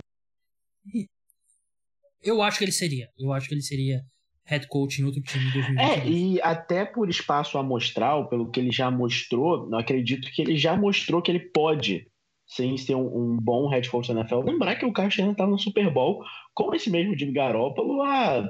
Eu 2.21 2.41
acho 2.41 2.57
que 2.57 2.65
ele 2.65 2.73
seria. 2.73 3.07
Eu 3.17 3.31
acho 3.31 3.47
que 3.47 3.53
ele 3.53 3.61
seria 3.61 4.03
head 4.43 4.67
coach 4.67 4.99
em 4.99 5.05
outro 5.05 5.21
time 5.21 5.45
em 5.45 5.53
2022. 5.53 5.79
É, 5.79 6.09
e 6.09 6.41
até 6.41 6.83
por 6.83 7.09
espaço 7.09 7.57
amostral, 7.57 8.27
pelo 8.27 8.51
que 8.51 8.59
ele 8.59 8.69
já 8.69 8.91
mostrou, 8.91 9.69
eu 9.71 9.77
acredito 9.77 10.29
que 10.29 10.41
ele 10.41 10.57
já 10.57 10.75
mostrou 10.75 11.21
que 11.21 11.31
ele 11.31 11.39
pode 11.39 12.05
sem 12.49 12.75
ser 12.77 12.95
um, 12.95 13.05
um 13.05 13.37
bom 13.37 13.69
head 13.69 13.87
coach 13.89 14.11
da 14.11 14.19
NFL. 14.19 14.39
Lembrar 14.39 14.75
que 14.75 14.85
o 14.85 14.91
Carlos 14.91 15.13
Shanahan 15.13 15.33
estava 15.33 15.51
no 15.51 15.59
Super 15.59 15.93
Bowl 15.93 16.23
com 16.53 16.73
esse 16.73 16.89
mesmo 16.89 17.17
Jimmy 17.17 17.31
Garoppolo 17.31 18.01
há 18.01 18.49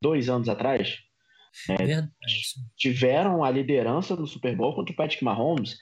dois 0.00 0.28
anos 0.28 0.48
atrás. 0.48 1.00
É, 1.70 2.08
tiveram 2.76 3.44
a 3.44 3.50
liderança 3.50 4.16
do 4.16 4.26
Super 4.26 4.56
Bowl 4.56 4.74
contra 4.74 4.92
o 4.92 4.96
Patrick 4.96 5.24
Mahomes. 5.24 5.78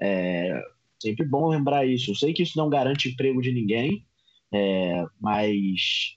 É, 0.00 0.60
sempre 1.00 1.26
bom 1.26 1.48
lembrar 1.48 1.86
isso. 1.86 2.10
Eu 2.10 2.14
sei 2.14 2.32
que 2.32 2.42
isso 2.42 2.58
não 2.58 2.68
garante 2.68 3.08
emprego 3.08 3.40
de 3.40 3.52
ninguém, 3.52 4.06
é, 4.52 5.04
mas 5.20 6.16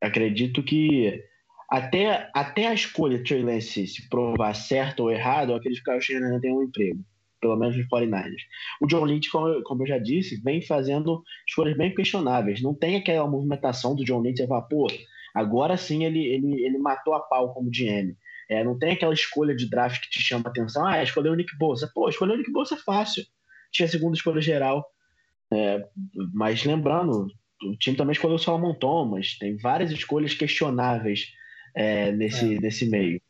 acredito 0.00 0.62
que 0.62 1.22
até, 1.70 2.30
até 2.34 2.66
a 2.66 2.74
escolha 2.74 3.18
de 3.18 3.24
Trey 3.24 3.42
Lance 3.42 3.86
se 3.86 4.08
provar 4.08 4.54
certo 4.54 5.00
ou 5.00 5.10
errado, 5.10 5.54
aqueles 5.54 5.82
caras 5.82 6.06
que 6.06 6.14
ainda 6.14 6.40
tem 6.40 6.52
um 6.52 6.62
emprego, 6.62 7.04
pelo 7.40 7.56
menos 7.56 7.76
nos 7.76 7.86
49ers. 7.88 8.40
O 8.80 8.86
John 8.86 9.04
Lynch, 9.04 9.30
como, 9.30 9.62
como 9.64 9.82
eu 9.82 9.86
já 9.86 9.98
disse, 9.98 10.40
vem 10.42 10.62
fazendo 10.62 11.22
escolhas 11.46 11.76
bem 11.76 11.94
questionáveis. 11.94 12.62
Não 12.62 12.74
tem 12.74 12.96
aquela 12.96 13.28
movimentação 13.28 13.94
do 13.94 14.04
John 14.04 14.22
Lynch 14.22 14.42
e 14.42 14.46
pô, 14.46 14.86
agora 15.34 15.76
sim 15.76 16.04
ele, 16.04 16.24
ele, 16.24 16.64
ele 16.64 16.78
matou 16.78 17.14
a 17.14 17.20
pau 17.20 17.52
como 17.52 17.70
GM. 17.70 18.16
É, 18.50 18.64
não 18.64 18.78
tem 18.78 18.92
aquela 18.92 19.12
escolha 19.12 19.54
de 19.54 19.68
draft 19.68 20.02
que 20.02 20.10
te 20.10 20.20
chama 20.20 20.44
a 20.46 20.50
atenção. 20.50 20.86
Ah, 20.86 21.02
escolheu 21.02 21.32
o 21.32 21.36
Nick 21.36 21.56
Bosa. 21.58 21.90
Pô, 21.94 22.08
escolher 22.08 22.32
o 22.32 22.36
Nick 22.36 22.50
Bosa 22.50 22.74
é 22.74 22.78
fácil. 22.78 23.24
Tinha 23.70 23.86
a 23.86 23.90
segunda 23.90 24.16
escolha 24.16 24.40
geral. 24.40 24.86
É, 25.52 25.82
mas 26.32 26.64
lembrando, 26.64 27.26
o 27.62 27.76
time 27.76 27.96
também 27.96 28.12
escolheu 28.12 28.36
o 28.36 28.38
Solomon 28.38 28.74
Thomas. 28.74 29.36
Tem 29.38 29.56
várias 29.58 29.90
escolhas 29.90 30.32
questionáveis 30.32 31.26
é, 31.76 32.10
nesse, 32.12 32.54
é. 32.54 32.60
nesse 32.60 32.88
meio. 32.88 33.20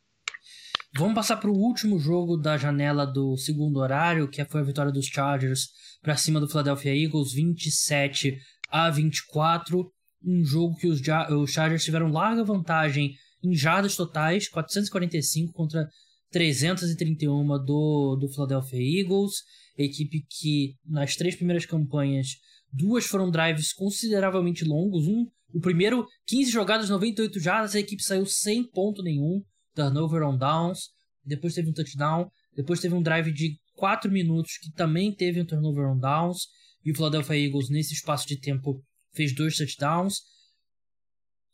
Vamos 0.95 1.13
passar 1.13 1.37
para 1.37 1.51
o 1.51 1.57
último 1.57 1.99
jogo 1.99 2.35
da 2.35 2.57
janela 2.57 3.05
do 3.05 3.37
segundo 3.37 3.77
horário, 3.77 4.27
que 4.27 4.43
foi 4.45 4.61
a 4.61 4.63
vitória 4.63 4.91
dos 4.91 5.05
Chargers 5.05 5.69
para 6.01 6.15
cima 6.15 6.39
do 6.39 6.47
Philadelphia 6.47 6.95
Eagles, 6.95 7.33
27 7.33 8.37
a 8.69 8.89
24. 8.89 9.91
Um 10.23 10.43
jogo 10.43 10.75
que 10.75 10.87
os, 10.87 11.01
os 11.31 11.51
Chargers 11.51 11.83
tiveram 11.83 12.11
larga 12.11 12.43
vantagem 12.43 13.13
em 13.43 13.53
jardas 13.55 13.95
totais, 13.95 14.49
445 14.49 15.53
contra 15.53 15.87
331 16.31 17.47
do, 17.63 18.17
do 18.19 18.29
Philadelphia 18.29 19.01
Eagles. 19.01 19.33
Equipe 19.77 20.25
que 20.29 20.75
nas 20.85 21.15
três 21.15 21.35
primeiras 21.35 21.65
campanhas, 21.65 22.27
duas 22.71 23.05
foram 23.05 23.31
drives 23.31 23.73
consideravelmente 23.73 24.65
longos. 24.65 25.07
Um, 25.07 25.25
o 25.53 25.59
primeiro, 25.59 26.05
15 26.27 26.51
jogadas, 26.51 26.89
98 26.89 27.39
jardas, 27.39 27.75
a 27.75 27.79
equipe 27.79 28.03
saiu 28.03 28.25
sem 28.25 28.63
ponto 28.69 29.01
nenhum. 29.01 29.41
Turnover 29.73 30.23
on 30.23 30.37
downs, 30.37 30.89
depois 31.23 31.53
teve 31.53 31.69
um 31.69 31.73
touchdown, 31.73 32.29
depois 32.55 32.79
teve 32.79 32.93
um 32.93 33.01
drive 33.01 33.31
de 33.31 33.57
4 33.75 34.11
minutos 34.11 34.57
que 34.57 34.71
também 34.73 35.13
teve 35.13 35.41
um 35.41 35.45
turnover 35.45 35.87
on 35.87 35.97
downs, 35.97 36.47
e 36.83 36.91
o 36.91 36.95
Philadelphia 36.95 37.37
Eagles 37.37 37.69
nesse 37.69 37.93
espaço 37.93 38.27
de 38.27 38.39
tempo 38.39 38.83
fez 39.13 39.33
dois 39.33 39.55
touchdowns. 39.57 40.21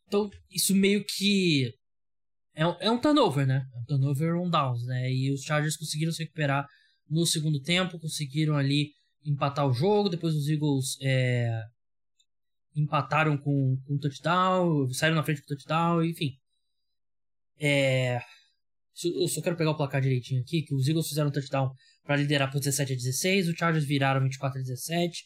Então, 0.08 0.30
isso 0.52 0.76
meio 0.76 1.04
que 1.04 1.74
é, 2.56 2.64
é 2.64 2.92
um 2.92 3.00
turnover, 3.00 3.46
né? 3.46 3.66
É 3.74 3.78
um 3.80 3.84
turnover 3.86 4.36
on 4.36 4.50
downs, 4.50 4.86
né? 4.86 5.12
E 5.12 5.32
os 5.32 5.42
Chargers 5.42 5.78
conseguiram 5.78 6.12
se 6.12 6.24
recuperar 6.24 6.66
no 7.10 7.26
segundo 7.26 7.62
tempo, 7.62 8.00
conseguiram 8.00 8.56
ali 8.56 8.92
empatar 9.26 9.68
o 9.68 9.74
jogo, 9.74 10.10
depois 10.10 10.36
os 10.36 10.48
Eagles 10.48 10.98
é, 11.02 11.50
empataram 12.76 13.38
com, 13.38 13.78
com 13.86 13.98
touchdown, 13.98 14.88
saíram 14.94 15.16
na 15.16 15.24
frente 15.24 15.42
com 15.42 15.48
touchdown, 15.48 16.04
enfim. 16.04 16.38
É... 17.60 18.20
Eu 19.04 19.28
só 19.28 19.42
quero 19.42 19.58
pegar 19.58 19.72
o 19.72 19.78
placar 19.78 20.02
direitinho 20.02 20.42
aqui, 20.42 20.62
que 20.62 20.74
os 20.74 20.88
Eagles 20.88 21.08
fizeram 21.08 21.30
um 21.30 21.34
touchdown 21.34 21.70
para 22.04 22.16
liderar 22.16 22.52
por 22.52 22.60
17 22.60 22.94
a 22.94 22.96
16, 22.96 23.50
os 23.50 23.56
Chargers 23.56 23.86
viraram 23.86 24.22
24 24.22 24.60
a 24.60 24.62
17, 24.62 25.26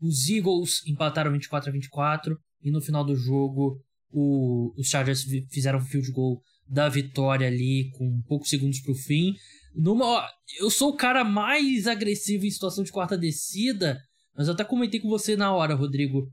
os 0.00 0.28
Eagles 0.28 0.86
empataram 0.86 1.32
24 1.32 1.70
a 1.70 1.72
24 1.72 2.38
e 2.62 2.70
no 2.70 2.80
final 2.80 3.04
do 3.04 3.14
jogo 3.14 3.80
o, 4.10 4.72
os 4.76 4.88
Chargers 4.88 5.24
fizeram 5.50 5.78
um 5.78 5.84
field 5.84 6.10
goal 6.12 6.40
da 6.66 6.88
vitória 6.88 7.46
ali 7.46 7.90
com 7.96 8.22
poucos 8.26 8.48
segundos 8.48 8.80
para 8.80 8.92
o 8.92 8.96
fim. 8.96 9.34
Numa, 9.74 10.26
eu 10.58 10.70
sou 10.70 10.90
o 10.90 10.96
cara 10.96 11.24
mais 11.24 11.86
agressivo 11.86 12.46
em 12.46 12.50
situação 12.50 12.84
de 12.84 12.92
quarta 12.92 13.16
descida, 13.16 14.00
mas 14.36 14.46
eu 14.46 14.54
até 14.54 14.64
comentei 14.64 15.00
com 15.00 15.08
você 15.08 15.36
na 15.36 15.52
hora, 15.52 15.74
Rodrigo 15.74 16.32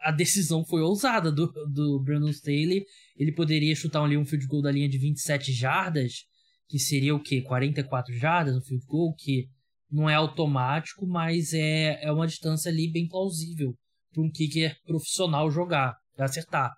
a 0.00 0.12
decisão 0.12 0.64
foi 0.64 0.80
ousada 0.80 1.30
do, 1.30 1.46
do 1.66 2.00
Brandon 2.00 2.28
Staley. 2.28 2.84
Ele 3.16 3.32
poderia 3.32 3.74
chutar 3.74 4.02
ali 4.02 4.16
um 4.16 4.24
field 4.24 4.46
goal 4.46 4.62
da 4.62 4.70
linha 4.70 4.88
de 4.88 4.98
27 4.98 5.52
jardas, 5.52 6.24
que 6.68 6.78
seria 6.78 7.14
o 7.14 7.20
quê? 7.20 7.42
44 7.42 8.14
jardas, 8.14 8.56
um 8.56 8.62
field 8.62 8.84
goal 8.86 9.14
que 9.14 9.48
não 9.90 10.08
é 10.08 10.14
automático, 10.14 11.06
mas 11.06 11.52
é, 11.52 12.04
é 12.04 12.12
uma 12.12 12.26
distância 12.26 12.70
ali 12.70 12.90
bem 12.90 13.08
plausível 13.08 13.74
para 14.12 14.22
um 14.22 14.30
kicker 14.30 14.76
profissional 14.86 15.50
jogar, 15.50 15.94
acertar. 16.18 16.72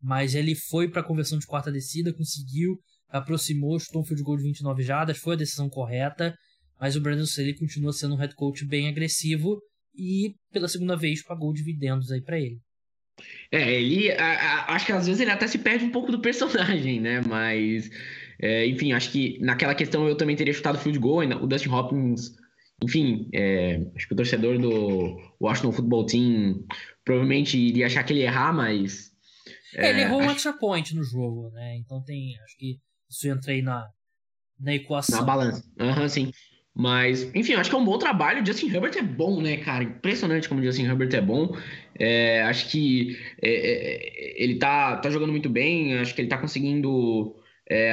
Mas 0.00 0.34
ele 0.34 0.54
foi 0.54 0.88
para 0.88 1.00
a 1.00 1.04
conversão 1.04 1.38
de 1.38 1.46
quarta 1.46 1.70
descida, 1.70 2.14
conseguiu, 2.14 2.78
aproximou, 3.08 3.78
chutou 3.78 4.02
um 4.02 4.04
field 4.04 4.22
goal 4.22 4.36
de 4.36 4.44
29 4.44 4.82
jardas, 4.82 5.18
foi 5.18 5.34
a 5.34 5.38
decisão 5.38 5.68
correta, 5.68 6.34
mas 6.80 6.96
o 6.96 7.00
Brandon 7.00 7.24
Staley 7.24 7.54
continua 7.54 7.92
sendo 7.92 8.14
um 8.14 8.18
head 8.18 8.34
coach 8.34 8.64
bem 8.66 8.88
agressivo 8.88 9.60
e 9.94 10.34
pela 10.52 10.68
segunda 10.68 10.96
vez 10.96 11.22
pagou 11.22 11.52
dividendos 11.52 12.10
aí 12.10 12.20
para 12.22 12.40
ele. 12.40 12.58
É, 13.50 13.80
ele 13.80 14.10
a, 14.12 14.24
a, 14.24 14.74
acho 14.74 14.86
que 14.86 14.92
às 14.92 15.06
vezes 15.06 15.20
ele 15.20 15.30
até 15.30 15.46
se 15.46 15.58
perde 15.58 15.84
um 15.84 15.92
pouco 15.92 16.10
do 16.10 16.20
personagem, 16.20 17.00
né? 17.00 17.20
Mas 17.20 17.90
é, 18.40 18.66
enfim, 18.66 18.92
acho 18.92 19.12
que 19.12 19.38
naquela 19.40 19.74
questão 19.74 20.08
eu 20.08 20.16
também 20.16 20.34
teria 20.34 20.52
chutado 20.52 20.78
field 20.78 20.98
goal, 20.98 21.20
o 21.20 21.46
Dustin 21.46 21.68
Hopkins, 21.68 22.32
enfim, 22.82 23.28
é, 23.32 23.80
acho 23.94 24.06
que 24.06 24.14
o 24.14 24.16
torcedor 24.16 24.58
do 24.58 25.18
Washington 25.40 25.72
Football 25.72 26.06
Team 26.06 26.64
provavelmente 27.04 27.58
iria 27.58 27.86
achar 27.86 28.02
que 28.04 28.12
ele 28.12 28.20
ia 28.20 28.26
errar, 28.26 28.52
mas 28.52 29.12
é, 29.74 29.90
ele 29.90 30.02
errou 30.02 30.20
acho... 30.20 30.28
um 30.28 30.32
extra 30.32 30.52
point 30.52 30.94
no 30.94 31.02
jogo, 31.02 31.50
né? 31.50 31.76
Então 31.76 32.02
tem, 32.02 32.38
acho 32.40 32.56
que 32.56 32.80
isso 33.08 33.28
entra 33.28 33.52
aí 33.52 33.62
na 33.62 33.88
na 34.62 34.74
equação. 34.74 35.18
Na 35.18 35.24
balança. 35.24 35.64
Aham, 35.78 36.02
uhum, 36.02 36.08
sim. 36.08 36.32
Mas, 36.74 37.22
enfim, 37.34 37.52
acho 37.52 37.68
que 37.68 37.76
é 37.76 37.78
um 37.78 37.84
bom 37.84 37.98
trabalho. 37.98 38.42
O 38.42 38.46
Justin 38.46 38.72
Herbert 38.72 38.96
é 38.96 39.02
bom, 39.02 39.42
né, 39.42 39.58
cara? 39.58 39.84
Impressionante 39.84 40.48
como 40.48 40.60
o 40.60 40.64
Justin 40.64 40.84
Herbert 40.84 41.14
é 41.14 41.20
bom. 41.20 41.54
É, 41.98 42.42
acho 42.42 42.70
que 42.70 43.18
é, 43.42 43.50
é, 43.50 44.42
ele 44.42 44.54
tá, 44.56 44.96
tá 44.96 45.10
jogando 45.10 45.32
muito 45.32 45.50
bem. 45.50 45.98
Acho 45.98 46.14
que 46.14 46.22
ele 46.22 46.28
tá 46.28 46.38
conseguindo 46.38 47.36
é, 47.68 47.92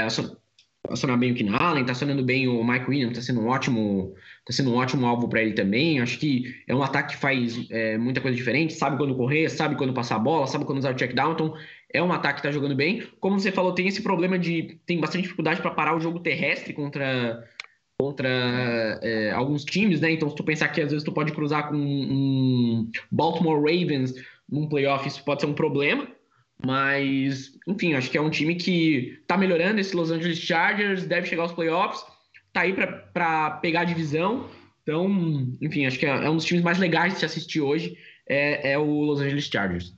acionar 0.90 1.18
bem 1.18 1.32
o 1.32 1.36
Keenan 1.36 1.58
Allen, 1.70 1.86
tá 1.86 1.92
acionando 1.92 2.24
bem 2.24 2.48
o 2.48 2.64
Mike 2.64 2.90
Williams, 2.90 3.18
tá 3.18 3.22
sendo 3.22 3.42
um 3.42 3.48
ótimo, 3.48 4.14
tá 4.46 4.52
sendo 4.52 4.72
um 4.72 4.76
ótimo 4.76 5.06
alvo 5.06 5.30
para 5.30 5.42
ele 5.42 5.54
também. 5.54 6.02
Acho 6.02 6.20
que 6.20 6.44
é 6.68 6.76
um 6.76 6.84
ataque 6.84 7.16
que 7.16 7.22
faz 7.22 7.68
é, 7.70 7.98
muita 7.98 8.22
coisa 8.22 8.36
diferente, 8.36 8.74
sabe 8.74 8.98
quando 8.98 9.16
correr, 9.16 9.50
sabe 9.50 9.76
quando 9.76 9.94
passar 9.94 10.16
a 10.18 10.20
bola, 10.20 10.48
sabe 10.48 10.66
quando 10.66 10.80
usar 10.80 10.94
o 10.94 10.98
check 10.98 11.14
down. 11.14 11.34
Então, 11.34 11.54
é 11.94 12.02
um 12.02 12.12
ataque 12.12 12.38
que 12.38 12.44
tá 12.44 12.52
jogando 12.52 12.76
bem. 12.76 13.04
Como 13.20 13.40
você 13.40 13.52
falou, 13.52 13.74
tem 13.74 13.88
esse 13.88 14.02
problema 14.02 14.38
de 14.38 14.80
tem 14.86 15.00
bastante 15.00 15.24
dificuldade 15.24 15.62
para 15.62 15.72
parar 15.72 15.96
o 15.96 16.00
jogo 16.00 16.20
terrestre 16.20 16.74
contra 16.74 17.44
contra 18.00 18.30
é, 19.02 19.32
alguns 19.32 19.66
times, 19.66 20.00
né? 20.00 20.12
Então, 20.12 20.30
se 20.30 20.36
tu 20.36 20.44
pensar 20.44 20.70
que 20.70 20.82
às 20.82 20.90
vezes 20.90 21.04
tu 21.04 21.12
pode 21.12 21.34
cruzar 21.34 21.68
com 21.68 21.76
um 21.76 22.90
Baltimore 23.12 23.60
Ravens 23.60 24.14
num 24.50 24.70
playoff, 24.70 25.06
isso 25.06 25.24
pode 25.24 25.42
ser 25.42 25.48
um 25.48 25.54
problema. 25.54 26.08
Mas, 26.66 27.52
enfim, 27.68 27.94
acho 27.94 28.12
que 28.12 28.18
é 28.18 28.22
um 28.22 28.30
time 28.30 28.56
que 28.56 29.22
tá 29.26 29.38
melhorando. 29.38 29.80
Esse 29.80 29.96
Los 29.96 30.12
Angeles 30.12 30.40
Chargers 30.40 31.06
deve 31.06 31.28
chegar 31.28 31.44
aos 31.44 31.54
playoffs, 31.54 32.04
tá 32.52 32.62
aí 32.62 32.74
para 32.74 33.52
pegar 33.62 33.82
a 33.82 33.86
divisão. 33.86 34.50
Então, 34.84 35.08
enfim, 35.62 35.86
acho 35.86 35.98
que 35.98 36.06
é, 36.06 36.10
é, 36.10 36.30
um 36.30 36.36
dos 36.36 36.46
times 36.46 36.64
mais 36.64 36.78
legais 36.78 37.14
de 37.14 37.20
se 37.20 37.26
assistir 37.26 37.62
hoje, 37.62 37.98
é, 38.28 38.74
é 38.74 38.78
o 38.78 39.02
Los 39.02 39.22
Angeles 39.22 39.46
Chargers. 39.46 39.94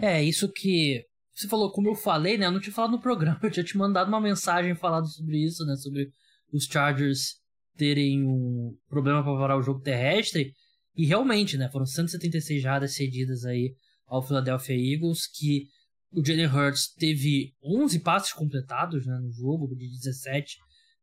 É, 0.00 0.22
isso 0.22 0.50
que 0.52 1.04
você 1.34 1.48
falou, 1.48 1.70
como 1.70 1.88
eu 1.88 1.94
falei, 1.94 2.36
né? 2.36 2.46
Eu 2.46 2.52
não 2.52 2.60
tinha 2.60 2.72
falado 2.72 2.90
no 2.90 3.00
programa, 3.00 3.40
eu 3.42 3.50
tinha 3.50 3.64
te 3.64 3.76
mandado 3.76 4.08
uma 4.08 4.20
mensagem 4.20 4.74
falando 4.74 5.06
sobre 5.06 5.38
isso, 5.38 5.64
né? 5.64 5.76
Sobre 5.76 6.10
os 6.52 6.64
Chargers 6.64 7.40
terem 7.76 8.26
um 8.26 8.76
problema 8.88 9.22
para 9.22 9.36
parar 9.38 9.56
o 9.56 9.62
jogo 9.62 9.80
terrestre. 9.80 10.54
E 10.94 11.06
realmente, 11.06 11.56
né? 11.56 11.70
Foram 11.70 11.86
176 11.86 12.60
jardas 12.60 12.94
cedidas 12.94 13.46
aí 13.46 13.74
ao 14.06 14.22
Philadelphia 14.22 14.76
Eagles, 14.76 15.26
que 15.26 15.66
o 16.12 16.24
Jalen 16.24 16.46
Hurts 16.46 16.92
teve 16.94 17.54
11 17.62 18.00
passes 18.00 18.32
completados 18.32 19.06
né, 19.06 19.18
no 19.18 19.30
jogo, 19.32 19.74
de 19.74 19.88
17 19.88 20.56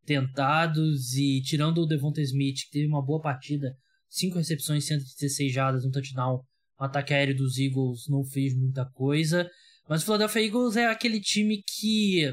tentados, 0.06 1.14
e 1.14 1.42
tirando 1.42 1.80
o 1.80 1.86
Devonta 1.86 2.22
Smith, 2.22 2.66
que 2.66 2.72
teve 2.72 2.88
uma 2.88 3.04
boa 3.04 3.22
partida, 3.22 3.76
5 4.10 4.38
recepções, 4.38 4.86
116 4.86 5.52
jardas, 5.52 5.86
um 5.86 5.92
touchdown, 5.92 6.44
o 6.80 6.84
ataque 6.84 7.14
aéreo 7.14 7.36
dos 7.36 7.58
Eagles 7.58 8.08
não 8.08 8.24
fez 8.24 8.56
muita 8.56 8.86
coisa. 8.86 9.50
Mas 9.88 10.02
o 10.02 10.06
Philadelphia 10.06 10.46
Eagles 10.46 10.76
é 10.78 10.88
aquele 10.88 11.20
time 11.20 11.64
que 11.68 12.26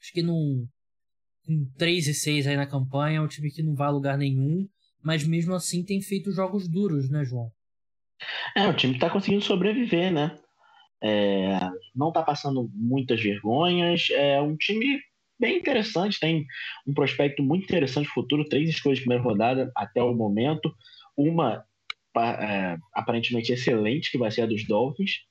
acho 0.00 0.12
que 0.12 0.22
não 0.22 0.66
com 1.44 1.64
3 1.76 2.08
e 2.08 2.14
6 2.14 2.46
aí 2.46 2.56
na 2.56 2.66
campanha, 2.66 3.18
é 3.18 3.20
um 3.20 3.28
time 3.28 3.50
que 3.50 3.62
não 3.62 3.74
vai 3.74 3.88
a 3.88 3.90
lugar 3.90 4.18
nenhum, 4.18 4.68
mas 5.02 5.26
mesmo 5.26 5.54
assim 5.54 5.84
tem 5.84 6.00
feito 6.00 6.32
jogos 6.32 6.68
duros, 6.68 7.08
né, 7.08 7.24
João? 7.24 7.50
É, 8.54 8.66
o 8.66 8.74
time 8.74 8.94
está 8.94 9.10
conseguindo 9.10 9.42
sobreviver, 9.42 10.12
né? 10.12 10.38
É, 11.02 11.58
não 11.94 12.08
está 12.08 12.22
passando 12.22 12.70
muitas 12.74 13.20
vergonhas. 13.20 14.08
É 14.10 14.40
um 14.40 14.56
time 14.56 15.00
bem 15.38 15.58
interessante, 15.58 16.18
tem 16.18 16.46
um 16.86 16.94
prospecto 16.94 17.42
muito 17.42 17.64
interessante 17.64 18.08
futuro, 18.08 18.48
três 18.48 18.68
escolhas 18.68 18.98
de 18.98 19.04
primeira 19.04 19.22
rodada 19.22 19.70
até 19.76 20.02
o 20.02 20.14
momento. 20.14 20.74
Uma 21.16 21.64
é, 22.16 22.76
aparentemente 22.94 23.52
excelente, 23.52 24.10
que 24.10 24.18
vai 24.18 24.30
ser 24.30 24.42
a 24.42 24.46
dos 24.46 24.66
Dolphins. 24.66 25.24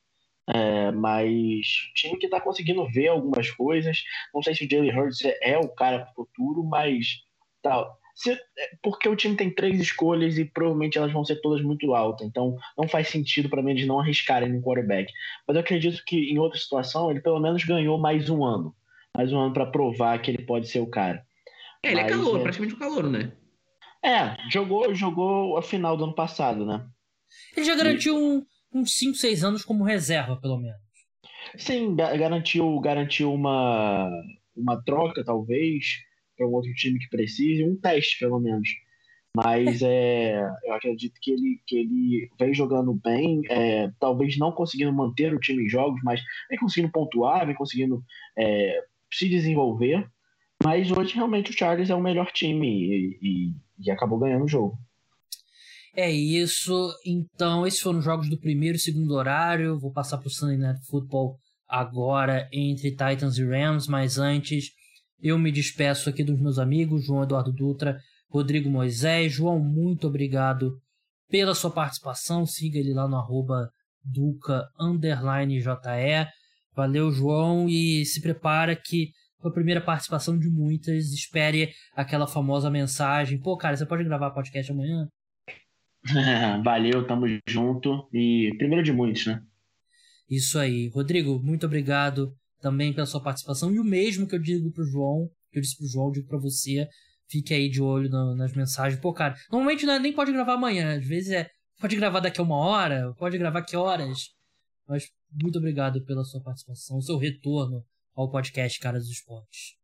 É, 0.47 0.91
mas 0.91 1.65
time 1.95 2.19
que 2.19 2.27
está 2.27 2.39
conseguindo 2.39 2.87
ver 2.91 3.07
algumas 3.07 3.49
coisas. 3.51 4.03
Não 4.33 4.43
sei 4.43 4.53
se 4.53 4.65
o 4.65 4.69
Jalen 4.69 4.95
Hurts 4.95 5.19
é, 5.41 5.57
o 5.57 5.67
cara 5.69 5.99
para 5.99 6.11
o 6.11 6.13
futuro, 6.13 6.63
mas 6.63 7.23
tá, 7.63 7.83
se, 8.15 8.31
é, 8.31 8.39
porque 8.81 9.07
o 9.07 9.15
time 9.15 9.35
tem 9.35 9.53
três 9.53 9.79
escolhas 9.79 10.37
e 10.37 10.45
provavelmente 10.45 10.97
elas 10.97 11.11
vão 11.11 11.23
ser 11.23 11.41
todas 11.41 11.61
muito 11.61 11.93
altas. 11.93 12.25
Então 12.25 12.57
não 12.77 12.87
faz 12.87 13.09
sentido 13.09 13.49
para 13.49 13.61
mim 13.61 13.71
eles 13.71 13.85
não 13.85 13.99
arriscarem 13.99 14.51
no 14.51 14.61
quarterback. 14.61 15.11
Mas 15.47 15.55
eu 15.55 15.61
acredito 15.61 16.01
que 16.05 16.31
em 16.31 16.39
outra 16.39 16.57
situação 16.57 17.11
ele 17.11 17.21
pelo 17.21 17.39
menos 17.39 17.63
ganhou 17.63 17.97
mais 17.97 18.29
um 18.29 18.43
ano. 18.43 18.73
Mais 19.15 19.31
um 19.31 19.39
ano 19.39 19.53
para 19.53 19.65
provar 19.65 20.19
que 20.21 20.31
ele 20.31 20.43
pode 20.43 20.67
ser 20.67 20.79
o 20.79 20.89
cara. 20.89 21.25
É, 21.83 21.91
ele 21.91 21.99
é 21.99 22.03
mas, 22.03 22.11
é 22.11 22.15
calor, 22.15 22.39
é... 22.39 22.43
praticamente 22.43 22.75
um 22.75 22.79
calor, 22.79 23.09
né? 23.09 23.31
É, 24.03 24.37
jogou, 24.49 24.93
jogou 24.93 25.57
a 25.57 25.61
final 25.61 25.97
do 25.97 26.03
ano 26.03 26.15
passado, 26.15 26.65
né? 26.65 26.85
Ele 27.55 27.65
já 27.65 27.75
garantiu 27.75 28.15
e... 28.15 28.17
um 28.17 28.45
uns 28.75 28.93
5, 28.95 29.15
6 29.15 29.43
anos 29.43 29.63
como 29.63 29.85
reserva, 29.85 30.35
pelo 30.35 30.57
menos. 30.57 30.77
Sim, 31.57 31.95
garantiu, 31.95 32.77
garantiu 32.81 33.33
uma, 33.33 34.09
uma 34.55 34.83
troca, 34.83 35.23
talvez, 35.23 35.85
para 36.35 36.47
um 36.47 36.53
outro 36.53 36.73
time 36.73 36.99
que 36.99 37.09
precise, 37.09 37.63
um 37.63 37.75
teste, 37.75 38.19
pelo 38.19 38.39
menos. 38.39 38.69
Mas 39.35 39.81
é, 39.81 40.39
eu 40.63 40.73
acredito 40.73 41.19
que 41.21 41.31
ele, 41.31 41.61
que 41.67 41.75
ele 41.77 42.29
vem 42.39 42.53
jogando 42.53 42.93
bem, 42.93 43.41
é, 43.49 43.91
talvez 43.99 44.37
não 44.37 44.51
conseguindo 44.51 44.93
manter 44.93 45.33
o 45.33 45.39
time 45.39 45.65
em 45.65 45.69
jogos, 45.69 45.99
mas 46.03 46.21
vem 46.49 46.57
conseguindo 46.57 46.91
pontuar, 46.91 47.45
vem 47.45 47.55
conseguindo 47.55 48.01
é, 48.37 48.81
se 49.11 49.27
desenvolver. 49.27 50.09
Mas 50.63 50.89
hoje 50.89 51.15
realmente 51.15 51.51
o 51.51 51.53
Chargers 51.53 51.89
é 51.89 51.95
o 51.95 52.01
melhor 52.01 52.31
time 52.31 52.67
e, 52.67 53.19
e, 53.21 53.53
e 53.79 53.91
acabou 53.91 54.17
ganhando 54.17 54.45
o 54.45 54.47
jogo. 54.47 54.77
É 55.93 56.09
isso. 56.09 56.93
Então, 57.05 57.67
esses 57.67 57.79
foram 57.79 57.99
os 57.99 58.05
jogos 58.05 58.29
do 58.29 58.39
primeiro 58.39 58.77
e 58.77 58.79
segundo 58.79 59.13
horário. 59.15 59.79
Vou 59.79 59.91
passar 59.91 60.17
para 60.17 60.27
o 60.27 60.31
Sunday 60.31 60.57
Night 60.57 60.85
Football 60.87 61.37
agora 61.67 62.47
entre 62.53 62.91
Titans 62.91 63.37
e 63.37 63.45
Rams, 63.45 63.87
mas 63.87 64.17
antes 64.17 64.71
eu 65.21 65.37
me 65.37 65.51
despeço 65.51 66.09
aqui 66.09 66.23
dos 66.23 66.39
meus 66.39 66.59
amigos, 66.59 67.05
João 67.05 67.23
Eduardo 67.23 67.51
Dutra, 67.51 67.99
Rodrigo 68.29 68.69
Moisés. 68.69 69.31
João, 69.33 69.59
muito 69.59 70.07
obrigado 70.07 70.79
pela 71.29 71.55
sua 71.55 71.71
participação. 71.71 72.45
Siga 72.45 72.77
ele 72.77 72.93
lá 72.93 73.07
no 73.07 73.15
arroba 73.15 73.69
Duca 74.03 74.67
JE. 74.79 76.27
Valeu, 76.75 77.11
João, 77.11 77.69
e 77.69 78.05
se 78.05 78.21
prepara 78.21 78.75
que 78.75 79.11
foi 79.41 79.49
a 79.49 79.53
primeira 79.53 79.81
participação 79.81 80.37
de 80.37 80.49
muitas. 80.49 81.13
Espere 81.13 81.71
aquela 81.95 82.27
famosa 82.27 82.69
mensagem. 82.69 83.39
Pô, 83.39 83.57
cara, 83.57 83.77
você 83.77 83.85
pode 83.85 84.03
gravar 84.03 84.31
podcast 84.31 84.71
amanhã? 84.71 85.07
Valeu, 86.63 87.07
tamo 87.07 87.25
junto. 87.47 88.07
E 88.13 88.53
primeiro 88.57 88.83
de 88.83 88.91
muitos, 88.91 89.25
né? 89.25 89.41
Isso 90.29 90.59
aí. 90.59 90.89
Rodrigo, 90.89 91.39
muito 91.39 91.65
obrigado 91.65 92.35
também 92.65 92.91
pela 92.91 93.05
sua 93.05 93.21
participação. 93.21 93.71
E 93.71 93.79
o 93.79 93.83
mesmo 93.83 94.27
que 94.27 94.33
eu 94.33 94.41
digo 94.41 94.71
pro 94.71 94.83
João, 94.83 95.29
que 95.51 95.59
eu 95.59 95.61
disse 95.61 95.77
pro 95.77 95.85
João, 95.85 96.07
eu 96.07 96.13
digo 96.13 96.27
pra 96.27 96.39
você. 96.39 96.87
Fique 97.29 97.53
aí 97.53 97.69
de 97.69 97.79
olho 97.79 98.09
no, 98.09 98.35
nas 98.35 98.55
mensagens. 98.55 98.99
Pô, 98.99 99.13
cara, 99.13 99.35
normalmente 99.51 99.87
é, 99.87 99.99
nem 99.99 100.11
pode 100.11 100.31
gravar 100.31 100.53
amanhã. 100.53 100.97
Às 100.97 101.05
vezes 101.05 101.29
é. 101.29 101.47
Pode 101.79 101.95
gravar 101.95 102.21
daqui 102.21 102.39
a 102.39 102.43
uma 102.43 102.55
hora, 102.55 103.13
pode 103.19 103.37
gravar 103.37 103.61
que 103.61 103.75
horas. 103.75 104.29
Mas 104.87 105.11
muito 105.31 105.59
obrigado 105.59 106.03
pela 106.05 106.23
sua 106.23 106.41
participação, 106.41 106.99
seu 107.01 107.17
retorno 107.17 107.83
ao 108.15 108.31
podcast 108.31 108.79
Caras 108.79 109.03
dos 109.03 109.11
Esportes. 109.11 109.75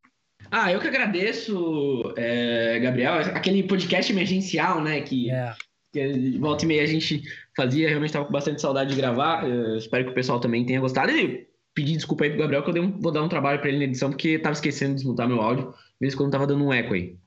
Ah, 0.49 0.72
eu 0.72 0.80
que 0.80 0.88
agradeço, 0.88 2.14
é, 2.18 2.80
Gabriel. 2.80 3.14
Aquele 3.36 3.62
podcast 3.62 4.12
emergencial, 4.12 4.82
né? 4.82 5.02
Que 5.02 5.30
é 5.30 5.53
que 5.94 6.38
volta 6.40 6.64
e 6.64 6.68
meia 6.68 6.84
a 6.84 6.88
gente 6.88 7.22
fazia, 7.56 7.90
realmente 7.90 8.10
estava 8.10 8.26
com 8.26 8.32
bastante 8.32 8.62
saudade 8.62 8.91
de 8.91 8.95
gravar. 8.95 9.48
Eu 9.48 9.76
espero 9.76 10.06
que 10.06 10.12
o 10.12 10.16
pessoal 10.16 10.40
também 10.40 10.66
tenha 10.66 10.80
gostado. 10.80 11.12
E 11.12 11.51
pedir 11.73 11.95
desculpa 11.95 12.23
aí 12.23 12.30
pro 12.30 12.39
Gabriel, 12.39 12.64
que 12.64 12.77
eu 12.77 12.84
um, 12.84 12.99
vou 12.99 13.11
dar 13.11 13.23
um 13.23 13.30
trabalho 13.30 13.60
para 13.60 13.69
ele 13.69 13.80
na 13.80 13.84
edição, 13.85 14.10
porque 14.10 14.39
tava 14.39 14.53
esquecendo 14.53 14.91
de 14.91 14.98
desmutar 14.98 15.27
meu 15.27 15.41
áudio, 15.41 15.73
mesmo 15.99 16.18
quando 16.18 16.31
tava 16.31 16.48
dando 16.48 16.65
um 16.65 16.73
eco 16.73 16.93
aí. 16.93 17.18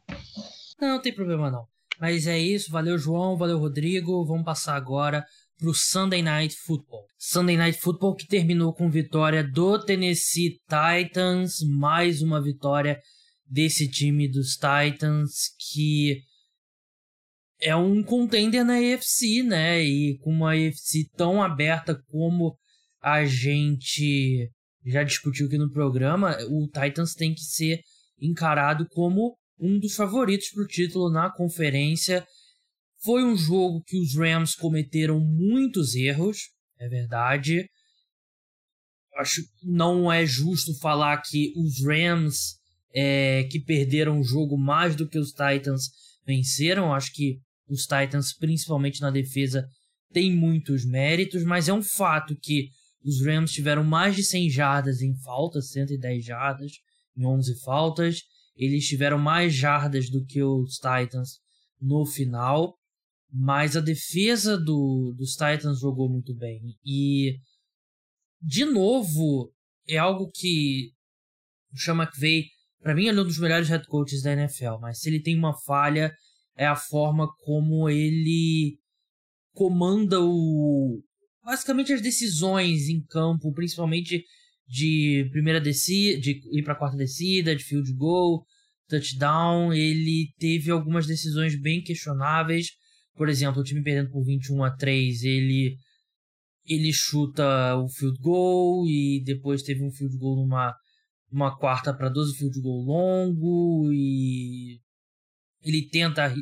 Não, 0.80 0.88
não 0.88 1.02
tem 1.02 1.14
problema 1.14 1.50
não. 1.50 1.66
Mas 2.00 2.26
é 2.26 2.38
isso, 2.38 2.70
valeu 2.70 2.98
João, 2.98 3.36
valeu 3.36 3.58
Rodrigo. 3.58 4.24
Vamos 4.26 4.44
passar 4.44 4.74
agora 4.74 5.24
pro 5.58 5.72
Sunday 5.72 6.22
Night 6.22 6.56
Football. 6.66 7.06
Sunday 7.18 7.56
Night 7.56 7.78
Football 7.78 8.16
que 8.16 8.26
terminou 8.26 8.74
com 8.74 8.90
vitória 8.90 9.44
do 9.44 9.78
Tennessee 9.78 10.58
Titans, 10.68 11.60
mais 11.78 12.20
uma 12.20 12.42
vitória 12.42 12.98
desse 13.46 13.88
time 13.88 14.28
dos 14.28 14.54
Titans 14.54 15.54
que 15.72 16.22
é 17.60 17.74
um 17.76 18.02
contender 18.02 18.64
na 18.64 18.74
AFC, 18.74 19.42
né? 19.42 19.82
E 19.82 20.18
com 20.18 20.30
uma 20.30 20.52
AFC 20.52 21.08
tão 21.16 21.42
aberta 21.42 21.98
como 22.08 22.58
a 23.05 23.22
gente 23.26 24.51
já 24.82 25.02
discutiu 25.02 25.47
aqui 25.47 25.59
no 25.59 25.70
programa, 25.70 26.39
o 26.48 26.66
Titans 26.68 27.12
tem 27.12 27.35
que 27.35 27.43
ser 27.43 27.82
encarado 28.18 28.86
como 28.89 29.36
um 29.60 29.78
dos 29.78 29.94
favoritos 29.94 30.48
para 30.48 30.64
o 30.64 30.66
título 30.66 31.10
na 31.12 31.31
conferência. 31.31 32.26
Foi 33.02 33.22
um 33.22 33.36
jogo 33.36 33.82
que 33.86 33.98
os 33.98 34.16
Rams 34.16 34.55
cometeram 34.55 35.20
muitos 35.20 35.94
erros, 35.94 36.48
é 36.78 36.89
verdade. 36.89 37.68
Acho 39.16 39.43
que 39.43 39.48
não 39.62 40.10
é 40.10 40.24
justo 40.24 40.74
falar 40.78 41.20
que 41.20 41.52
os 41.56 41.85
Rams 41.85 42.55
é, 42.94 43.44
que 43.51 43.60
perderam 43.60 44.18
o 44.18 44.24
jogo 44.24 44.56
mais 44.56 44.97
do 44.97 45.06
que 45.06 45.18
os 45.18 45.31
Titans 45.31 45.90
venceram. 46.26 46.94
Acho 46.94 47.12
que 47.12 47.39
os 47.68 47.82
Titans, 47.82 48.32
principalmente 48.35 49.02
na 49.02 49.10
defesa, 49.10 49.68
têm 50.10 50.35
muitos 50.35 50.86
méritos, 50.86 51.44
mas 51.44 51.68
é 51.68 51.72
um 51.72 51.82
fato 51.82 52.35
que 52.40 52.70
os 53.05 53.24
Rams 53.24 53.52
tiveram 53.52 53.85
mais 53.85 54.16
de 54.16 54.24
100 54.24 54.51
jardas 54.51 55.02
em 55.02 55.14
faltas, 55.16 55.70
110 55.70 56.24
jardas 56.24 56.72
em 57.16 57.24
11 57.24 57.60
faltas. 57.60 58.22
Eles 58.56 58.86
tiveram 58.86 59.18
mais 59.18 59.52
jardas 59.52 60.09
do 60.09 60.24
que 60.24 60.43
os 60.43 60.76
Titans 60.76 61.40
no 61.81 62.06
final, 62.06 62.78
mas 63.31 63.76
a 63.76 63.81
defesa 63.81 64.56
do, 64.56 65.14
dos 65.18 65.32
Titans 65.32 65.81
jogou 65.81 66.09
muito 66.09 66.35
bem. 66.35 66.60
E, 66.85 67.39
de 68.40 68.64
novo, 68.64 69.52
é 69.86 69.98
algo 69.98 70.31
que 70.32 70.93
o 71.72 71.78
Sean 71.78 71.97
McVay, 71.97 72.47
para 72.81 72.94
mim, 72.94 73.09
é 73.09 73.12
um 73.12 73.24
dos 73.24 73.39
melhores 73.39 73.68
head 73.68 73.86
coaches 73.86 74.22
da 74.22 74.32
NFL, 74.32 74.78
mas 74.81 75.01
se 75.01 75.10
ele 75.10 75.20
tem 75.20 75.36
uma 75.36 75.52
falha, 75.52 76.14
é 76.56 76.64
a 76.64 76.76
forma 76.76 77.28
como 77.44 77.90
ele 77.90 78.78
comanda 79.52 80.20
o 80.22 81.02
basicamente 81.44 81.92
as 81.92 82.00
decisões 82.00 82.88
em 82.88 83.04
campo, 83.04 83.52
principalmente 83.52 84.24
de 84.66 85.28
primeira 85.30 85.60
descida, 85.60 86.20
de 86.20 86.40
ir 86.52 86.62
para 86.62 86.74
quarta 86.74 86.96
descida, 86.96 87.54
de 87.54 87.62
field 87.62 87.92
goal, 87.94 88.44
touchdown, 88.88 89.72
ele 89.72 90.32
teve 90.38 90.70
algumas 90.70 91.06
decisões 91.06 91.60
bem 91.60 91.82
questionáveis. 91.82 92.68
Por 93.14 93.28
exemplo, 93.28 93.60
o 93.60 93.64
time 93.64 93.82
perdendo 93.82 94.10
por 94.10 94.24
21 94.24 94.64
a 94.64 94.70
3, 94.74 95.22
ele 95.22 95.76
ele 96.66 96.90
chuta 96.94 97.76
o 97.76 97.88
field 97.90 98.18
goal 98.20 98.86
e 98.88 99.22
depois 99.22 99.62
teve 99.62 99.84
um 99.84 99.92
field 99.92 100.16
goal 100.16 100.36
numa 100.36 100.74
uma 101.30 101.54
quarta 101.58 101.92
para 101.92 102.08
12 102.08 102.38
field 102.38 102.58
goal 102.62 102.84
longo 102.84 103.92
e 103.92 104.80
ele 105.62 105.88
tenta 105.90 106.32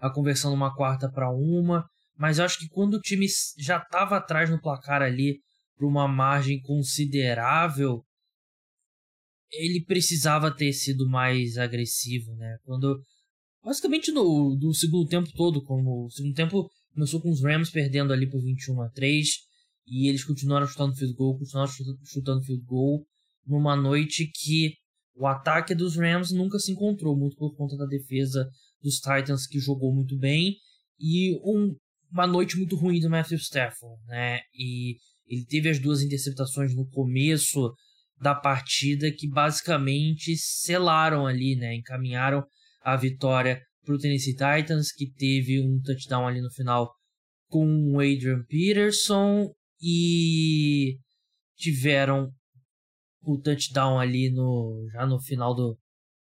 a 0.00 0.10
conversão 0.10 0.50
numa 0.50 0.74
quarta 0.74 1.10
para 1.10 1.30
uma, 1.30 1.84
mas 2.16 2.38
eu 2.38 2.44
acho 2.44 2.58
que 2.58 2.68
quando 2.68 2.94
o 2.94 3.00
time 3.00 3.26
já 3.58 3.78
estava 3.78 4.16
atrás 4.16 4.50
no 4.50 4.60
placar 4.60 5.02
ali 5.02 5.40
por 5.76 5.86
uma 5.86 6.08
margem 6.08 6.60
considerável, 6.60 8.02
ele 9.52 9.84
precisava 9.84 10.54
ter 10.54 10.72
sido 10.72 11.08
mais 11.08 11.56
agressivo, 11.58 12.34
né? 12.36 12.56
Quando 12.64 12.98
basicamente 13.62 14.10
no, 14.10 14.72
segundo 14.72 15.08
tempo 15.08 15.30
todo, 15.34 15.62
como 15.62 16.06
o 16.06 16.10
segundo 16.10 16.34
tempo 16.34 16.68
começou 16.94 17.20
com 17.20 17.30
os 17.30 17.42
Rams 17.42 17.70
perdendo 17.70 18.12
ali 18.12 18.28
por 18.28 18.40
21 18.42 18.80
a 18.82 18.88
3 18.90 19.28
e 19.86 20.08
eles 20.08 20.24
continuaram 20.24 20.66
chutando 20.66 20.96
field 20.96 21.14
goal, 21.14 21.38
continuaram 21.38 21.72
chutando 22.04 22.42
field 22.42 22.64
goal 22.64 23.04
numa 23.46 23.76
noite 23.76 24.30
que 24.34 24.74
o 25.14 25.26
ataque 25.26 25.74
dos 25.74 25.96
Rams 25.96 26.32
nunca 26.32 26.58
se 26.58 26.72
encontrou 26.72 27.16
muito 27.16 27.36
por 27.36 27.54
conta 27.56 27.76
da 27.76 27.86
defesa 27.86 28.48
dos 28.82 28.96
Titans 28.96 29.46
que 29.46 29.58
jogou 29.58 29.94
muito 29.94 30.16
bem 30.18 30.56
e 30.98 31.38
um, 31.44 31.74
uma 32.10 32.26
noite 32.26 32.56
muito 32.56 32.76
ruim 32.76 33.00
do 33.00 33.10
Matthew 33.10 33.38
Stafford, 33.38 34.00
né? 34.06 34.40
E 34.54 34.96
ele 35.26 35.44
teve 35.44 35.68
as 35.68 35.78
duas 35.78 36.02
interceptações 36.02 36.74
no 36.74 36.88
começo 36.88 37.72
da 38.20 38.34
partida 38.34 39.10
que 39.12 39.28
basicamente 39.28 40.36
selaram 40.36 41.26
ali, 41.26 41.56
né? 41.56 41.74
Encaminharam 41.74 42.44
a 42.82 42.96
vitória 42.96 43.60
para 43.84 43.94
o 43.94 43.98
Tennessee 43.98 44.34
Titans, 44.34 44.92
que 44.92 45.10
teve 45.12 45.60
um 45.60 45.80
touchdown 45.80 46.26
ali 46.26 46.40
no 46.40 46.50
final 46.50 46.92
com 47.48 47.66
o 47.92 48.00
Adrian 48.00 48.42
Peterson 48.48 49.52
e 49.80 50.98
tiveram 51.56 52.30
o 53.22 53.40
touchdown 53.40 53.98
ali 53.98 54.30
no 54.30 54.88
já 54.92 55.06
no 55.06 55.20
final 55.20 55.54
do 55.54 55.76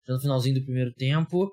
já 0.05 0.13
no 0.13 0.19
finalzinho 0.19 0.55
do 0.55 0.65
primeiro 0.65 0.93
tempo 0.93 1.51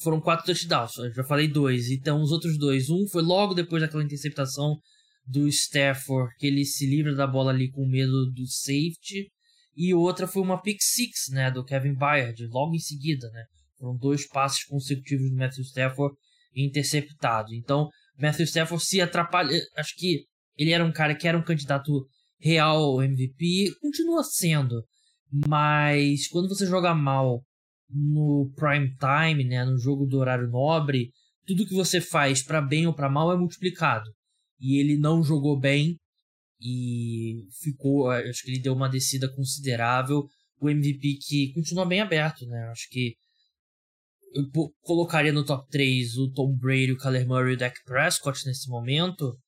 foram 0.00 0.20
quatro 0.20 0.46
touchdowns. 0.46 0.96
Eu 0.96 1.12
já 1.12 1.24
falei 1.24 1.48
dois. 1.48 1.90
Então, 1.90 2.20
os 2.20 2.30
outros 2.30 2.58
dois. 2.58 2.88
Um 2.88 3.06
foi 3.08 3.22
logo 3.22 3.54
depois 3.54 3.82
daquela 3.82 4.04
interceptação 4.04 4.78
do 5.26 5.48
Stafford, 5.48 6.34
que 6.38 6.46
ele 6.46 6.64
se 6.64 6.86
livra 6.86 7.14
da 7.14 7.26
bola 7.26 7.50
ali 7.50 7.70
com 7.70 7.86
medo 7.86 8.30
do 8.32 8.46
safety. 8.46 9.30
E 9.76 9.94
outra 9.94 10.26
foi 10.26 10.42
uma 10.42 10.60
pick 10.60 10.78
six, 10.80 11.30
né, 11.30 11.50
do 11.50 11.64
Kevin 11.64 11.94
Byard, 11.94 12.46
logo 12.48 12.74
em 12.74 12.78
seguida, 12.78 13.28
né. 13.30 13.44
Foram 13.78 13.96
dois 13.96 14.26
passes 14.28 14.64
consecutivos 14.64 15.30
do 15.30 15.36
Matthew 15.36 15.64
Stafford 15.64 16.14
interceptado. 16.54 17.52
Então, 17.54 17.88
Matthew 18.18 18.44
Stafford 18.44 18.84
se 18.84 19.00
atrapalha. 19.00 19.50
Acho 19.76 19.94
que 19.96 20.24
ele 20.56 20.70
era 20.70 20.84
um 20.84 20.92
cara 20.92 21.16
que 21.16 21.26
era 21.26 21.36
um 21.36 21.42
candidato 21.42 22.06
real 22.38 22.76
ao 22.76 23.02
MVP, 23.02 23.74
continua 23.80 24.22
sendo. 24.22 24.84
Mas 25.48 26.28
quando 26.28 26.48
você 26.48 26.66
joga 26.66 26.94
mal 26.94 27.42
no 27.94 28.52
prime 28.56 28.94
time, 28.96 29.44
né, 29.44 29.64
no 29.64 29.78
jogo 29.78 30.04
do 30.04 30.18
horário 30.18 30.48
nobre, 30.48 31.10
tudo 31.46 31.66
que 31.66 31.74
você 31.74 32.00
faz 32.00 32.42
para 32.42 32.60
bem 32.60 32.86
ou 32.86 32.94
para 32.94 33.08
mal 33.08 33.32
é 33.32 33.36
multiplicado. 33.36 34.10
E 34.58 34.80
ele 34.80 34.96
não 34.96 35.22
jogou 35.22 35.58
bem 35.58 35.96
e 36.60 37.46
ficou, 37.62 38.10
acho 38.10 38.42
que 38.42 38.50
ele 38.50 38.60
deu 38.60 38.74
uma 38.74 38.88
descida 38.88 39.30
considerável. 39.34 40.26
O 40.60 40.70
MVP 40.70 41.18
que 41.20 41.52
continua 41.52 41.84
bem 41.84 42.00
aberto, 42.00 42.46
né? 42.46 42.68
Acho 42.70 42.88
que 42.90 43.14
eu 44.34 44.44
colocaria 44.80 45.32
no 45.32 45.44
top 45.44 45.68
3 45.70 46.16
o 46.16 46.32
Tom 46.32 46.56
Brady, 46.56 46.92
o 46.92 46.98
Kyler 46.98 47.26
Murray 47.26 47.52
e 47.52 47.54
o 47.54 47.58
Dak 47.58 47.76
Prescott 47.84 48.46
nesse 48.46 48.68
momento, 48.68 49.38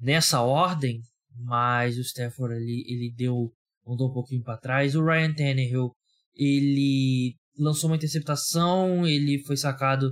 nessa 0.00 0.40
ordem, 0.40 1.00
mas 1.36 1.96
o 1.96 2.00
Stafford 2.00 2.54
ali, 2.54 2.84
ele 2.88 3.12
deu, 3.14 3.52
andou 3.86 4.10
um 4.10 4.12
pouquinho 4.12 4.42
para 4.42 4.58
trás. 4.58 4.96
O 4.96 5.04
Ryan 5.04 5.34
Tannehill, 5.34 5.92
ele 6.34 7.36
lançou 7.56 7.90
uma 7.90 7.96
interceptação, 7.96 9.06
ele 9.06 9.42
foi 9.44 9.56
sacado 9.56 10.10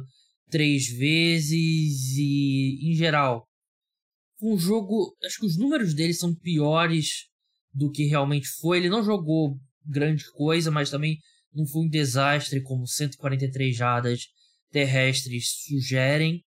três 0.51 0.87
vezes 0.89 2.17
e, 2.17 2.91
em 2.91 2.95
geral, 2.95 3.47
um 4.41 4.59
jogo, 4.59 5.17
acho 5.25 5.39
que 5.39 5.47
os 5.47 5.57
números 5.57 5.95
dele 5.95 6.13
são 6.13 6.35
piores 6.35 7.27
do 7.73 7.91
que 7.91 8.05
realmente 8.05 8.49
foi. 8.61 8.79
Ele 8.79 8.89
não 8.89 9.05
jogou 9.05 9.57
grande 9.85 10.25
coisa, 10.33 10.71
mas 10.71 10.91
também 10.91 11.19
não 11.53 11.67
foi 11.67 11.83
um 11.83 11.89
desastre 11.89 12.63
como 12.63 12.87
143 12.87 13.77
jardas 13.77 14.23
terrestres 14.71 15.65
sugerem. 15.67 16.43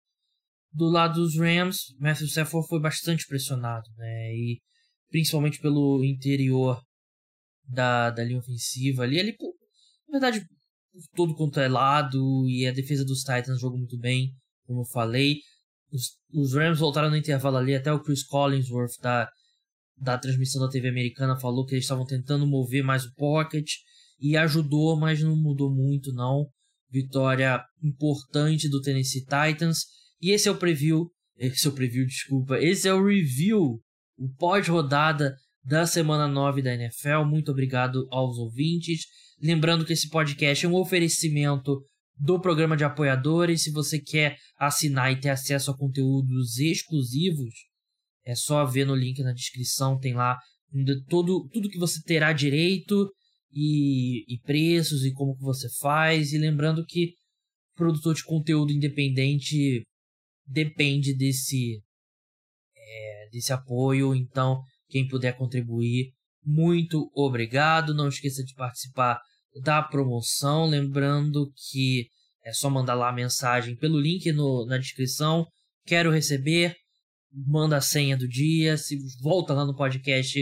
Do 0.73 0.89
lado 0.89 1.21
dos 1.21 1.37
Rams, 1.37 1.95
Matthew 1.99 2.29
Stafford 2.29 2.69
foi 2.69 2.81
bastante 2.81 3.27
pressionado, 3.27 3.89
né? 3.97 4.35
E 4.35 4.61
principalmente 5.09 5.59
pelo 5.59 6.05
interior 6.05 6.81
da, 7.65 8.11
da 8.11 8.23
linha 8.23 8.39
ofensiva 8.39 9.03
ali. 9.03 9.19
Ele, 9.19 9.37
na 10.09 10.21
verdade, 10.21 10.47
todo 11.15 11.35
quanto 11.35 11.61
é 11.61 11.69
lado 11.69 12.49
e 12.49 12.67
a 12.67 12.73
defesa 12.73 13.05
dos 13.05 13.21
Titans 13.21 13.61
jogou 13.61 13.79
muito 13.79 13.99
bem, 13.99 14.31
como 14.67 14.81
eu 14.81 14.87
falei. 14.87 15.39
Os, 15.93 16.17
os 16.33 16.55
Rams 16.55 16.79
voltaram 16.79 17.11
no 17.11 17.17
intervalo 17.17 17.57
ali, 17.57 17.75
até 17.75 17.93
o 17.93 18.01
Chris 18.01 18.25
Collinsworth 18.25 19.01
da, 19.01 19.29
da 19.97 20.19
transmissão 20.19 20.61
da 20.61 20.71
TV 20.71 20.89
americana 20.89 21.39
falou 21.39 21.65
que 21.65 21.75
eles 21.75 21.85
estavam 21.85 22.07
tentando 22.07 22.47
mover 22.47 22.83
mais 22.83 23.05
o 23.05 23.15
pocket 23.15 23.69
e 24.21 24.37
ajudou, 24.37 24.99
mas 24.99 25.23
não 25.23 25.37
mudou 25.37 25.75
muito 25.75 26.13
não. 26.13 26.47
Vitória 26.91 27.63
importante 27.83 28.69
do 28.69 28.81
Tennessee 28.81 29.23
Titans. 29.23 29.87
E 30.21 30.31
esse 30.31 30.49
é 30.49 30.51
o 30.51 30.59
preview, 30.59 31.11
esse 31.37 31.67
é 31.67 31.71
o 31.71 31.73
preview, 31.73 32.05
desculpa, 32.05 32.59
esse 32.59 32.87
é 32.87 32.93
o 32.93 33.05
review, 33.05 33.81
o 34.19 34.29
pós-rodada 34.37 35.35
da 35.65 35.87
semana 35.87 36.29
9 36.29 36.63
da 36.63 36.75
NFL. 36.75 37.25
Muito 37.27 37.51
obrigado 37.51 38.07
aos 38.11 38.37
ouvintes. 38.39 39.07
Lembrando 39.43 39.87
que 39.87 39.95
esse 39.95 40.09
podcast 40.09 40.67
é 40.67 40.69
um 40.69 40.75
oferecimento 40.75 41.83
do 42.15 42.39
programa 42.39 42.77
de 42.77 42.85
apoiadores. 42.85 43.63
Se 43.63 43.73
você 43.73 43.99
quer 43.99 44.37
assinar 44.59 45.11
e 45.11 45.19
ter 45.19 45.31
acesso 45.31 45.71
a 45.71 45.77
conteúdos 45.77 46.59
exclusivos, 46.59 47.55
é 48.25 48.35
só 48.35 48.65
ver 48.67 48.85
no 48.85 48.95
link 48.95 49.23
na 49.23 49.33
descrição, 49.33 49.99
tem 49.99 50.13
lá 50.13 50.39
todo, 51.09 51.49
tudo 51.49 51.71
que 51.71 51.79
você 51.79 52.03
terá 52.03 52.35
direito 52.35 53.11
e, 53.51 54.25
e 54.33 54.39
preços 54.41 55.07
e 55.07 55.13
como 55.15 55.35
que 55.35 55.43
você 55.43 55.69
faz. 55.81 56.33
E 56.33 56.39
lembrando 56.39 56.85
que 56.85 57.15
produtor 57.75 58.15
de 58.15 58.25
conteúdo 58.25 58.73
independente 58.73 59.83
depende 60.47 61.17
desse, 61.17 61.81
é, 62.77 63.29
desse 63.33 63.55
apoio, 63.55 64.15
então 64.15 64.61
quem 64.91 65.09
puder 65.09 65.35
contribuir, 65.39 66.13
muito 66.45 67.11
obrigado. 67.15 67.95
Não 67.95 68.09
esqueça 68.09 68.45
de 68.45 68.53
participar 68.55 69.19
da 69.63 69.83
promoção. 69.83 70.67
Lembrando 70.67 71.51
que 71.71 72.09
é 72.45 72.53
só 72.53 72.71
mandar 72.71 72.95
lá 72.95 73.11
a 73.11 73.15
mensagem 73.15 73.77
pelo 73.77 74.01
link 74.01 74.31
no, 74.33 74.65
na 74.67 74.79
descrição. 74.79 75.47
Quero 75.87 76.11
receber, 76.11 76.77
manda 77.33 77.77
a 77.77 77.81
senha 77.81 78.17
do 78.17 78.29
dia, 78.29 78.77
se 78.77 78.99
volta 79.23 79.53
lá 79.55 79.65
no 79.65 79.75
podcast 79.75 80.41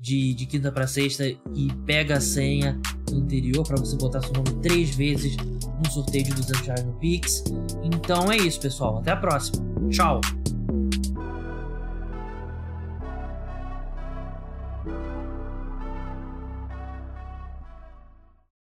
de, 0.00 0.34
de 0.34 0.46
quinta 0.46 0.70
para 0.72 0.86
sexta 0.86 1.26
e 1.26 1.38
pega 1.86 2.16
a 2.16 2.20
senha 2.20 2.80
no 3.10 3.18
interior 3.18 3.66
para 3.66 3.76
você 3.76 3.96
botar 3.96 4.20
seu 4.20 4.32
nome 4.32 4.60
três 4.60 4.94
vezes 4.94 5.36
no 5.36 5.90
sorteio 5.90 6.24
de 6.24 6.34
200 6.34 6.60
reais 6.60 6.84
no 6.84 6.98
Pix. 6.98 7.44
Então 7.82 8.30
é 8.30 8.36
isso, 8.36 8.60
pessoal. 8.60 8.98
Até 8.98 9.12
a 9.12 9.16
próxima. 9.16 9.64
Tchau! 9.90 10.20